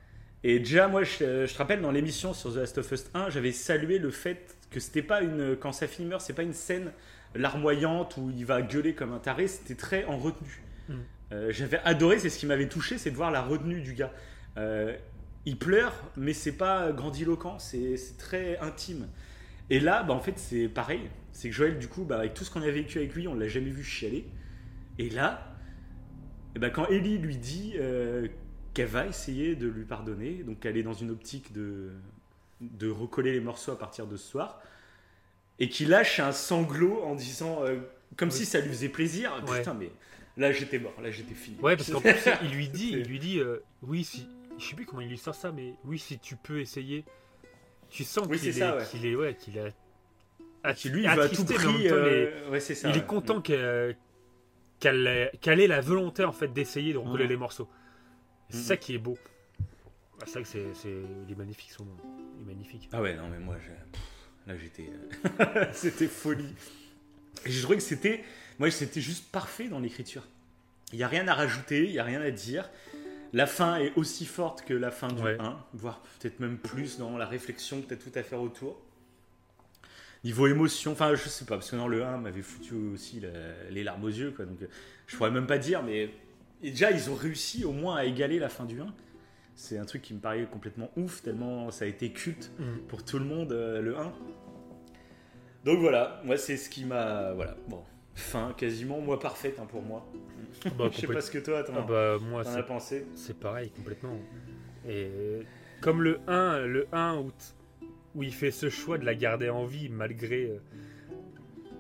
[0.44, 3.52] Et déjà, moi, je, te rappelle, dans l'émission sur The Last of Us 1, j'avais
[3.52, 5.56] salué le fait que c'était pas une.
[5.56, 6.92] Quand sa fille meurt, c'est pas une scène
[7.36, 9.48] larmoyante où il va gueuler comme un taré.
[9.48, 10.64] C'était très en retenue.
[10.90, 10.94] Mm.
[11.34, 14.12] Euh, j'avais adoré, c'est ce qui m'avait touché, c'est de voir la retenue du gars.
[14.58, 14.96] Euh,
[15.46, 19.08] il pleure, mais c'est pas grandiloquent, c'est très intime.
[19.72, 21.10] Et là, bah, en fait, c'est pareil.
[21.32, 23.34] C'est que Joël, du coup, bah, avec tout ce qu'on a vécu avec lui, on
[23.34, 24.28] l'a jamais vu chialer.
[25.00, 25.58] Et là,
[26.56, 28.28] et bah, quand Ellie lui dit euh,
[28.74, 31.90] qu'elle va essayer de lui pardonner, donc qu'elle est dans une optique de,
[32.60, 34.62] de recoller les morceaux à partir de ce soir,
[35.58, 37.78] et qu'il lâche un sanglot en disant, euh,
[38.18, 39.90] comme si ça lui faisait plaisir, putain, mais
[40.36, 41.58] là j'étais mort, là j'étais fini.
[41.62, 42.12] Ouais, parce qu'en plus,
[42.44, 43.40] il lui dit, il lui dit
[43.84, 44.28] oui, si,
[44.60, 47.06] je sais plus comment il lui sort ça, mais oui, si tu peux essayer.
[47.92, 49.66] Tu sens qu'il est, qu'il est, ouais, qu'il a.
[50.64, 51.90] Ah, lui, il va tout prix.
[51.90, 53.96] Euh, ça, il est content qu'elle
[54.82, 57.70] ait la volonté en fait d'essayer de recoller les morceaux.
[58.50, 59.18] C'est ça qui est beau.
[60.22, 60.90] Ah, c'est vrai que c'est,
[61.28, 61.98] il est magnifique son nom.
[62.38, 62.90] Il est magnifique.
[62.92, 63.56] Ah ouais, non, mais moi,
[64.46, 64.90] là, j'étais.
[65.40, 66.54] Euh, c'était folie.
[67.46, 68.24] Et je trouvais que c'était.
[68.60, 70.28] Moi, c'était juste parfait dans l'écriture.
[70.94, 72.70] Il n'y a rien à rajouter, il n'y a rien à dire.
[73.34, 77.18] La fin est aussi forte que la fin du 1, voire peut-être même plus dans
[77.18, 78.78] la réflexion que tu as tout à faire autour.
[80.24, 83.22] Niveau émotion, enfin je sais pas, parce que dans le 1 m'avait foutu aussi
[83.70, 84.60] les larmes aux yeux, quoi, donc
[85.08, 86.12] je pourrais même pas dire, mais
[86.62, 88.94] déjà ils ont réussi au moins à égaler la fin du 1.
[89.56, 92.88] C'est un truc qui me paraît complètement ouf, tellement ça a été culte mm.
[92.88, 94.14] pour tout le monde, euh, le 1.
[95.66, 97.34] Donc voilà, moi c'est ce qui m'a...
[97.34, 97.84] Voilà, bon,
[98.16, 100.06] fin quasiment, moi parfaite hein, pour moi.
[100.78, 103.06] Bah, je sais pas ce que toi t'en ah bah, moi, as pensé.
[103.16, 104.18] C'est pareil complètement.
[104.88, 105.40] Et
[105.82, 107.32] comme le 1, le 1 où,
[108.16, 110.60] où il fait ce choix de la garder en vie malgré euh,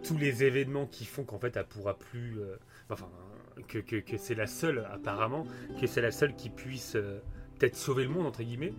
[0.03, 2.39] tous les événements qui font qu'en fait elle pourra plus.
[2.39, 2.55] Euh,
[2.89, 3.09] enfin,
[3.67, 5.45] que, que, que c'est la seule apparemment,
[5.79, 7.19] que c'est la seule qui puisse euh,
[7.59, 8.73] peut-être sauver le monde entre guillemets.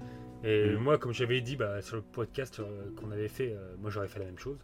[0.44, 0.78] Et mm.
[0.78, 2.60] moi, comme j'avais dit bah, sur le podcast
[2.96, 4.58] qu'on avait fait, moi j'aurais fait la même chose.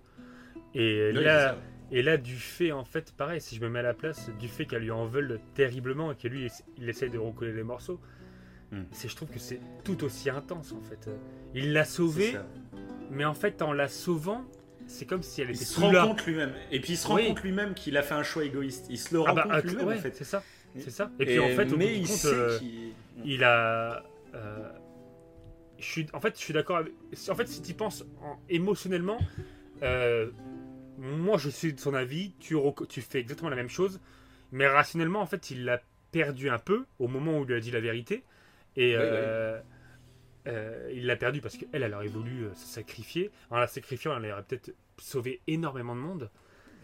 [0.74, 1.56] Et là,
[1.90, 4.48] et là, du fait, en fait, pareil, si je me mets à la place, du
[4.48, 8.00] fait qu'elle lui en veulent terriblement et que lui, il essaye de recoller les morceaux,
[8.72, 8.82] hmm.
[8.92, 11.08] c'est, je trouve que c'est tout aussi intense, en fait.
[11.54, 12.34] Il l'a sauvée,
[13.10, 14.44] mais en fait, en la sauvant,
[14.86, 16.52] c'est comme si elle était il se rend compte lui-même.
[16.70, 18.86] Et puis il se rend compte lui-même qu'il a fait un choix égoïste.
[18.90, 20.16] Il se le rend ah bah, compte lui-même, en fait.
[20.16, 20.42] C'est ça.
[20.76, 21.10] C'est ça.
[21.18, 22.58] Et, puis en fait, au mais il, compte, euh,
[23.24, 23.42] il...
[23.44, 24.04] a.
[24.34, 24.70] Euh,
[25.78, 26.78] je suis, en fait, je suis d'accord.
[26.78, 26.92] Avec...
[27.28, 28.04] En fait, si tu penses
[28.48, 29.18] émotionnellement,
[29.82, 30.30] euh,
[30.98, 32.56] moi je suis de son avis, tu,
[32.88, 34.00] tu fais exactement la même chose,
[34.52, 35.80] mais rationnellement en fait il l'a
[36.10, 38.24] perdu un peu au moment où il lui a dit la vérité,
[38.76, 39.60] et euh,
[40.46, 43.30] euh, il l'a perdu parce qu'elle, elle aurait voulu euh, se sacrifier.
[43.50, 46.30] En la sacrifiant, elle aurait peut-être sauvé énormément de monde.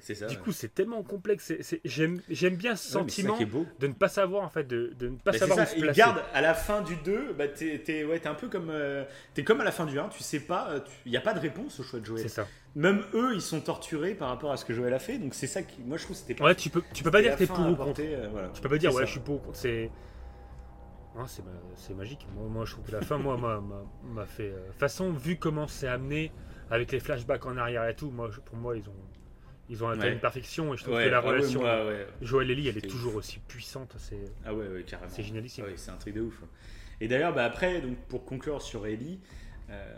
[0.05, 1.53] Ça, du coup, c'est tellement complexe.
[1.85, 2.21] J'aime
[2.57, 5.65] bien ce sentiment de ne pas savoir en fait, de, de ne pas savoir où
[5.65, 5.99] se placer.
[5.99, 8.73] Garde à la fin du 2, bah, t'es es, ouais, un peu comme
[9.37, 10.09] es comme à la fin du 1.
[10.09, 12.23] Tu sais pas, il n'y a pas de réponse au choix de Joël.
[12.23, 15.19] C'est ça même eux, ils sont torturés par rapport à ce que Joël a fait.
[15.19, 16.41] Donc c'est ça qui, moi, je trouve c'était.
[16.43, 18.01] Ouais, tu peux, tu peux pas dire que t'es pour ou contre.
[18.03, 19.59] Euh, tu peux pas dire ouais, je suis pour ou contre.
[19.59, 19.91] C'est,
[21.77, 22.27] c'est magique.
[22.35, 24.51] Moi, moi, je trouve que la fin, moi, m'a fait.
[24.51, 26.33] De euh, façon, vu comment c'est amené
[26.71, 28.95] avec les flashbacks en arrière et tout, moi, pour moi, ils ont.
[29.71, 31.63] Ils ont atteint une perfection et je trouve que la ah relation
[32.21, 33.95] Joël et Ellie, elle est, toujours aussi puissante.
[33.99, 34.85] C'est ah ouais.
[35.09, 35.65] C'est génialissime.
[35.77, 36.41] c'est un truc de ouf.
[37.01, 39.21] Et d'ailleurs, bah, après, donc, pour conclure sur Ellie,
[39.71, 39.95] euh,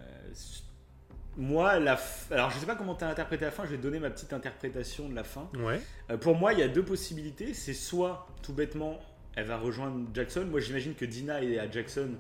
[1.37, 1.99] moi, la
[2.31, 4.33] alors je sais pas comment tu as interprété la fin, je vais donner ma petite
[4.33, 5.51] interprétation de la fin.
[5.59, 5.81] Ouais.
[6.11, 7.53] Euh, pour moi, il y a deux possibilités.
[7.53, 8.99] C'est soit, tout bêtement,
[9.35, 10.47] elle va rejoindre Jackson.
[10.51, 12.11] Moi, j'imagine que Dina est à Jackson.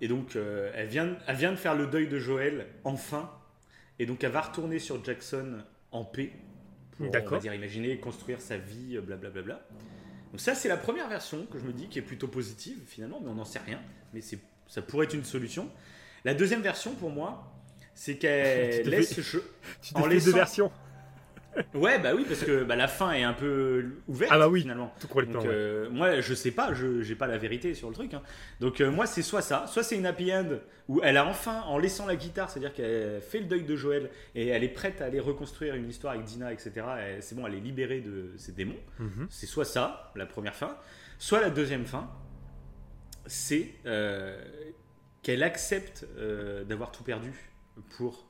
[0.00, 3.30] Et donc, euh, elle, vient, elle vient de faire le deuil de Joël, enfin.
[3.98, 6.32] Et donc, elle va retourner sur Jackson en paix.
[6.96, 9.60] Pour, on va dire, imaginer, construire sa vie, euh, blablabla.
[10.30, 13.20] Donc, ça, c'est la première version que je me dis qui est plutôt positive, finalement,
[13.22, 13.80] mais on n'en sait rien.
[14.12, 15.70] Mais c'est, ça pourrait être une solution.
[16.24, 17.52] La deuxième version, pour moi,
[17.94, 19.14] c'est qu'elle laisse.
[19.14, 19.38] fait- je-
[19.82, 20.72] Tu En laissant- deux versions.
[21.74, 24.62] Ouais, bah oui, parce que bah, la fin est un peu ouverte, Ah bah oui.
[24.62, 24.92] finalement.
[25.00, 25.34] Tout complètement.
[25.40, 25.54] Donc, ouais.
[25.54, 28.14] euh, moi, je sais pas, je j'ai pas la vérité sur le truc.
[28.14, 28.22] hein.
[28.60, 30.58] Donc, euh, moi, c'est soit ça, soit c'est une happy end
[30.88, 34.10] où elle a enfin, en laissant la guitare, c'est-à-dire qu'elle fait le deuil de Joël
[34.34, 36.72] et elle est prête à aller reconstruire une histoire avec Dina, etc.
[37.16, 38.74] Et C'est bon, elle est libérée de ses démons.
[38.98, 39.26] Mhm.
[39.30, 40.76] C'est soit ça, la première fin,
[41.18, 42.10] soit la deuxième fin,
[43.26, 44.42] c'est euh,
[45.22, 47.32] qu'elle accepte euh, d'avoir tout perdu
[47.96, 48.26] pour,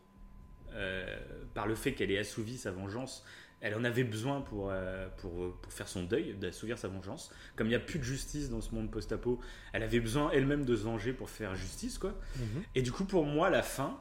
[0.75, 1.17] euh,
[1.55, 3.25] par le fait qu'elle ait assouvi sa vengeance.
[3.61, 7.33] Elle en avait besoin pour, euh, pour, pour faire son deuil, d'assouvir sa vengeance.
[7.57, 9.41] Comme il n'y a plus de justice dans ce monde post-apo,
[9.73, 11.97] elle avait besoin elle-même de se venger pour faire justice.
[11.97, 12.15] quoi.
[12.37, 12.63] Mhm.
[12.75, 13.99] Et du coup, pour moi, la fin,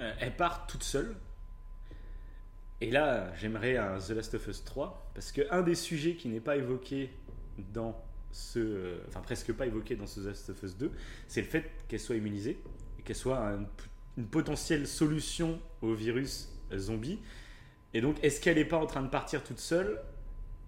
[0.00, 1.14] euh, elle part toute seule.
[2.80, 6.28] Et là, j'aimerais un The Last of Us 3, parce que un des sujets qui
[6.28, 7.10] n'est pas évoqué
[7.58, 8.02] dans
[8.32, 8.96] ce.
[9.08, 10.90] Enfin, presque pas évoqué dans ce The Last of Us 2,
[11.28, 12.58] c'est le fait qu'elle soit immunisée,
[12.98, 13.64] et qu'elle soit un-
[14.16, 17.18] une potentielle solution au virus zombie.
[17.92, 20.00] Et donc, est-ce qu'elle n'est pas en train de partir toute seule?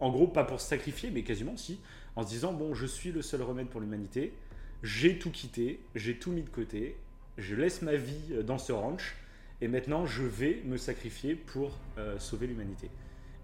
[0.01, 1.81] En gros, pas pour se sacrifier, mais quasiment si,
[2.17, 4.33] en se disant Bon, je suis le seul remède pour l'humanité,
[4.83, 6.97] j'ai tout quitté, j'ai tout mis de côté,
[7.39, 9.17] je laisse ma vie euh, dans ce ranch,
[9.61, 12.91] et maintenant je vais me sacrifier pour euh, sauver l'humanité.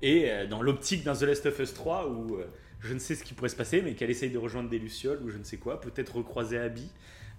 [0.02, 2.38] Et euh, dans l'optique d'un The Last of Us 3, où
[2.80, 5.22] je ne sais ce qui pourrait se passer, mais qu'elle essaye de rejoindre des Lucioles
[5.22, 6.90] ou je ne sais quoi, peut-être recroiser Abby.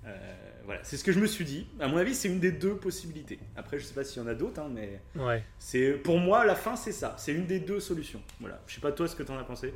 [0.06, 0.34] Euh,
[0.66, 1.68] voilà, c'est ce que je me suis dit.
[1.80, 3.40] À mon avis, c'est une des deux possibilités.
[3.56, 5.44] Après, je sais pas s'il y en a d'autres, hein, mais Ouais.
[5.60, 7.16] c'est pour moi la fin, c'est ça.
[7.18, 8.22] C'est une des deux solutions.
[8.40, 8.62] Voilà.
[8.68, 9.74] Je sais pas toi ce que t'en as pensé?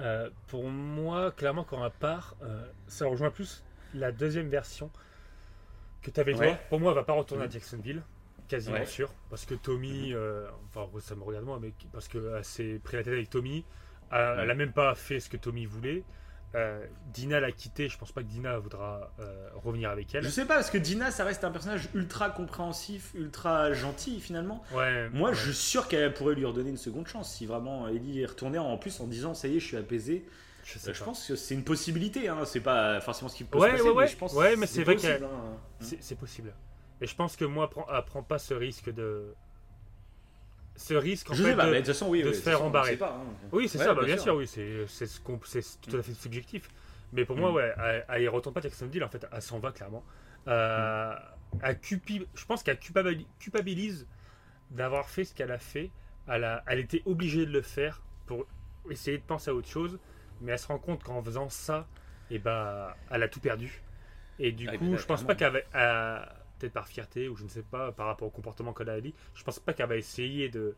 [0.00, 4.90] Euh, pour moi, clairement, quand à part, euh, ça rejoint plus la deuxième version
[6.02, 6.48] que tu avais Ouais.
[6.48, 6.58] toi.
[6.68, 7.52] Pour moi, elle va pas retourner à Mhm.
[7.52, 8.02] Jacksonville,
[8.48, 8.80] quasiment Ouais.
[8.82, 8.86] Mhm.
[8.86, 9.12] sûr.
[9.30, 13.02] Parce que Tommy, euh, enfin, ça me regarde moi, mais parce qu'elle s'est pris la
[13.02, 13.64] tête avec Tommy.
[14.12, 16.04] Euh, Elle a même pas fait ce que Tommy voulait.
[16.54, 17.88] Euh, Dina l'a quitté.
[17.88, 20.22] Je pense pas que Dina voudra euh, revenir avec elle.
[20.24, 24.62] Je sais pas parce que Dina, ça reste un personnage ultra compréhensif, ultra gentil finalement.
[24.72, 25.34] Ouais, Moi, ouais.
[25.34, 28.58] je suis sûr qu'elle pourrait lui redonner une seconde chance si vraiment Ellie est retournée
[28.58, 30.24] en plus en disant ça y est, je suis apaisé.
[30.64, 32.28] je sais Euh, je pense que c'est une possibilité.
[32.28, 32.38] Hein.
[32.46, 34.04] C'est pas forcément ce qui peut Ouais, se passer, ouais, ouais.
[34.04, 35.56] mais je pense Ouais, mais c'est vrai possible, hein.
[36.00, 36.54] C'est possible.
[37.02, 39.34] Et je pense que moi, prend, elle prend pas ce risque de.
[40.76, 42.34] Ce risque en Je fait, sais pas, de- mais de toute façon, oui, de oui,
[42.34, 42.96] se faire embarrer.
[42.96, 43.24] pas, hein.
[43.52, 46.68] Oui, c'est Ouais, ça, bah, bien sûr, oui, c'est c'est ce tout à fait subjectif.
[47.12, 47.54] Mais pour moi, Mm.
[47.54, 50.04] ouais, y retourne pas Jacksonville, en fait, elle s'en va clairement.
[50.48, 51.14] Euh,
[51.82, 54.06] culpi- je pense qu'elle culpabili- culpabilise
[54.70, 55.90] d'avoir fait ce qu'elle a fait.
[56.28, 58.46] Elle, a- elle était obligée de le faire pour
[58.90, 59.98] essayer de penser à autre chose,
[60.40, 61.86] mais elle se rend compte qu'en faisant ça,
[62.30, 63.82] et bah, elle a tout perdu.
[64.38, 65.64] Et du Ah, coup, je pense pas qu'elle
[66.58, 69.14] peut-être par fierté ou je ne sais pas, par rapport au comportement qu'elle a Ali,
[69.34, 70.74] je pense pas qu'elle va essayer de,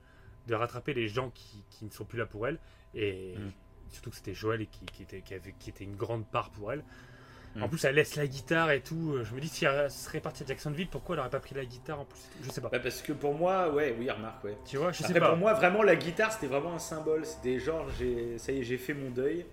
[0.46, 2.59] de rattraper les gens qui, qui ne sont plus là pour elle.
[2.94, 3.50] Et Mm.
[3.90, 6.50] surtout que c'était Joël et qui, qui était, qui, avait- qui était une grande part
[6.50, 6.84] pour elle.
[7.56, 7.62] Mm.
[7.64, 9.18] En plus, elle laisse la guitare et tout.
[9.24, 11.64] Je me dis, si elle serait partie à Jacksonville, pourquoi elle aurait pas pris la
[11.64, 12.20] guitare en plus?
[12.42, 12.68] Je sais pas.
[12.68, 14.56] Bah, parce que pour moi, ouais, oui, remarque, ouais.
[14.66, 15.30] Tu vois, je sais Après, pas.
[15.30, 17.24] pour moi, vraiment, la guitare, c'était vraiment un symbole.
[17.24, 19.44] C'était genre, j'ai, ça y est, j'ai fait mon deuil.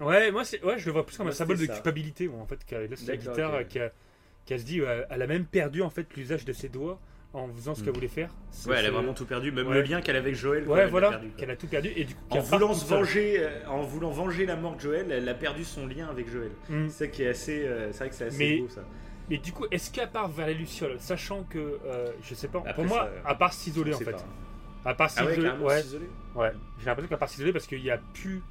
[0.00, 1.74] Ouais, moi, c'est- ouais, je le vois plus comme Moi, un symbole de ça.
[1.74, 3.68] culpabilité, moi, en fait, qu'elle laisse la guitare, ok.
[3.68, 3.92] qu'elle
[4.46, 6.98] qu'elle se dit, euh, elle a même perdu en fait l'usage de ses doigts
[7.34, 7.84] en faisant ce Mm.
[7.84, 8.30] qu'elle voulait faire.
[8.66, 9.52] Ouais, elle a vraiment tout perdu.
[9.52, 9.74] Même Ouais.
[9.76, 10.68] le lien qu'elle avait avec Joël.
[10.68, 13.80] Ouais, voilà, qu'elle a tout perdu et du coup, En voulant se venger, euh, en
[13.82, 16.50] voulant venger la mort de Joël, elle a perdu son lien avec Joël.
[16.68, 16.88] Mm.
[16.90, 18.82] C'est qui est assez, euh, c'est vrai que c'est assez Mais- beau ça.
[19.30, 22.58] Mais du coup, est-ce qu'elle part vers les Lucioles, sachant que, euh, je sais pas,
[22.58, 24.10] Après, pour moi, ça, à part s'isoler en fait.
[24.10, 24.18] pas.
[24.84, 26.10] À part Ah ouais, s'isoler, ouais, s'isoler.
[26.34, 26.50] ouais.
[26.80, 28.42] J'ai l'impression qu'à part s'isoler parce qu'il n'y a plus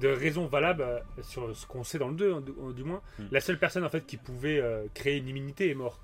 [0.00, 3.00] de raison valable euh, sur ce qu'on sait dans le 2, hein, du, du moins.
[3.18, 3.24] Mm.
[3.32, 6.00] La seule personne en fait qui pouvait euh, créer une immunité est mort.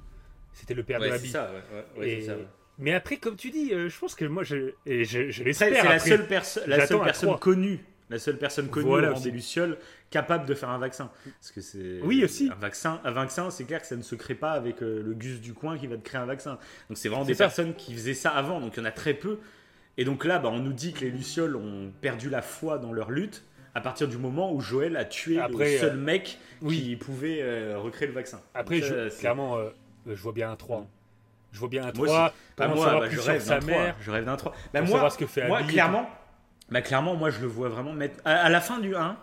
[0.53, 1.29] C'était le père de Ouais, Abby.
[1.29, 2.47] ça, ouais, ouais, ouais, Et- c'est ça, ouais.
[2.79, 5.69] Mais après, comme tu dis, euh, je pense que moi, je, et je, je l'espère.
[5.81, 7.79] c'est la seule, perso- la seule personne connue,
[8.11, 9.79] la seule personne connue Voilà au des lucioles
[10.11, 11.09] capable de faire un vaccin.
[11.41, 12.51] Parce que c'est Oui, aussi.
[12.53, 13.01] un vaccin.
[13.05, 15.53] Un vaccin, c'est clair que ça ne se crée pas avec euh, le Gus du
[15.55, 16.59] coin qui va te créer un vaccin.
[16.89, 17.45] Donc c'est vraiment des ça.
[17.45, 18.61] personnes qui faisaient ça avant.
[18.61, 19.39] Donc il y en a très peu.
[19.97, 22.93] Et donc là, bah, on nous dit que les lucioles ont perdu la foi dans
[22.93, 23.45] leur lutte
[23.75, 26.81] à partir du moment où Joël a tué Après, le seul euh, mec oui.
[26.83, 28.41] qui pouvait euh, recréer le vaccin.
[28.55, 29.71] Après, Donc je, clairement, euh,
[30.07, 30.87] je vois bien un 3.
[31.53, 33.67] Je vois bien un Moi 3 Bah, pour en moi, bah, je rêve sa d'un
[33.67, 34.03] mère, 3.
[34.05, 34.53] Je rêve d'un 3.
[34.73, 36.09] Bah, moi, ce que fait Moi, Abby clairement,
[36.71, 38.21] bah, clairement, moi, je le vois vraiment mettre.
[38.25, 39.17] À, à la fin du 1,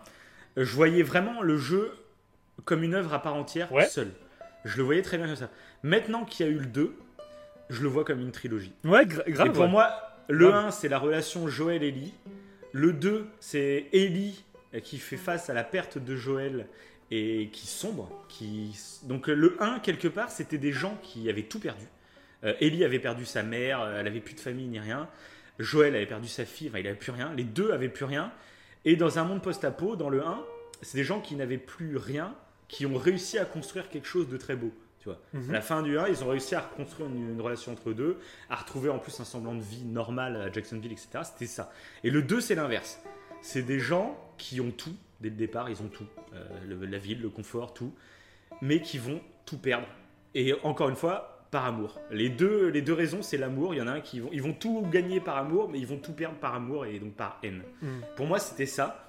[0.58, 1.92] je voyais vraiment le jeu
[2.66, 3.86] comme une œuvre à part entière, Ouais.
[3.86, 4.12] seul.
[4.66, 5.50] Je le voyais très bien comme ça.
[5.82, 6.96] Maintenant qu'il y a eu le 2,
[7.70, 8.74] je le vois comme une trilogie.
[8.84, 9.48] Ouais, gra- grave.
[9.48, 9.68] Et pour ouais.
[9.70, 9.92] moi,
[10.30, 10.66] le Grave.
[10.68, 12.14] 1, c'est la relation Joël-Ellie.
[12.74, 14.44] Le 2, c'est Ellie
[14.84, 16.68] qui fait face à la perte de Joël
[17.10, 18.10] et qui sombre.
[18.30, 18.78] Qui...
[19.04, 21.86] Donc le 1, quelque part, c'était des gens qui avaient tout perdu.
[22.44, 25.10] Euh, Ellie avait perdu sa mère, elle avait plus de famille ni rien.
[25.60, 27.34] Joël avait perdu sa fille, enfin, il avait plus rien.
[27.36, 28.32] Les deux avaient plus rien.
[28.86, 30.44] Et dans un monde post-apo, dans le 1,
[30.82, 32.34] c'est des gens qui n'avaient plus rien,
[32.68, 34.72] qui ont réussi à construire quelque chose de très beau.
[35.02, 35.18] Tu vois.
[35.34, 35.50] Mhm.
[35.50, 37.94] À la fin du 1, ils ont réussi à reconstruire une, une relation entre eux
[37.96, 41.10] deux, à retrouver en plus un semblant de vie normale à Jacksonville, etc.
[41.24, 41.72] C'était ça.
[42.04, 43.02] Et le 2, c'est l'inverse.
[43.42, 46.06] C'est des gens qui ont tout, dès le départ, ils ont tout.
[46.34, 47.94] Euh, le- la ville, le confort, tout.
[48.62, 49.88] Mais qui vont tout perdre.
[50.36, 52.00] Et encore une fois, par amour.
[52.12, 53.74] Les deux, les deux raisons, c'est l'amour.
[53.74, 55.88] Il y en a un qui vont, ils vont tout gagner par amour, mais ils
[55.88, 57.64] vont tout perdre par amour et donc par haine.
[57.82, 57.88] Mm.
[58.16, 59.06] Pour moi, c'était ça.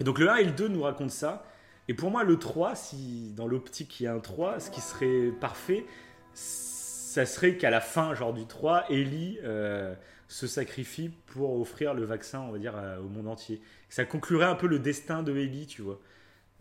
[0.00, 1.44] Et donc le 1 et le 2 nous racontent ça.
[1.88, 4.80] Et pour moi, le 3, si dans l'optique il y a un 3, ce qui
[4.80, 5.84] serait parfait,
[6.34, 9.94] ça serait qu'à la fin, genre du 3, Ellie euh,
[10.28, 13.60] se sacrifie pour offrir le vaccin, on va dire, euh, au monde entier.
[13.88, 16.00] Ça conclurait un peu le destin de Ellie, tu vois.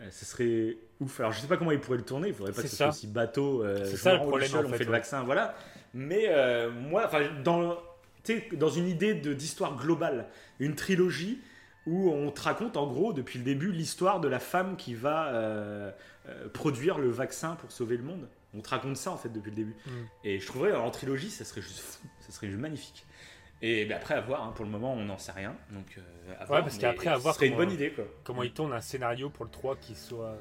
[0.02, 1.20] Euh, ce serait ouf.
[1.20, 2.90] Alors je sais pas comment ils pourraient le tourner, il faudrait pas que ce soit
[2.90, 3.64] aussi bateau.
[3.64, 5.56] euh, C'est ça, le problème, seul, en on fait, le vaccin, voilà.
[5.94, 7.10] Mais euh, moi,
[7.44, 7.78] dans,
[8.54, 10.28] dans une idée d'histoire globale,
[10.60, 11.40] une trilogie
[11.88, 15.28] où on te raconte en gros depuis le début l'histoire de la femme qui va
[15.34, 15.92] euh,
[16.30, 18.28] euh, produire le vaccin pour sauver le monde.
[18.54, 19.76] On te raconte ça en fait depuis le début.
[19.88, 19.92] Mm.
[20.26, 23.06] Et je trouverais en trilogie ça serait juste fou, ça serait juste magnifique.
[23.64, 25.56] Et ben, après à voir, hein, pour le moment on n'en sait rien.
[25.72, 27.92] Donc euh, à voir, parce mais qu'après, à voir ce serait une comment- bonne idée
[27.92, 28.06] quoi.
[28.24, 30.38] Comment ils tournent un scénario pour le 3 qui soit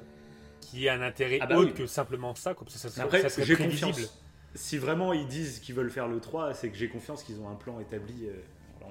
[0.61, 1.75] qui ait un intérêt Ah bah autre oui.
[1.75, 3.91] que simplement ça, comme ça, ça, Mais serait- après ça serait prévisible.
[3.93, 4.23] confiance.
[4.55, 7.49] Si vraiment ils disent qu'ils veulent faire le 3, c'est que j'ai confiance qu'ils ont
[7.49, 8.29] un plan établi.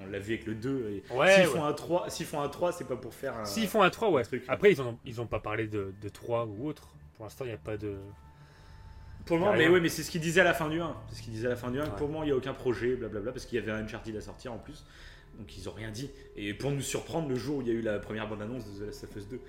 [0.01, 0.89] On l'a vu avec le 2.
[1.09, 1.45] Et Ouais, s'ils ouais.
[1.53, 3.45] font un 3, s'ils font un 3, c'est pas pour faire un.
[3.45, 4.23] S'ils font un 3, ouais.
[4.23, 4.43] truc.
[4.47, 6.89] Après, ils ont, ils ont pas parlé de, de 3 ou autre.
[7.15, 7.97] Pour l'instant, il n'y a pas de.
[9.25, 10.95] Pour le moment, mais oui, mais c'est ce qu'il disait à la fin du 1.
[11.09, 11.83] C'est ce qu'il disait à la fin du 1.
[11.83, 11.89] Ouais.
[11.97, 14.15] Pour le moment, il n'y a aucun projet, blablabla, parce qu'il y avait un Uncharted
[14.15, 14.85] à sortir en plus.
[15.37, 16.09] Donc ils ont rien dit.
[16.35, 18.79] Et pour nous surprendre, le jour où il y a eu la première bande-annonce de
[18.83, 19.39] The Last of Us 2.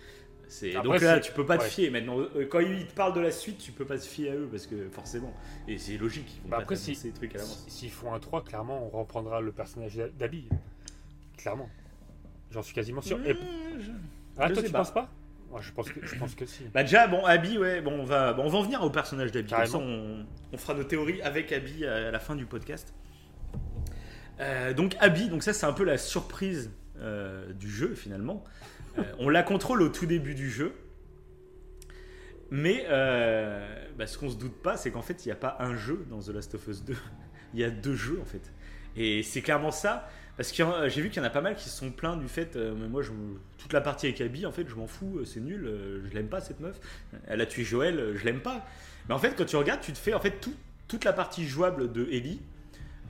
[0.51, 0.73] C'est...
[0.83, 1.69] Donc là, tu peux pas te ouais.
[1.69, 1.91] fier.
[1.91, 4.35] Maintenant, euh, quand ils te parlent de la suite, tu peux pas te fier à
[4.35, 5.33] eux, parce que forcément.
[5.69, 7.65] Et c'est logique, ils vont Bah pas après, si- des trucs à l'avance.
[7.69, 10.49] si- S'ils font un 3, clairement, on reprendra le personnage d'Abby.
[11.39, 11.71] Clairement.
[12.51, 13.19] J'en suis quasiment sûr.
[13.25, 13.39] Et- Mmh,
[13.79, 13.91] je-
[14.39, 14.79] Ah, je toi, tu pas.
[14.79, 15.09] penses pas?
[15.53, 16.65] Ouais, je pense que, je pense que si.
[16.75, 19.31] Bah déjà, bon, Abby, ouais, bon, on va, bon, on va en venir au personnage
[19.33, 19.51] d'Abby.
[19.53, 22.93] Comme ça, on, on fera nos théories avec Abby à, à la fin du podcast.
[24.41, 28.43] Euh, donc Abby, donc ça c'est un peu la surprise euh, du jeu finalement.
[28.99, 30.73] Euh, on la contrôle au tout début du jeu.
[32.51, 35.57] Mais euh, bah, ce qu'on se doute pas, c'est qu'en fait, il n'y a pas
[35.61, 36.95] un jeu dans The Last of Us 2.
[37.55, 38.53] Il y a deux jeux en fait.
[38.97, 40.09] Et c'est clairement ça.
[40.37, 42.29] Parce que j'ai vu qu'il y en a pas mal qui se sont plaints du
[42.29, 43.11] fait, euh, mais moi je,
[43.59, 46.15] toute la partie avec Abby, en fait, je m'en fous, euh, c'est nul, euh, je
[46.15, 46.81] l'aime pas cette meuf.
[47.27, 48.65] Elle a tué Joël, euh, je l'aime pas.
[49.09, 50.55] Mais en fait, quand tu regardes, tu te fais en fait tout-
[50.89, 52.41] toute la partie jouable de Ellie.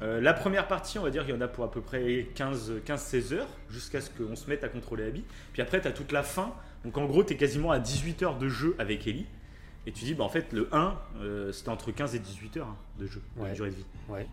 [0.02, 2.26] Euh, la première partie, on va dire, il y en a pour à peu près
[2.34, 5.24] 15 15-16 heures, jusqu'à ce qu'on se mette à contrôler Abby.
[5.52, 6.54] Puis après, tu as toute la fin.
[6.84, 9.26] Donc en gros, tu es quasiment à 18 heures de jeu avec Ellie.
[9.86, 12.66] Et tu dis, bah en fait, le 1, euh, c'était entre 15 et 18 heures
[12.68, 13.52] hein, de jeu, de Ouais.
[13.52, 13.84] durée de vie.
[14.08, 14.26] Ouais.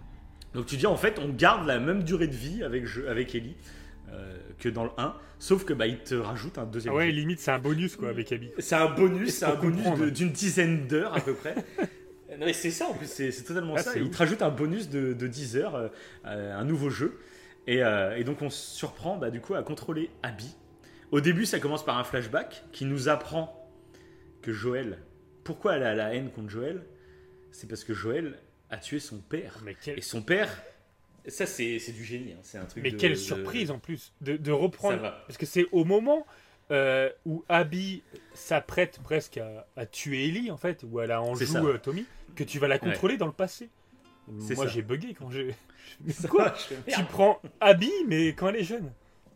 [0.53, 3.33] Donc tu dis, en fait, on garde la même durée de vie avec, jeu, avec
[3.35, 3.55] Ellie
[4.09, 7.07] euh, que dans le 1, sauf que bah, il te rajoute un deuxième Ah ouais,
[7.11, 7.11] jeu.
[7.17, 8.51] limite, c'est un bonus quoi avec Abby.
[8.59, 11.55] C'est un bonus, c'est un bonus d'une dizaine d'heures à peu près.
[12.37, 13.93] non mais c'est ça en plus, c'est c'est totalement Ah, ça.
[13.93, 15.91] c'est Il te rajoute un bonus de, de 10 heures,
[16.25, 17.19] euh, un nouveau jeu.
[17.67, 20.55] Et, euh, et donc on se surprend bah, du coup à contrôler Abby.
[21.11, 23.69] Au début ça commence par un flashback qui nous apprend
[24.41, 24.99] que Joël,
[25.43, 26.85] pourquoi elle a la haine contre Joël?
[27.51, 28.37] C'est parce que Joël
[28.69, 29.59] a tué son père.
[29.65, 30.49] Mais, quel- Et son père,
[31.27, 32.39] ça c'est c'est du génie, hein.
[32.43, 35.01] c'est un truc mais de- quelle de- surprise en plus de, de Ça reprendre.
[35.01, 35.23] va.
[35.27, 36.25] Parce que c'est au moment
[36.71, 41.35] euh, où Abby s'apprête presque à, à tuer Ellie en fait, où elle a en
[41.35, 42.05] joue euh, Tommy,
[42.35, 43.69] que tu vas la contrôler dans le passé.
[44.27, 45.55] Moi j'ai bugué quand j'ai.
[46.29, 48.91] Quoi je Tu prends Abby, mais quand elle est jeune.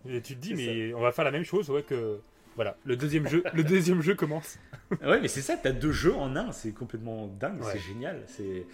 [0.09, 2.19] Et tu te dis, mais on va faire la même chose, ouais, que.
[2.55, 4.59] Voilà, le deuxième jeu, le deuxième jeu commence.
[5.01, 7.71] Ouais, mais c'est ça, t'as deux jeux en un, c'est complètement dingue, Ouais.
[7.71, 8.23] c'est génial.
[8.27, 8.65] C'est...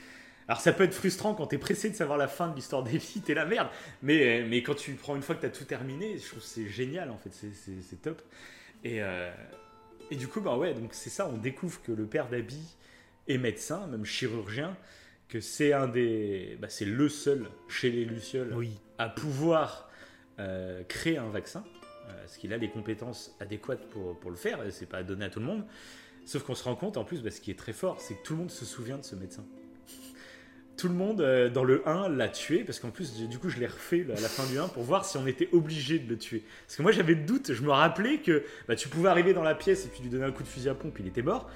[0.48, 3.22] Alors ça peut être frustrant quand t'es pressé de savoir la fin de l'histoire d'Ellie,
[3.26, 3.68] t'es la merde.
[4.02, 6.68] Mais, mais quand tu prends une fois que t'as tout terminé, je trouve que c'est
[6.68, 8.22] génial en fait, c'est, top.
[8.84, 9.32] Et, euh,
[10.10, 12.62] et du coup, bah ouais, donc c'est ça, on découvre que le père d'Abby
[13.28, 14.78] est médecin, même chirurgien,
[15.28, 16.58] que c'est un des...
[16.62, 18.80] Bah, c'est le seul chez les Lucioles Oui.
[18.98, 19.90] à pouvoir
[20.40, 21.66] euh, créer un vaccin,
[22.08, 25.26] euh, parce qu'il a les compétences adéquates pour, pour le faire, et c'est pas donné
[25.26, 25.66] à tout le monde.
[26.26, 28.24] Sauf qu'on se rend compte, en plus, bah, ce qui est très fort, c'est que
[28.24, 29.46] tout le monde se souvient de ce médecin.
[30.78, 33.58] Tout le monde, euh, dans le 1, l'a tué, parce qu'en plus, du coup, je
[33.58, 36.18] l'ai refait à la fin du 1 pour voir si on était obligé de le
[36.18, 36.44] tuer.
[36.66, 39.44] Parce que moi, j'avais le doute, je me rappelais que bah, tu pouvais arriver dans
[39.44, 41.50] la pièce et puis lui donner un coup de fusil à pompe, il était mort.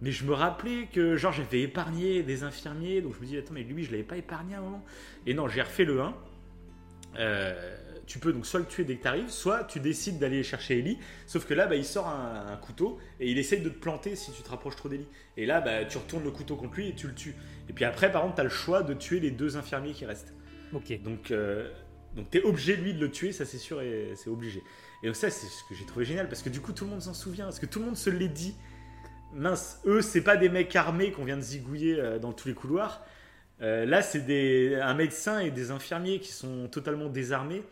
[0.00, 3.52] Mais je me rappelais que, genre, j'avais épargné des infirmiers, donc je me dis, attends,
[3.54, 4.84] mais lui, je l'avais pas épargné à un moment.
[5.26, 6.14] Et non, j'ai refait le 1.
[7.18, 7.76] Euh,
[8.12, 10.78] tu peux donc soit le tuer dès que tu arrives, soit tu décides d'aller chercher
[10.80, 10.98] Ellie.
[11.26, 14.32] Sauf que là, bah, il sort un, couteau et il essaye de te planter si
[14.32, 15.08] tu te rapproches trop d'Ellie.
[15.38, 17.34] Et là, bah, tu retournes le couteau contre lui et tu le tues.
[17.70, 20.04] Et puis après, par contre, tu as le choix de tuer les deux infirmiers qui
[20.04, 20.34] restent.
[20.74, 21.02] Ok.
[21.02, 21.72] Donc, euh,
[22.14, 24.62] donc tu es obligé, lui, de le tuer, ça c'est sûr, et c'est obligé.
[25.02, 26.90] Et donc ça, c'est ce que j'ai trouvé génial, parce que du coup, tout le
[26.90, 28.54] monde s'en souvient, parce que tout le monde se l'est dit.
[29.32, 32.54] Mince, eux, c'est pas des mecs armés qu'on vient de zigouiller euh, dans tous les
[32.54, 33.06] couloirs.
[33.62, 37.62] Euh, là, c'est un médecin et des infirmiers qui sont totalement désarmés,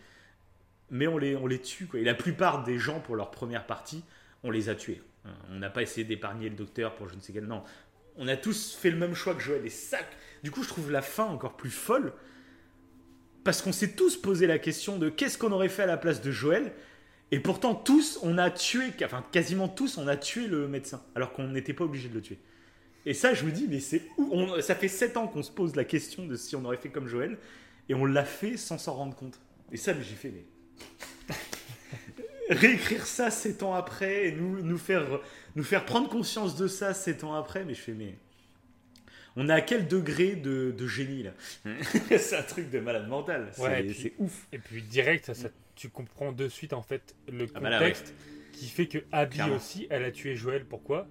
[0.91, 1.86] mais on les, on les tue.
[1.86, 2.01] Quoi.
[2.01, 4.05] Et la plupart des gens, pour leur première partie,
[4.43, 5.01] on les a tués.
[5.51, 7.44] On n'a pas essayé d'épargner le docteur pour je ne sais quel.
[7.44, 7.62] Non,
[8.17, 9.65] on a tous fait le même choix que Joël.
[9.67, 9.99] Et ça,
[10.43, 12.12] du coup, je trouve la fin encore plus folle,
[13.44, 16.20] parce qu'on s'est tous posé la question de qu'est-ce qu'on aurait fait à la place
[16.23, 16.73] de Joël.
[17.33, 21.33] Et pourtant, tous, on a tué, enfin quasiment tous, on a tué le médecin, alors
[21.33, 22.39] qu'on n'était pas obligé de le tuer.
[23.07, 24.60] Et ça, je me dis, mais c'est où?
[24.60, 27.07] Ça fait 7 ans qu'on se pose la question de si on aurait fait comme
[27.07, 27.39] Joël,
[27.89, 29.39] et on l'a fait sans s'en rendre compte.
[29.73, 30.44] Et ça, j'ai fait, mais.
[32.50, 35.20] Réécrire ça 7 ans après, et nous, nous, faire,
[35.57, 38.17] nous faire prendre conscience de ça 7 ans après, mais je fais, mais.
[39.36, 41.31] On est à quel degré de, génie là
[42.18, 43.50] C'est un truc de malade mental.
[43.55, 44.47] C'est ouf.
[44.52, 48.12] Et puis direct, ça, tu comprends de suite en fait le ah bah contexte
[48.52, 50.67] qui fait que Abby aussi, elle a tué Joël.
[50.67, 51.07] Pourquoi?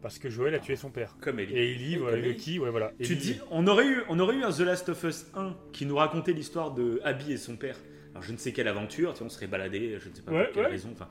[0.00, 1.16] Parce que Joël a tué son père.
[1.20, 1.54] Comme Ellie.
[1.54, 2.92] Et Ellie, voilà, qui, ouais, voilà.
[3.02, 5.86] Tu dis, on aurait, eu, on aurait eu un The Last of Us 1 qui
[5.86, 7.76] nous racontait l'histoire de Abby et son père.
[8.14, 10.52] Alors je ne sais quelle aventure, tu on serait baladé, je ne sais pas pour
[10.54, 10.90] quelle raison.
[10.92, 11.08] Enfin,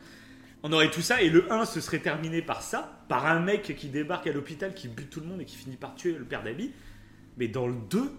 [0.64, 3.76] on aurait tout ça et le 1 se serait terminé par ça, par un mec
[3.76, 6.24] qui débarque à l'hôpital, qui bute tout le monde et qui finit par tuer le
[6.24, 6.72] père d'Abby.
[7.38, 8.10] Mais dans le 2,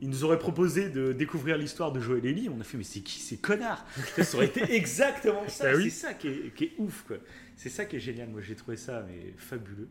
[0.00, 2.48] il nous aurait proposé de découvrir l'histoire de Joël Ellie.
[2.48, 3.84] On a fait, mais c'est qui ces connards?
[4.16, 5.72] Ça aurait été exactement ça.
[5.72, 7.18] Bah c'est ça qui est, qui est ouf, quoi.
[7.56, 8.28] C'est ça qui est génial.
[8.30, 9.88] Moi, j'ai trouvé ça mais fabuleux.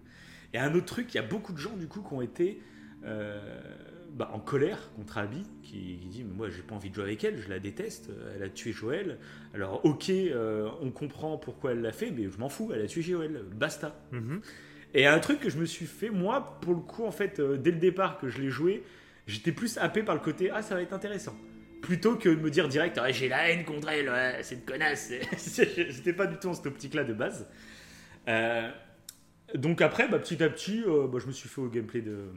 [0.53, 2.61] Et un autre truc, il y a beaucoup de gens du coup qui ont été
[3.05, 3.39] euh,
[4.13, 7.23] bah, en colère contre Abby, qui, dit mais moi j'ai pas envie de jouer avec
[7.23, 9.17] elle, je la déteste, elle a tué Joël.
[9.53, 12.87] Alors ok, euh, on comprend pourquoi elle l'a fait, mais je m'en fous, elle a
[12.87, 13.99] tué Joël, basta.
[14.11, 14.41] Mhm.
[14.93, 17.55] Et un truc que je me suis fait, moi pour le coup en fait, euh,
[17.57, 18.83] dès le départ que je l'ai joué,
[19.27, 21.35] j'étais plus happé par le côté ah ça va être intéressant
[21.81, 24.11] plutôt que de me dire direct ah, j'ai la haine contre elle,
[24.43, 25.13] c'est une connasse.
[25.89, 27.47] J'étais pas du tout en cette optique-là de base.
[28.27, 28.69] Euh,
[29.55, 32.27] donc après, bah, petit à petit, bah, je me suis fait au gameplay de,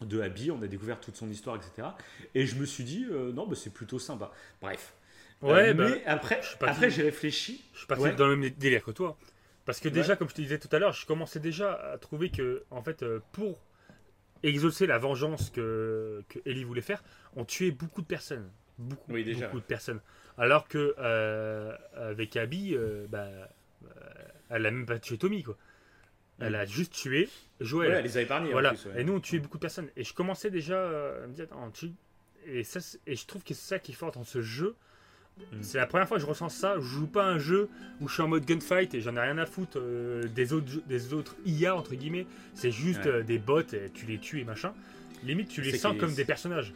[0.00, 1.88] de Abby, on a découvert toute son histoire, etc.
[2.34, 4.30] Et je me suis dit, euh, non, bah, c'est plutôt sympa.
[4.60, 4.94] Bref.
[5.42, 7.64] Ouais, mais après, après j'ai réfléchi.
[7.72, 9.16] Je suis parti dans le même délire que toi.
[9.64, 12.30] Parce que déjà, comme je te disais tout à l'heure, je commençais déjà à trouver
[12.30, 13.58] que, en fait, pour
[14.42, 17.02] exaucer la vengeance que, que Ellie voulait faire,
[17.36, 18.50] on tuait beaucoup de personnes.
[18.78, 20.00] Beaucoup, beaucoup de personnes.
[20.38, 20.94] Alors que
[21.94, 22.76] avec Abby,
[23.08, 23.28] bah,
[24.50, 25.56] elle a même pas tué Tommy, quoi.
[26.40, 27.28] Elle a juste tué
[27.60, 27.92] Joël.
[27.92, 28.52] elle les a épargnés.
[28.52, 28.74] Voilà.
[28.96, 29.88] Et nous, on tuait beaucoup de personnes.
[29.96, 31.46] Et je commençais déjà euh, à me dire,
[32.46, 34.76] et, ça, et je trouve que c'est ça qui est fort dans ce jeu.
[35.38, 35.56] Mm.
[35.62, 36.76] C'est la première fois que je ressens ça.
[36.76, 37.68] Je joue pas un jeu
[38.00, 40.66] où je suis en mode gunfight et j'en ai rien à foutre euh, des, autres,
[40.86, 42.26] des autres IA, entre guillemets.
[42.54, 44.72] C'est juste euh, des bots et tu les tues et machin.
[45.24, 46.72] Limite, tu les sens comme des personnages.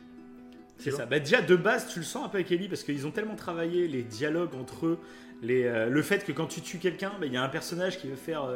[0.79, 1.07] C'est ça.
[1.07, 3.37] Bah, déjà, de base, tu le sens un peu avec Ellie parce qu'ils ont tellement
[3.37, 4.99] travaillé les dialogues entre eux.
[5.41, 8.09] Les, le fait que quand tu tues quelqu'un, bah, il y a un personnage qui
[8.09, 8.49] veut faire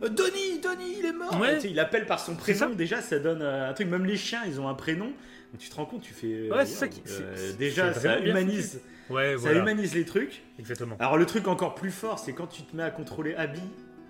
[0.00, 1.38] Donny, Donny, il est mort.
[1.64, 2.70] il appelle par son prénom.
[2.70, 3.88] Déjà, ça donne euh, un truc.
[3.88, 5.12] Même les chiens, ils ont un prénom.
[5.58, 6.26] tu te rends compte, tu fais.
[6.26, 7.02] Euh, ouais, c'est ça qui.
[7.58, 8.80] déjà, ça humanise.
[9.08, 10.42] Ouais, ça humanise les trucs.
[10.58, 10.96] Exactement.
[10.98, 13.62] Alors, le truc encore plus fort, c'est quand tu te mets à contrôler Abby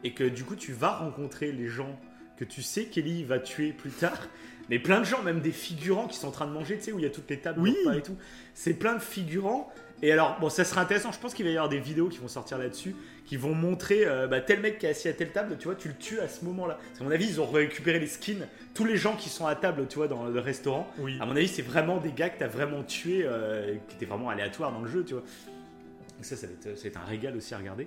[0.05, 1.99] et que du coup, tu vas rencontrer les gens
[2.41, 4.29] que tu sais qu'Ellie va tuer plus tard.
[4.71, 6.93] Mais plein de gens, même des figurants qui sont en train de manger, tu sais,
[6.93, 7.77] où il y a toutes les tables oui.
[7.95, 8.17] et tout.
[8.55, 9.71] C'est plein de figurants.
[10.01, 11.13] Et alors, bon, ça sera intéressant.
[11.13, 12.95] Je pense qu'il va y avoir des vidéos qui vont sortir là-dessus,
[13.27, 15.75] qui vont montrer euh, bah, tel mec qui est assis à telle table, tu vois,
[15.75, 16.79] tu le tues à ce moment-là.
[16.81, 18.47] Parce mon avis, ils ont récupéré les skins.
[18.73, 20.91] Tous les gens qui sont à table, tu vois, dans le restaurant.
[20.99, 21.19] Oui.
[21.21, 24.07] À mon avis, c'est vraiment des gars que tu as vraiment tués, euh, qui étaient
[24.07, 25.25] vraiment aléatoires dans le jeu, tu vois.
[26.17, 27.87] Donc ça, ça va, être, un régal aussi à regarder.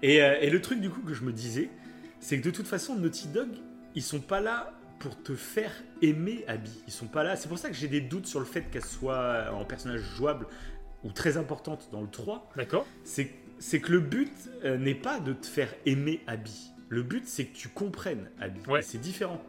[0.00, 1.68] Et, euh, et le truc, du coup, que je me disais,
[2.20, 3.48] c'est que de toute façon, Naughty Dog,
[3.94, 6.70] ils sont pas là pour te faire aimer Abby.
[6.86, 7.36] Ils sont pas là.
[7.36, 10.46] C'est pour ça que j'ai des doutes sur le fait qu'elle soit en personnage jouable
[11.04, 12.52] ou très importante dans le 3.
[12.56, 12.86] D'accord.
[13.04, 14.32] C'est, c'est que le but
[14.64, 16.70] euh, n'est pas de te faire aimer Abby.
[16.88, 18.60] Le but, c'est que tu comprennes Abby.
[18.68, 18.82] Ouais.
[18.82, 19.42] C'est différent.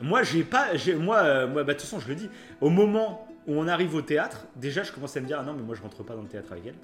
[0.00, 0.76] Moi, j'ai pas.
[0.76, 2.30] J'ai, moi, euh, moi bah, de toute façon, je le dis.
[2.60, 5.54] Au moment où on arrive au théâtre, déjà, je commence à me dire ah non,
[5.54, 6.74] mais moi, je rentre pas dans le théâtre avec elle.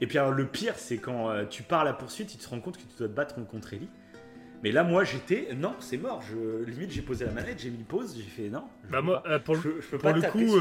[0.00, 2.48] Et puis, alors, le pire, c'est quand euh, tu pars à la poursuite, tu te
[2.48, 3.88] rends compte que tu dois te battre contre Ellie.
[4.62, 6.22] Mais là, moi, j'étais non, c'est mort.
[6.22, 8.64] Je, limite, j'ai posé la manette, j'ai mis pause, j'ai fait non.
[8.90, 10.56] Bah moi, pour le, pour le coup,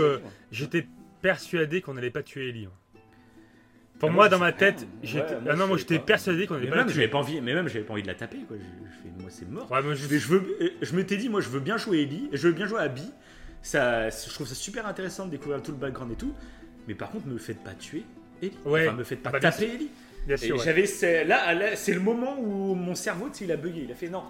[0.52, 0.88] j'étais
[1.22, 2.68] persuadé qu'on n'allait pas tuer Ellie.
[4.00, 5.36] Pour moi, dans ma tête, j'étais.
[5.48, 6.78] ah non, moi j'étais persuadé qu'on allait pas.
[6.78, 8.38] Même, j'avais pas envie, mais même, j'avais pas envie de la taper.
[8.48, 8.58] Quoi.
[8.58, 9.70] Je, fais, moi, c'est mort.
[9.94, 10.18] je...
[10.18, 10.28] je...
[10.28, 13.12] veux, je m'étais dit, moi, je veux bien jouer Ellie, je veux bien jouer Abby.
[13.62, 16.34] Ça, je trouve ça super intéressant de découvrir tout le background et tout.
[16.88, 18.06] Mais par contre, me faites pas tuer.
[18.42, 18.54] Ellie.
[18.66, 18.88] Ouais.
[18.88, 19.90] Enfin, me faites pas Bah, taper Ellie.
[20.28, 20.58] Bien sûr.
[20.58, 20.64] ouais.
[20.64, 23.82] j'avais c'est- là, là, c'est le moment où mon cerveau, tu sais, il a bugué.
[23.86, 24.24] Il a fait non.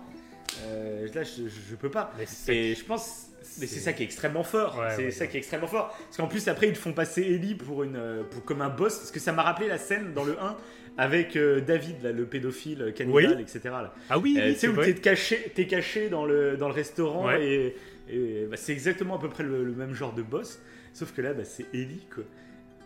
[0.66, 2.14] Euh, là, je, je, peux pas.
[2.18, 3.28] Mais c'est- Et je pense,
[3.60, 4.78] mais c'est c'est- ça qui est extrêmement fort.
[4.80, 5.30] Ouais, c'est ouais, ça ouais.
[5.30, 5.96] qui est extrêmement fort.
[6.06, 8.70] Parce qu'en plus après ils te font passer Ellie pour une, euh, pour comme un
[8.70, 8.98] boss.
[8.98, 10.58] Parce que ça m'a rappelé la scène dans le 1
[10.98, 13.42] avec euh, David, là, le pédophile cannibale, Oui.
[13.42, 13.60] etc.
[13.66, 13.94] là.
[14.10, 16.68] Ah oui, Euh, oui, tu sais c'est où t'es caché, t'es caché dans le dans
[16.68, 17.76] le restaurant et,
[18.10, 20.60] et, bah, c'est exactement à peu près le, le même genre de boss.
[20.94, 22.24] Sauf que là, bah, c'est Ellie quoi.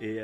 [0.02, 0.20] Et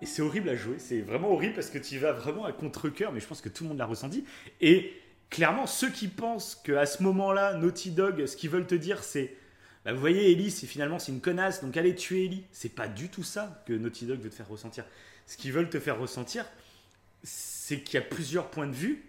[0.00, 3.12] et c'est horrible à jouer, c'est vraiment horrible parce que tu vas vraiment à contre-coeur,
[3.12, 4.24] mais je pense que tout le monde l'a ressenti.
[4.60, 4.92] Et
[5.30, 9.34] clairement, ceux qui pensent qu'à ce moment-là, Naughty Dog, ce qu'ils veulent te dire, c'est
[9.84, 12.44] bah, Vous voyez, Ellie, c'est finalement c'est une connasse, donc allez tuer Ellie.
[12.52, 14.84] C'est pas du tout ça que Naughty Dog veut te faire ressentir.
[15.26, 16.44] Ce qu'ils veulent te faire ressentir,
[17.22, 19.04] c'est qu'il y a plusieurs points de vue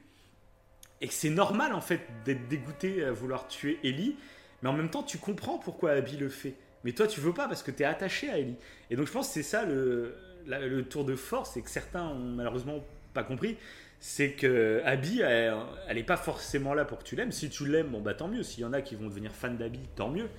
[1.01, 4.17] et que c'est normal en fait d'être dégoûté à vouloir tuer Ellie,
[4.61, 6.55] mais en même temps, tu comprends pourquoi Abby le fait.
[6.83, 8.57] Mais toi, tu veux pas parce que tu es attaché à Ellie.
[8.89, 10.15] Et donc, je pense que c'est ça le,
[10.47, 13.57] la- le tour de force, et que certains ont malheureusement pas compris.
[14.01, 15.53] C'est que Abby, elle,
[15.87, 17.31] elle est pas forcément là pour que tu l'aimes.
[17.33, 18.43] Si tu l'aimes, bon bah tant mieux.
[18.43, 20.29] S'il y en a qui vont devenir fans d'Abby, tant mieux.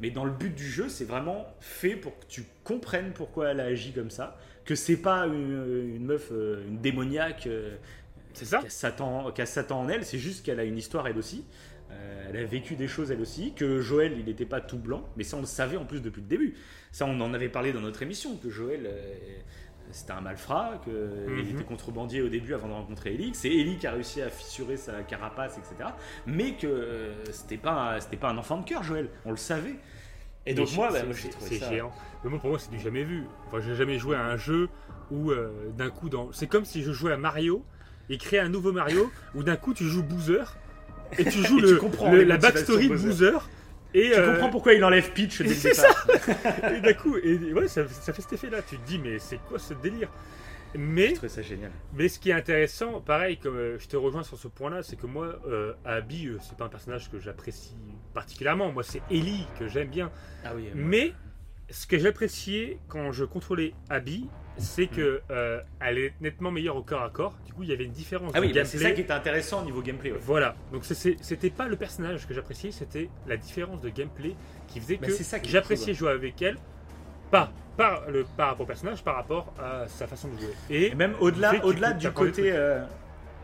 [0.00, 3.60] Mais dans le but du jeu, c'est vraiment fait pour que tu comprennes pourquoi elle
[3.60, 4.38] a agi comme ça.
[4.64, 7.74] Que c'est pas une, une meuf, euh, une démoniaque euh,
[8.34, 11.44] C'est ça Satan, a Satan en elle, c'est juste qu'elle a une histoire elle aussi.
[11.90, 15.08] Euh, elle a vécu des choses elle aussi, que Joël il n'était pas tout blanc,
[15.16, 16.54] mais ça on le savait en plus depuis le début.
[16.92, 19.14] Ça on en avait parlé dans notre émission, que Joël euh,
[19.90, 21.48] c'était un malfrat, qu'il Mhm.
[21.54, 24.28] était contrebandier au début avant de rencontrer Ellie, que c'est Ellie qui a réussi à
[24.28, 25.88] fissurer sa carapace, etc.
[26.26, 29.76] Mais que euh, c'était pas, pas un enfant de cœur Joël, on le savait.
[30.44, 31.70] Et donc moi, c'est- bah, moi, c'est- ça.
[31.72, 31.90] géant.
[32.22, 33.24] Mais moi, pour moi, c'est du jamais vu.
[33.46, 34.68] Enfin, j'ai jamais joué à un jeu
[35.10, 36.32] où euh, d'un coup, dans...
[36.32, 37.64] c'est comme si je jouais à Mario
[38.10, 40.54] et créer un nouveau Mario où d'un coup tu joues Boozer
[41.16, 42.96] et tu joues Et le, tu comprends le- la backstory de.
[42.96, 43.48] Boozer.
[43.94, 46.06] Et, Tu euh, comprends pourquoi il enlève Peach dès c'est départ.
[46.76, 48.58] et d'un coup, et, ouais, ça, ça fait cet effet-là.
[48.60, 50.10] Tu te dis, mais c'est quoi ce délire?
[50.76, 51.70] Mais ça génial.
[51.94, 54.96] Mais ce qui est intéressant, pareil, comme euh, je te rejoins sur ce point-là, c'est
[54.96, 57.74] que moi, euh, Abby, euh, c'est pas un personnage que j'apprécie
[58.12, 58.70] particulièrement.
[58.70, 60.10] Moi, c'est Ellie que j'aime bien.
[60.44, 60.68] Ah oui.
[60.74, 61.14] Mais
[61.70, 64.28] ce que j'appréciais quand je contrôlais Abby,
[64.58, 67.36] c'est que euh, elle est nettement meilleure au corps à corps.
[67.46, 69.12] Du coup, il y avait une différence Ah de oui, bah, c'est ça qui était
[69.12, 70.12] intéressant au niveau gameplay.
[70.12, 70.18] ouais.
[70.22, 70.54] Voilà.
[70.72, 74.34] Donc c'était pas le personnage que j'appréciais, c'était la différence de gameplay
[74.68, 76.56] qui faisait Bah, que j'appréciais jouer avec elle.
[77.30, 80.54] Pas par, le, par rapport au personnage, par rapport à sa façon de jouer.
[80.70, 82.44] Et, Et même au-delà, que au-delà du côté, trucs.
[82.54, 82.84] euh,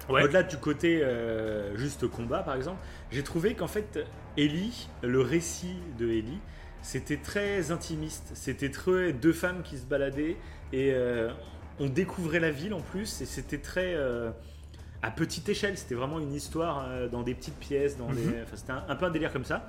[0.08, 2.78] au-delà du côté euh, juste combat par exemple,
[3.12, 4.00] j'ai trouvé qu'en fait
[4.36, 6.40] Ellie, le récit de Ellie,
[6.82, 8.30] c'était très intimiste.
[8.34, 10.36] C'était très deux femmes qui se baladaient
[10.74, 11.30] et euh,
[11.78, 14.30] on découvrait la ville en plus et c'était très euh,
[15.02, 15.76] à petite échelle.
[15.78, 18.34] C'était vraiment une histoire euh, dans des petites pièces, dans des, Mhm.
[18.42, 19.66] enfin, c'était un, un peu un délire comme ça.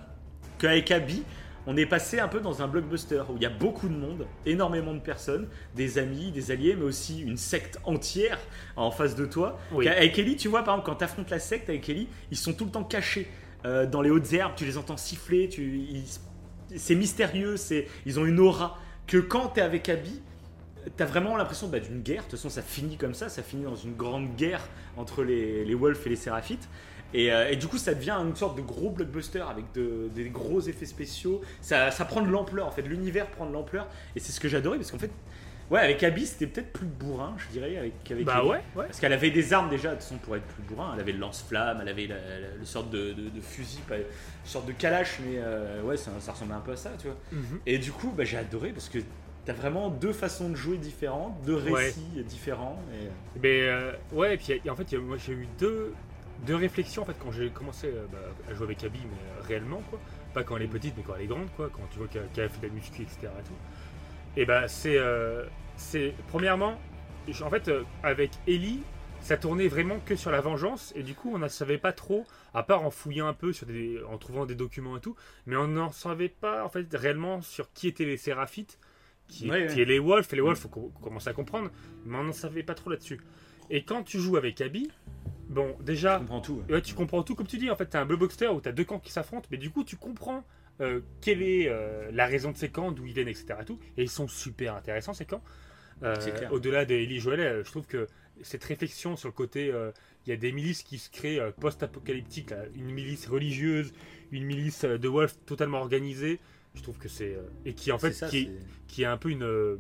[0.58, 1.24] Qu'avec Abby,
[1.68, 4.26] on est passé un peu dans un blockbuster où il y a beaucoup de monde,
[4.46, 8.38] énormément de personnes, des amis, des alliés, mais aussi une secte entière
[8.76, 9.60] en face de toi.
[9.72, 9.88] Oui.
[9.88, 12.54] Avec Ellie, tu vois, par exemple, quand tu affrontes la secte avec Ellie, ils sont
[12.54, 13.28] tout le temps cachés
[13.66, 16.06] euh, dans les hautes herbes, tu les entends siffler, tu, ils-
[16.78, 17.56] c'est mystérieux,
[18.06, 18.78] ils ont une aura.
[19.08, 20.22] Que quand tu es avec Abby,
[20.98, 22.24] T'as vraiment l'impression bah, d'une guerre.
[22.24, 23.30] De toute façon, ça finit comme ça.
[23.30, 24.62] Ça finit dans une grande guerre
[24.98, 26.68] entre les, les Wolves et les Séraphites.
[27.14, 30.30] Et, euh, et du coup, ça devient une sorte de gros blockbuster avec de- des
[30.30, 31.42] gros effets spéciaux.
[31.62, 32.82] Ça, ça prend de l'ampleur, en fait.
[32.82, 33.88] L'univers prend de l'ampleur.
[34.16, 35.12] Et c'est ce que j'adorais parce qu'en fait,
[35.72, 38.86] ouais, avec Abby, c'était peut-être plus bourrin, je dirais, avec, qu'avec bah ouais, ouais.
[38.88, 40.92] Parce qu'elle avait des armes déjà, de toute façon, pour être plus bourrin.
[40.96, 43.98] Elle avait le lance-flamme, elle avait la, la- le sorte de, de- de fusil, pas,
[43.98, 44.04] une
[44.44, 47.18] sorte de calache, mais euh, ouais, ça, ça ressemblait un peu à ça, tu vois.
[47.32, 47.60] Mhm.
[47.66, 49.00] Et du coup, bah, j'ai adoré parce que
[49.46, 51.86] t'as vraiment deux façons de jouer différentes, deux Ouais.
[51.86, 52.82] récits différents.
[52.94, 53.10] Et...
[53.42, 55.94] Mais euh, ouais, et puis en fait, il y a- moi j'ai eu deux,
[56.46, 58.18] deux réflexions en fait quand j'ai commencé euh, bah,
[58.50, 60.00] à jouer avec Abby, mais euh, réellement quoi.
[60.34, 61.70] Pas quand elle est petite, mais quand elle est grande quoi.
[61.72, 63.18] Quand tu vois qu'elle a fait de la muscu, etc.
[63.40, 63.54] Et, tout.
[64.38, 65.46] et bah c'est, euh,
[65.78, 66.80] c'est premièrement,
[67.44, 68.82] en fait euh, avec Ellie,
[69.22, 72.26] ça tournait vraiment que sur la vengeance et du coup on ne savait pas trop,
[72.54, 75.16] à part en fouillant un peu sur des, en trouvant des documents et tout,
[75.48, 78.78] mais on n'en savait pas en fait réellement sur qui étaient les Séraphites,
[79.28, 79.82] qui, Ouais, qui ouais.
[79.82, 80.28] est les Wolves.
[80.32, 81.70] Et les Wolves, faut qu'on commence à comprendre,
[82.06, 83.20] mais on n'en savait pas trop là-dessus.
[83.70, 84.92] Et quand tu joues avec Abby,
[85.50, 86.62] bon, déjà, comprends tout.
[86.70, 87.70] ouais, tu comprends tout comme tu dis.
[87.72, 89.72] En fait, tu as un blockbuster où tu as deux camps qui s'affrontent, mais du
[89.72, 90.44] coup, tu comprends
[90.82, 93.48] euh, quelle est euh, la raison de ces camps, d'où ils viennent, etc.
[93.66, 93.80] Tout.
[93.98, 95.44] Et ils sont super intéressants, ces camps.
[96.04, 96.52] Euh, C'est clair.
[96.52, 98.08] Au-delà des Ellie Joel, euh, je trouve que
[98.42, 99.92] cette réflexion sur le côté, euh,
[100.28, 103.94] il y a des milices qui se créent post-apocalyptiques, une milice religieuse,
[104.32, 106.40] une milice de Wolves totalement organisée.
[106.76, 107.34] Je trouve que c'est.
[107.36, 108.50] euh, et qui, en fait, ça, qui,
[109.00, 109.44] est un peu une.
[109.44, 109.78] euh,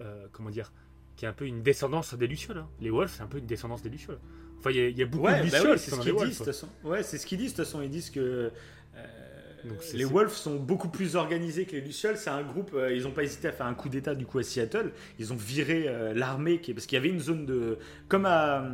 [0.00, 0.72] euh, comment dire
[1.16, 2.58] Qui est un peu une descendance des Lucioles.
[2.58, 2.68] hein.
[2.80, 4.18] Les Wolves, c'est un peu une descendance des Lucioles.
[4.58, 5.90] Enfin, il y a- il y, a beaucoup Ouais, de bah Lucioles ouais, qui c'est
[5.92, 6.30] ce qu'ils disent.
[6.30, 6.68] de toute façon.
[6.82, 7.52] Ouais, c'est ce qu'ils disent.
[7.52, 8.50] De toute façon, ils disent que
[9.94, 12.16] les Wolves sont beaucoup plus organisés que les Lucioles.
[12.16, 14.38] C'est un groupe, euh, ils n'ont pas hésité à faire un coup d'état du coup
[14.38, 14.92] à Seattle.
[15.18, 17.78] Ils ont viré euh, l'armée, parce qu'il y avait une zone de.
[18.08, 18.64] Comme à,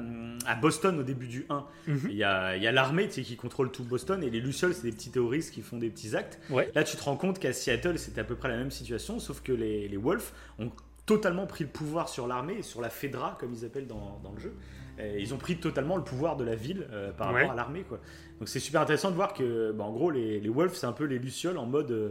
[0.60, 2.00] Boston au début du 1, mhm.
[2.10, 5.52] il y a, l'armée qui contrôle tout Boston et les Lucioles, c'est des petits terroristes
[5.52, 6.38] qui font des petits actes.
[6.74, 9.42] Là, tu te rends compte qu'à Seattle, c'était à peu près la même situation, sauf
[9.42, 10.70] que les, les Wolves ont
[11.06, 14.32] totalement pris le pouvoir sur l'armée et sur la Fedra, comme ils appellent dans, dans
[14.32, 14.54] le jeu.
[14.98, 17.82] Ils ont pris totalement le pouvoir de la ville par rapport à l'armée.
[17.82, 18.00] quoi.
[18.38, 20.92] Donc c'est super intéressant de voir que, bah, en gros, les, les Wolves, c'est un
[20.92, 22.10] peu les Lucioles en mode euh,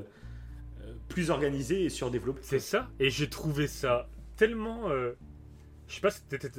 [0.81, 2.39] euh, plus organisé et surdéveloppé.
[2.43, 4.89] C'est ça, et j'ai trouvé ça tellement.
[4.89, 5.13] Euh,
[5.87, 6.49] je sais pas, c'était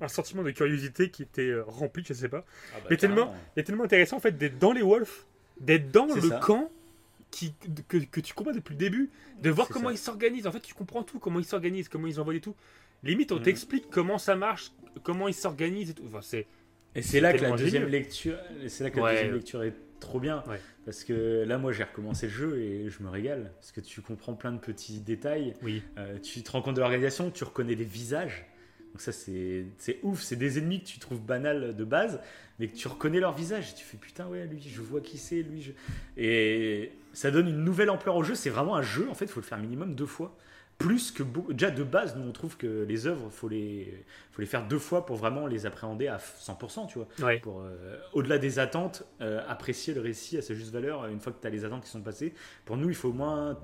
[0.00, 2.44] un sentiment de curiosité qui était rempli, je sais pas.
[2.72, 5.26] Ah bah, mais tellement, et tellement intéressant en fait d'être dans les Wolves,
[5.60, 6.70] d'être dans le camp
[7.30, 7.54] qui,
[7.86, 9.10] que, que, tu comprends depuis le début,
[9.42, 10.46] de voir comment ils s'organisent.
[10.46, 12.56] En fait, tu comprends tout, comment ils s'organisent, comment ils envoient tout.
[13.04, 13.42] Limite, on mm.
[13.42, 16.04] t'explique comment ça marche, comment ils s'organisent et tout.
[16.06, 16.46] Enfin, c'est
[16.94, 18.36] et c'est là que la deuxième lecture,
[18.66, 20.42] c'est là que la deuxième lecture est trop bien,
[20.84, 24.00] parce que là, moi, j'ai recommencé le jeu et je me régale, parce que tu
[24.00, 25.54] comprends plein de petits détails.
[25.62, 25.82] Oui.
[25.98, 28.46] Euh, tu te rends compte de l'organisation, tu reconnais des visages.
[28.92, 29.66] Donc ça, c'est
[30.02, 30.20] ouf.
[30.20, 32.20] C'est des ennemis que tu trouves banals de base,
[32.58, 33.70] mais que tu reconnais leur visage.
[33.70, 35.62] Et tu fais putain, ouais, lui, je vois qui c'est, lui.
[35.62, 35.70] Je...
[36.16, 38.34] Et ça donne une nouvelle ampleur au jeu.
[38.34, 39.08] C'est vraiment un jeu.
[39.08, 40.36] En fait, il faut le faire minimum deux fois
[40.80, 44.02] plus que déjà de base nous on trouve que les œuvres faut les
[44.32, 47.36] faut les faire deux fois pour vraiment les appréhender à 100% tu vois.
[47.42, 51.32] Pour euh, au-delà des attentes euh, apprécier le récit à sa juste valeur une fois
[51.32, 52.32] que tu as les attentes qui sont passées
[52.64, 53.58] pour nous il faut au moins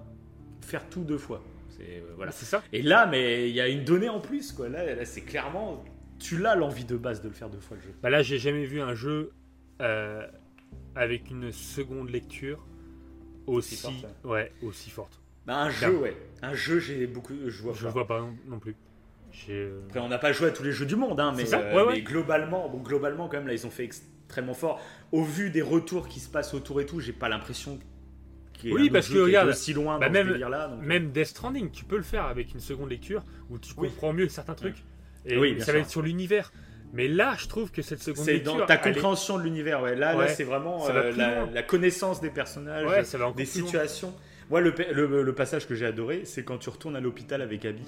[0.60, 1.42] faire tout deux fois.
[1.70, 2.32] C'est euh, voilà.
[2.32, 2.62] C'est ça.
[2.72, 4.68] Et là mais il y a une donnée en plus quoi.
[4.68, 5.82] Là, là c'est clairement
[6.18, 7.94] tu l'as l'envie de base de le faire deux fois le jeu.
[8.02, 9.32] Bah là j'ai jamais vu un jeu
[10.94, 12.62] avec une seconde lecture
[13.46, 16.16] aussi, aussi forte, ouais aussi forte bah, un jeu, ouais.
[16.42, 17.34] Un jeu, j'ai beaucoup.
[17.46, 17.90] Je vois je pas.
[17.90, 18.76] vois pas non plus.
[19.48, 21.86] Euh, Après, on n'a pas joué à tous les jeux du monde, hein, mais, euh,
[21.90, 24.80] mais, globalement, bon, globalement, quand même, là, ils ont fait extrêmement fort.
[25.12, 27.78] Au vu des retours qui se passent autour et tout, j'ai pas l'impression
[28.54, 31.84] qu'il y oui, parce que regarde, aussi loin bah, même, là même Death Stranding, tu
[31.84, 34.82] peux le faire avec une seconde lecture où tu comprends mieux certains trucs.
[35.26, 36.52] Et oui, ça va être sur l'univers.
[36.92, 38.52] Mais là, je trouve que cette seconde lecture.
[38.52, 39.96] C'est dans ta compréhension de l'univers, ouais.
[39.96, 41.12] Là, là c'est vraiment euh,
[41.52, 44.14] la, connaissance des personnages, des situations.
[44.50, 47.82] Moi, le, passage que j'ai adoré, c'est quand tu retournes à l'hôpital avec Abby.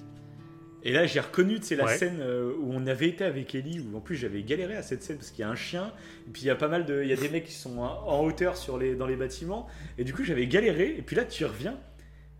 [0.84, 3.96] Et là, j'ai reconnu, c'est la scène euh, où on avait été avec Ellie, où
[3.96, 5.92] en plus j'avais galéré à cette scène parce qu'il y a un chien,
[6.26, 7.78] et puis il y a pas mal de, il y a des mecs qui sont
[7.78, 9.66] en hauteur sur les, dans les bâtiments,
[9.98, 11.76] et du coup j'avais galéré, et puis là tu reviens,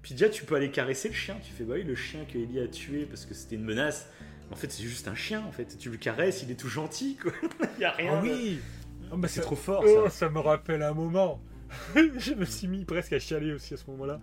[0.02, 2.38] puis déjà tu peux aller caresser le chien, tu fais bah oui le chien que
[2.38, 4.08] Ellie a tué parce que c'était une menace,
[4.52, 7.16] en fait c'est juste un chien en fait, tu le caresses, il est tout gentil
[7.16, 7.32] quoi,
[7.76, 8.12] il y a rien.
[8.14, 8.60] Ah oui,
[9.10, 9.82] oh, bah, c'est trop fort.
[9.84, 10.10] Oh, ça.
[10.10, 11.40] ça me rappelle un moment.
[11.94, 14.20] je me suis mis presque à chialer aussi à ce moment-là.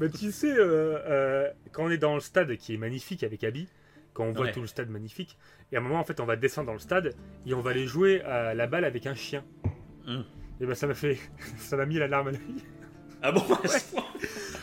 [0.00, 3.44] Mais tu sais, euh, euh, quand on est dans le stade qui est magnifique avec
[3.44, 3.68] Abby,
[4.12, 5.38] quand on voit tout le stade magnifique,
[5.72, 7.14] et à un moment, en fait, on va descendre dans le stade
[7.46, 9.44] et on va aller jouer à la balle avec un chien.
[10.06, 10.24] Hum.
[10.60, 11.18] Et ben ça m'a fait.
[11.58, 12.40] ça m'a mis la larme à l'œil.
[13.22, 13.42] Ah bon?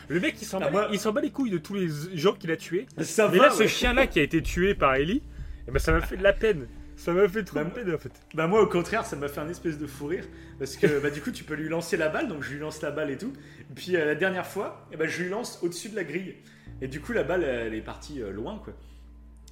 [0.07, 2.85] Le mec, il s'en ah, bat, les couilles de tous les gens qu'il a tués.
[2.97, 5.23] Mais là, ce chien-là qui a été tué par Ellie,
[5.67, 6.67] et ben ça m'a fait de la peine.
[7.03, 8.13] Ça m'a fait trop bah, peine en fait.
[8.33, 10.23] Bah moi au contraire ça m'a fait un espèce de fou rire
[10.57, 12.81] parce que bah du coup tu peux lui lancer la balle donc je lui lance
[12.81, 13.33] la balle et tout.
[13.59, 16.05] Et puis euh, la dernière fois et eh bah, je lui lance au-dessus de la
[16.05, 16.35] grille
[16.81, 18.73] et du coup la balle elle est partie euh, loin quoi.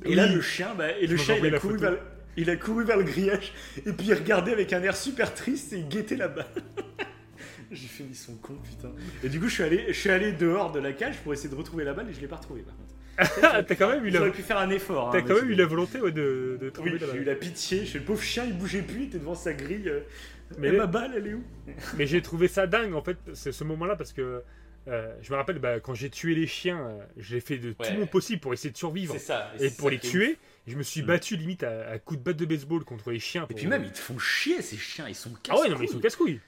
[0.06, 1.98] Et là le chien bah, et le chien il a, couru vers,
[2.38, 3.52] il a couru vers le grillage
[3.86, 6.46] et puis il regardait avec un air super triste et il guettait la balle.
[7.72, 8.94] J'ai fait ils sont cons putain.
[9.26, 11.50] Et du coup je suis allé je suis allé dehors de la cage pour essayer
[11.50, 12.94] de retrouver la balle et je l'ai pas retrouvée par contre.
[13.42, 14.30] T'as quand même eu la...
[14.30, 15.10] pu faire un effort.
[15.12, 17.86] T'as hein, quand même eu la volonté de, de trouver oui, J'ai eu la pitié.
[17.86, 19.90] Je le pauvre chien, il bougeait plus, il était devant sa grille.
[19.90, 20.00] Euh.
[20.58, 21.44] Mais ma balle, elle est où?
[21.98, 24.44] Mais j'ai trouvé ça dingue en fait, c'est ce moment-là parce que
[24.88, 27.94] euh, je me rappelle bah, quand j'ai tué les chiens, euh, j'ai fait de tout
[27.98, 30.38] mon possible pour essayer de survivre ça, et, pour les tuer.
[30.68, 31.06] Je me suis mm.
[31.06, 33.46] battu limite à, coups de batte de baseball contre les chiens.
[33.50, 35.56] Et puis même, ils te font chier ces chiens, ils sont casse-couilles.
[35.58, 36.40] Ah ouais, non, mais ils sont casse-couilles.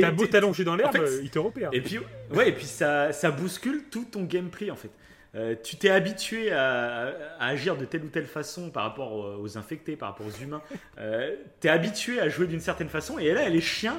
[0.00, 1.70] T'as beau t'allonger dans l'herbe, ils te repèrent.
[1.72, 1.98] Et puis,
[2.30, 4.90] ouais, et puis ça, ça bouscule tout ton gameplay en fait.
[5.34, 9.96] Euh, tu t'es habitué à, agir de telle ou telle façon par rapport aux, infectés,
[9.96, 10.62] par rapport aux humains.
[10.98, 13.98] Euh, tu es habitué à jouer d'une certaine façon et là, les chiens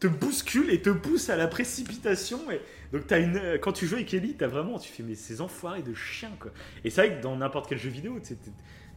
[0.00, 2.50] te bousculent et te poussent à la précipitation.
[2.50, 2.60] Et
[2.92, 5.82] donc, as une, quand tu joues avec Ellie, as vraiment, tu fais mais ces enfoirés
[5.82, 6.50] de chiens quoi.
[6.84, 8.18] Et c'est vrai que dans n'importe quel jeu vidéo,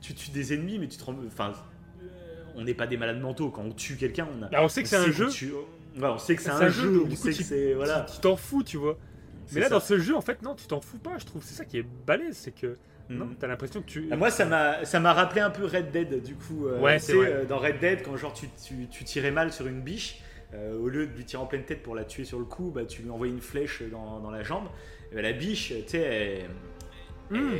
[0.01, 1.53] tu tues des ennemis, mais tu te enfin,
[2.01, 4.27] euh, on n'est pas des malades mentaux quand on tue quelqu'un.
[4.35, 5.27] On, bah, on sait que c'est un jeu.
[6.01, 7.03] on sait que c'est un, jeu.
[7.05, 8.07] on sait que c'est voilà.
[8.11, 8.97] Tu t'en fous, tu vois.
[9.53, 11.43] Mais là, dans ce jeu, en fait, non, tu t'en fous pas, je trouve.
[11.43, 12.77] C'est ça qui est balèze, c'est que.
[13.09, 13.17] Mhm.
[13.17, 14.07] Non, t'as l'impression que tu.
[14.11, 16.67] Ah, moi, ça m'a, ça m'a rappelé un peu Red Dead, du coup.
[16.67, 19.67] Euh, ouais, c'est euh, Dans Red Dead, quand genre tu, tu, tu tirais mal sur
[19.67, 20.21] une biche,
[20.53, 22.71] euh, au lieu de lui tirer en pleine tête pour la tuer sur le coup,
[22.73, 24.67] bah, tu lui envoyais une flèche dans, dans la jambe.
[25.11, 26.47] Et bah, la biche, tu sais,
[27.31, 27.51] elle, hmm.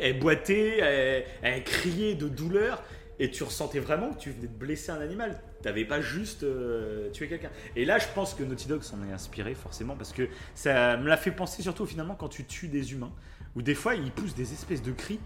[0.00, 2.82] elle, boitait, elle, criait de douleur.
[3.18, 5.38] et tu ressentais vraiment que tu venais de blesser un animal.
[5.66, 7.50] T'avais pas juste euh, tué quelqu'un.
[7.74, 11.08] Et là, je pense que Naughty Dog s'en est inspiré forcément parce que ça me
[11.08, 13.10] l'a fait penser surtout finalement quand tu tues des humains,
[13.56, 15.18] où des fois ils poussent des espèces de cris.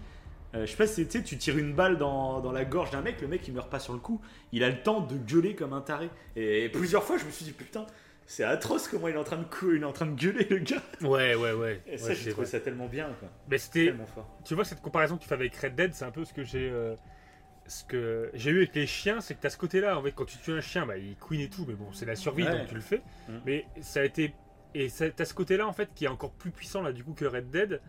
[0.55, 2.89] Euh, je sais pas si tu sais, tu tires une balle dans, dans la gorge
[2.89, 4.19] d'un mec, le mec il meurt pas sur le coup,
[4.51, 6.09] il a le temps de gueuler comme un taré.
[6.35, 7.85] Et plusieurs fois, je me suis dit putain,
[8.25, 10.47] c'est atroce comment il est en train de cou- il est en train de gueuler
[10.49, 10.81] le gars.
[11.01, 11.81] Ouais, ouais, ouais.
[11.85, 13.29] Et ça, Ouais, j'ai trouvé ça tellement bien, quoi.
[13.47, 13.85] Mais c'était.
[13.85, 14.27] Tellement fort.
[14.43, 16.43] Tu vois, cette comparaison que tu fais avec Red Dead, c'est un peu ce que
[16.43, 16.67] j'ai.
[16.69, 16.95] euh,
[17.71, 19.97] ce que j'ai eu avec les chiens, c'est que tu as ce côté-là.
[19.97, 22.05] En fait, quand tu tues un chien, bah, il queen et tout, mais bon, c'est
[22.05, 22.51] la survie, Ouais.
[22.57, 23.01] donc tu le fais.
[23.29, 23.33] Mm.
[23.45, 24.33] Mais ça a été.
[24.75, 27.13] Et ça- t'as ce côté-là, en fait, qui est encore plus puissant, là, du coup,
[27.13, 27.81] que Red Dead.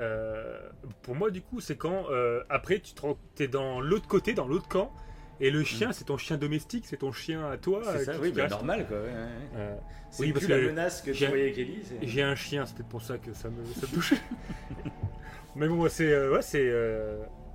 [0.00, 0.58] Euh,
[1.02, 3.02] pour moi, du coup, c'est quand, euh, après, tu te
[3.34, 4.92] t'es dans l'autre côté, dans l'autre camp,
[5.40, 7.80] et le chien, c'est ton chien domestique, c'est ton chien à toi.
[7.80, 7.84] Mm.
[7.98, 8.96] C'est ça, oui, bah, normal, quoi.
[8.98, 9.28] ouais, ouais.
[9.56, 9.76] Euh,
[10.10, 11.82] C'est Oui, parce la que menace que tu j'ai- voyais avec Ellie.
[12.02, 14.14] J'ai un chien, c'est peut-être pour ça que ça me, ça me touche.
[15.56, 16.28] Mais bon, c'est.
[16.28, 16.70] ouais, c'est.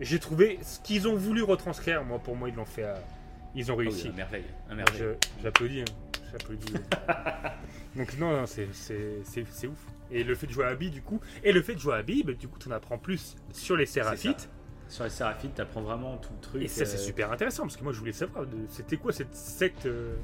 [0.03, 2.83] Euh, J'ai trouvé ce qu'ils ont voulu retranscrire, moi, pour moi, ils l'ont fait.
[2.83, 2.99] à-
[3.55, 4.07] Ils ont oui, réussi.
[4.09, 4.45] un merveille.
[4.69, 5.17] Je- merveille.
[5.41, 5.81] J'applaudis.
[5.81, 5.85] hein.
[6.31, 6.73] J'applaudis.
[7.95, 9.77] Donc, non, non, c'est- c'est c'est- c'est ouf.
[10.11, 11.19] Et le fait de jouer à Abby, du coup.
[11.43, 13.75] Et le fait de jouer à Abby, bah, du coup, tu en apprends plus sur
[13.77, 14.49] les séraphites.
[14.89, 16.61] Sur les séraphites, t'apprends vraiment tout le truc.
[16.63, 19.11] Et ça, c'est euh, super intéressant, parce que moi, je voulais savoir, de- c'était quoi
[19.13, 19.85] cette secte.
[19.85, 20.15] euh,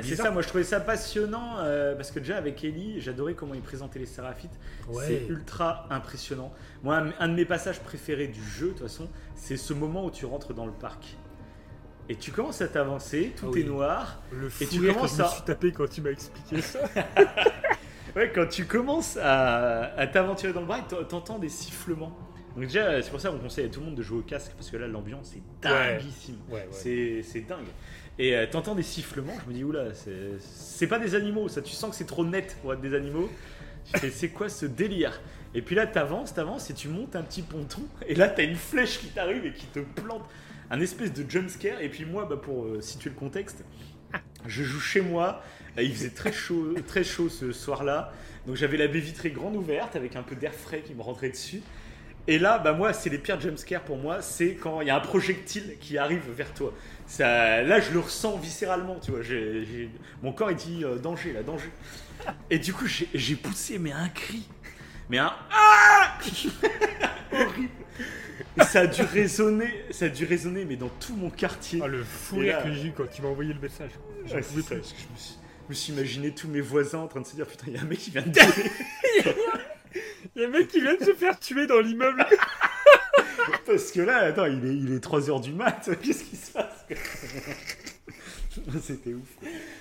[0.00, 3.34] bah, c'est ça, moi je trouvais ça passionnant euh, parce que déjà avec Ellie, j'adorais
[3.34, 4.50] comment il présentait les séraphites.
[5.06, 6.52] C'est ultra impressionnant.
[6.82, 10.10] Moi, un- de mes passages préférés du jeu, de toute façon, c'est ce moment où
[10.10, 11.16] tu rentres dans le parc.
[12.08, 13.62] Et tu commences à t'avancer, tout Ah oui.
[13.62, 14.22] est noir.
[14.30, 16.60] Le fou Et tu que commences je me à- suis tapé quand tu m'as expliqué
[16.60, 16.78] ça.
[18.14, 22.16] Ouais, quand tu commences à, à t'aventurer dans le parc, t'en- t'entends des sifflements.
[22.54, 24.52] Donc déjà, c'est pour ça qu'on conseille à tout le monde de jouer au casque
[24.56, 26.36] parce que là, l'ambiance est dinguissime.
[26.48, 26.68] Ouais, ouais.
[26.70, 27.66] C'est c'est dingue.
[28.18, 31.60] Et euh, t'entends des sifflements, je me dis, oula, c'est- c'est pas des animaux, ça,
[31.60, 33.28] tu sens que c'est trop net pour être des animaux.
[34.10, 35.20] C'est quoi ce délire?
[35.54, 37.82] Et puis là, t'avances, t'avances et tu montes un petit ponton.
[38.08, 40.22] Et là, t'as une flèche qui t'arrive et qui te plante
[40.70, 41.80] un espèce de jumpscare.
[41.80, 43.64] Et puis moi, bah, pour euh, situer le contexte,
[44.46, 45.42] je joue chez moi.
[45.78, 48.12] Euh, Il faisait très chaud, très chaud ce soir-là.
[48.46, 51.30] Donc j'avais la baie vitrée grande ouverte avec un peu d'air frais qui me rentrait
[51.30, 51.62] dessus.
[52.28, 54.96] Et là, bah moi, c'est les pires jumpscares pour moi, c'est quand il y a
[54.96, 56.72] un projectile qui arrive vers toi.
[57.06, 59.20] Ça, là, je le ressens viscéralement, tu vois.
[60.22, 61.70] mon corps, il dit euh, danger, là, danger.
[62.50, 64.48] Et du coup, j'ai poussé, mais un cri.
[65.08, 66.18] Mais un Ah
[67.32, 67.68] Horrible.
[68.62, 71.80] Ça a dû résonner, ça a dû résonner, mais dans tout mon quartier.
[71.84, 73.90] Ah, le fou rire que j'ai eu quand tu m'as envoyé le message.
[74.22, 74.62] Ouais, ça, plus.
[74.62, 77.26] parce que je me suis, je me suis imaginé tous mes voisins en train de
[77.26, 78.32] se dire putain, il y a un mec qui vient de.
[80.36, 82.24] Il y a un mec qui vient de se faire tuer dans l'immeuble.
[83.66, 86.86] Parce que là, attends, il est, il est 3h du mat, qu'est-ce qui se passe
[88.80, 89.28] C'était ouf.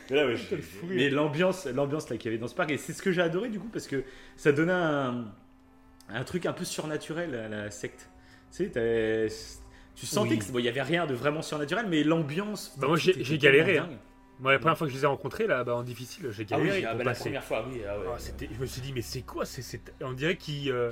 [0.09, 3.01] Mais, là, ouais, l'ambiance, l'ambiance là qu'il y avait dans ce parc, et c'est ce
[3.01, 4.03] que j'ai adoré du coup, parce que
[4.35, 5.25] ça donnait un,
[6.09, 8.09] un truc un peu surnaturel à la secte.
[8.55, 9.27] Tu sais,
[9.95, 10.39] tu sentais Oui.
[10.39, 12.75] que bon, il y avait rien de vraiment surnaturel, mais l'ambiance.
[12.77, 13.97] Bah, moi, j'ai- galéré, dingue.
[14.39, 16.57] Moi, la première fois que je les ai rencontrés, là, bah, en difficile, j'ai Ah
[16.59, 17.81] oui, galéré ah pour bah, la première fois, oui.
[17.89, 18.05] ah ouais.
[18.13, 20.91] Ah, je me suis dit, mais c'est quoi c'est, c'est- On dirait qu'ils euh,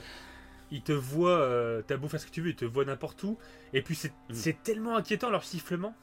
[0.72, 3.22] ils te voient, euh, t'as beau faire ce que tu veux, ils te voient n'importe
[3.24, 3.38] où.
[3.74, 4.34] Et puis, c'est, Mm.
[4.34, 5.94] c'est tellement inquiétant leur sifflement.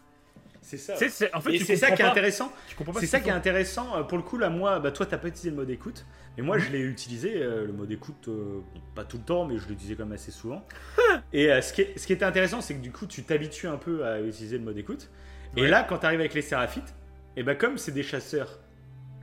[0.62, 0.94] c'est ça.
[0.97, 2.52] Sais, c'est- en fait, c'est ça qui est intéressant.
[2.69, 3.97] Tu comprends pas C'est ce ça qui est intéressant.
[3.97, 6.05] Euh, Pour le coup, là, moi, bah, toi, t'as pas utilisé le mode écoute.
[6.36, 8.28] Mais moi, je l'ai utilisé, euh, le mode écoute,
[8.94, 10.62] pas tout le temps, mais je l'utilisais quand même assez souvent.
[11.33, 13.78] et ce, qui est- ce qui était intéressant, c'est que du coup, tu t'habitues un
[13.78, 15.09] peu à utiliser le mode écoute.
[15.57, 16.94] Et là, quand tu arrives avec les séraphites,
[17.36, 18.59] et ben comme c'est des chasseurs,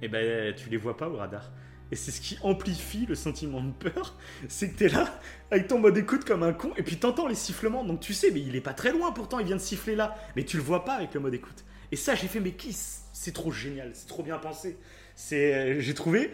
[0.01, 1.51] et ben tu les vois pas au radar.
[1.89, 4.17] Et c'est ce qui amplifie le sentiment de peur,
[4.49, 5.19] c'est que t'es là
[5.51, 8.29] avec ton mode écoute comme un con, et puis t'entends les sifflements, donc tu sais,
[8.31, 10.63] mais il est pas très loin pourtant, il vient de siffler là, mais tu le
[10.63, 11.63] vois pas avec le mode écoute.
[11.93, 14.77] Et ça, j'ai fait, mais qui C'est trop génial, c'est trop bien pensé.
[15.15, 16.31] C'est, euh, j'ai trouvé,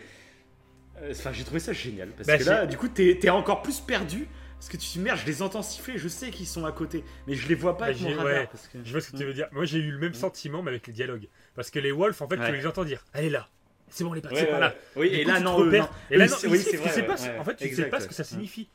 [1.02, 3.80] euh, enfin, j'ai trouvé ça génial parce Bah, que là, du coup, t'es, encore plus
[3.80, 4.28] perdu.
[4.56, 6.72] Parce que tu te dis, merde, je les entends siffler, je sais qu'ils sont à
[6.72, 8.26] côté, mais je les vois pas Bah, avec mon radar.
[8.26, 8.48] ouais.
[8.50, 9.50] parce que- Je vois ce que tu veux dire.
[9.52, 11.28] Moi, j'ai eu le même sentiment, mais avec les dialogues.
[11.56, 12.48] Parce que les wolves, en fait, Ouais.
[12.50, 13.48] tu les entends dire Elle est là.
[13.90, 14.76] C'est bon, elle est partie Ouais, par ouais, là.
[14.96, 15.72] Oui, et coup, là, non, non.
[16.10, 17.38] Et là, non, c'est- oui, ici, c'est tu vrai, sais ouais, pas, ouais.
[17.40, 18.68] en fait, tu sais Exact, pas ce que ça signifie.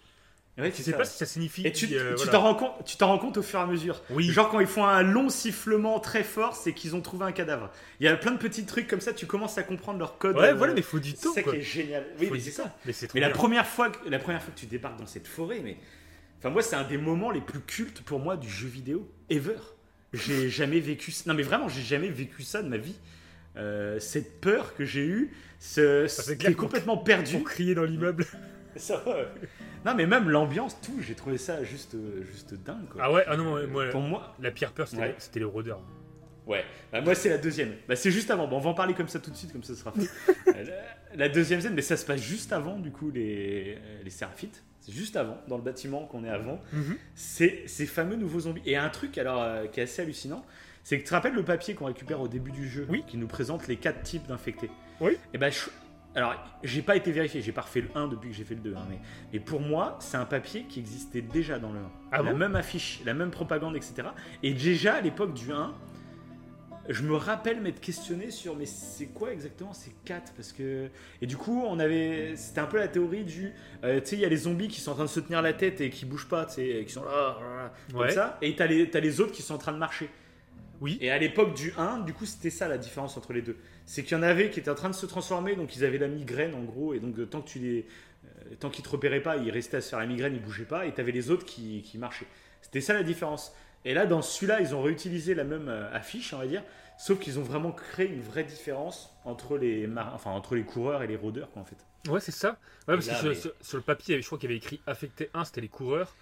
[0.56, 1.64] Ouais, Tu c'est sais ça, pas que ça signifie.
[1.66, 2.32] Et tu euh, voilà.
[2.32, 4.02] t'en rends compte, tu t'en rends compte au fur et à mesure.
[4.10, 4.24] Oui.
[4.30, 7.70] Genre quand ils font un long sifflement très fort, c'est qu'ils ont trouvé un cadavre.
[8.00, 10.36] Il y a plein de petits trucs comme ça, tu commences à comprendre leur code.
[10.36, 11.32] Ouais, euh, voilà, mais faut du c'est temps.
[11.32, 11.52] ça quoi.
[11.52, 12.04] qui est génial.
[12.18, 12.74] Oui, Faut mais c'est ça.
[12.84, 15.06] Mais c'est trop Mais la première fois, que, la première fois que tu débarques dans
[15.06, 15.76] cette forêt, mais
[16.38, 19.54] enfin moi c'est un des moments les plus cultes pour moi du jeu vidéo ever.
[20.12, 21.12] J'ai jamais vécu.
[21.26, 22.96] Non mais vraiment, j'ai jamais vécu ça de ma vie.
[23.56, 27.42] Euh, cette peur que j'ai eue, ce, complètement perdu.
[27.42, 28.24] Crier dans l'immeuble.
[28.76, 29.16] Ça va.
[29.84, 31.96] Non mais même l'ambiance, tout, j'ai trouvé ça juste,
[32.30, 33.00] juste dingue quoi.
[33.04, 35.16] Ah ouais, ah non, moi, Pour moi, la pire peur, c'était Ouais.
[35.34, 35.82] les rôdeurs.
[36.46, 37.74] Ouais, bah, moi c'est la deuxième.
[37.88, 38.46] Bah, c'est juste avant.
[38.46, 40.08] Bon, on va en parler comme ça tout de suite, comme ça sera fait.
[40.48, 44.02] Euh, la, la deuxième scène, mais ça se passe juste avant, du coup, les, euh,
[44.02, 44.62] les Séraphites.
[44.88, 46.60] Juste avant, dans le bâtiment qu'on est avant.
[46.72, 46.96] Mhm.
[47.14, 48.62] C'est ces fameux nouveaux zombies.
[48.66, 50.44] Et un truc alors euh, qui est assez hallucinant,
[50.84, 53.04] c'est que tu te rappelles le papier qu'on récupère au début du jeu, Oui.
[53.06, 54.70] qui nous présente les quatre types d'infectés.
[55.00, 55.12] Oui.
[55.34, 55.68] Et ben, je-
[56.14, 56.34] alors
[56.64, 58.74] j'ai pas été vérifié, j'ai pas refait le 1 depuis que j'ai fait le 2,
[58.74, 58.98] hein, mais,
[59.32, 61.82] mais pour moi, c'est un papier qui existait déjà dans le 1.
[62.12, 62.38] Ah la bon?
[62.38, 64.08] même affiche, la même propagande, etc.
[64.42, 65.74] Et déjà à l'époque du 1,
[66.88, 70.88] je me rappelle m'être questionné sur mais c'est quoi exactement ces 4 parce que
[71.20, 73.52] et du coup on avait c'était un peu la théorie du
[73.84, 75.42] euh, tu sais il y a les zombies qui sont en train de se tenir
[75.42, 78.10] la tête et qui bougent pas tu sais qui sont là, comme Ouais.
[78.10, 78.38] ça.
[78.42, 80.08] Et t'as les t'as les autres qui sont en train de marcher.
[80.80, 80.96] Oui.
[81.00, 83.56] et à l'époque du 1 du coup c'était ça la différence entre les deux.
[83.84, 85.98] C'est qu'il y en avait qui étaient en train de se transformer donc ils avaient
[85.98, 87.86] la migraine en gros et donc euh, tant que tu les
[88.24, 90.64] euh, tant qu'ils te repéraient pas ils restaient à se faire la migraine ils bougeaient
[90.64, 92.26] pas et t'avais les autres qui, qui marchaient.
[92.62, 93.52] C'était ça la différence
[93.84, 96.62] et là dans celui-là ils ont réutilisé la même euh, affiche on va dire
[97.00, 101.00] Sauf qu'ils ont vraiment créé une vraie différence entre les, mar- enfin, entre les coureurs
[101.04, 101.76] et les rôdeurs, quoi, en fait.
[102.10, 102.58] Ouais, c'est ça.
[102.88, 104.56] Ouais, parce là, que sur, mais- sur- sur le papier, je crois qu'il y avait
[104.58, 106.16] écrit affecté 1, c'était les coureurs.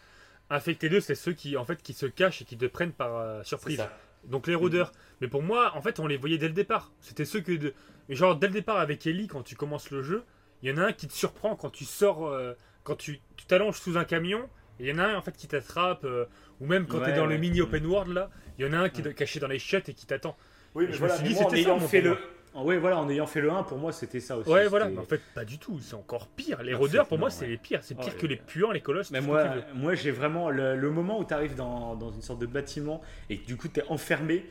[0.50, 3.16] Affecté 2, c'est ceux qui, en fait, qui se cachent et qui te prennent par
[3.16, 3.78] euh, surprise.
[4.24, 4.92] Donc les rôdeurs.
[5.22, 6.92] Mais pour moi, en fait, on les voyait dès le départ.
[7.00, 7.52] C'était ceux que.
[7.52, 7.72] De...
[8.10, 10.24] Genre, dès le départ avec Ellie, quand tu commences le jeu,
[10.62, 12.26] il y en a un qui te surprend quand tu sors.
[12.26, 12.52] euh,
[12.84, 14.46] quand tu t'allonges sous un camion.
[14.80, 16.24] Il y en a un en fait qui t'attrape, euh,
[16.60, 18.72] ou même quand tu Ouais, es dans le mini open world là, il y en
[18.72, 20.36] a un qui est caché dans les chiottes et qui t'attend.
[20.74, 22.16] Oui, mais voilà, mais moi, en ayant moi, fait le.
[22.58, 24.48] Ah Ouais, voilà, en ayant fait le 1, pour moi, c'était ça aussi.
[24.48, 24.86] Ouais, voilà.
[24.86, 25.78] c'était- Mais en fait, pas du tout.
[25.80, 26.62] C'est encore pire.
[26.62, 27.80] Les En rôdeurs, fait, pour moi, c'est les pires.
[27.82, 29.10] C'est pire que les puants, les colosses.
[29.10, 32.38] Mais moi, moi j'ai vraiment le, le moment où tu arrives dans, dans une sorte
[32.40, 34.46] de bâtiment et que du coup tu es enfermé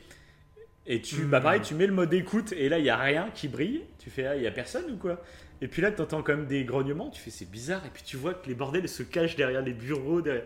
[0.86, 1.30] et tu Hmm.
[1.30, 3.82] bah pareil tu mets le mode écoute et là il y a rien qui brille
[3.98, 5.20] tu fais ah il y a personne ou quoi?
[5.62, 7.84] Et puis là tu entends quand même des grognements tu fais c'est bizarre.
[7.86, 10.44] Et puis tu vois que les bordels se cachent derrière les bureaux derrière-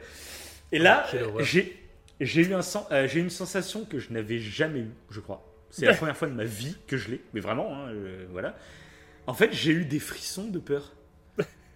[0.73, 1.45] et là quelle horreur.
[2.21, 5.47] j'ai eu un sen- euh, j'ai une sensation que je n'avais jamais eu je crois.
[5.71, 8.57] C'est la première fois de ma vie que je l'ai mais vraiment hein, euh, voilà.
[9.27, 10.95] En fait j'ai eu des frissons de peur.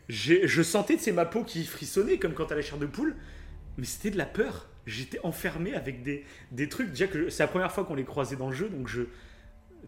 [0.09, 3.17] Je sentais c'est ma peau qui frissonnait comme quand t'as la chair de poule
[3.79, 4.69] mais c'était de la peur.
[4.87, 6.91] J'étais enfermé avec des, des trucs.
[6.91, 9.03] Déjà que c'est la première fois qu'on les croisait dans le jeu donc je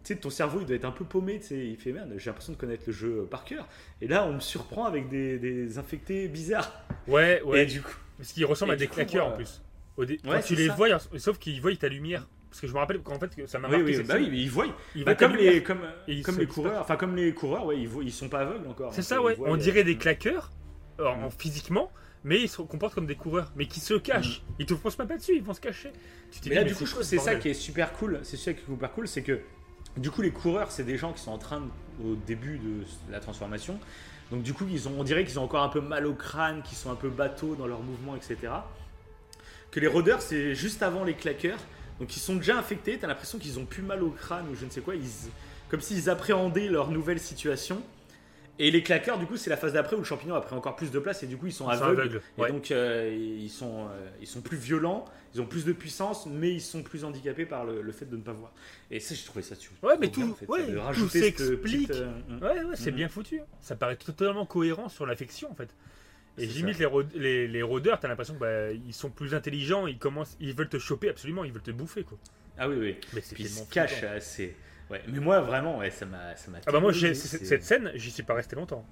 [0.07, 2.13] tu sais ton cerveau il doit être un peu paumé tu sais il fait merde
[2.17, 3.67] j'ai l'impression de connaître le jeu euh, par cœur
[4.01, 6.71] et là on me surprend avec des, des infectés bizarres
[7.07, 7.63] Ouais, ouais.
[7.63, 9.61] et du coup Parce qu'ils ressemblent à des claqueurs en plus.
[9.97, 10.75] Au dé- Ouais, quand tu les ça.
[10.75, 10.87] vois,
[11.17, 12.27] sauf qu'ils voient ta lumière.
[12.49, 13.97] Parce que je me rappelle qu'en fait, ça m'a oui, marqué.
[13.97, 16.81] oui, bah oui mais ils voient Ils Bah, voient comme les comme, ils les coureurs
[16.81, 19.15] enfin comme les coureurs ouais ils, voient, ils sont pas aveugles encore C'est donc, ça,
[19.17, 19.35] euh, ouais.
[19.35, 19.99] voient, On euh, dirait des mm.
[19.99, 20.51] claqueurs
[20.99, 21.29] euh, Mm.
[21.37, 21.91] physiquement,
[22.23, 24.41] mais ils se comportent comme des coureurs, mais qui se cachent.
[24.59, 25.91] Ils te foncent même pas dessus, ils vont se cacher.
[26.31, 28.19] Tu Mais là, du coup, je trouve c'est ça qui est super cool.
[28.23, 29.39] C'est ça qui est super cool, c'est que
[29.97, 32.83] du coup, les coureurs, c'est des gens qui sont en train, de- au début de
[33.11, 33.79] la transformation,
[34.31, 36.61] donc du coup, ils ont, on dirait qu'ils ont encore un peu mal au crâne,
[36.63, 38.37] qu'ils sont un peu bateaux dans leurs mouvements, etc.
[39.71, 41.59] Que les rôdeurs, c'est juste avant les claqueurs,
[41.99, 42.97] donc ils sont déjà infectés.
[42.99, 44.93] T'as l'impression qu'ils ont plus mal au crâne ou je ne sais quoi,
[45.69, 47.81] comme s'ils appréhendaient leur nouvelle situation.
[48.59, 50.75] Et les claqueurs, du coup, c'est la phase d'après où le champignon a pris encore
[50.75, 52.21] plus de place et du coup, ils sont Ils sont aveugles.
[52.39, 55.05] Et donc, euh, ils, sont, euh, ils sont plus violents,
[55.35, 58.17] ils ont plus de puissance, mais ils sont plus handicapés par le, le fait de
[58.17, 58.51] ne pas voir.
[58.89, 59.87] Et ça, j'ai trouvé ça super.
[59.87, 61.91] Ouais, mais bien, tout- en fait, ouais, ça, de tout s'explique.
[61.91, 62.39] euh, hum.
[62.41, 62.97] Ouais, ouais, c'est Mhm.
[62.97, 63.39] bien foutu.
[63.39, 63.45] hein.
[63.61, 65.69] Ça paraît totalement cohérent sur l'affection en fait.
[66.39, 70.35] Et C'est limite, les, les, les rôdeurs, t'as l'impression qu'ils sont plus intelligents, ils, commencent,
[70.39, 72.17] ils veulent te choper absolument, ils veulent te bouffer quoi.
[72.59, 72.95] Ah oui, oui.
[73.13, 74.13] Mais c'est Puis ils se cachent flippant.
[74.89, 76.35] Ouais, mais moi, vraiment, ouais, ça m'a.
[76.35, 78.85] ça m'a Ah bah moi, j'ai- cette scène, j'y suis pas resté longtemps.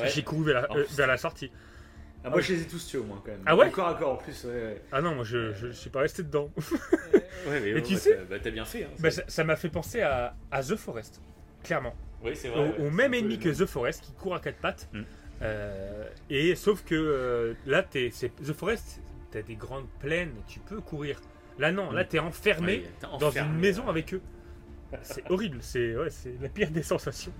[0.00, 0.08] Ouais.
[0.08, 0.94] J'ai couru vers la, euh, putain.
[0.94, 1.50] vers la sortie.
[2.24, 3.42] Ah, moi, je les ai tous tués au moins, quand même.
[3.46, 4.50] Ah ouais Encore, encore en plus, ouais.
[4.52, 4.82] ouais.
[4.92, 6.50] Ah non, moi je, je suis pas resté dedans.
[6.56, 8.84] Ouais, mais Et ouais, tu bah, sais- t'as- bah, t'as bien fait.
[8.84, 9.44] Hein, Bah, ça.
[9.44, 11.20] m'a fait penser à, à The Forest,
[11.62, 11.94] clairement.
[12.22, 12.74] Oui, c'est Au, vrai.
[12.78, 14.88] au ouais, même ennemi que The Forest qui court à quatre pattes.
[14.92, 15.02] Mm.
[15.42, 20.58] Euh, et sauf que euh, là, t'es, c'est, The Forest, t'as des grandes plaines, tu
[20.60, 21.20] peux courir.
[21.58, 22.06] Là, non, là, Mm.
[22.08, 24.20] t'es enfermé Ouais, t'es dans enfermé, une maison avec eux.
[25.02, 27.32] C'est horrible, c'est, ouais, c'est la pire des sensations.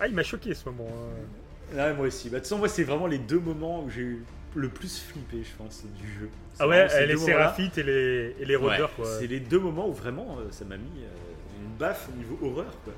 [0.00, 0.88] Ah, il m'a choqué ce moment.
[0.90, 1.76] hein.
[1.76, 2.28] Ouais, moi aussi.
[2.28, 5.00] Bah, de toute façon, moi, c'est vraiment les deux moments où j'ai eu le plus
[5.00, 6.28] flippé, je pense, du jeu.
[6.58, 9.06] Ah ouais, les séraphites et les, et les Ouais, quoi.
[9.18, 12.38] C'est les deux moments où vraiment euh, ça m'a mis euh, une baffe au niveau
[12.42, 12.72] horreur.
[12.84, 12.92] Quoi.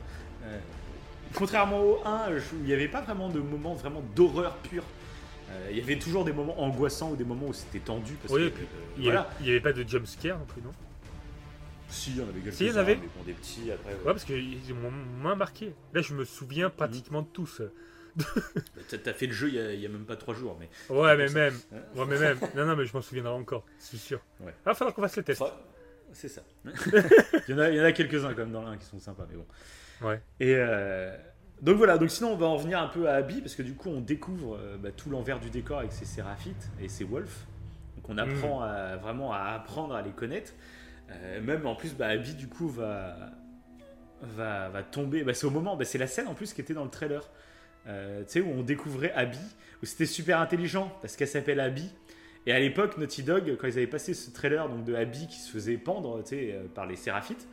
[0.46, 0.58] Euh,
[1.34, 4.82] contrairement au 1, je- où il n'y avait pas vraiment de moments vraiment d'horreur pure.
[5.50, 8.14] Euh, Il y avait toujours des moments angoissants ou des moments où c'était tendu.
[8.14, 9.28] Parce Oui, que, et puis, euh, Il n'y voilà.
[9.40, 10.72] avait, pas de jump scare non plus, non?
[11.94, 12.56] Si, il y en avait quelques-uns.
[12.56, 12.96] Si, il y en avait.
[12.96, 13.90] mais bon, des petits après.
[13.90, 13.98] ouais.
[13.98, 15.72] Ouais, parce qu'ils m'ont moins marqué.
[15.92, 17.62] Là, je me souviens pratiquement de tous.
[18.16, 18.24] Bah,
[18.88, 20.56] T'as t'as fait le jeu il y a- il y a, même pas trois jours.
[20.60, 20.68] Mais...
[20.94, 21.54] Ouais, mais même.
[21.74, 22.38] Hein Ouais, mais même.
[22.54, 24.20] Non, non, mais je m'en souviendrai encore, c'est sûr.
[24.40, 24.54] Ouais.
[24.64, 25.42] Ah, faudra qu'on fasse le test.
[25.42, 25.52] Enfin,
[26.12, 26.42] c'est ça.
[27.48, 29.46] il y en a, il quelques-uns quand même dans l'un qui sont sympas, mais bon.
[30.08, 30.20] Ouais.
[30.38, 31.16] Et euh,
[31.62, 33.74] donc voilà, donc sinon on va en revenir un peu à Abby parce que du
[33.74, 37.34] coup on découvre euh, bah, tout l'envers du décor avec ses séraphites et ses wolves.
[37.96, 38.62] Donc on apprend Mm.
[38.62, 40.52] à, vraiment à apprendre à les connaître.
[41.42, 43.32] Même en plus, bah, Abby du coup va,
[44.22, 45.22] va, va tomber.
[45.22, 47.22] Bah, c'est au moment, bah, c'est la scène en plus qui était dans le trailer.
[47.84, 47.90] tu
[48.26, 49.38] sais, où on découvrait Abby,
[49.82, 51.90] où c'était super intelligent parce qu'elle s'appelle Abby.
[52.46, 55.38] Et à l'époque, Naughty Dog, quand ils avaient passé ce trailer donc, de Abby qui
[55.38, 57.48] se faisait pendre sais, par les séraphites,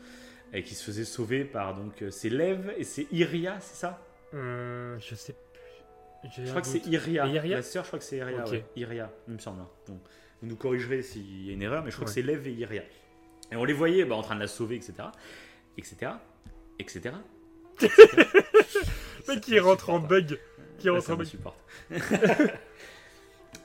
[0.53, 4.01] et qui se faisait sauver par donc c'est Lev et c'est Iria, c'est ça?
[4.33, 5.33] Je sais
[6.37, 7.25] je crois que c'est Iria.
[7.25, 8.45] La sœur, je crois que c'est Iria.
[8.75, 9.61] Iria, il me semble.
[9.87, 9.99] Bon,
[10.41, 12.53] vous nous corrigerez s'il y a une erreur, mais je crois que c'est Lev et
[12.53, 12.83] Iria.
[13.51, 14.93] Et on les voyait bah, en train de la sauver, etc.
[15.77, 16.11] Etc.
[16.79, 17.11] Etc.
[19.27, 20.39] Mais qui rentre en bug.
[20.79, 21.27] Qui rentre en bug.
[21.27, 21.59] supporte.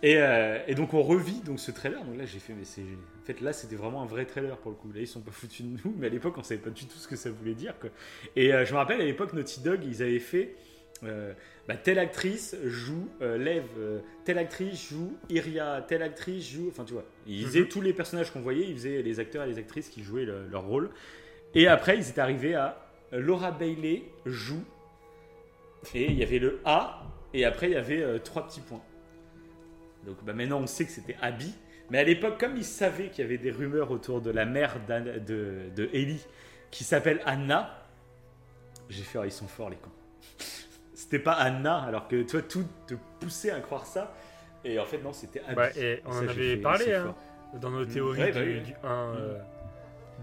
[0.02, 2.02] et, euh, et, donc on revit donc ce trailer.
[2.04, 4.70] Donc là j'ai fait mais c'est en fait là c'était vraiment un vrai trailer pour
[4.70, 4.90] le coup.
[4.92, 6.98] Là ils sont pas foutus de nous, mais à l'époque on savait pas du tout
[6.98, 7.78] ce que ça voulait dire.
[7.78, 7.90] Quoi.
[8.34, 10.56] Et euh, je me rappelle à l'époque Naughty Dog ils avaient fait
[11.02, 11.32] euh,
[11.68, 16.68] bah, telle actrice joue euh, Lev, euh, telle actrice joue Iria, telle actrice joue.
[16.68, 17.68] Enfin, tu vois, ils faisaient mhm.
[17.68, 20.64] tous les personnages qu'on voyait, ils faisaient les acteurs et les actrices qui jouaient leur
[20.64, 20.90] rôle.
[21.54, 24.64] Et après, ils étaient arrivés à Laura Bailey joue.
[25.94, 27.02] Et il y avait le A,
[27.32, 28.82] et après, il y avait trois petits points.
[30.04, 31.52] Donc bah, maintenant, on sait que c'était Abby.
[31.90, 34.80] Mais à l'époque, comme ils savaient qu'il y avait des rumeurs autour de la mère
[34.88, 36.24] de, de Ellie
[36.72, 37.86] qui s'appelle Anna,
[38.88, 39.90] j'ai fait, oh, ils sont forts les cons
[41.06, 44.12] c'était pas Anna, alors que toi, tout te poussait à croire ça.
[44.64, 45.78] Et en fait, non, c'était Abby.
[45.78, 47.14] et on en avait parlé hein,
[47.60, 48.88] dans nos théories bah du, 1.
[48.88, 49.38] Euh,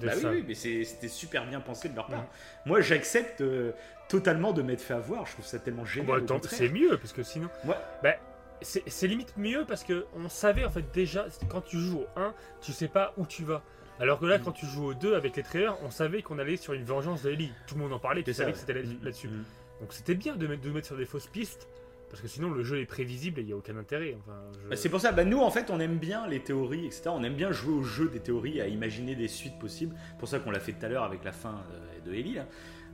[0.02, 2.26] de bah oui, mais c'était super bien pensé de leur part.
[2.66, 3.72] Moi, j'accepte euh,
[4.10, 5.26] totalement de m'être fait avoir.
[5.26, 6.20] Je trouve ça tellement génial.
[6.20, 7.48] Bah, c'est mieux, parce que sinon.
[7.64, 7.76] Ouais.
[8.04, 8.16] Bah,
[8.62, 12.34] c'est limite mieux parce que on savait en fait déjà, quand tu joues au 1,
[12.62, 13.64] tu sais pas où tu vas.
[14.02, 14.42] Alors que là, mm.
[14.44, 17.24] quand tu joues au 2 avec les trailers, on savait qu'on allait sur une vengeance
[17.24, 17.54] de Ellie.
[17.68, 19.00] Tout le monde en parlait, tu savais que c'était mm.
[19.02, 19.30] là-dessus.
[19.30, 19.46] Mm.
[19.84, 21.68] Donc c'était bien de mettre, mettre sur des fausses pistes.
[22.10, 24.16] Parce que sinon, le jeu est prévisible et il n'y a aucun intérêt.
[24.70, 27.10] Bah, c'est pour ça, bah, nous, en fait, on aime bien les théories, etc.
[27.10, 29.94] On aime bien jouer au jeu des théories, à imaginer des suites possibles.
[30.20, 32.38] pour ça qu'on l'a fait tout à l'heure avec la fin euh, de Ellie.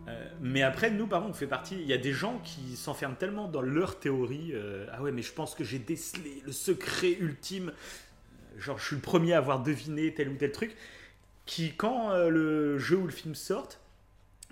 [0.08, 1.76] Euh, mais après, nous, par contre, on fait partie.
[1.76, 4.51] Il y a des gens qui s'enferment tellement dans leur théorie.
[4.56, 7.72] Euh, ah ouais, mais je pense que j'ai décelé le secret ultime.
[8.58, 10.76] Genre, je suis le premier à avoir deviné tel ou tel truc.
[11.45, 13.80] Qui, quand le jeu ou le film sortent,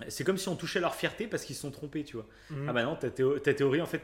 [0.09, 2.25] c'est comme si on touchait leur fierté parce qu'ils se sont trompés, tu vois.
[2.51, 2.69] Mhm.
[2.69, 4.01] Ah bah non, ta, théorie, en fait,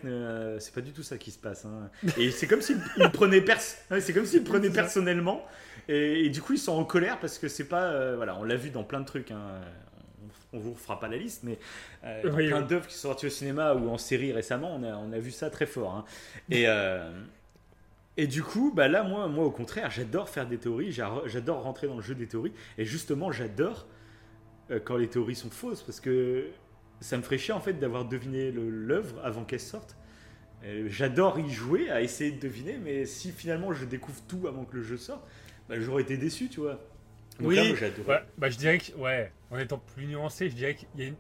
[0.60, 1.66] c'est pas du tout ça qui se passe.
[1.66, 1.90] Hein.
[2.18, 2.80] Et c'est comme s'ils
[3.14, 3.44] prenaient,
[4.00, 5.46] c'est comme s'ils prenaient personnellement.
[5.88, 7.84] Et, du coup, ils sont en colère parce que c'est pas.
[7.84, 9.32] Euh, voilà, on l'a vu dans plein de trucs.
[9.32, 9.62] Hein.
[10.54, 11.58] On, vous fera pas la liste, mais
[12.04, 15.12] euh, plein d'œuvres qui sont sorties au cinéma ou en série récemment, on a, on
[15.12, 15.96] a vu ça très fort.
[15.96, 16.06] Hein.
[16.50, 16.66] Et.
[16.68, 17.12] Euh,
[18.16, 21.88] et du coup, bah là, moi, moi, au contraire, j'adore faire des théories, j'adore rentrer
[21.88, 23.93] dans le jeu des théories, et justement, j'adore euh,
[24.86, 26.48] quand les théories sont fausses, parce que
[27.04, 29.98] ça me ferait chier en fait d'avoir deviné l'œuvre avant qu'elle sorte.
[30.64, 34.64] Euh, j'adore y jouer, à essayer de deviner, mais si finalement je découvre tout avant
[34.64, 35.22] que le jeu sorte,
[35.68, 36.80] bah, j'aurais été déçu, tu vois.
[37.42, 37.76] oui,
[38.38, 41.16] bah, je dirais que, ouais, en étant plus nuancé, je dirais qu'il y a une...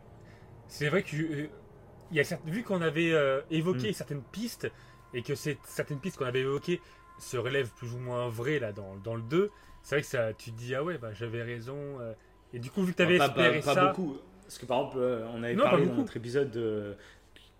[0.67, 1.47] C'est vrai que, euh,
[2.11, 3.11] il y a vu qu'on avait
[3.49, 3.93] évoqué hmm.
[3.93, 4.71] certaines pistes,
[5.13, 6.79] et que certaines pistes qu'on avait évoquées
[7.19, 10.33] se relèvent plus ou moins vraies là, dans, dans le 2, c'est vrai que ça,
[10.33, 11.99] tu te dis, ah ouais, bah, j'avais raison.
[12.53, 14.17] Et du coup, vu que tu avais espéré pas, pas, beaucoup.
[14.43, 16.95] Parce que par exemple, euh, on avait parlé dans notre épisode de,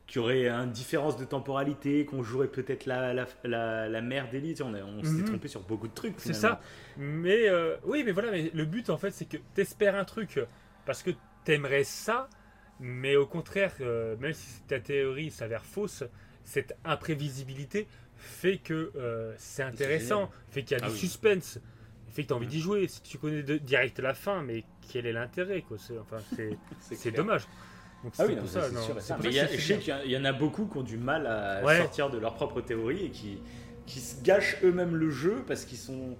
[0.05, 4.29] qu'il y aurait une différence de temporalité, qu'on jouerait peut-être la, la, la, la mère
[4.29, 4.61] d'Elise.
[4.61, 5.25] On, on s'était mhm.
[5.25, 6.15] trompé sur beaucoup de trucs.
[6.17, 6.61] C'est ça.
[6.97, 10.05] Mais euh, oui, mais voilà, mais le but en fait, c'est que tu espères un
[10.05, 10.39] truc
[10.85, 11.11] parce que
[11.45, 12.29] tu aimerais ça,
[12.79, 16.03] mais au contraire, euh, même si ta théorie s'avère fausse,
[16.43, 18.91] cette imprévisibilité fait que
[19.37, 21.59] c'est intéressant, fait qu'il y a ah du suspense
[22.13, 22.87] fait que tu as envie d'y jouer.
[22.87, 26.17] Si tu connais de, direct la fin, mais quel est l'intérêt quoi C'est enfin,
[26.79, 27.43] c'est dommage.
[28.19, 29.17] ah oui, c'est sûr.
[29.23, 32.17] Mais je sais qu'il y, en a beaucoup qui ont du mal à sortir de
[32.17, 33.39] leur propre théorie et qui,
[33.85, 36.17] qui se gâchent eux-mêmes le jeu parce qu'ils sont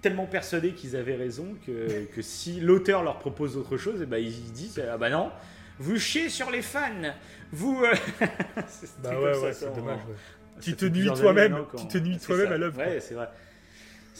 [0.00, 4.06] tellement persuadés qu'ils avaient raison que, que si l'auteur leur propose autre chose, et eh
[4.06, 5.30] ben ils disent ah bah non,
[5.78, 7.12] vous chiez sur les fans,
[7.52, 7.82] vous.
[7.84, 7.94] Euh,
[9.02, 10.00] bah ouais, ouais, c'est dommage.
[10.60, 12.78] Tu te nuis toi-même, tu te nuis toi-même à l'œuvre.
[12.78, 13.28] Ouais, c'est vrai.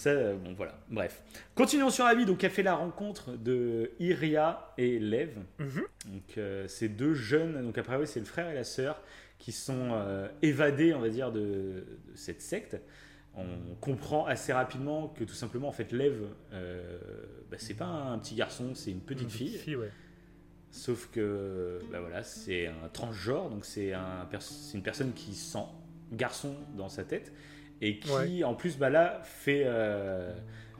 [0.07, 0.79] Euh, bon, voilà.
[0.91, 1.23] Bref.
[1.55, 2.27] Continuons sur la vie.
[2.27, 5.37] Donc, elle fait la rencontre de Iria et Lev.
[5.59, 5.83] Mhm.
[6.07, 7.63] Donc, euh, ces deux jeunes.
[7.63, 9.03] Donc, après, oui, c'est le frère et la sœur
[9.39, 12.77] qui sont euh, évadés, on va dire, de, cette secte.
[13.37, 18.35] On comprend assez rapidement que tout simplement, en fait, Lev, bah, c'est pas un petit
[18.35, 19.61] garçon, c'est une petite fille.
[20.73, 24.29] Sauf que, bah, voilà, c'est un transgenre, donc c'est un,
[24.75, 25.67] une personne qui sent
[26.11, 27.33] garçon dans sa tête
[27.81, 30.33] et qui en plus bah, là fait, euh,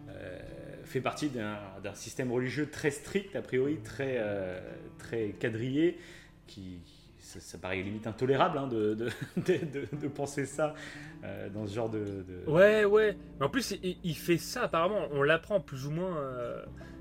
[0.09, 0.39] euh,
[0.85, 4.61] fait partie d'un système religieux très strict, a priori très, euh,
[4.99, 5.99] très quadrillé,
[6.47, 6.81] qui,
[7.19, 9.11] ça, paraît limite intolérable hein, de, de,
[10.01, 10.75] de, penser ça
[11.53, 13.17] dans ce genre de, Ouais, ouais.
[13.39, 16.17] Mais en plus, il, fait ça apparemment, on l'apprend plus ou moins.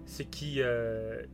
[0.06, 0.66] c'est qu'il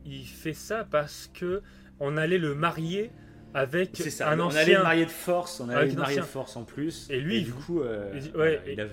[0.06, 1.62] il fait ça parce que
[1.98, 3.10] on allait le marier
[3.54, 4.30] avec ça.
[4.30, 4.60] un on ancien.
[4.60, 7.06] allait le marier de force, on allait le marier de force en plus.
[7.10, 8.86] Et lui, du coup, euh, il dit- voilà, ouais, il a-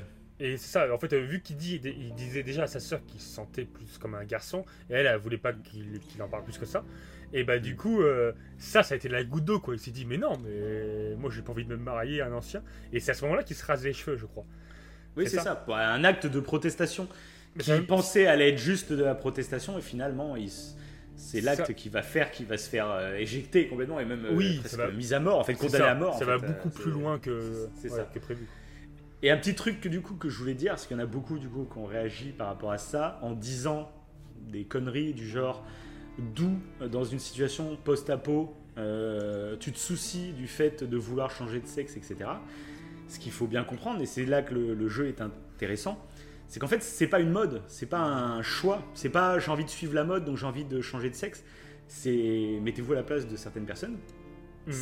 [0.43, 2.99] Et c'est ça, en fait, euh, vu qu'il dit, il disait déjà à sa sœur
[3.05, 6.43] qu'il se sentait plus comme un garçon, et elle, elle voulait pas qu'il en parle
[6.43, 6.83] plus que ça.
[7.33, 9.75] Et bah, du coup, euh, ça, ça a été la goutte d'eau, quoi.
[9.75, 12.33] Il s'est dit, mais non, mais moi, j'ai pas envie de me marier à un
[12.33, 12.63] ancien.
[12.91, 14.43] Et c'est à ce moment-là qu'il se rase les cheveux, je crois.
[15.15, 15.63] Oui, C'est ça.
[15.69, 17.07] Un acte de protestation.
[17.55, 20.77] Mais qui pensait aller être juste de la protestation et finalement il s-
[21.23, 24.25] c'est l'acte Ça- qui va faire qui va se faire euh, éjecter complètement et même
[24.25, 26.39] euh, Oui, presque ça va- mise à mort en fait condamné à mort Ça va
[26.39, 28.03] fait, beaucoup euh, plus loin que, ouais, ça.
[28.13, 28.47] que prévu.
[29.21, 31.03] et un petit truc que du coup que je voulais dire parce qu'il y en
[31.03, 33.91] a beaucoup du coup qui ont réagi par rapport à ça en disant
[34.49, 35.63] des conneries du genre
[36.17, 41.59] d'où euh, dans une situation post-apo euh, tu te soucies du fait de vouloir changer
[41.59, 42.17] de sexe etc
[43.07, 46.03] ce qu'il faut bien comprendre et c'est là que le, le jeu est intéressant
[46.51, 48.83] c'est qu'en fait c'est pas une mode c'est pas un choix.
[48.93, 51.45] C'est pas j'ai envie de suivre la mode donc j'ai envie de changer de sexe.
[51.87, 53.97] C'est mettez-vous à la place de certaines personnes.
[54.67, 54.73] Mhm.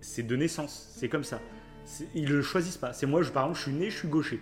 [0.00, 1.40] c'est de naissance c'est comme ça.
[2.14, 2.94] Ils le choisissent pas.
[2.94, 4.40] C'est moi je, par exemple je suis né je suis gaucher.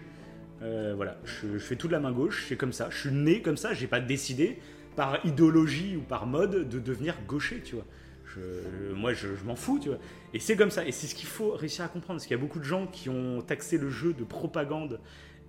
[0.62, 1.18] Euh, voilà.
[1.24, 2.88] Je, je fais tout de la main gauche c'est comme ça.
[2.88, 4.58] Je suis né comme ça j'ai pas décidé
[4.94, 7.86] par idéologie ou par mode de devenir gaucher tu vois.
[8.26, 9.98] Je- moi je, je m'en fous tu vois.
[10.34, 10.86] Et c'est comme ça.
[10.86, 12.86] Et c'est ce qu'il faut réussir à comprendre parce qu'il y a beaucoup de gens
[12.86, 15.00] qui ont taxé le jeu de propagande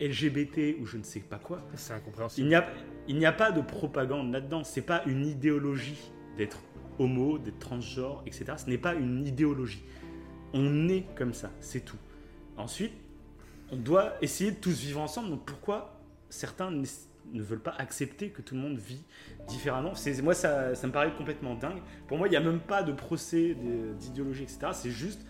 [0.02, 2.48] LGBT ou je ne sais pas quoi C'est incompréhensible.
[3.08, 4.64] il n'y a pas de propagande là-dedans.
[4.64, 6.60] C'est pas une idéologie d'être
[7.00, 8.46] homo, d'être transgenre, etc.
[8.58, 9.84] Ce n'est pas une idéologie.
[10.54, 11.98] On est comme ça, c'est tout.
[12.58, 12.94] Ensuite,
[13.72, 15.30] on doit essayer de tous vivre ensemble.
[15.30, 16.00] Donc pourquoi
[16.30, 16.84] certains ne,
[17.42, 19.04] veulent pas accepter que tout le monde vit
[19.48, 19.96] différemment?
[19.96, 21.82] C'est Moi, ça, ça me paraît complètement dingue.
[22.08, 23.56] Pour moi, il n'y a même pas de procès
[24.00, 24.60] d'idéologie, etc.
[24.74, 25.26] C'est juste,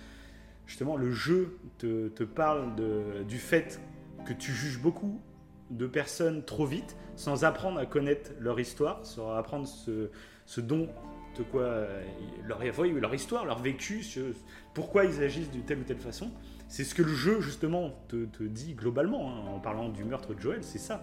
[0.66, 3.80] justement, le jeu te, te parle de- du fait
[4.26, 5.22] que tu juges beaucoup
[5.70, 10.10] de personnes trop vite sans apprendre à connaître leur histoire, sans apprendre ce,
[10.46, 10.90] ce dont
[11.38, 12.04] de quoi euh,
[12.46, 14.34] leur, leur histoire, leur vécu, ce-
[14.74, 16.32] pourquoi ils agissent d'une telle ou telle façon.
[16.68, 20.34] C'est ce que le jeu justement te, te dit globalement hein, en parlant du meurtre
[20.34, 21.02] de Joël, c'est ça.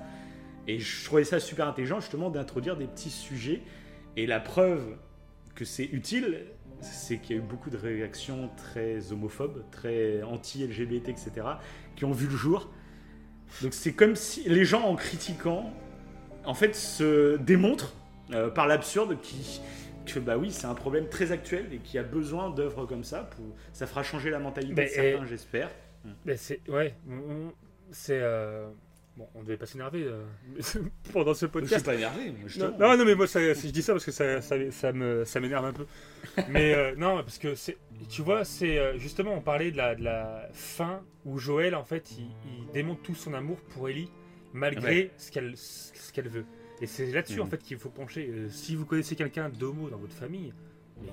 [0.66, 3.62] Et je trouvais ça super intelligent justement d'introduire des petits sujets.
[4.16, 4.96] Et la preuve
[5.54, 6.44] que c'est utile,
[6.82, 11.30] c'est qu'il y a eu beaucoup de réactions très homophobes, très anti-LGBT, etc.,
[11.96, 12.70] qui ont vu le jour.
[13.62, 15.72] Donc c'est comme si les gens en critiquant,
[16.44, 17.94] en fait, se démontrent
[18.32, 19.60] euh, par l'absurde qui
[20.06, 23.24] que bah oui c'est un problème très actuel et qui a besoin d'œuvres comme ça
[23.24, 23.44] pour
[23.74, 25.70] ça fera changer la mentalité de certains j'espère
[26.24, 26.60] Mais c'est.
[26.68, 26.94] Ouais.
[27.90, 28.20] C'est.
[28.22, 28.68] euh,
[29.18, 30.22] Bon, on devait pas s'énerver euh,
[31.12, 31.84] pendant ce je suis podcast.
[31.84, 32.78] pas énervé moi, Non, justement.
[32.78, 35.40] non, non, mais moi, ça, je dis ça parce que ça, ça, ça me, ça
[35.40, 35.86] m'énerve un peu.
[36.48, 37.76] Mais euh, non, parce que c'est,
[38.08, 41.82] tu vois, c'est euh, justement, on parlait de la, de la fin où Joël, en
[41.82, 44.08] fait, il, il démontre tout son amour pour Ellie,
[44.52, 45.10] malgré Ouais.
[45.16, 46.44] ce qu'elle, ce qu'elle veut.
[46.80, 47.42] Et c'est là-dessus, Mhm.
[47.42, 48.30] en fait, qu'il faut pencher.
[48.32, 50.52] Euh, si vous connaissez quelqu'un d'homo dans votre famille,
[51.02, 51.08] mais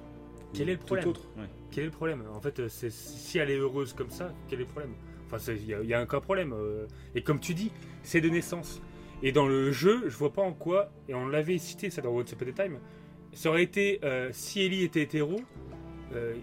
[0.54, 1.08] quel est le problème?
[1.08, 1.46] autre ouais.
[1.72, 2.24] quel est le problème?
[2.32, 4.94] En fait, c'est, si elle est heureuse comme ça, quel est le problème?
[5.36, 6.54] Enfin, il y, a- a un cas problème.
[6.54, 7.72] euh, et comme tu dis,
[8.04, 8.82] c'est de naissance.
[9.24, 12.12] Et dans le jeu, je vois pas en quoi, et on l'avait cité ça dans
[12.12, 12.80] Once Upon a Time,
[13.34, 15.40] ça aurait été, euh, si Ellie était hétéro,
[16.14, 16.34] euh,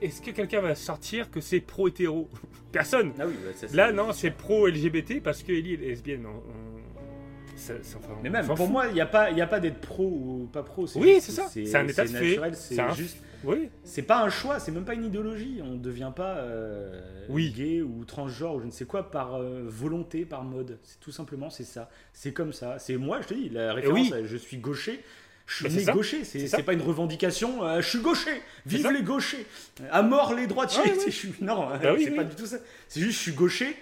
[0.00, 2.28] est-ce que quelqu'un va sortir que c'est pro-hétéro?
[2.72, 6.24] Personne Ah oui, bah, ça, Là, non, c'est pro-LGBT parce que Ellie est lesbienne.
[6.26, 8.70] On- on- ça- ça- enfin, mais même pour fout.
[8.70, 11.32] moi il n'y a pas y a pas d'être pro ou pas pro Oui, c'est
[11.32, 11.46] ça.
[11.48, 12.38] C'est un état de fait.
[12.54, 16.12] c'est juste Oui, c'est pas un choix c'est même pas une idéologie on ne devient
[16.14, 17.52] pas euh, Oui.
[17.56, 21.12] gay ou transgenre ou je ne sais quoi par euh, volonté par mode c'est tout
[21.12, 24.12] simplement c'est ça c'est comme ça c'est moi je te dis la référence oui.
[24.14, 25.00] à je suis gaucher
[25.46, 27.64] je suis Bah, gaucher, c'est pas une revendication.
[27.64, 29.44] euh, je suis gaucher, vive les gauchers,
[29.90, 30.92] à mort les droitiers.
[31.06, 32.16] Je suis- non, Bah oui, c'est oui.
[32.16, 32.58] pas du tout ça.
[32.86, 33.74] C'est juste je suis gaucher.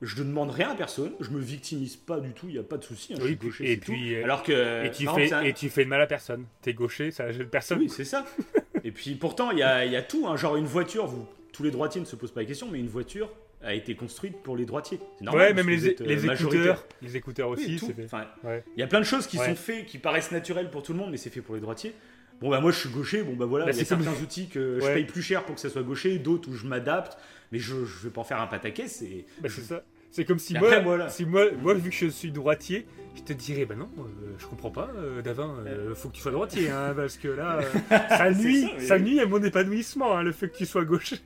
[0.00, 2.62] Je ne demande rien à personne, je me victimise pas du tout, il n'y a
[2.62, 3.14] pas de souci.
[3.14, 4.14] hein, je Oui, suis gaucher, et puis, tout.
[4.14, 6.44] euh, Alors que et tu, fais, et tu de mal à personne.
[6.62, 7.80] T'es gaucher, ça gêne personne.
[7.80, 8.24] oui, c'est ça.
[8.88, 10.26] Et puis pourtant, il y a, il y a tout.
[10.26, 10.36] hein.
[10.36, 12.88] Genre une voiture, vous, tous les droitiers ne se posent pas la question, mais une
[12.88, 13.28] voiture
[13.62, 14.98] a été construite pour les droitiers.
[15.18, 15.48] C'est normal.
[15.48, 16.86] ouais, même les, euh, les écouteurs.
[17.02, 17.78] Les écouteurs aussi.
[18.04, 18.64] Enfin, Ouais.
[18.76, 19.44] il y a plein de choses qui Ouais.
[19.46, 21.92] sont faites, qui paraissent naturelles pour tout le monde, mais c'est fait pour les droitiers.
[22.40, 24.22] Bon, bah moi je suis gaucher, bon bah voilà, Bah, il y a comme- certains
[24.22, 27.18] outils que je paye plus cher pour que ça soit gaucher, d'autres où je m'adapte,
[27.52, 29.02] mais je, je vais pas en faire un pataquès.
[29.02, 29.26] Et...
[29.40, 29.82] Bah, c'est ça.
[30.10, 31.08] C'est comme si moi, voilà.
[31.08, 34.46] si moi, moi, vu que je suis droitier, je te dirais, bah non, euh, je
[34.46, 37.58] comprends pas, euh, Davin, euh, faut que tu sois droitier, hein, parce que là,
[37.92, 38.86] euh, ça nuit, ça, oui.
[38.86, 41.18] ça nuit à mon épanouissement, hein, le fait que tu sois gaucher.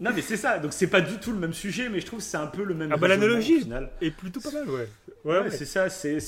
[0.00, 2.20] Non, mais c'est ça, donc c'est pas du tout le même sujet, mais je trouve
[2.20, 2.90] que c'est un peu le même.
[2.92, 3.68] Ah bah, l'analogie.
[4.00, 4.88] Et plutôt pas mal, ouais.
[5.24, 5.50] Ouais, Ouais, ouais.
[5.50, 6.18] c'est ça, c'est.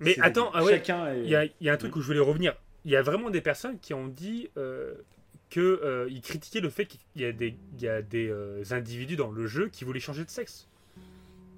[0.00, 0.88] Mais attends, ah ouais, est-
[1.22, 2.54] il y a, il y a un truc où je voulais revenir.
[2.84, 4.94] Il y a vraiment des personnes qui ont dit euh,
[5.50, 8.62] que euh, ils critiquaient le fait qu'il y a des, il y a des euh,
[8.70, 10.66] individus dans le jeu qui voulaient changer de sexe.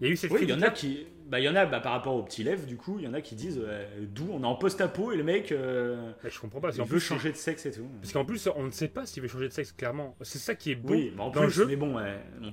[0.01, 1.07] Il y a eu cette Oui, il y en a qui.
[1.29, 3.09] bah, il y en a, bah, par rapport aux petits lèvres, du coup, il y
[3.09, 5.53] en a qui disent euh, d'où on est en post-apo et le mec.
[5.53, 6.71] Euh, bah, je comprends pas.
[6.77, 7.89] Il veut changer de sexe et tout.
[8.01, 10.17] Parce qu'en plus, on ne sait pas s'il veut changer de sexe, clairement.
[10.23, 11.67] C'est ça qui est beau oui, en dans le jeu.
[11.67, 11.97] Mais bon,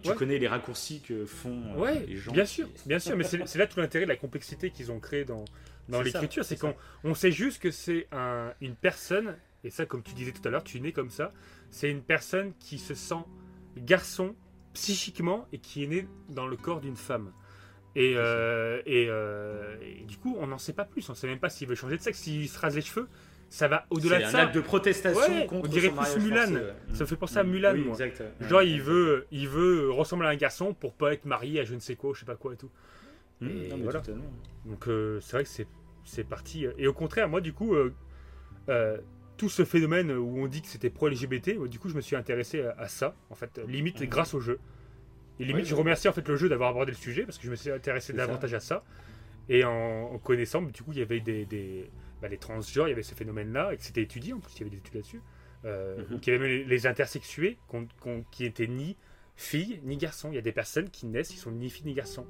[0.03, 2.31] tu connais les raccourcis que font euh, les gens.
[2.31, 5.25] Bien sûr, bien sûr, mais c'est là tout l'intérêt de la complexité qu'ils ont créé
[5.25, 5.45] dans,
[5.89, 6.45] dans l'écriture.
[6.45, 10.31] C'est qu'on on sait juste que c'est un, une personne, et ça, comme tu disais
[10.31, 11.33] tout à l'heure, tu nais comme ça,
[11.69, 13.23] c'est une personne qui se sent
[13.77, 14.35] garçon
[14.73, 17.31] psychiquement et qui est né dans le corps d'une femme.
[17.97, 21.07] Euh, euh, et, du coup, on n'en sait pas plus.
[21.09, 23.07] On ne sait même pas s'il veut changer de sexe, s'il se rase les cheveux.
[23.49, 24.39] Ça va au-delà de ça.
[24.39, 26.61] Un acte de protestation contre On dirait plus Mulan.
[26.93, 27.97] Ça me fait penser à Mulan, moi.
[28.47, 31.75] Genre, il veut, il veut ressembler à un garçon pour pas être marié à je
[31.75, 32.69] ne sais quoi, je sais pas quoi et tout.
[33.41, 33.49] Mmh,
[33.83, 34.01] voilà.
[34.65, 35.65] Donc, euh, c'est vrai que
[36.05, 36.65] c'est parti.
[36.77, 37.75] Et au contraire, moi, du coup,
[39.41, 42.61] tout ce phénomène où on dit que c'était pro-LGBT, du coup, je me suis intéressé
[42.77, 44.05] à, ça, en fait, limite mmh.
[44.05, 44.59] grâce au jeu.
[45.39, 47.49] Et limite, je remercie en fait le jeu d'avoir abordé le sujet parce que je
[47.49, 48.83] me suis intéressé davantage à ça.
[49.49, 51.89] Et en, connaissant, du coup, il y avait des, des
[52.21, 54.59] bah, les transgenres, il y avait ce phénomène-là, et que c'était étudié en plus, il
[54.59, 55.21] y avait des études là-dessus.
[55.65, 56.19] Euh, mhm.
[56.21, 57.57] il y avait les, intersexués
[58.29, 58.95] qui étaient ni
[59.35, 60.29] filles ni garçons.
[60.31, 62.27] Il y a des personnes qui naissent, ils sont ni filles ni garçons.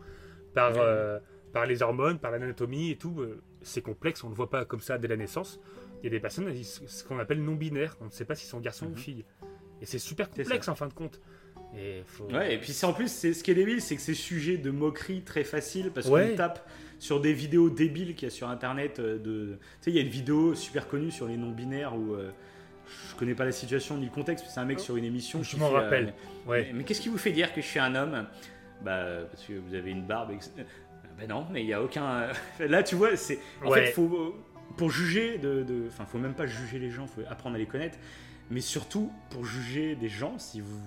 [0.53, 1.19] Par, euh,
[1.51, 4.63] par les hormones, par l'anatomie et tout, euh, c'est complexe, on ne le voit pas
[4.63, 5.59] comme ça dès la naissance.
[6.01, 8.59] Il y a des personnes, ce qu'on appelle non-binaires, on ne sait pas s'ils sont
[8.59, 8.97] garçons ou mhm.
[8.97, 9.25] filles.
[9.81, 11.19] Et c'est super complexe en fin de compte.
[11.77, 14.13] Et, ouais, et puis c'est en plus, c'est ce qui est débile, c'est que c'est
[14.13, 16.67] sujet de moquerie très facile parce qu'on tape
[16.99, 18.99] sur des vidéos débiles qu'il y a sur internet.
[18.99, 19.53] Euh, de...
[19.53, 22.31] Tu sais, il y a une vidéo super connue sur les non-binaires où euh,
[23.09, 25.43] je connais pas la situation ni le contexte, c'est un mec sur une émission.
[25.43, 26.13] Je m'en rappelle.
[26.47, 26.71] Euh, ouais.
[26.73, 28.27] Mais, qu'est-ce qui vous fait dire que je suis un homme?
[28.83, 30.33] Bah, parce que vous avez une barbe.
[31.17, 32.27] Ben non, mais il n'y a aucun.
[32.59, 33.39] Là, tu vois, c'est.
[33.63, 34.35] En fait, faut.
[34.77, 35.85] Pour juger de.
[35.87, 37.97] Enfin, faut même pas juger les gens, faut apprendre à les connaître.
[38.49, 40.79] Mais surtout, pour juger des gens, si vous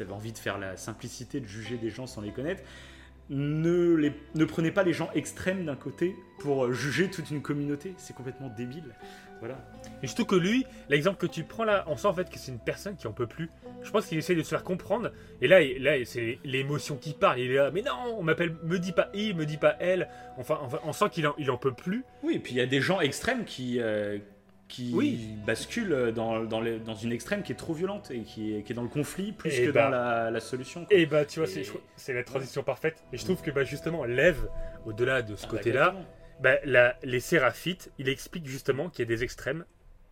[0.00, 2.62] avez envie de faire la simplicité de juger des gens sans les connaître,
[3.30, 7.94] ne, prenez pas les gens extrêmes d'un côté pour juger toute une communauté.
[7.98, 8.94] C'est complètement débile.
[9.40, 9.56] Voilà.
[10.02, 12.52] Et surtout que lui, l'exemple que tu prends là, on sent en fait que c'est
[12.52, 13.50] une personne qui en peut plus.
[13.82, 15.12] Je pense qu'il essaie de se faire comprendre.
[15.40, 17.40] Et là, là c'est l'émotion qui parle.
[17.40, 20.08] Il est là, mais non, on m'appelle, me dit pas il, me dit pas elle.
[20.38, 22.04] Enfin, on sent qu'il en, il en peut plus.
[22.22, 24.18] Oui, et puis il y a des gens extrêmes qui, euh,
[24.68, 24.94] qui
[25.46, 28.74] bascule dans, dans, dans, une extrême qui est trop violente et qui est, qui est
[28.74, 30.30] dans le conflit plus que dans bah.
[30.30, 30.86] la, solution.
[30.90, 31.48] Et bah tu vois,
[31.96, 33.02] c'est la transition parfaite.
[33.12, 34.48] Et je trouve que bah, justement, Lève,
[34.84, 35.94] au-delà de ce ah, côté-là,
[36.40, 36.56] bah,
[37.02, 39.64] les séraphites, il explique justement qu'il y a des extrêmes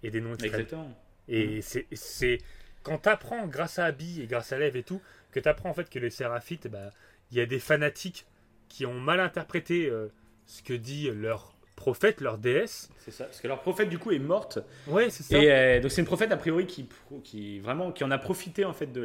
[0.02, 0.54] et des non-extrêmes.
[0.54, 0.98] Exactement.
[1.28, 1.62] Et mm.
[1.94, 2.38] c'est
[2.82, 5.70] quand tu apprends, grâce à Abby et grâce à Lève et tout, que tu apprends
[5.70, 6.90] en fait que les séraphites, bah,
[7.30, 8.26] il y a des fanatiques
[8.68, 10.08] qui ont mal interprété euh,
[10.46, 12.90] ce que dit leur prophète, leur déesse.
[12.98, 14.58] C'est ça, parce que leur prophète du coup est morte.
[14.88, 15.38] Ouais, c'est ça.
[15.38, 16.88] Et euh, donc c'est une prophète a priori qui,
[17.22, 19.02] qui vraiment qui en a profité en fait de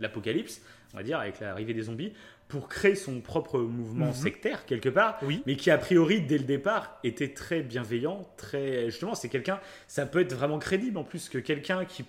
[0.00, 0.62] l'apocalypse,
[0.94, 2.12] on va dire, avec l'arrivée des zombies,
[2.48, 4.14] pour créer son propre mouvement mhm.
[4.14, 5.42] sectaire quelque part, oui.
[5.46, 10.06] mais qui a priori dès le départ était très bienveillant, très justement c'est quelqu'un, ça
[10.06, 12.04] peut être vraiment crédible en plus que quelqu'un qui,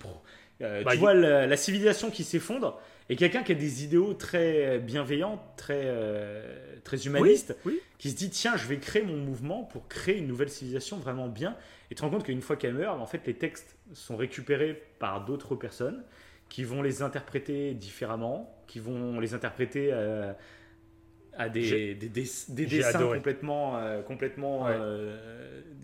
[0.62, 4.78] euh, bah, tu vois la civilisation qui s'effondre et quelqu'un qui a des idéaux très
[4.78, 7.56] bienveillants, très, euh, très humanistes,
[7.98, 11.28] qui se dit tiens, je vais créer mon mouvement pour créer une nouvelle civilisation vraiment
[11.28, 11.56] bien.
[11.90, 14.80] Et tu te rends compte qu'une fois qu'elle meurt, en fait, les textes sont récupérés
[15.00, 16.04] par d'autres personnes
[16.48, 20.32] qui vont les interpréter différemment, qui vont les interpréter euh,
[21.36, 24.68] à des, des, dessins complètement, complètement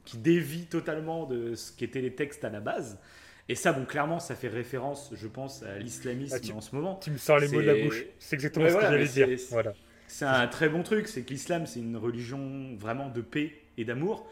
[0.05, 3.00] qui dévient totalement de ce qu'étaient les textes à la base.
[3.49, 6.97] Et ça, bon, clairement, ça fait référence, je pense, à l'islamisme ah, en ce moment.
[6.97, 8.05] Tu me sors les mots de la bouche.
[8.18, 9.28] C'est exactement ce que j'allais dire.
[9.50, 9.73] Voilà.
[10.08, 13.84] C'est un très bon truc, c'est que l'islam, c'est une religion vraiment de paix et
[13.84, 14.28] d'amour.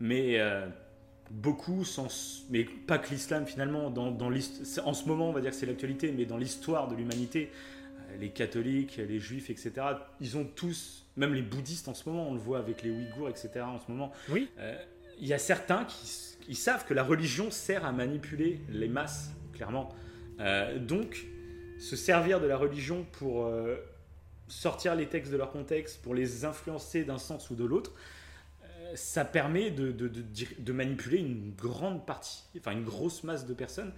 [0.00, 0.66] Mais euh,
[1.30, 5.50] beaucoup, sans, mais pas que l'islam finalement, dans, dans en ce moment, on va dire
[5.50, 7.50] que c'est l'actualité, mais dans l'histoire de l'humanité,
[8.10, 9.72] euh, les catholiques, les juifs, etc.,
[10.20, 13.28] ils ont tous, même les bouddhistes en ce moment, on le voit avec les ouïghours,
[13.28, 14.12] etc., en ce moment.
[14.28, 14.48] Oui.
[14.58, 14.76] Euh,
[15.20, 19.30] il y a certains qui ils savent que la religion sert à manipuler les masses,
[19.52, 19.94] clairement.
[20.40, 21.24] Euh, donc,
[21.78, 23.76] se servir de la religion pour euh,
[24.48, 27.92] sortir les textes de leur contexte, pour les influencer d'un sens ou de l'autre,
[28.62, 33.92] euh, ça permet de, manipuler une grande partie, enfin une grosse masse de personnes.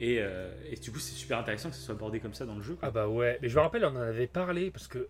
[0.00, 2.62] Et, et du coup, c'est super intéressant que ce soit abordé comme ça dans le
[2.62, 2.76] jeu.
[2.82, 5.08] Ah bah ouais, mais je me rappelle, on en avait parlé parce que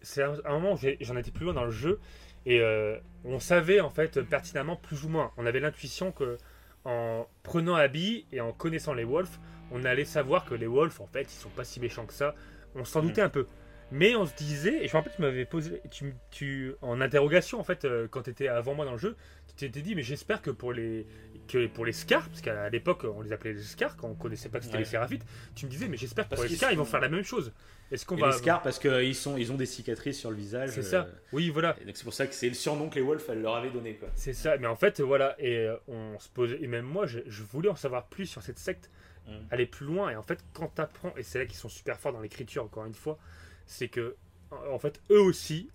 [0.00, 2.00] c'est un, un moment où j'en étais plus loin dans le jeu
[2.46, 5.32] et euh, on savait en fait pertinemment plus ou moins.
[5.36, 6.38] On avait l'intuition que
[6.84, 9.38] en prenant Abby et en connaissant les Wolves,
[9.70, 12.34] on allait savoir que les Wolves en fait ils sont pas si méchants que ça.
[12.74, 13.26] On s'en doutait mm.
[13.26, 13.46] un peu.
[13.92, 17.58] Mais on se disait, et je me rappelle, tu m'avais posé, tu, tu, en interrogation
[17.58, 19.16] en fait, euh, quand tu étais avant moi dans le jeu,
[19.48, 21.06] tu t'étais dit, mais j'espère que pour les,
[21.50, 24.48] que pour les Scars, parce qu'à l'époque on les appelait les Scars, quand on connaissait
[24.48, 24.84] pas que c'était Ouais.
[24.84, 27.08] les Séraphites, tu me disais, mais j'espère que pour les Scars ils vont faire la
[27.08, 27.52] même chose.
[27.90, 28.28] Est-ce qu'on va.
[28.28, 30.70] les Scars parce qu'ils ils ont des cicatrices sur le visage.
[30.70, 31.08] C'est euh, ça.
[31.32, 31.76] Oui, voilà.
[31.80, 33.70] et donc c'est pour ça que c'est le surnom que les Wolves elles leur avaient
[33.70, 33.98] donné.
[34.14, 37.18] C'est ça, mais en fait, voilà, et euh, on se posait, et même moi, je,
[37.26, 38.90] je voulais en savoir plus sur cette secte,
[39.26, 39.32] Mm.
[39.50, 42.14] aller plus loin, et en fait, quand t'apprends, et c'est là qu'ils sont super forts
[42.14, 43.18] dans l'écriture, encore une fois,
[43.66, 44.16] c'est que,
[44.50, 45.70] en fait, eux aussi,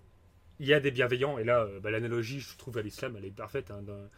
[0.58, 3.24] il y a des bienveillants, et là, euh, bah, l'analogie, je trouve, à l'islam, elle
[3.24, 4.10] est parfaite, hein, dans-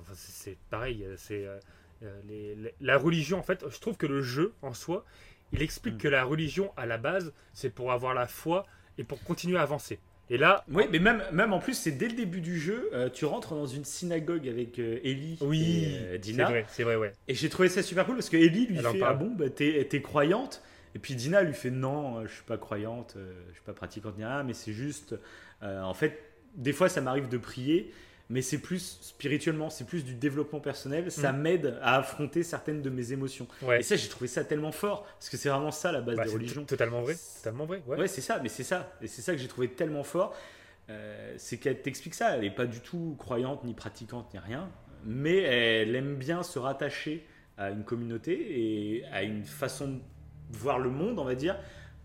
[0.00, 1.58] enfin, c'est pareil, euh, c'est euh,
[2.02, 5.04] euh, la religion, en fait, je trouve que le jeu, en soi,
[5.52, 5.98] il explique Mm.
[5.98, 8.66] que la religion, à la base, c'est pour avoir la foi
[8.98, 10.00] et pour continuer à avancer.
[10.28, 13.08] Et là, Oui, mais même, même en plus, c'est dès le début du jeu, euh,
[13.08, 16.44] tu rentres dans une synagogue avec euh, Ellie oui, et euh, c'est Dina.
[16.44, 17.12] vrai, c'est vrai, ouais.
[17.28, 19.02] Et j'ai trouvé ça super cool parce que Ellie lui Elle fait.
[19.02, 20.62] Ah bon, bah, t'es croyante
[20.94, 23.72] Et puis Dina lui fait Non, euh, je suis pas croyante, euh, je suis pas
[23.74, 25.14] pratiquante ni rien, mais c'est juste.
[25.62, 26.18] euh, en fait,
[26.56, 27.92] des fois ça m'arrive de prier,
[28.28, 31.40] mais c'est plus spirituellement, c'est plus du développement personnel, ça Mm.
[31.40, 33.46] m'aide à affronter certaines de mes émotions.
[33.62, 33.80] Ouais.
[33.80, 36.24] Et ça, j'ai trouvé ça tellement fort parce que c'est vraiment ça la base Bah,
[36.24, 36.64] des c'est religions.
[36.64, 37.82] totalement vrai, totalement vrai.
[37.86, 37.98] Ouais.
[37.98, 38.92] Ouais, c'est ça, mais c'est ça.
[39.00, 40.34] Et c'est ça que j'ai trouvé tellement fort.
[40.90, 42.34] Euh, c'est qu'elle t'explique ça.
[42.36, 44.68] Elle n'est pas du tout croyante, ni pratiquante, ni rien.
[45.04, 47.26] Mais elle aime bien se rattacher
[47.58, 50.00] à une communauté et à une façon de
[50.50, 51.56] voir le monde, on va dire,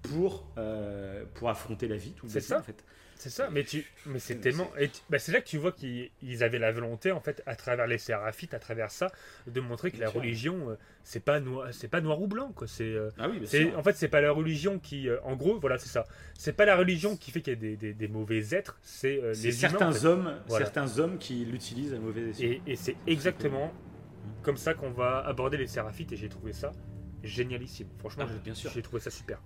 [0.04, 2.12] pour, euh, pour affronter la vie.
[2.14, 2.60] tout C'est bêtement, ça.
[2.60, 2.84] en fait.
[3.22, 4.68] C'est ça, mais tu, mais c'est tellement,
[5.12, 7.86] bah, c'est là que tu vois qu'ils ils avaient la volonté en fait, à travers
[7.86, 9.12] les séraphites, à travers ça,
[9.46, 10.22] de montrer que Bien la sûr.
[10.22, 12.66] religion, euh, c'est pas noir, c'est pas noir ou blanc quoi.
[12.66, 13.40] C'est, euh, Ah oui,
[13.76, 16.06] en fait, c'est pas la religion qui, euh, en gros, voilà, c'est ça.
[16.36, 19.22] C'est pas la religion qui fait qu'il y a des, des- des mauvais êtres, c'est
[19.22, 19.90] euh, les certains humains.
[19.90, 20.08] en fait.
[20.08, 20.66] hommes, Voilà.
[20.66, 22.48] certains hommes qui l'utilisent à mauvais escient.
[22.50, 23.72] Et, et c'est exactement
[24.42, 26.72] comme ça qu'on va aborder les séraphites, et j'ai trouvé ça
[27.24, 27.88] génialissime.
[28.00, 28.72] Franchement, Ah, j'ai, bien sûr.
[28.74, 29.40] j'ai trouvé ça super,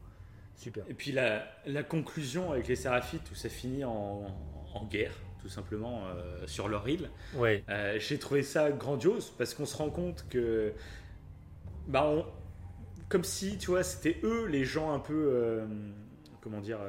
[0.55, 0.85] super.
[0.87, 4.27] Et puis la, la conclusion avec les Séraphites où ça finit en,
[4.73, 7.09] en guerre, tout simplement, euh, sur leur île.
[7.33, 10.73] Ouais, Euh, J'ai trouvé ça grandiose parce qu'on se rend compte que,
[11.87, 12.25] bah, on-
[13.09, 15.65] comme si, tu vois, c'était eux les gens un peu, euh,
[16.41, 16.79] comment dire,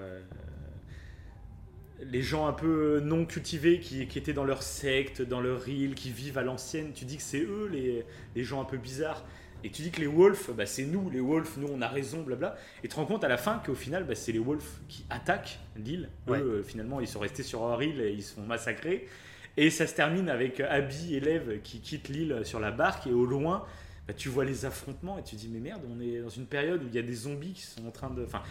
[2.01, 5.95] les gens un peu non cultivés qui, qui étaient dans leur secte, dans leur île,
[5.95, 6.93] qui vivent à l'ancienne.
[6.95, 8.05] Tu dis que c'est eux les,
[8.35, 9.25] les gens un peu bizarres.
[9.67, 12.23] Et tu dis que les wolves, bah, c'est nous, les wolves, nous on a raison,
[12.23, 12.55] blabla.
[12.79, 15.05] Et tu te rends compte à la fin qu'au final, bah, c'est les wolves qui
[15.11, 16.09] attaquent l'île.
[16.29, 16.39] Ouais.
[16.39, 19.09] Eux, euh, finalement, ils sont restés sur leur île et ils se font massacrer.
[19.57, 23.13] Et ça se termine avec Abby et Lev qui quittent l'île sur la barque et
[23.13, 23.65] au loin,
[24.07, 26.85] bah, tu vois les affrontements et tu dis mais merde, on est dans une période
[26.85, 28.25] où il y a des zombies qui sont en train de...
[28.25, 28.43] Enfin,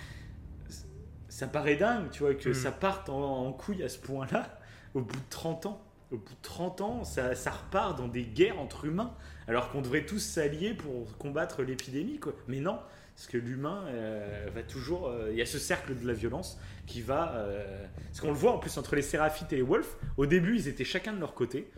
[1.30, 2.54] ça paraît dingue, tu vois, que Mm.
[2.54, 4.60] ça parte en, en couille à ce point-là
[4.94, 5.82] au bout de 30 ans.
[6.12, 9.14] Au bout de 30 ans, ça, ça repart dans des guerres entre humains,
[9.48, 12.34] alors qu'on devrait tous s'allier pour combattre l'épidémie, quoi.
[12.48, 12.80] Mais non,
[13.16, 15.08] parce que l'humain euh, va toujours...
[15.08, 17.36] euh, Il y a ce cercle de la violence qui va...
[17.36, 20.56] euh, parce qu'on le voit en plus entre les Séraphites et les Wolves, au début
[20.58, 21.70] ils étaient chacun de leur côté.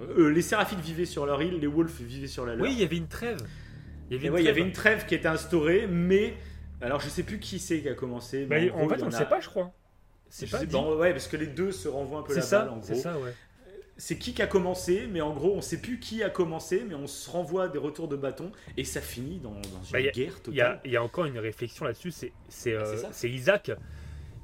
[0.00, 2.64] Euh, les Séraphites vivaient sur leur île, les Wolves vivaient sur la leur.
[2.66, 3.38] oui, il y avait une trêve.
[4.10, 4.56] Il y avait une ouais, il y trêve.
[4.58, 6.34] avait une trêve qui était instaurée, mais
[6.80, 8.44] alors je sais plus qui c'est qui a commencé.
[8.44, 9.72] Bah, mais en gros, fait, on ne a- sait pas, je crois.
[10.28, 10.72] C'est pas dit.
[10.72, 12.82] pas, ouais, parce que les deux se renvoient un peu C'est la ça, balle en
[12.82, 13.02] c'est gros.
[13.02, 13.32] ça, ouais.
[13.96, 16.94] C'est qui qui a commencé, mais en gros on sait plus qui a commencé, mais
[16.96, 20.02] on se renvoie des retours de bâton et ça finit dans, dans une Bah, a-
[20.10, 20.14] guerre
[20.48, 20.80] Il y, a, totale.
[20.84, 23.70] il y a encore une réflexion là-dessus, c'est c'est, Ah, euh, Isaac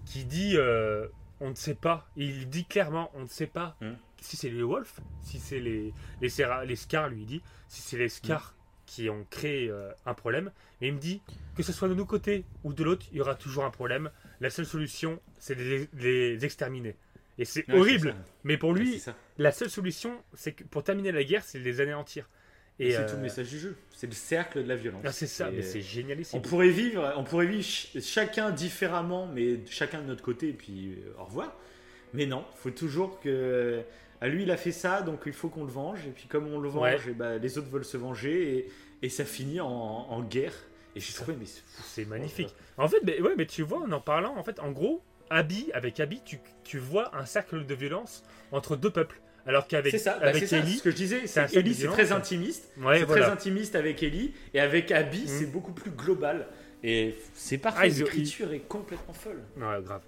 [0.07, 1.09] qui dit euh,
[1.41, 2.09] on ne sait pas.
[2.17, 3.95] Il dit clairement on ne sait pas Hmm.
[4.20, 7.83] si c'est les Wolves, si c'est les, les, Serra- les Scars, lui il dit, si
[7.83, 8.09] c'est les Hmm.
[8.09, 8.55] Scars
[8.87, 10.51] qui ont créé euh, un problème.
[10.81, 11.23] Mais il me dit
[11.57, 14.11] que ce soit de nos côtés ou de l'autre, il y aura toujours un problème.
[14.41, 16.97] La seule solution, c'est de les, de les exterminer.
[17.41, 18.15] Et c'est Ouais, horrible.
[18.44, 19.02] Mais pour lui,
[19.39, 22.28] la seule solution, c'est que pour terminer la guerre, c'est de les anéantir.
[22.78, 23.77] Et c'est euh, tout le message du jeu.
[23.93, 25.02] C'est le cercle de la violence.
[25.05, 26.39] ah, c'est ça, mais c'est génialissime.
[26.39, 30.52] On pourrait vivre, on pourrait vivre ch- chacun différemment, mais chacun de notre côté, et
[30.52, 31.57] puis euh, au revoir.
[32.15, 33.83] Mais non, il faut toujours que.
[34.23, 36.07] À lui, il a fait ça, donc il faut qu'on le venge.
[36.07, 37.10] Et puis comme on le venge, Ouais.
[37.12, 38.69] et bah, les autres veulent se venger, et,
[39.02, 40.52] et ça finit en, en guerre.
[40.97, 42.55] Et j'ai trouvé, mais c'est- C'est magnifique.
[42.77, 45.70] En fait, mais, ouais, mais tu vois, en en parlant, en fait, en gros, Abby,
[45.75, 49.20] avec Abby, tu, tu vois un cercle de violence entre deux peuples.
[49.47, 51.26] Alors qu'avec ça, bah, avec c'est ça, Ellie, ce que je disais.
[51.26, 52.70] c'est Ellie, c'est très intimiste.
[52.78, 53.23] ouais, c'est voilà.
[53.25, 55.26] très intimiste avec Ellie, et avec Abby, Mm.
[55.26, 56.47] c'est beaucoup plus global.
[56.83, 57.78] Et c'est parfait.
[57.84, 59.41] Ah, L'écriture est complètement folle.
[59.57, 60.02] Ouais, grave.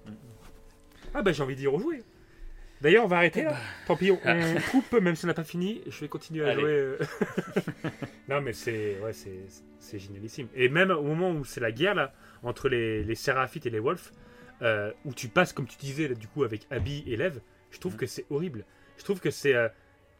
[1.13, 2.03] Ah bah j'ai envie d'y rejouer.
[2.81, 3.55] D'ailleurs, on va arrêter là.
[3.87, 5.81] Tant pis, on, on coupe, même si on n'a pas fini.
[5.87, 6.61] Je vais continuer à Allez.
[6.61, 6.69] jouer.
[6.71, 6.97] euh.
[8.29, 10.47] non, mais c'est ouais, c'est génialissime.
[10.55, 13.79] Et même au moment où c'est la guerre là entre les, les Séraphites et les
[13.79, 14.11] Wolves,
[14.61, 17.39] euh, où tu passes comme tu disais là, du coup avec Abby et Lev,
[17.71, 17.99] je trouve Mhm.
[17.99, 18.65] que c'est horrible.
[18.97, 19.67] Je trouve que c'est euh,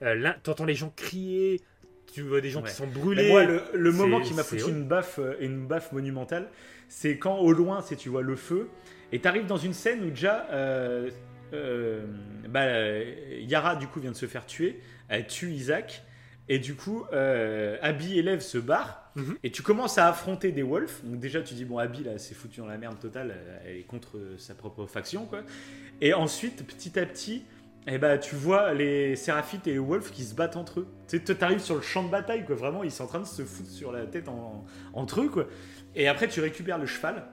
[0.02, 1.62] euh, l'un- t'entends les gens crier,
[2.14, 2.70] tu vois des gens Ouais.
[2.70, 3.30] qui sont Mais brûlés.
[3.30, 6.50] moi, le, moment qui m'a foutu une baffe, euh, une baffe monumentale,
[6.90, 8.70] c'est quand au loin, c'est tu vois le feu,
[9.12, 11.10] et t'arrives dans une scène où déjà, euh,
[11.54, 12.06] euh,
[12.50, 12.66] bah,
[13.40, 14.80] Yara du coup vient de se faire tuer,
[15.10, 16.04] elle tue Isaac,
[16.50, 18.58] et du coup, euh, Abby et Lev se
[19.16, 19.38] Mhm.
[19.44, 20.94] et tu commences à affronter des wolves.
[21.04, 23.36] Donc déjà, tu dis bon, Abby là, c'est foutu dans la merde totale,
[23.66, 25.42] elle est contre sa propre faction, quoi.
[26.02, 27.44] Et ensuite, petit à petit.
[27.86, 30.88] Et bah, tu vois les Séraphites et les Wolves qui se battent entre eux.
[31.10, 32.56] Tu t'arrives sur le champ de bataille, quoi.
[32.56, 35.48] Vraiment, ils sont en train de se foutre sur la tête en- entre eux, quoi.
[35.96, 37.26] Et après, tu récupères le cheval.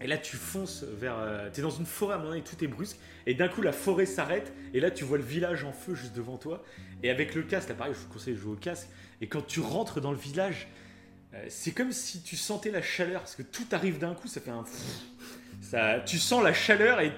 [0.00, 1.16] Et là, tu fonces vers.
[1.18, 2.98] euh, T'es dans une forêt à un moment donné, tout est brusque.
[3.26, 4.52] Et d'un coup, la forêt s'arrête.
[4.74, 6.62] Et là, tu vois le village en feu juste devant toi.
[7.02, 8.88] Et avec le casque, là, pareil, je vous conseille de jouer au casque.
[9.22, 10.68] Et quand tu rentres dans le village,
[11.48, 13.20] c'est comme si tu sentais la chaleur.
[13.20, 14.64] Parce que tout arrive d'un coup, ça fait un.
[15.60, 17.12] Ça, tu sens la chaleur et,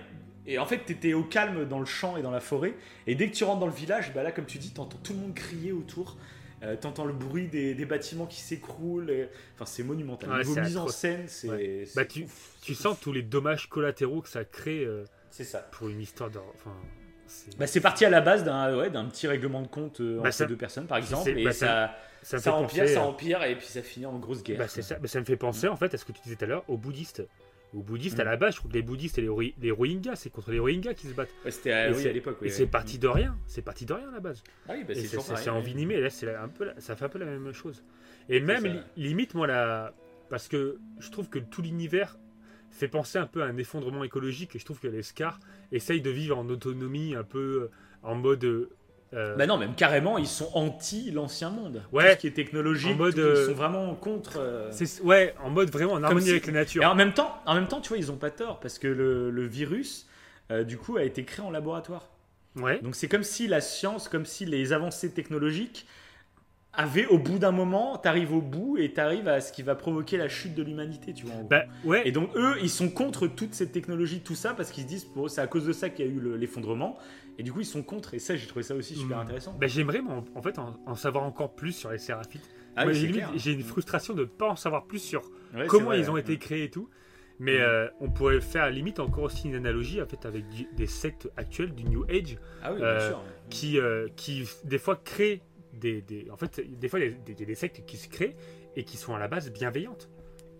[0.46, 2.74] et en fait, tu étais au calme dans le champ et dans la forêt.
[3.06, 4.98] Et dès que tu rentres dans le village, bah là, comme tu dis, tu entends
[5.02, 6.16] tout le monde crier autour.
[6.62, 9.10] Euh, tu entends le bruit des, des bâtiments qui s'écroulent.
[9.10, 10.30] et- Enfin, c'est monumental.
[10.30, 11.48] Ouais, Niveau mise en scène, c'est.
[11.48, 11.84] Ouais.
[11.96, 12.26] Bah, tu,
[12.60, 15.58] tu sens tous les dommages collatéraux que ça crée euh, C'est ça.
[15.60, 16.76] pour une histoire Enfin,
[17.26, 20.16] c'est- Bah, c'est parti à la base d'un ouais, d'un petit règlement de compte euh,
[20.16, 21.30] Bah, entre ça- deux personnes, par exemple.
[21.30, 24.42] et bah, ça, ça empire, penser, ça euh, empire, et puis ça finit en grosse
[24.42, 24.58] guerre.
[24.58, 24.98] Bah, ça.
[24.98, 26.64] Bah, ça me fait penser en fait à ce que tu disais tout à l'heure
[26.68, 27.22] aux bouddhistes.
[27.72, 28.26] Aux bouddhistes à Mm.
[28.26, 30.58] la base, je trouve que les bouddhistes et les, Rohi- les Rohingyas, c'est contre les
[30.58, 31.30] Rohingyas qui se battent.
[31.44, 32.38] Ouais, C'était à, oui, l'époque.
[32.40, 32.56] oui, et ouais.
[32.56, 33.36] c'est parti de rien.
[33.46, 34.42] C'est parti de rien à la base.
[34.68, 36.00] Ah oui, bah, c'est envenimé.
[36.00, 37.84] Là, c'est un peu, la- ça fait un peu la même chose.
[38.28, 39.94] Et même li- limite moi la,
[40.28, 42.18] parce que je trouve que tout l'univers
[42.72, 44.56] fait penser un peu à un effondrement écologique.
[44.56, 45.38] Et je trouve que les Scars
[45.70, 47.70] essayent de vivre en autonomie, un peu euh,
[48.02, 48.68] en mode.
[49.12, 51.82] Euh, Bah non, même carrément, ils sont anti l'ancien monde.
[51.92, 52.10] Ouais.
[52.10, 54.38] Tout ce qui est technologique, En mode, tout- euh, ils sont vraiment contre.
[54.38, 54.70] euh,
[55.02, 56.82] ouais, en mode vraiment en harmonie si- avec la nature.
[56.82, 58.86] Et en même temps, en même temps, tu vois, ils ont pas tort parce que
[58.88, 60.06] le, le virus,
[60.52, 62.08] euh, du coup, a été créé en laboratoire.
[62.56, 62.80] Ouais.
[62.82, 65.86] Donc c'est comme si la science, comme si les avancées technologiques
[66.72, 70.16] avaient, au bout d'un moment, t'arrives au bout et t'arrives à ce qui va provoquer
[70.16, 71.34] la chute de l'humanité, tu vois.
[71.34, 71.42] en.
[71.44, 72.02] Bah ouais.
[72.06, 75.06] Et donc eux, ils sont contre toute cette technologie, tout ça, parce qu'ils se disent,
[75.28, 76.96] c'est à cause de ça qu'il y a eu le- l'effondrement.
[77.40, 78.12] Et du coup, ils sont contre.
[78.12, 79.20] Et ça, j'ai trouvé ça aussi super Mm.
[79.20, 79.56] intéressant.
[79.58, 82.46] Bah, j'aimerais en, en fait en, en savoir encore plus sur les séraphites.
[82.76, 82.94] Ah oui,
[83.36, 85.22] j'ai une frustration de ne pas en savoir plus sur
[85.54, 86.90] Ouais, comment vrai, ils ont été créés et tout.
[87.38, 87.62] Mais Mm.
[87.62, 91.30] euh, on pourrait faire limite encore aussi une analogie en fait avec du- des sectes
[91.38, 93.22] actuelles du New Age Ah oui, euh, sûr.
[93.48, 95.40] qui, euh, qui des fois créent
[95.72, 98.36] des, des- en fait des fois il y a des, des sectes qui se créent
[98.76, 100.10] et qui sont à la base bienveillantes.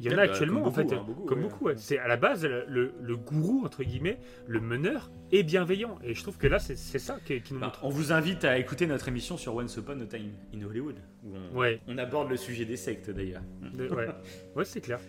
[0.03, 1.45] Il y en Ouais, a bah, actuellement en fait, beaucoup, hein, beaucoup, comme ouais.
[1.51, 1.65] beaucoup.
[1.67, 1.75] ouais.
[1.77, 6.39] C'est à la base le, gourou entre guillemets, le meneur est bienveillant et je trouve
[6.39, 7.81] que là c'est ça qui, qui nous Bah, montre.
[7.85, 11.35] on vous invite à écouter notre émission sur Once Upon a Time in Hollywood, où
[11.37, 13.43] on, Ouais, on aborde le sujet des sectes d'ailleurs.
[13.75, 14.09] de- ouais,
[14.57, 15.01] ouais c'est clair.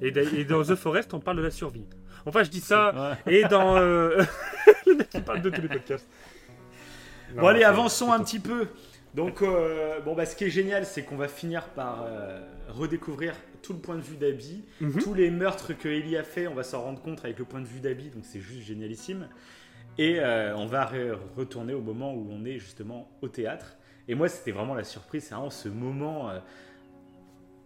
[0.00, 1.86] Et, d'a- et dans The Forest on parle de la survie.
[2.24, 4.22] Enfin je dis ça et dans euh,
[4.86, 6.08] le mec qui parle de tous les podcasts.
[7.34, 8.68] Bon allez, avançons un petit peu.
[9.14, 13.32] Donc, euh, bon, bah, ce qui est génial, c'est qu'on va finir par euh, redécouvrir
[13.66, 14.62] tout le point de vue d'Abby.
[14.80, 15.02] Mhm.
[15.02, 17.60] Tous les meurtres que Ellie a fait, on va s'en rendre compte avec le point
[17.60, 19.28] de vue d'Abby, donc c'est juste génialissime.
[19.98, 23.76] Et euh, on va re- retourner au moment où on est justement au théâtre.
[24.08, 26.38] Et moi, c'était vraiment la surprise, c'est vraiment ce moment euh,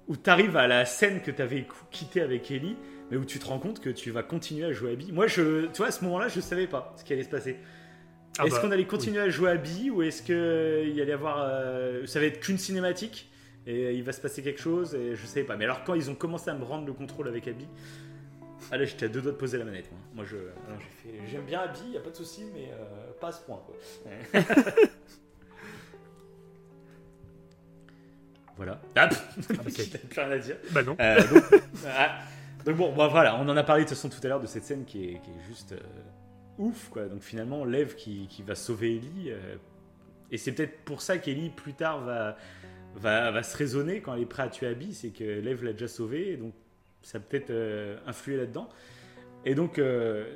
[0.08, 2.76] où tu arrives à la scène que tu avais quittée avec Ellie,
[3.10, 5.12] mais où tu te rends compte que tu vas continuer à jouer Abby.
[5.12, 7.58] Moi, je, tu vois, à ce moment-là, je savais pas ce qui allait se passer.
[8.38, 11.02] Ah est-ce bah, qu'on allait continuer à jouer à Abby ou est-ce que il y
[11.02, 13.28] allait avoir, euh, ça va être qu'une cinématique?
[13.70, 15.56] Et il va se passer quelque chose et je savais pas.
[15.56, 17.68] Mais alors quand ils ont commencé à me rendre le contrôle avec Abby,
[18.70, 19.90] ah là j'étais à deux doigts de poser la manette.
[19.90, 22.70] Moi, Moi, je, alors, j'ai fait, j'aime bien Abby, y a pas de souci, mais
[22.72, 23.62] euh, pas à ce point.
[23.64, 23.76] Quoi.
[28.56, 28.80] voilà.
[28.96, 30.56] Ah, bah, plus rien à dire.
[30.70, 30.96] Bah non.
[31.00, 31.44] Euh, donc,
[31.86, 32.18] ah,
[32.64, 34.46] donc bon, bah, voilà, on en a parlé de toute façon tout à l'heure de
[34.46, 35.80] cette scène qui est, qui est juste euh,
[36.58, 37.06] ouf, quoi.
[37.06, 39.56] Donc finalement, Lev qui, qui va sauver Ellie, euh,
[40.30, 42.36] et c'est peut-être pour ça qu'Ellie plus tard va,
[42.96, 45.72] va, va se raisonner quand elle est prête à tuer Abby, c'est que Lev l'a
[45.72, 46.54] déjà sauvé, et donc
[47.02, 48.68] ça peut-être euh, influé là-dedans.
[49.44, 50.26] Et donc, euh,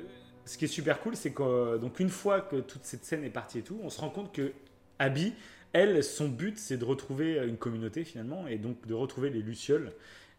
[0.45, 3.23] ce qui est super cool, c'est que euh, donc une fois que toute cette scène
[3.23, 4.51] est partie et tout, on se rend compte que
[4.99, 5.33] Abby,
[5.73, 9.91] elle, son but, c'est de retrouver une communauté finalement, et donc de retrouver les Lucioles.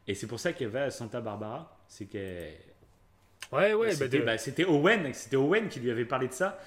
[0.09, 1.79] Et c'est pour ça qu'elle va à Santa Barbara.
[1.89, 2.55] C'est qu'elle.
[3.53, 3.89] Ouais ouais.
[3.89, 6.59] Bah, c'était de- bah, c'était Owen, c'était Owen qui lui avait parlé de ça.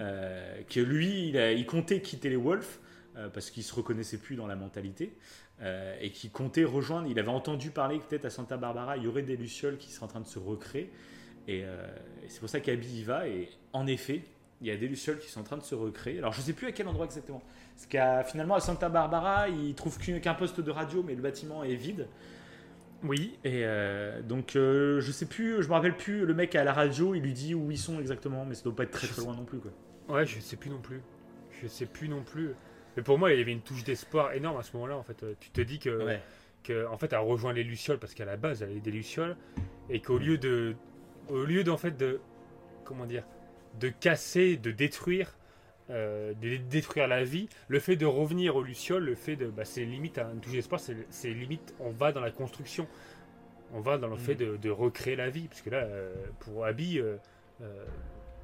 [0.00, 2.66] euh, que lui, il, a- il comptait quitter les Wolves
[3.16, 5.16] euh, parce qu'il se reconnaissait plus dans la mentalité
[5.62, 7.08] euh, et qui comptait rejoindre.
[7.08, 9.90] Il avait entendu parler que peut-être à Santa Barbara, il y aurait des lucioles qui
[9.90, 10.90] seraient en train de se recréer.
[11.48, 11.86] Et, euh,
[12.24, 13.28] et c'est pour ça qu'Abby y va.
[13.28, 14.22] Et en effet,
[14.60, 16.18] il y a des lucioles qui sont en train de se recréer.
[16.18, 17.42] Alors je sais plus à quel endroit exactement.
[17.74, 21.62] Parce qu'à finalement à Santa Barbara, il trouve qu'un poste de radio, mais le bâtiment
[21.64, 22.08] est vide.
[23.02, 23.38] Oui.
[23.44, 26.72] Et euh, donc, euh, je sais plus, je me rappelle plus, le mec à la
[26.72, 29.22] radio, il lui dit où ils sont exactement, mais ça doit pas être très très
[29.22, 29.58] loin non plus.
[29.58, 29.70] Quoi.
[30.08, 31.02] Ouais, je sais plus non plus.
[31.62, 32.54] Je sais plus non plus.
[32.96, 34.96] Mais pour moi, il y avait une touche d'espoir énorme à ce moment-là.
[34.96, 36.16] En fait, tu te dis que,
[36.64, 39.36] que en fait, elle rejoint les lucioles parce qu'à la base, elle est des lucioles
[39.90, 40.74] et qu'au lieu de,
[41.28, 42.20] au lieu d'en fait de,
[42.84, 43.24] comment dire,
[43.78, 45.36] de casser, de détruire,
[45.90, 49.64] euh, de détruire la vie, le fait de revenir aux lucioles, le fait de, bah,
[49.64, 52.86] c'est limite à une touche d'espoir, c'est limite, on va dans la construction,
[53.72, 54.58] on va dans le fait mm.
[54.58, 57.16] de, recréer la vie, parce que là, euh, pour Abby, euh,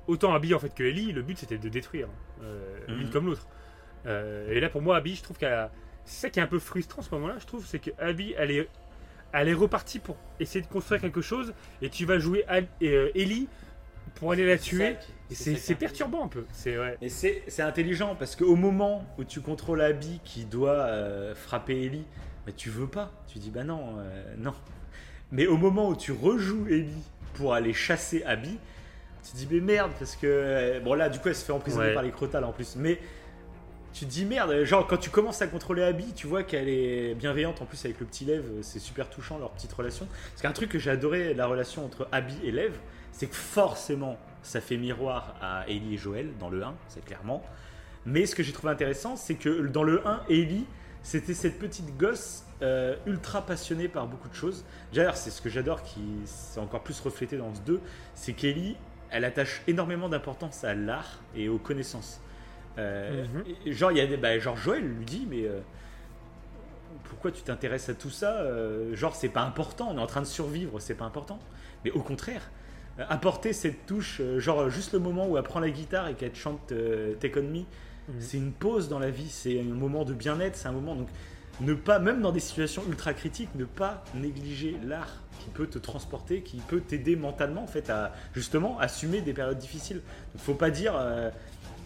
[0.06, 2.08] autant Abby en fait que Ellie, le but c'était de détruire
[2.40, 2.92] mm.
[2.92, 3.48] l'une comme l'autre.
[4.06, 5.70] Et là, pour moi, Abby, je trouve qu'elle
[6.04, 8.34] c'est ça qui est un peu frustrant à ce moment-là, je trouve, c'est que Abby,
[8.36, 8.68] elle est,
[9.32, 12.44] elle est repartie pour essayer de construire quelque chose, et tu vas jouer
[12.80, 13.48] Ellie
[14.16, 14.96] pour aller la tuer.
[15.30, 16.44] C'est perturbant un peu.
[16.52, 16.96] C'est ouais.
[17.00, 22.04] Et c'est intelligent parce qu'au moment où tu contrôles Abby qui doit euh, frapper Ellie,
[22.46, 23.10] mais tu veux pas.
[23.28, 24.54] Tu dis bah non, euh, non.
[25.30, 28.58] Mais au moment où tu rejoues Ellie pour aller chasser Abby,
[29.24, 31.94] tu dis mais merde parce que euh, bon là du coup elle se fait emprisonner
[31.94, 32.76] par les crotales en plus.
[32.76, 32.98] Mais
[33.92, 37.14] tu te dis merde, genre quand tu commences à contrôler Abby, tu vois qu'elle est
[37.14, 40.08] bienveillante en plus avec le petit Lev, c'est super touchant leur petite relation.
[40.34, 42.72] C'est un truc que j'ai adoré la relation entre Abby et Lev,
[43.12, 47.42] c'est que forcément, ça fait miroir à Ellie et Joël dans le 1, c'est clairement.
[48.06, 50.66] Mais ce que j'ai trouvé intéressant, c'est que dans le 1, Ellie,
[51.02, 54.64] c'était cette petite gosse euh, ultra passionnée par beaucoup de choses.
[54.94, 57.80] D'ailleurs, c'est ce que j'adore, qui c'est encore plus reflété dans ce 2,
[58.14, 58.76] c'est qu'Ellie,
[59.10, 62.20] elle attache énormément d'importance à l'art et aux connaissances.
[62.78, 63.72] Euh, mhm.
[63.72, 65.60] Genre, il y a des, bah, genre Joël lui dit, mais euh,
[67.04, 68.44] pourquoi tu t'intéresses à tout ça
[68.94, 71.38] Genre, c'est pas important, on est en train de survivre, c'est pas important.
[71.84, 72.42] Mais au contraire,
[72.98, 76.34] apporter cette touche, euh, genre juste le moment où elle prend la guitare et qu'elle
[76.34, 77.64] chante euh, Take On Me, mhm.
[78.18, 81.08] c'est une pause dans la vie, c'est un moment de bien-être, c'est un moment donc
[81.60, 85.78] ne pas, même dans des situations ultra critiques, ne pas négliger l'art qui peut te
[85.78, 90.00] transporter, qui peut t'aider mentalement en fait à justement assumer des périodes difficiles.
[90.34, 91.30] Il faut pas dire euh,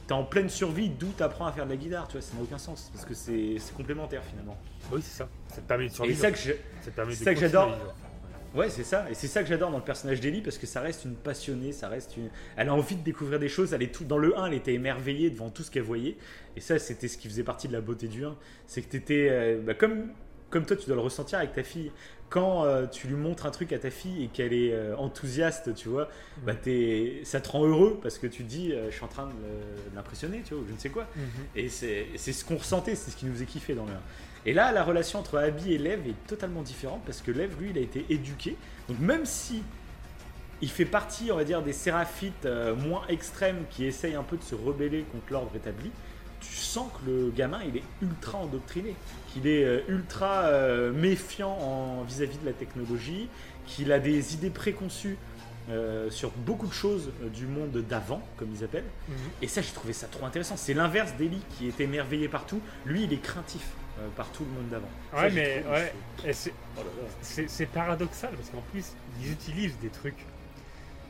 [0.07, 2.43] t'es en pleine survie, d'où t'apprends à faire de la guitare, tu vois, ça n'a
[2.43, 4.57] aucun sens parce que c'est complémentaire finalement.
[4.93, 5.29] Oui, c'est ça.
[5.49, 6.17] Ça te permet de survivre.
[6.17, 6.35] Et
[7.15, 7.77] ça que j'adore.
[8.55, 9.07] Ouais, c'est ça.
[9.11, 11.73] Et c'est ça que j'adore dans le personnage d'Ellie parce que ça reste une passionnée,
[11.73, 12.31] ça reste une.
[12.57, 13.75] Elle a envie de découvrir des choses.
[13.75, 16.17] Elle est tout dans le 1, elle était émerveillée devant tout ce qu'elle voyait.
[16.57, 18.35] Et ça, c'était ce qui faisait partie de la beauté du 1.
[18.67, 19.29] C'est que tu étais.
[19.31, 20.11] Euh, bah, comme,
[20.49, 21.93] comme toi, tu dois le ressentir avec ta fille.
[22.29, 25.75] Quand euh, tu lui montres un truc à ta fille et qu'elle est euh, enthousiaste,
[25.75, 26.09] tu vois,
[26.45, 29.27] bah, es, ça te rend heureux parce que tu te dis, je suis en train
[29.27, 31.07] de l'impressionner, tu vois, ou je ne sais quoi.
[31.15, 31.27] Mhm.
[31.55, 33.95] Et c'est ce qu'on ressentait, c'est ce qui nous faisait kiffer dans le 1.
[34.47, 37.71] Et là, la relation entre Abby et Lev est totalement différente parce que Lev, lui,
[37.71, 38.57] il a été éduqué.
[38.89, 39.63] Donc même si
[40.63, 44.37] il fait partie, on va dire, des séraphites euh, moins extrêmes qui essayent un peu
[44.37, 45.91] de se rebeller contre l'ordre établi,
[46.41, 48.95] tu sens que le gamin, il est ultra endoctriné,
[49.37, 53.29] qu'il est euh, ultra euh, méfiant vis-à-vis de la technologie,
[53.67, 55.19] qu'il a des idées préconçues
[56.11, 58.85] sur beaucoup de choses du monde d'avant, comme ils appellent.
[59.09, 59.17] Mhm.
[59.43, 60.57] Et ça, j'ai trouvé ça trop intéressant.
[60.57, 62.61] C'est l'inverse d'Eli qui est émerveillé partout.
[62.85, 63.67] Lui, il est craintif.
[63.99, 64.91] Euh, par tout le monde d'avant.
[65.15, 65.93] Ouais, mais ouais,
[66.29, 66.51] oh
[67.23, 68.93] c'est paradoxal parce qu'en plus,
[69.23, 70.27] ils utilisent des trucs.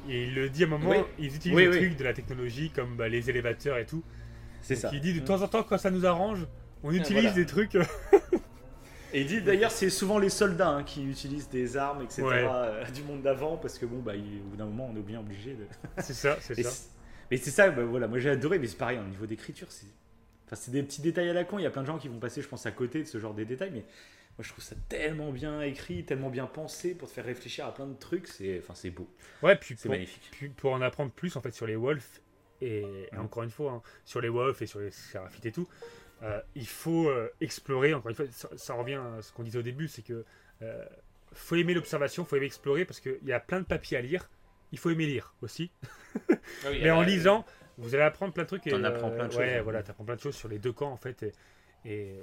[0.08, 2.94] Et il le dit à un moment, ils utilisent des trucs de la technologie comme
[2.94, 4.05] bah, les élévateurs et tout.
[4.62, 4.90] C'est ça.
[4.92, 6.46] Il dit de temps en temps, quand ça nous arrange,
[6.86, 7.74] on ah, utilise des trucs.
[9.12, 12.23] Et il dit d'ailleurs, c'est souvent les soldats hein, qui utilisent des armes, etc.
[12.24, 15.20] Euh, du monde d'avant parce que bon, bah, au bout d'un moment, on est bien
[15.20, 15.66] obligé de.
[15.98, 16.89] c'est ça, c'est ça.
[17.31, 19.86] Mais c'est ça, bah, voilà, moi j'ai adoré, mais c'est pareil, au niveau d'écriture, c'est
[20.47, 21.58] Enfin, c'est des petits détails à la con.
[21.58, 23.18] Il y a plein de gens qui vont passer, je pense, à côté de ce
[23.18, 23.84] genre de détails, mais
[24.39, 27.74] moi je trouve ça tellement bien écrit, tellement bien pensé pour te faire réfléchir à
[27.74, 28.28] plein de trucs.
[28.28, 29.08] C'est, enfin, c'est beau.
[29.42, 30.28] Ouais, puis c'est magnifique.
[30.31, 32.20] Puis pour en apprendre plus en fait sur les wolves
[32.60, 35.68] et, encore une fois hein, sur les wolves et sur les séraphites et tout,
[36.23, 37.95] euh, il faut euh, explorer.
[37.95, 40.25] Encore une fois, ça, revient à ce qu'on disait au début, c'est que
[40.62, 40.85] euh,
[41.33, 44.31] faut aimer l'observation, faut aimer explorer parce qu'il y a plein de papiers à lire.
[44.73, 45.70] Il faut aimer lire aussi.
[46.65, 47.45] Ah mais en lisant,
[47.77, 48.62] vous allez apprendre plein de trucs.
[48.62, 49.41] T'en apprends plein de choses.
[49.41, 51.25] Ouais, voilà, t'apprends plein de choses sur les deux camps en fait.
[51.86, 52.15] Et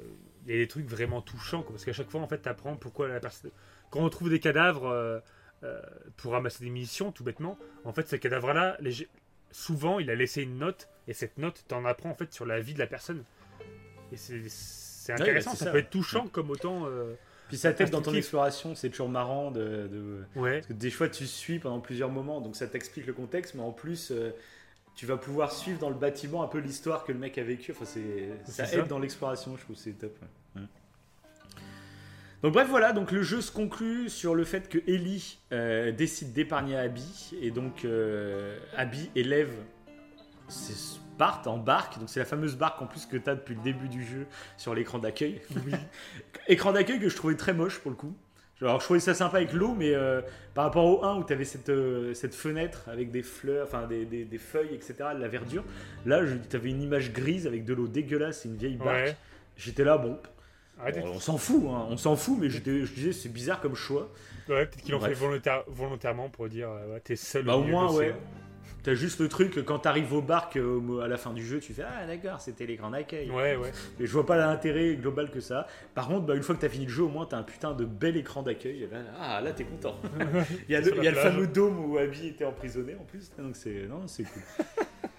[0.46, 3.08] il y a des trucs vraiment touchants parce qu'à chaque fois en fait t'apprends pourquoi
[3.08, 3.52] la personne.
[3.90, 5.20] Quand on trouve des cadavres euh,
[5.64, 5.82] euh,
[6.18, 9.08] pour ramasser des munitions, tout bêtement, en fait ces cadavres-là, les...
[9.52, 12.60] souvent il a laissé une note et cette note t'en apprend en fait sur la
[12.60, 13.24] vie de la personne.
[14.14, 16.85] Et c'est intéressant, ça, peut être touchant comme autant.
[16.85, 17.14] Euh,
[17.48, 20.53] puis ça t'aide dans ton exploration, c'est toujours marrant de, ouais.
[20.53, 23.61] parce que des fois tu suis pendant plusieurs moments, donc ça t'explique le contexte, mais
[23.61, 24.14] en plus
[24.95, 27.72] tu vas pouvoir suivre dans le bâtiment un peu l'histoire que le mec a vécu.
[27.72, 30.17] Enfin, c'est, ça aide dans l'exploration, je trouve, c'est top.
[32.43, 36.33] Donc bref, voilà, donc le jeu se conclut sur le fait que Ellie euh, décide
[36.33, 39.53] d'épargner Abby, et donc euh, Abby élève
[41.17, 43.88] partent, embarque, donc c'est la fameuse barque en plus que tu as depuis le début
[43.90, 44.25] du jeu
[44.58, 45.42] sur l'écran d'accueil.
[46.48, 48.16] écran d'accueil que je trouvais très moche pour le coup.
[48.61, 50.22] Alors je trouvais ça sympa avec l'eau, mais euh,
[50.53, 53.88] par rapport au 1 où tu avais cette, euh, cette fenêtre avec des fleurs, enfin
[53.88, 55.66] des, des- des feuilles, etc., de la verdure,
[56.06, 58.90] là tu avais une image grise avec de l'eau dégueulasse et une vieille barque.
[59.08, 59.17] Ouais.
[59.58, 60.17] J'étais là, bon,
[61.03, 64.09] on, s'en fout, hein, on s'en fout, mais je disais c'est bizarre comme choix.
[64.48, 67.43] Ouais, peut-être qu'ils l'ont fait volontaire- volontairement pour dire euh, ouais, t'es seul.
[67.45, 68.16] Bah au milieu moins, ouais.
[68.84, 70.58] T'as juste le truc, quand t'arrives au barque
[71.02, 73.30] à la fin du jeu, tu fais Ah d'accord, c'était les grands accueils.
[73.32, 73.72] Ouais, ouais.
[73.98, 75.68] Et je vois pas l'intérêt global que ça.
[75.95, 77.74] Par contre, bah, une fois que t'as fini le jeu, au moins t'as un putain
[77.74, 78.90] de bel écran d'accueil.
[78.92, 79.95] Là, Ah là, t'es content.
[80.68, 81.32] il y a, le, Sur la il y a le plage.
[81.32, 83.32] fameux dôme où Abby était emprisonné en plus.
[83.38, 83.88] Donc c'est
[84.24, 84.42] cool.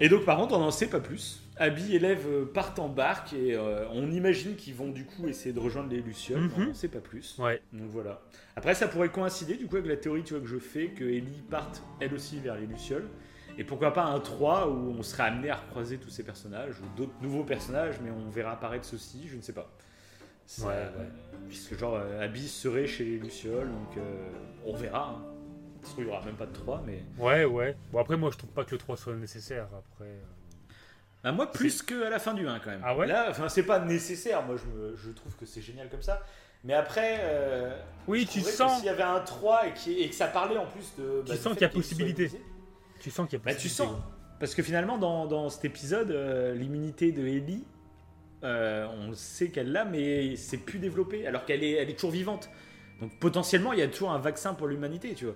[0.00, 1.40] et donc par contre, on n'en sait pas plus.
[1.56, 5.28] Abby et Lev euh, partent en barque et euh, on imagine qu'ils vont du coup
[5.28, 6.40] essayer de rejoindre les Lucioles.
[6.40, 6.50] Mhm.
[6.56, 7.38] On n'en sait pas plus.
[7.38, 7.62] Ouais.
[7.72, 8.20] Donc voilà.
[8.56, 11.04] Après, ça pourrait coïncider du coup avec la théorie tu vois, que je fais que
[11.04, 13.08] Ellie parte elle aussi vers les Lucioles.
[13.56, 16.96] Et pourquoi pas un 3 où on serait amené à recroiser tous ces personnages ou
[16.96, 19.70] d'autres nouveaux personnages, mais on verra apparaître ceux-ci, je ne sais pas.
[20.58, 21.08] Ouais, ouais.
[21.48, 24.28] Puisque genre euh, Abby serait chez les Lucioles, donc euh,
[24.66, 25.10] on verra.
[25.20, 25.33] hein.
[25.84, 27.02] Ça se trouve, il n'y aura même pas de 3, mais.
[27.18, 27.76] Ouais, ouais.
[27.92, 29.66] Bon, après, moi, je trouve pas que le 3 soit nécessaire.
[29.66, 30.08] Après.
[30.08, 30.20] euh.
[31.22, 32.82] Bah, moi, plus qu'à la fin du 1 quand même.
[32.84, 34.42] Ah ouais Là, enfin, c'est pas nécessaire.
[34.44, 36.22] Moi, je, me- je trouve que c'est génial comme ça.
[36.64, 37.18] Mais après.
[37.20, 40.26] euh, Oui, je tu sens, S'il y avait un 3 et, qui- et que ça
[40.26, 41.22] parlait en plus de.
[41.26, 42.30] Tu du sens qu'il y a possibilité.
[43.00, 44.02] tu sens qu'il y a Bah, tu possibilité, sens.
[44.40, 47.64] Parce que finalement, dans, dans cet épisode, euh, l'immunité de Ellie,
[48.42, 52.10] euh, on sait qu'elle l'a, mais c'est plus développé, alors qu'elle est, elle est toujours
[52.10, 52.50] vivante.
[53.00, 55.34] Donc potentiellement, il y a toujours un vaccin pour l'humanité, tu vois.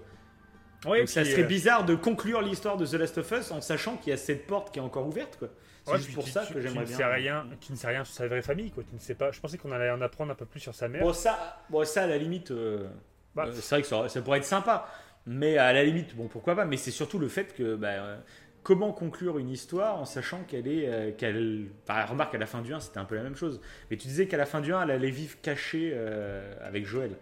[0.85, 3.97] Donc ça serait euh, bizarre de conclure l'histoire de The Last of Us en sachant
[3.97, 5.49] qu'il y a cette porte qui est encore ouverte, quoi.
[5.85, 6.97] C'est ouais, juste pour tu- ça tu- que j'aimerais bien.
[6.97, 8.85] sais rien, tu ne sais rien sur sa vraie famille, quoi.
[8.89, 9.31] Tu ne sais pas.
[9.33, 11.03] Je pensais qu'on allait en apprendre un peu plus sur sa mère.
[11.03, 12.87] Bon, ça, bon, ça à la limite, euh,
[13.35, 13.47] Bah.
[13.47, 14.87] euh, c'est vrai que ça, ça pourrait être sympa.
[15.27, 16.65] Mais à la limite, bon, pourquoi pas.
[16.65, 18.19] Mais c'est surtout le fait que, bah,
[18.63, 22.73] comment conclure une histoire en sachant qu'elle est, euh, qu'elle, remarque à la fin du
[22.75, 23.61] 1, c'était un peu la même chose.
[23.91, 27.13] Mais tu disais qu'à la fin du 1, elle allait vivre cachée euh, avec Joël.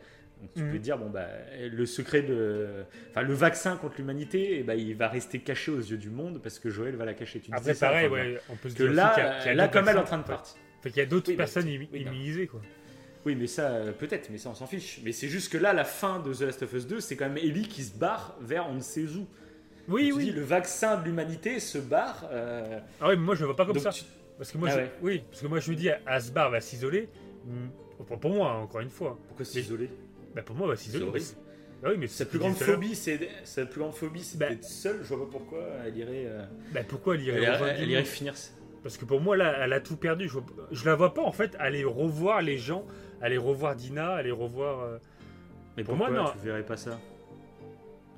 [0.40, 1.26] Donc tu peux te dire, bon, bah,
[1.58, 5.78] le secret de, enfin, le vaccin contre l'humanité, eh ben, il va rester caché aux
[5.80, 7.40] yeux du monde parce que Joël va la cacher.
[7.40, 9.38] Tu Après, ça à pareil, ouais, on peut se Que dire là, qu'il y a-
[9.38, 10.56] qu'il y a là, comme elle est en train de partir.
[10.82, 12.60] Fait qu'il y a d'autres Oui, bah, personnes immu- oui, immunisées, quoi.
[13.24, 15.00] Oui, mais ça, euh, peut-être, mais ça, on s'en fiche.
[15.04, 17.26] Mais c'est juste que là, la fin de The Last of Us 2, c'est quand
[17.28, 19.26] même Ellie qui se barre vers on ne sait où.
[19.88, 20.24] Oui, oui.
[20.26, 22.28] dis, le vaccin de l'humanité se barre.
[22.30, 23.90] euh, Ah ouais, mais moi, je le vois pas comme donc ça.
[23.90, 24.04] tu-
[24.36, 24.80] Parce que moi, Ah je...
[24.80, 24.90] ouais.
[25.00, 27.08] oui, parce que moi, je me dis, Asbar va s'isoler.
[27.46, 27.68] Hmm,
[28.06, 29.18] Pour, pour moi, hein, encore une fois.
[29.28, 29.88] Pourquoi s'isoler?
[30.36, 31.26] Bah, pour moi, va C'est horrible.
[31.82, 34.48] Bah oui, mais Sa plus grande phobie, c'est sa plus grande phobie, c'est Bah.
[34.50, 35.00] d'être seule.
[35.02, 36.24] Je vois pas pourquoi elle irait.
[36.26, 38.34] euh, Bah, pourquoi elle irait Elle, irait- elle finir.
[38.82, 40.28] Parce que pour moi, là, elle a tout perdu.
[40.28, 42.84] Je, vois- je la vois pas, en fait, aller revoir les gens,
[43.20, 44.80] aller revoir Dina, aller revoir.
[44.82, 44.98] euh,
[45.76, 46.30] Mais Pour moi, non.
[46.30, 46.98] tu verrais pas ça?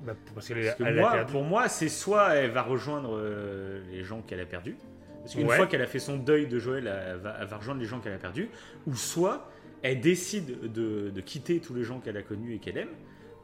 [0.05, 1.31] bah, parce qu'elle Parce que elle a moi, perdu.
[1.33, 4.77] pour moi, c'est soit elle va rejoindre euh, les gens qu'elle a perdus.
[5.21, 5.57] Parce qu'une Ouais.
[5.57, 7.99] fois qu'elle a fait son deuil de Joël, elle va, elle va rejoindre les gens
[7.99, 8.49] qu'elle a perdus.
[8.87, 9.49] Ou soit
[9.83, 12.89] elle décide de, de quitter tous les gens qu'elle a connus et qu'elle aime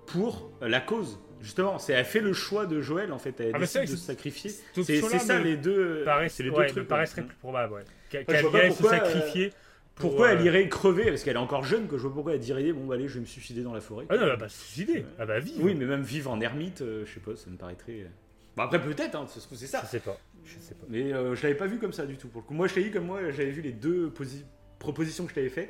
[0.05, 1.19] pour euh, la cause.
[1.41, 3.39] Justement, c'est elle fait le choix de Joël en fait.
[3.39, 4.51] Elle Ah, décide de se sacrifier.
[4.83, 6.03] C'est ça les deux.
[6.05, 6.87] paraît- c'est les deux ouais, trucs.
[6.87, 7.83] paraîtrait plus probable, ouais.
[8.09, 8.37] Qu'elle Ouais,
[8.71, 9.49] se pourquoi, sacrifier.
[9.95, 12.33] pour, Pourquoi elle euh, irait crever Parce qu'elle est encore jeune, que je vois pourquoi
[12.33, 14.05] elle dirait bon bah allez, je vais me suicider dans la forêt.
[14.09, 15.05] Ah non, elle va se suicider.
[15.19, 15.63] Elle va vivre.
[15.63, 18.01] Oui, mais même vivre en ermite, euh, je sais pas, ça me paraîtrait.
[18.01, 18.07] euh,
[18.55, 19.81] Bon après peut-être, hein, c'est ça.
[19.83, 20.17] Je sais pas.
[20.45, 20.85] Je sais pas.
[20.89, 22.27] Mais euh, je l'avais pas vu comme ça du tout.
[22.29, 24.45] Pour le coup, moi je t'ai dit comme moi, j'avais vu les deux posi-
[24.79, 25.69] propositions que je t'avais faites.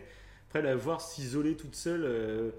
[0.56, 2.06] Après la voir s'isoler toute seule.
[2.06, 2.50] euh,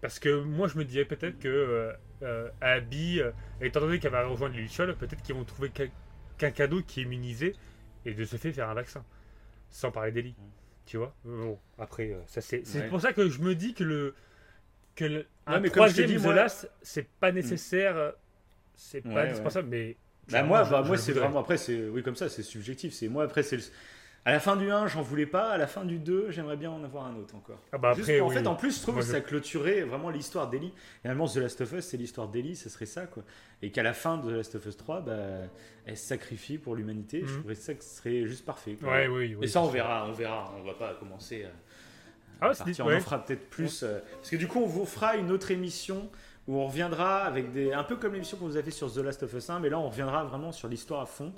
[0.00, 1.92] Parce que moi, je me disais peut-être que euh,
[2.22, 3.20] euh, Abby,
[3.60, 7.02] étant donné qu'elle va rejoindre les Lucioles, peut-être qu'ils vont trouver quelqu'un d'autre qui est
[7.04, 7.54] immunisé
[8.04, 9.04] et de ce fait faire un vaccin.
[9.70, 10.34] Sans parler d'Ellie.
[10.84, 12.88] Tu vois Bon, après, ça c'est c'est Ouais.
[12.88, 14.14] pour ça que je me dis que le.
[14.96, 17.96] Que le, un Ouais, mais comme je troisième dis, moi- Last, c'est pas nécessaire.
[17.96, 18.10] euh,
[18.74, 19.20] C'est pas Ouais, ouais.
[19.28, 19.96] indispensable, mais.
[20.32, 22.92] Bah moi, je- bah, je moi c'est vraiment après c'est oui comme ça, c'est subjectif.
[22.94, 23.62] C'est moi après c'est le-
[24.28, 25.50] à la fin du 1, j'en voulais pas.
[25.50, 27.58] À la fin du 2, j'aimerais bien en avoir un autre encore.
[27.72, 28.34] Ah bah Juste après, en oui.
[28.34, 30.72] fait, en plus, je trouve Moi, que je- ça clôturait vraiment l'histoire d'Ellie.
[31.00, 33.22] Finalement, The Last of Us, c'est l'histoire d'Ellie, ce serait ça, quoi.
[33.62, 35.16] Et qu'à la fin de The Last of Us 3, bah,
[35.86, 37.20] elle se sacrifie pour l'humanité.
[37.22, 37.34] Je Mhm.
[37.38, 38.74] trouverais ça que ce serait juste parfait.
[38.74, 38.90] quoi.
[38.92, 39.44] Ouais, oui, oui.
[39.44, 40.52] Et ça, on verra, on verra.
[40.58, 41.48] On va pas commencer à,
[42.40, 42.80] Ah, à ouais.
[42.80, 43.82] On en fera peut-être plus.
[43.82, 46.08] euh, parce que du coup, on vous fera une autre émission
[46.46, 47.72] où on reviendra avec des.
[47.72, 49.68] Un peu comme l'émission qu'on vous a fait sur The Last of Us 1, mais
[49.68, 51.32] là, on reviendra vraiment sur l'histoire à fond.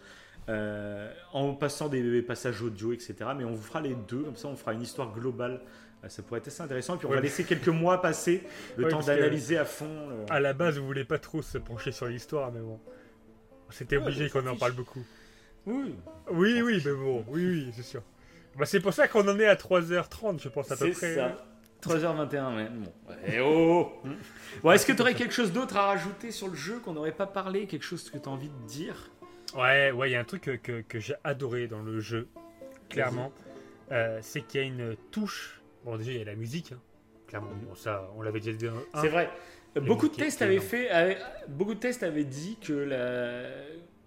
[0.48, 3.14] Euh, en passant des passages audio, etc.
[3.36, 5.60] Mais on vous fera les deux, comme ça on fera une histoire globale.
[6.04, 6.94] Euh, Ça pourrait être assez intéressant.
[6.94, 7.16] Et puis on Ouais.
[7.16, 8.42] va laisser quelques mois passer,
[8.76, 9.86] le Ouais, temps d'analyser à fond.
[10.10, 12.80] euh, À la base, vous voulez pas trop se pencher sur l'histoire, mais bon.
[13.70, 15.04] C'était Ouais, obligé on qu'on en parle beaucoup.
[15.66, 15.94] Oui,
[16.32, 18.02] Oui, oui, mais bon, oui, oui, c'est sûr.
[18.58, 21.14] Bah, c'est pour ça qu'on en est à 3h30, je pense, à peu c'est près.
[21.14, 21.36] ça.
[21.82, 22.92] 3h21, mais bon.
[23.08, 23.92] Ouais, oh
[24.62, 27.12] Bon, est-ce que tu aurais quelque chose d'autre à rajouter sur le jeu qu'on n'aurait
[27.12, 29.10] pas parlé Quelque chose que tu as envie de dire?
[29.56, 32.28] Ouais, ouais, il y a un truc que, que- que j'ai adoré dans le jeu,
[32.88, 33.32] clairement.
[33.92, 35.60] Euh, c'est qu'il y a une touche.
[35.84, 36.78] Bon, déjà, il y a la musique, hein,
[37.26, 37.50] clairement.
[37.74, 38.66] ça, on l'avait déjà dit.
[39.00, 39.28] C'est vrai.
[39.80, 43.48] Beaucoup de tests avaient fait, beaucoup de tests avaient dit que la,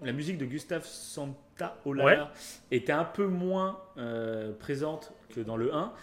[0.02, 2.32] la musique de Gustave Santaolalla
[2.72, 5.94] était un peu moins euh, présente que dans le 1.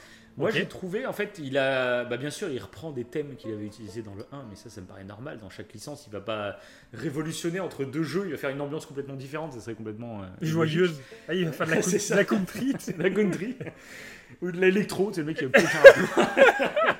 [0.40, 3.52] Moi, j'ai trouvé, en fait, il a, bah, bien sûr, il reprend des thèmes qu'il
[3.52, 5.38] avait utilisés dans le 1, mais ça, ça me paraît normal.
[5.38, 6.56] Dans chaque licence, il va pas
[6.92, 10.22] révolutionner entre deux jeux, il va faire une ambiance complètement différente, ça serait complètement.
[10.22, 11.00] Euh, Joyeuse.
[11.28, 12.72] Ah, il va faire de la, country.
[12.98, 13.56] la country.
[14.42, 15.48] Ou de l'électro, c'est le mec qui a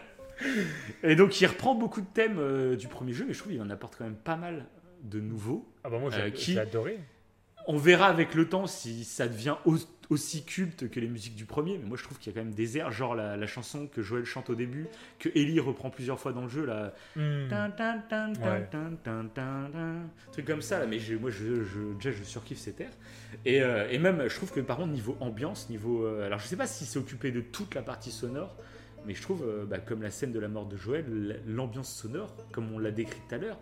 [1.03, 3.63] Et donc, il reprend beaucoup de thèmes euh, du premier jeu, mais je trouve qu'il
[3.63, 4.67] en apporte quand même pas mal
[5.03, 5.67] de nouveaux.
[5.85, 6.99] Ah bah moi, j'ai euh, adoré.
[7.67, 9.57] On verra avec le temps si ça devient
[10.11, 12.45] aussi culte que les musiques du premier, mais moi je trouve qu'il y a quand
[12.45, 14.87] même des airs, genre la, chanson que Joël chante au début,
[15.19, 16.93] que Ellie reprend plusieurs fois dans le jeu, là.
[20.33, 22.91] Truc comme ça, là, mais moi je, je, déjà je surkiffe cet air.
[23.45, 26.05] Et, euh, et, même, je trouve que par contre, niveau ambiance, niveau.
[26.05, 28.57] Euh, alors je sais pas si c'est occupé de toute la partie sonore,
[29.07, 32.35] mais je trouve, euh, bah, comme la scène de la mort de Joël, l'ambiance sonore,
[32.53, 33.59] comme on l'a décrit tout à l'heure,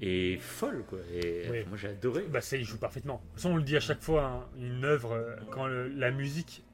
[0.00, 0.98] est folle quoi.
[1.12, 2.24] Et moi j'ai adoré.
[2.28, 3.22] Bah ça il joue parfaitement.
[3.44, 6.64] on le dit à chaque fois, hein, une œuvre euh, quand la musique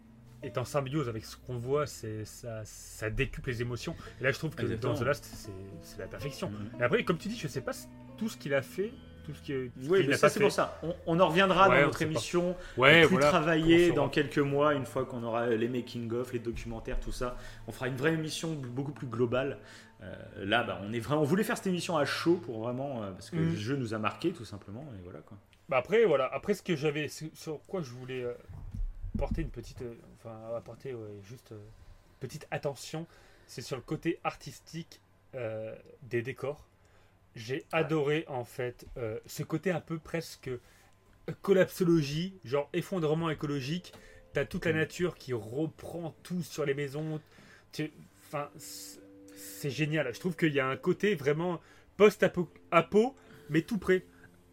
[0.42, 3.96] est en symbiose avec ce qu'on voit, c'est ça, ça décuple les émotions.
[4.20, 5.50] Et là je trouve que dans The Last
[5.82, 6.50] c'est la perfection.
[6.50, 6.80] Mm-hmm.
[6.80, 7.72] Et après comme tu dis, je sais pas
[8.18, 8.92] tout ce qu'il a fait.
[9.24, 9.54] Tout ce qui,
[9.88, 10.78] oui, mais ça c'est pour ça.
[11.06, 12.54] On, en reviendra dans notre émission.
[12.76, 17.00] Ouais, plus travailler dans quelques mois, une fois qu'on aura les making of, les documentaires,
[17.00, 17.38] tout ça.
[17.66, 19.56] On fera une vraie émission beaucoup plus globale
[20.05, 23.02] euh, là, bah, on, est vraiment, on voulait faire cette émission à chaud pour vraiment.
[23.02, 23.50] Euh, parce que mm.
[23.50, 24.84] le jeu nous a marqué, tout simplement.
[24.99, 25.36] Et voilà, quoi.
[25.68, 26.26] Bah après, voilà.
[26.33, 27.08] Après, ce que j'avais.
[27.08, 28.34] Sur quoi je voulais euh,
[29.18, 29.83] porter une petite.
[30.18, 30.94] enfin, apporter
[31.26, 31.55] juste.
[32.20, 33.07] petite attention.
[33.47, 35.00] C'est sur le côté artistique
[36.02, 36.66] des décors.
[37.34, 38.86] J'ai adoré, en fait,
[39.26, 40.50] ce côté un peu presque
[41.42, 43.92] collapsologie, genre effondrement écologique.
[44.33, 44.76] T'as toute la mm.
[44.76, 47.20] nature qui reprend tout sur les maisons.
[48.28, 48.49] Enfin,
[49.34, 50.12] c'est génial.
[50.14, 51.60] Je trouve qu'il y a un côté vraiment
[51.96, 53.16] post-apo,
[53.50, 54.04] mais tout près.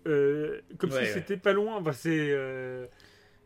[0.08, 1.82] Euh, comme si c'était pas loin.
[1.93, 2.30] c'est.
[2.32, 2.88] Euh,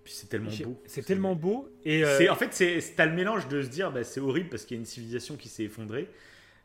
[0.04, 0.82] Puis c'est tellement beau.
[0.86, 1.70] C'est tellement beau.
[1.84, 4.66] Et euh, en fait, c'est t'as le mélange de se dire, bah, c'est horrible parce
[4.66, 6.10] qu'il y a une civilisation qui s'est effondrée,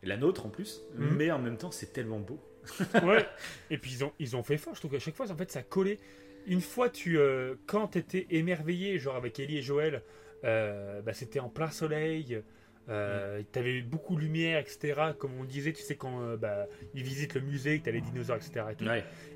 [0.02, 1.16] la nôtre en plus, mhm.
[1.16, 2.40] mais en même temps, c'est tellement beau.
[3.02, 3.26] ouais.
[3.70, 4.74] Et puis ils ont, ils ont fait fort.
[4.74, 5.99] Je trouve qu'à chaque fois, en fait, ça collait.
[6.47, 7.18] Une fois, tu,
[7.66, 10.02] quand t'étais émerveillé, genre avec Ellie et Joël,
[10.42, 12.42] bah, c'était en plein soleil.
[12.91, 14.94] Euh, tu avais beaucoup de lumière, etc.
[15.19, 17.93] Comme on disait, tu sais, quand euh, bah, ils visitent le musée, que tu as
[17.93, 18.65] les dinosaures, etc.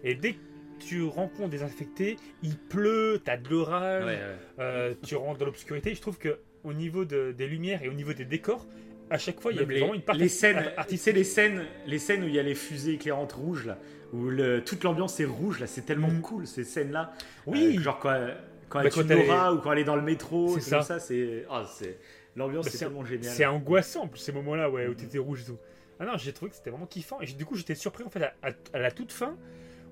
[0.02, 0.38] Et, dès que
[0.80, 4.18] tu rencontres des infectés, il pleut, tu as de l'orage,
[4.58, 5.94] euh, tu rentres dans l'obscurité.
[5.94, 8.66] Je trouve que au niveau des lumières et au niveau des décors,
[9.10, 11.14] à chaque fois, il y a vraiment une partie les scènes, artistique.
[11.14, 13.78] les scènes, les scènes où il y a les fusées éclairantes rouges là,
[14.14, 16.22] où le, toute l'ambiance est rouge là, c'est tellement mm.
[16.22, 17.12] cool ces scènes là.
[17.46, 18.14] Oui, genre quand,
[18.70, 20.98] quand bah, elle est ou quand elle est dans le métro, c'est ça.
[20.98, 21.98] c'est, oh, c'est
[22.36, 23.32] L'ambiance bah, est tellement géniale.
[23.32, 25.58] C'est angoissant en plus ces moments-là, ouais, où t'étais rouge et tout.
[26.00, 27.20] Ah non, j'ai trouvé que c'était vraiment kiffant.
[27.20, 29.36] Et du coup, j'étais surpris en fait à, la toute fin,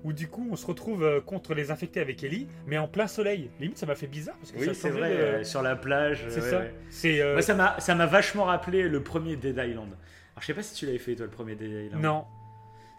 [0.03, 3.07] où du coup, on se retrouve euh, contre les infectés avec Ellie, mais en plein
[3.07, 3.49] soleil.
[3.59, 5.11] Limite, ça m'a fait bizarre parce que oui, c'est vrai.
[5.11, 6.25] Euh, sur la plage.
[6.27, 6.63] C'est ça.
[6.89, 7.21] C'est.
[7.21, 9.87] Euh, ça m'a, ça m'a vachement rappelé le premier Dead Island.
[9.87, 12.01] Alors, je sais pas si tu l'avais fait toi le premier Dead Island.
[12.01, 12.25] Non.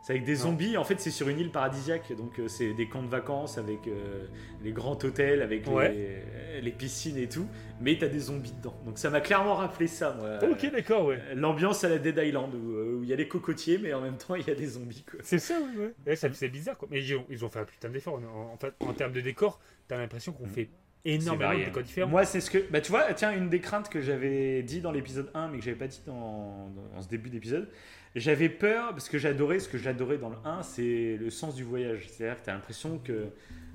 [0.05, 0.77] C'est avec des zombies.
[0.77, 2.13] En fait, c'est sur une île paradisiaque.
[2.15, 4.27] Donc, euh, c'est des camps de vacances avec euh,
[4.63, 7.47] les grands hôtels, avec les, piscines et tout.
[7.81, 8.79] Mais t'as des zombies dedans.
[8.85, 10.47] Donc, ça m'a clairement rappelé ça, moi.
[10.51, 11.19] Ok, d'accord, ouais.
[11.35, 14.19] L'ambiance à la Dead Island euh, où il y a les cocotiers, mais en même
[14.19, 15.95] temps, il y a des zombies, C'est ça, ouais.
[16.07, 16.17] ouais.
[16.17, 16.87] c'est bizarre, quoi.
[16.91, 18.21] Mais ils ont, ils ont fait un putain d'effort.
[18.53, 19.59] En, fait, en termes de décor,
[19.89, 20.51] t'as l'impression qu'on mm.
[20.51, 20.69] fait
[21.07, 22.11] énormément de décors différents.
[22.11, 22.59] Moi, c'est ce que.
[22.71, 25.65] Bah, tu vois, tiens, une des craintes que j'avais dit dans l'épisode 1, mais que
[25.65, 27.71] j'avais pas dit dans, dans ce début d'épisode,
[28.15, 31.65] j'avais peur, parce que j'adorais, ce que j'adorais dans le 1, c'est le sens du
[31.65, 32.09] voyage.
[32.09, 33.27] C'est-à-dire que tu as l'impression que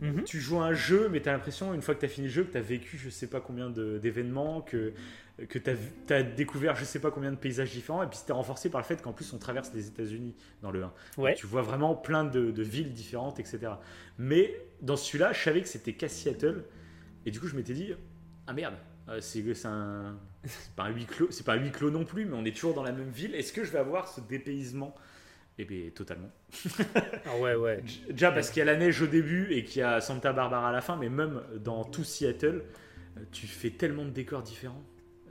[0.01, 0.23] mhm.
[0.23, 2.33] tu joues un jeu, mais tu as l'impression, une fois que tu as fini le
[2.33, 4.93] jeu, que tu as vécu je sais pas combien d'événements, que,
[5.49, 8.69] que tu as, découvert je sais pas combien de paysages différents, et puis c'était renforcé
[8.69, 10.93] par le fait qu'en plus on traverse les États-Unis dans le 1.
[11.17, 11.35] Ouais.
[11.35, 13.73] Tu vois vraiment plein de, de, villes différentes, etc.
[14.17, 16.63] Mais dans celui-là, je savais que c'était qu'à Seattle,
[17.25, 17.93] et du coup je m'étais dit,
[18.47, 18.75] ah merde,
[19.09, 22.25] euh, c'est un c'est pas un huis clos, c'est pas un huis clos non plus,
[22.25, 23.35] mais on est toujours dans la même ville.
[23.35, 24.95] Est-ce que je vais avoir ce dépaysement?
[25.57, 26.31] Eh bien, totalement.
[27.25, 27.83] ah ouais, ouais.
[28.09, 30.69] Déjà parce qu'il y a la neige au début et qu'il y a Santa Barbara
[30.69, 32.63] à la fin, mais même dans tout Seattle,
[33.17, 34.81] euh, tu fais tellement de décors différents.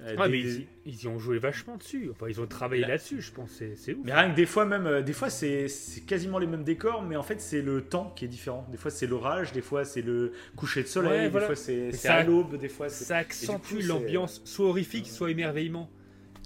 [0.08, 0.40] Euh, mais
[0.86, 2.08] ils, y ont joué vachement dessus.
[2.10, 3.50] Enfin, ils ont travaillé là-dessus, je pense.
[3.76, 4.04] C'est ouf.
[4.04, 5.68] Mais rien que des fois, même, euh, des fois, c'est
[6.06, 8.66] quasiment les mêmes décors, mais en fait, c'est le temps qui est différent.
[8.70, 12.22] Des fois, c'est l'orage, des fois, c'est le coucher de soleil, des fois, c'est à
[12.22, 15.90] l'aube, des fois, ça accentue l'ambiance, soit horrifique, soit émerveillement.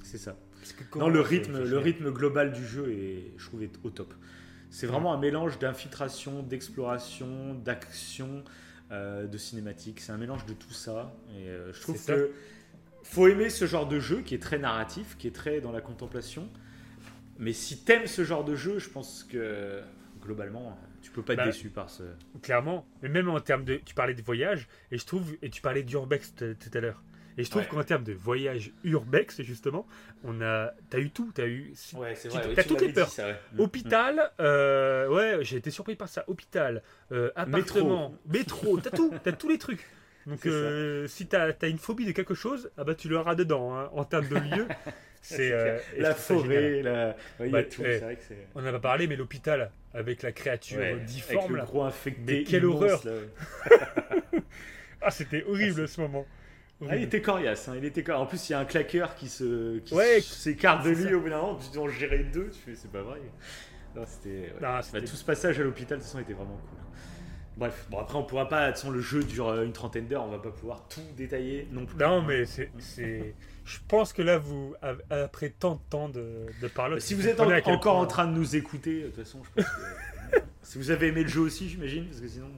[0.03, 0.37] C'est ça.
[0.97, 4.15] Non, le rythme, le rythme global du jeu est, je trouve, est au top.
[4.71, 8.45] C'est vraiment un mélange d'infiltration, d'exploration, d'action,
[8.91, 10.01] euh, de cinématique.
[10.01, 11.15] C'est un mélange de tout ça.
[11.35, 12.31] Et je trouve que
[13.03, 15.81] faut aimer ce genre de jeu qui est très narratif, qui est très dans la
[15.81, 16.49] contemplation,
[17.39, 19.81] Mais si t'aimes ce genre de jeu, je pense que
[20.23, 22.05] globalement, tu peux pas être Bah, déçu par ce.
[22.43, 22.87] Clairement.
[23.03, 23.77] Mais même en termes de.
[23.85, 25.35] Tu parlais de voyage, et je trouve.
[25.43, 27.03] Et tu parlais d'urbex tout à l'heure.
[27.39, 27.69] Et je trouve Ouais.
[27.69, 29.89] qu'en termes de voyage urbex, justement,
[30.23, 30.73] on a.
[30.91, 31.33] T'as eu tout.
[31.35, 31.73] T'as eu.
[31.95, 33.09] Ouais, c'est Tu- vrai, t'as tu toutes les peurs.
[33.09, 36.25] ça, Hôpital, euh, ouais, j'ai été surpris par ça.
[36.29, 39.85] Hôpital, euh, appartement, métro, t'as tout, t'as tous les trucs.
[40.27, 43.77] Donc, euh, si t'as as une phobie de quelque chose, ah bah tu l'auras dedans.
[43.77, 43.91] hein.
[43.93, 44.67] En termes de lieu,
[45.23, 47.17] c'est euh, La forêt, la.
[47.41, 47.83] Ouais, il Bah, tout.
[47.85, 48.35] eh, vrai que.
[48.55, 51.53] On n'en a pas parlé, mais l'hôpital avec la créature Ouais, avec difforme.
[51.53, 51.65] le là.
[51.65, 52.23] gros infecté.
[52.39, 53.23] Mais quelle immense, horreur.
[55.05, 56.25] Ah, c'était horrible ce moment.
[56.29, 57.03] Ah, il Horrible.
[57.05, 58.23] était coriace, hein, il était coriace.
[58.23, 61.17] En plus, il y a un claqueur qui se qui Ouais, s'écarte de lui ça.
[61.17, 61.57] au bout d'un moment.
[61.59, 62.51] Tu dis, on gérait deux.
[62.51, 63.19] Tu fais, c'est pas vrai.
[63.97, 64.29] Non, c'était.
[64.29, 64.53] ouais.
[64.61, 66.79] Non, Bah, tout ce passage à l'hôpital, de toute façon, était vraiment cool.
[67.63, 70.09] Bref, bon après on pourra pas, de toute façon le jeu dure euh, une trentaine
[70.09, 71.97] d'heures, on va pas pouvoir tout détailler non plus.
[71.97, 72.71] Non, mais c'est.
[73.65, 74.75] Je pense que là, vous,
[75.11, 78.07] après tant de temps de, de parler, Bah, si vous êtes en- encore point- en
[78.07, 80.39] train de nous écouter, de toute façon, je pense que.
[80.65, 82.49] si vous avez aimé le jeu aussi, j'imagine, parce que sinon.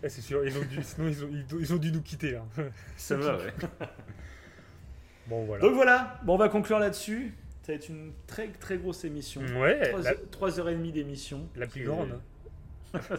[0.00, 1.28] Ouais, c'est sûr, ils ont dû, sinon ils ont,
[1.58, 2.44] ils ont- dû nous quitter là.
[2.96, 3.52] Ça va, ouais.
[5.26, 5.62] Bon, voilà.
[5.62, 7.34] Donc voilà, bon, on va conclure là-dessus.
[7.62, 9.42] Ça va être une très très grosse émission.
[9.60, 9.90] Ouais,
[10.30, 11.48] 3, la, d'émission.
[11.56, 12.20] la plus grande.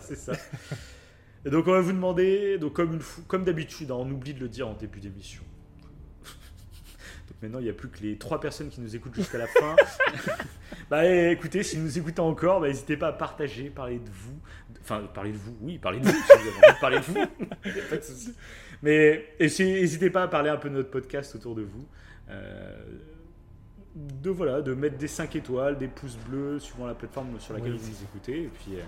[0.02, 0.34] c'est ça.
[1.46, 4.34] Et donc on va vous demander, donc comme, une fou- comme d'habitude, hein, on oublie
[4.34, 5.42] de le dire en début d'émission.
[6.24, 9.48] Donc maintenant il n'y a plus que les trois personnes qui nous écoutent jusqu'à la
[9.48, 9.76] fin.
[10.90, 14.10] bah eh, écoutez, si vous nous écoutez encore, bah, n'hésitez pas à partager, parler de
[14.10, 14.40] vous.
[14.82, 17.04] Enfin, parler de vous, oui, parler de vous, si vous avez envie de parler de
[17.04, 17.18] vous.
[17.86, 18.34] A pas de souci.
[18.84, 21.88] Mais n'hésitez pas à parler un peu de notre podcast autour de vous.
[22.30, 22.78] Euh,
[23.96, 27.74] de voilà, de mettre des 5 étoiles, des pouces bleus, suivant la plateforme sur laquelle
[27.74, 27.80] Oui.
[27.80, 28.44] vous nous écoutez.
[28.44, 28.84] Et puis, euh,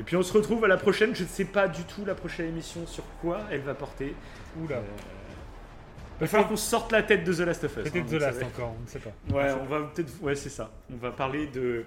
[0.00, 1.14] et puis on se retrouve à la prochaine.
[1.14, 4.14] Je ne sais pas du tout la prochaine émission sur quoi elle va porter.
[4.62, 4.76] Oula.
[4.76, 4.82] Euh,
[6.18, 7.90] il va falloir qu'on sorte la tête de The Last of Us.
[7.90, 9.10] Peut-être hein, The Last encore, on ne sait pas.
[9.34, 10.12] Ouais, on va peut-être.
[10.22, 10.70] Ouais, c'est ça.
[10.92, 11.84] On va parler de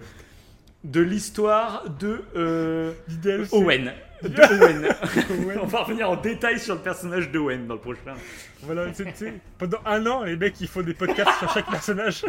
[0.83, 2.93] de l'histoire de euh.
[3.51, 3.91] Owen.
[4.23, 4.87] De Owen.
[5.61, 8.13] On va revenir en détail sur le personnage d'Owen dans le prochain.
[8.61, 8.85] Voilà,
[9.57, 12.25] pendant un an, les mecs, ils font des podcasts sur chaque personnage.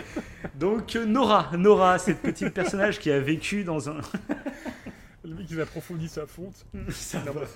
[0.57, 3.99] Donc euh, Nora, Nora, cette petite personnage qui a vécu dans un.
[5.51, 6.19] Ils approfondissent.
[6.91, 7.41] Ça Non, va.
[7.43, 7.47] bah,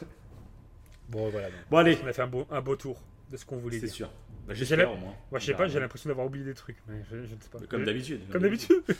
[1.08, 1.48] Bon, voilà.
[1.50, 1.58] donc.
[1.70, 3.86] Bon allez, On a fait un beau, un beau tour de ce qu'on voulait c'est
[3.86, 3.94] dire.
[3.94, 4.10] sûr.
[4.46, 5.14] Bah, J'ai J'espère au moins.
[5.30, 7.48] Moi, je sais pas, j'ai l'impression d'avoir oublié des trucs, mais je, je ne sais
[7.50, 7.58] pas.
[7.68, 8.20] Comme d'habitude.
[8.30, 8.82] Comme d'habitude.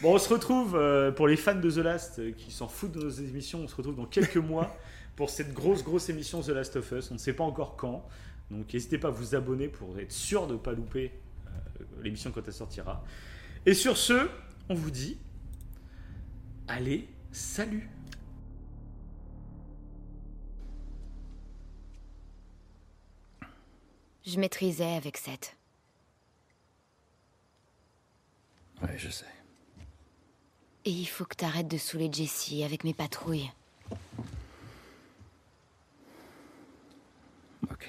[0.00, 2.92] Bon, on se retrouve euh, pour les fans de The Last euh, qui s'en foutent
[2.92, 3.62] de nos émissions.
[3.62, 4.76] On se retrouve dans quelques mois
[5.16, 7.10] pour cette grosse, grosse émission The Last of Us.
[7.10, 8.06] On ne sait pas encore quand.
[8.48, 11.10] Donc, n'hésitez pas à vous abonner pour être sûr de ne pas louper
[11.48, 11.50] euh,
[12.00, 13.04] l'émission quand elle sortira.
[13.66, 14.28] Et sur ce,
[14.68, 15.18] on vous dit
[16.68, 17.88] allez, salut
[24.26, 25.56] Je maîtrisais avec Seth.
[28.82, 29.24] Ouais, je sais.
[30.84, 33.50] Et il faut que t'arrêtes de saouler Jessie avec mes patrouilles.
[37.70, 37.88] Ok.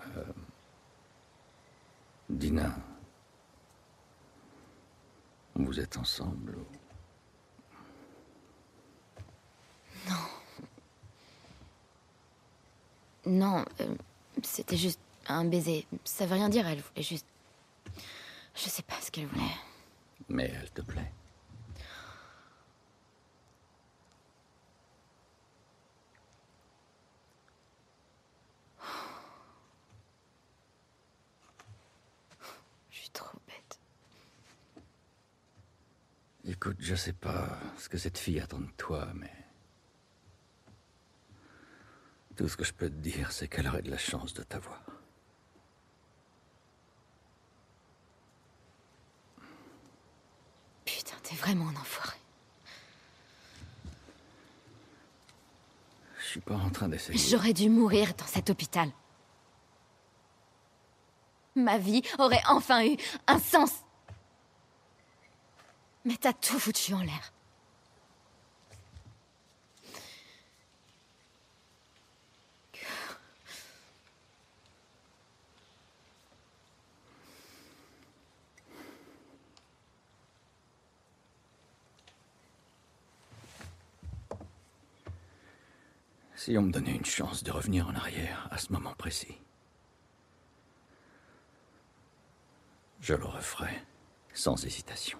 [0.00, 0.22] Euh,
[2.36, 2.76] Dina.
[5.54, 6.66] Vous êtes ensemble ou-
[13.26, 13.94] Non, euh,
[14.42, 15.86] c'était juste un baiser.
[16.04, 17.26] Ça veut rien dire, elle voulait juste.
[18.54, 19.56] Je sais pas ce qu'elle voulait.
[20.28, 21.12] Mais elle te plaît.
[32.90, 33.78] Je suis trop bête.
[36.48, 39.32] Écoute, je sais pas ce que cette fille attend de toi, mais.
[42.36, 44.80] Tout ce que je peux te dire, c'est qu'elle aurait de la chance de t'avoir.
[50.84, 52.16] Putain, t'es vraiment un enfoiré.
[56.20, 57.18] Je suis pas en train d'essayer.
[57.18, 58.90] J'aurais dû mourir dans cet hôpital.
[61.56, 63.85] Ma vie aurait enfin eu un sens.
[66.06, 67.32] Mais t'as tout foutu en l'air.
[86.36, 89.36] Si on me donnait une chance de revenir en arrière à ce moment précis,
[93.00, 93.82] je le referais
[94.32, 95.18] sans hésitation.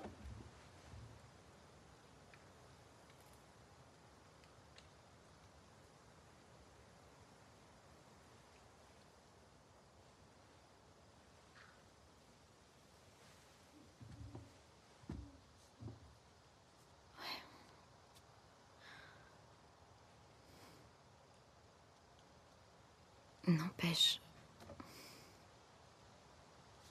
[23.56, 24.20] N'empêche.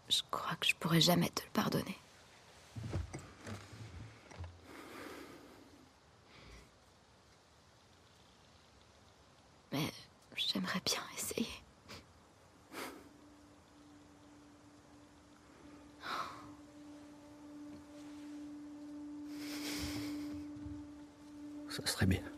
[0.09, 1.97] Je crois que je pourrais jamais te le pardonner.
[9.71, 9.91] Mais
[10.35, 11.47] j'aimerais bien essayer.
[21.69, 22.34] Ça serait bien.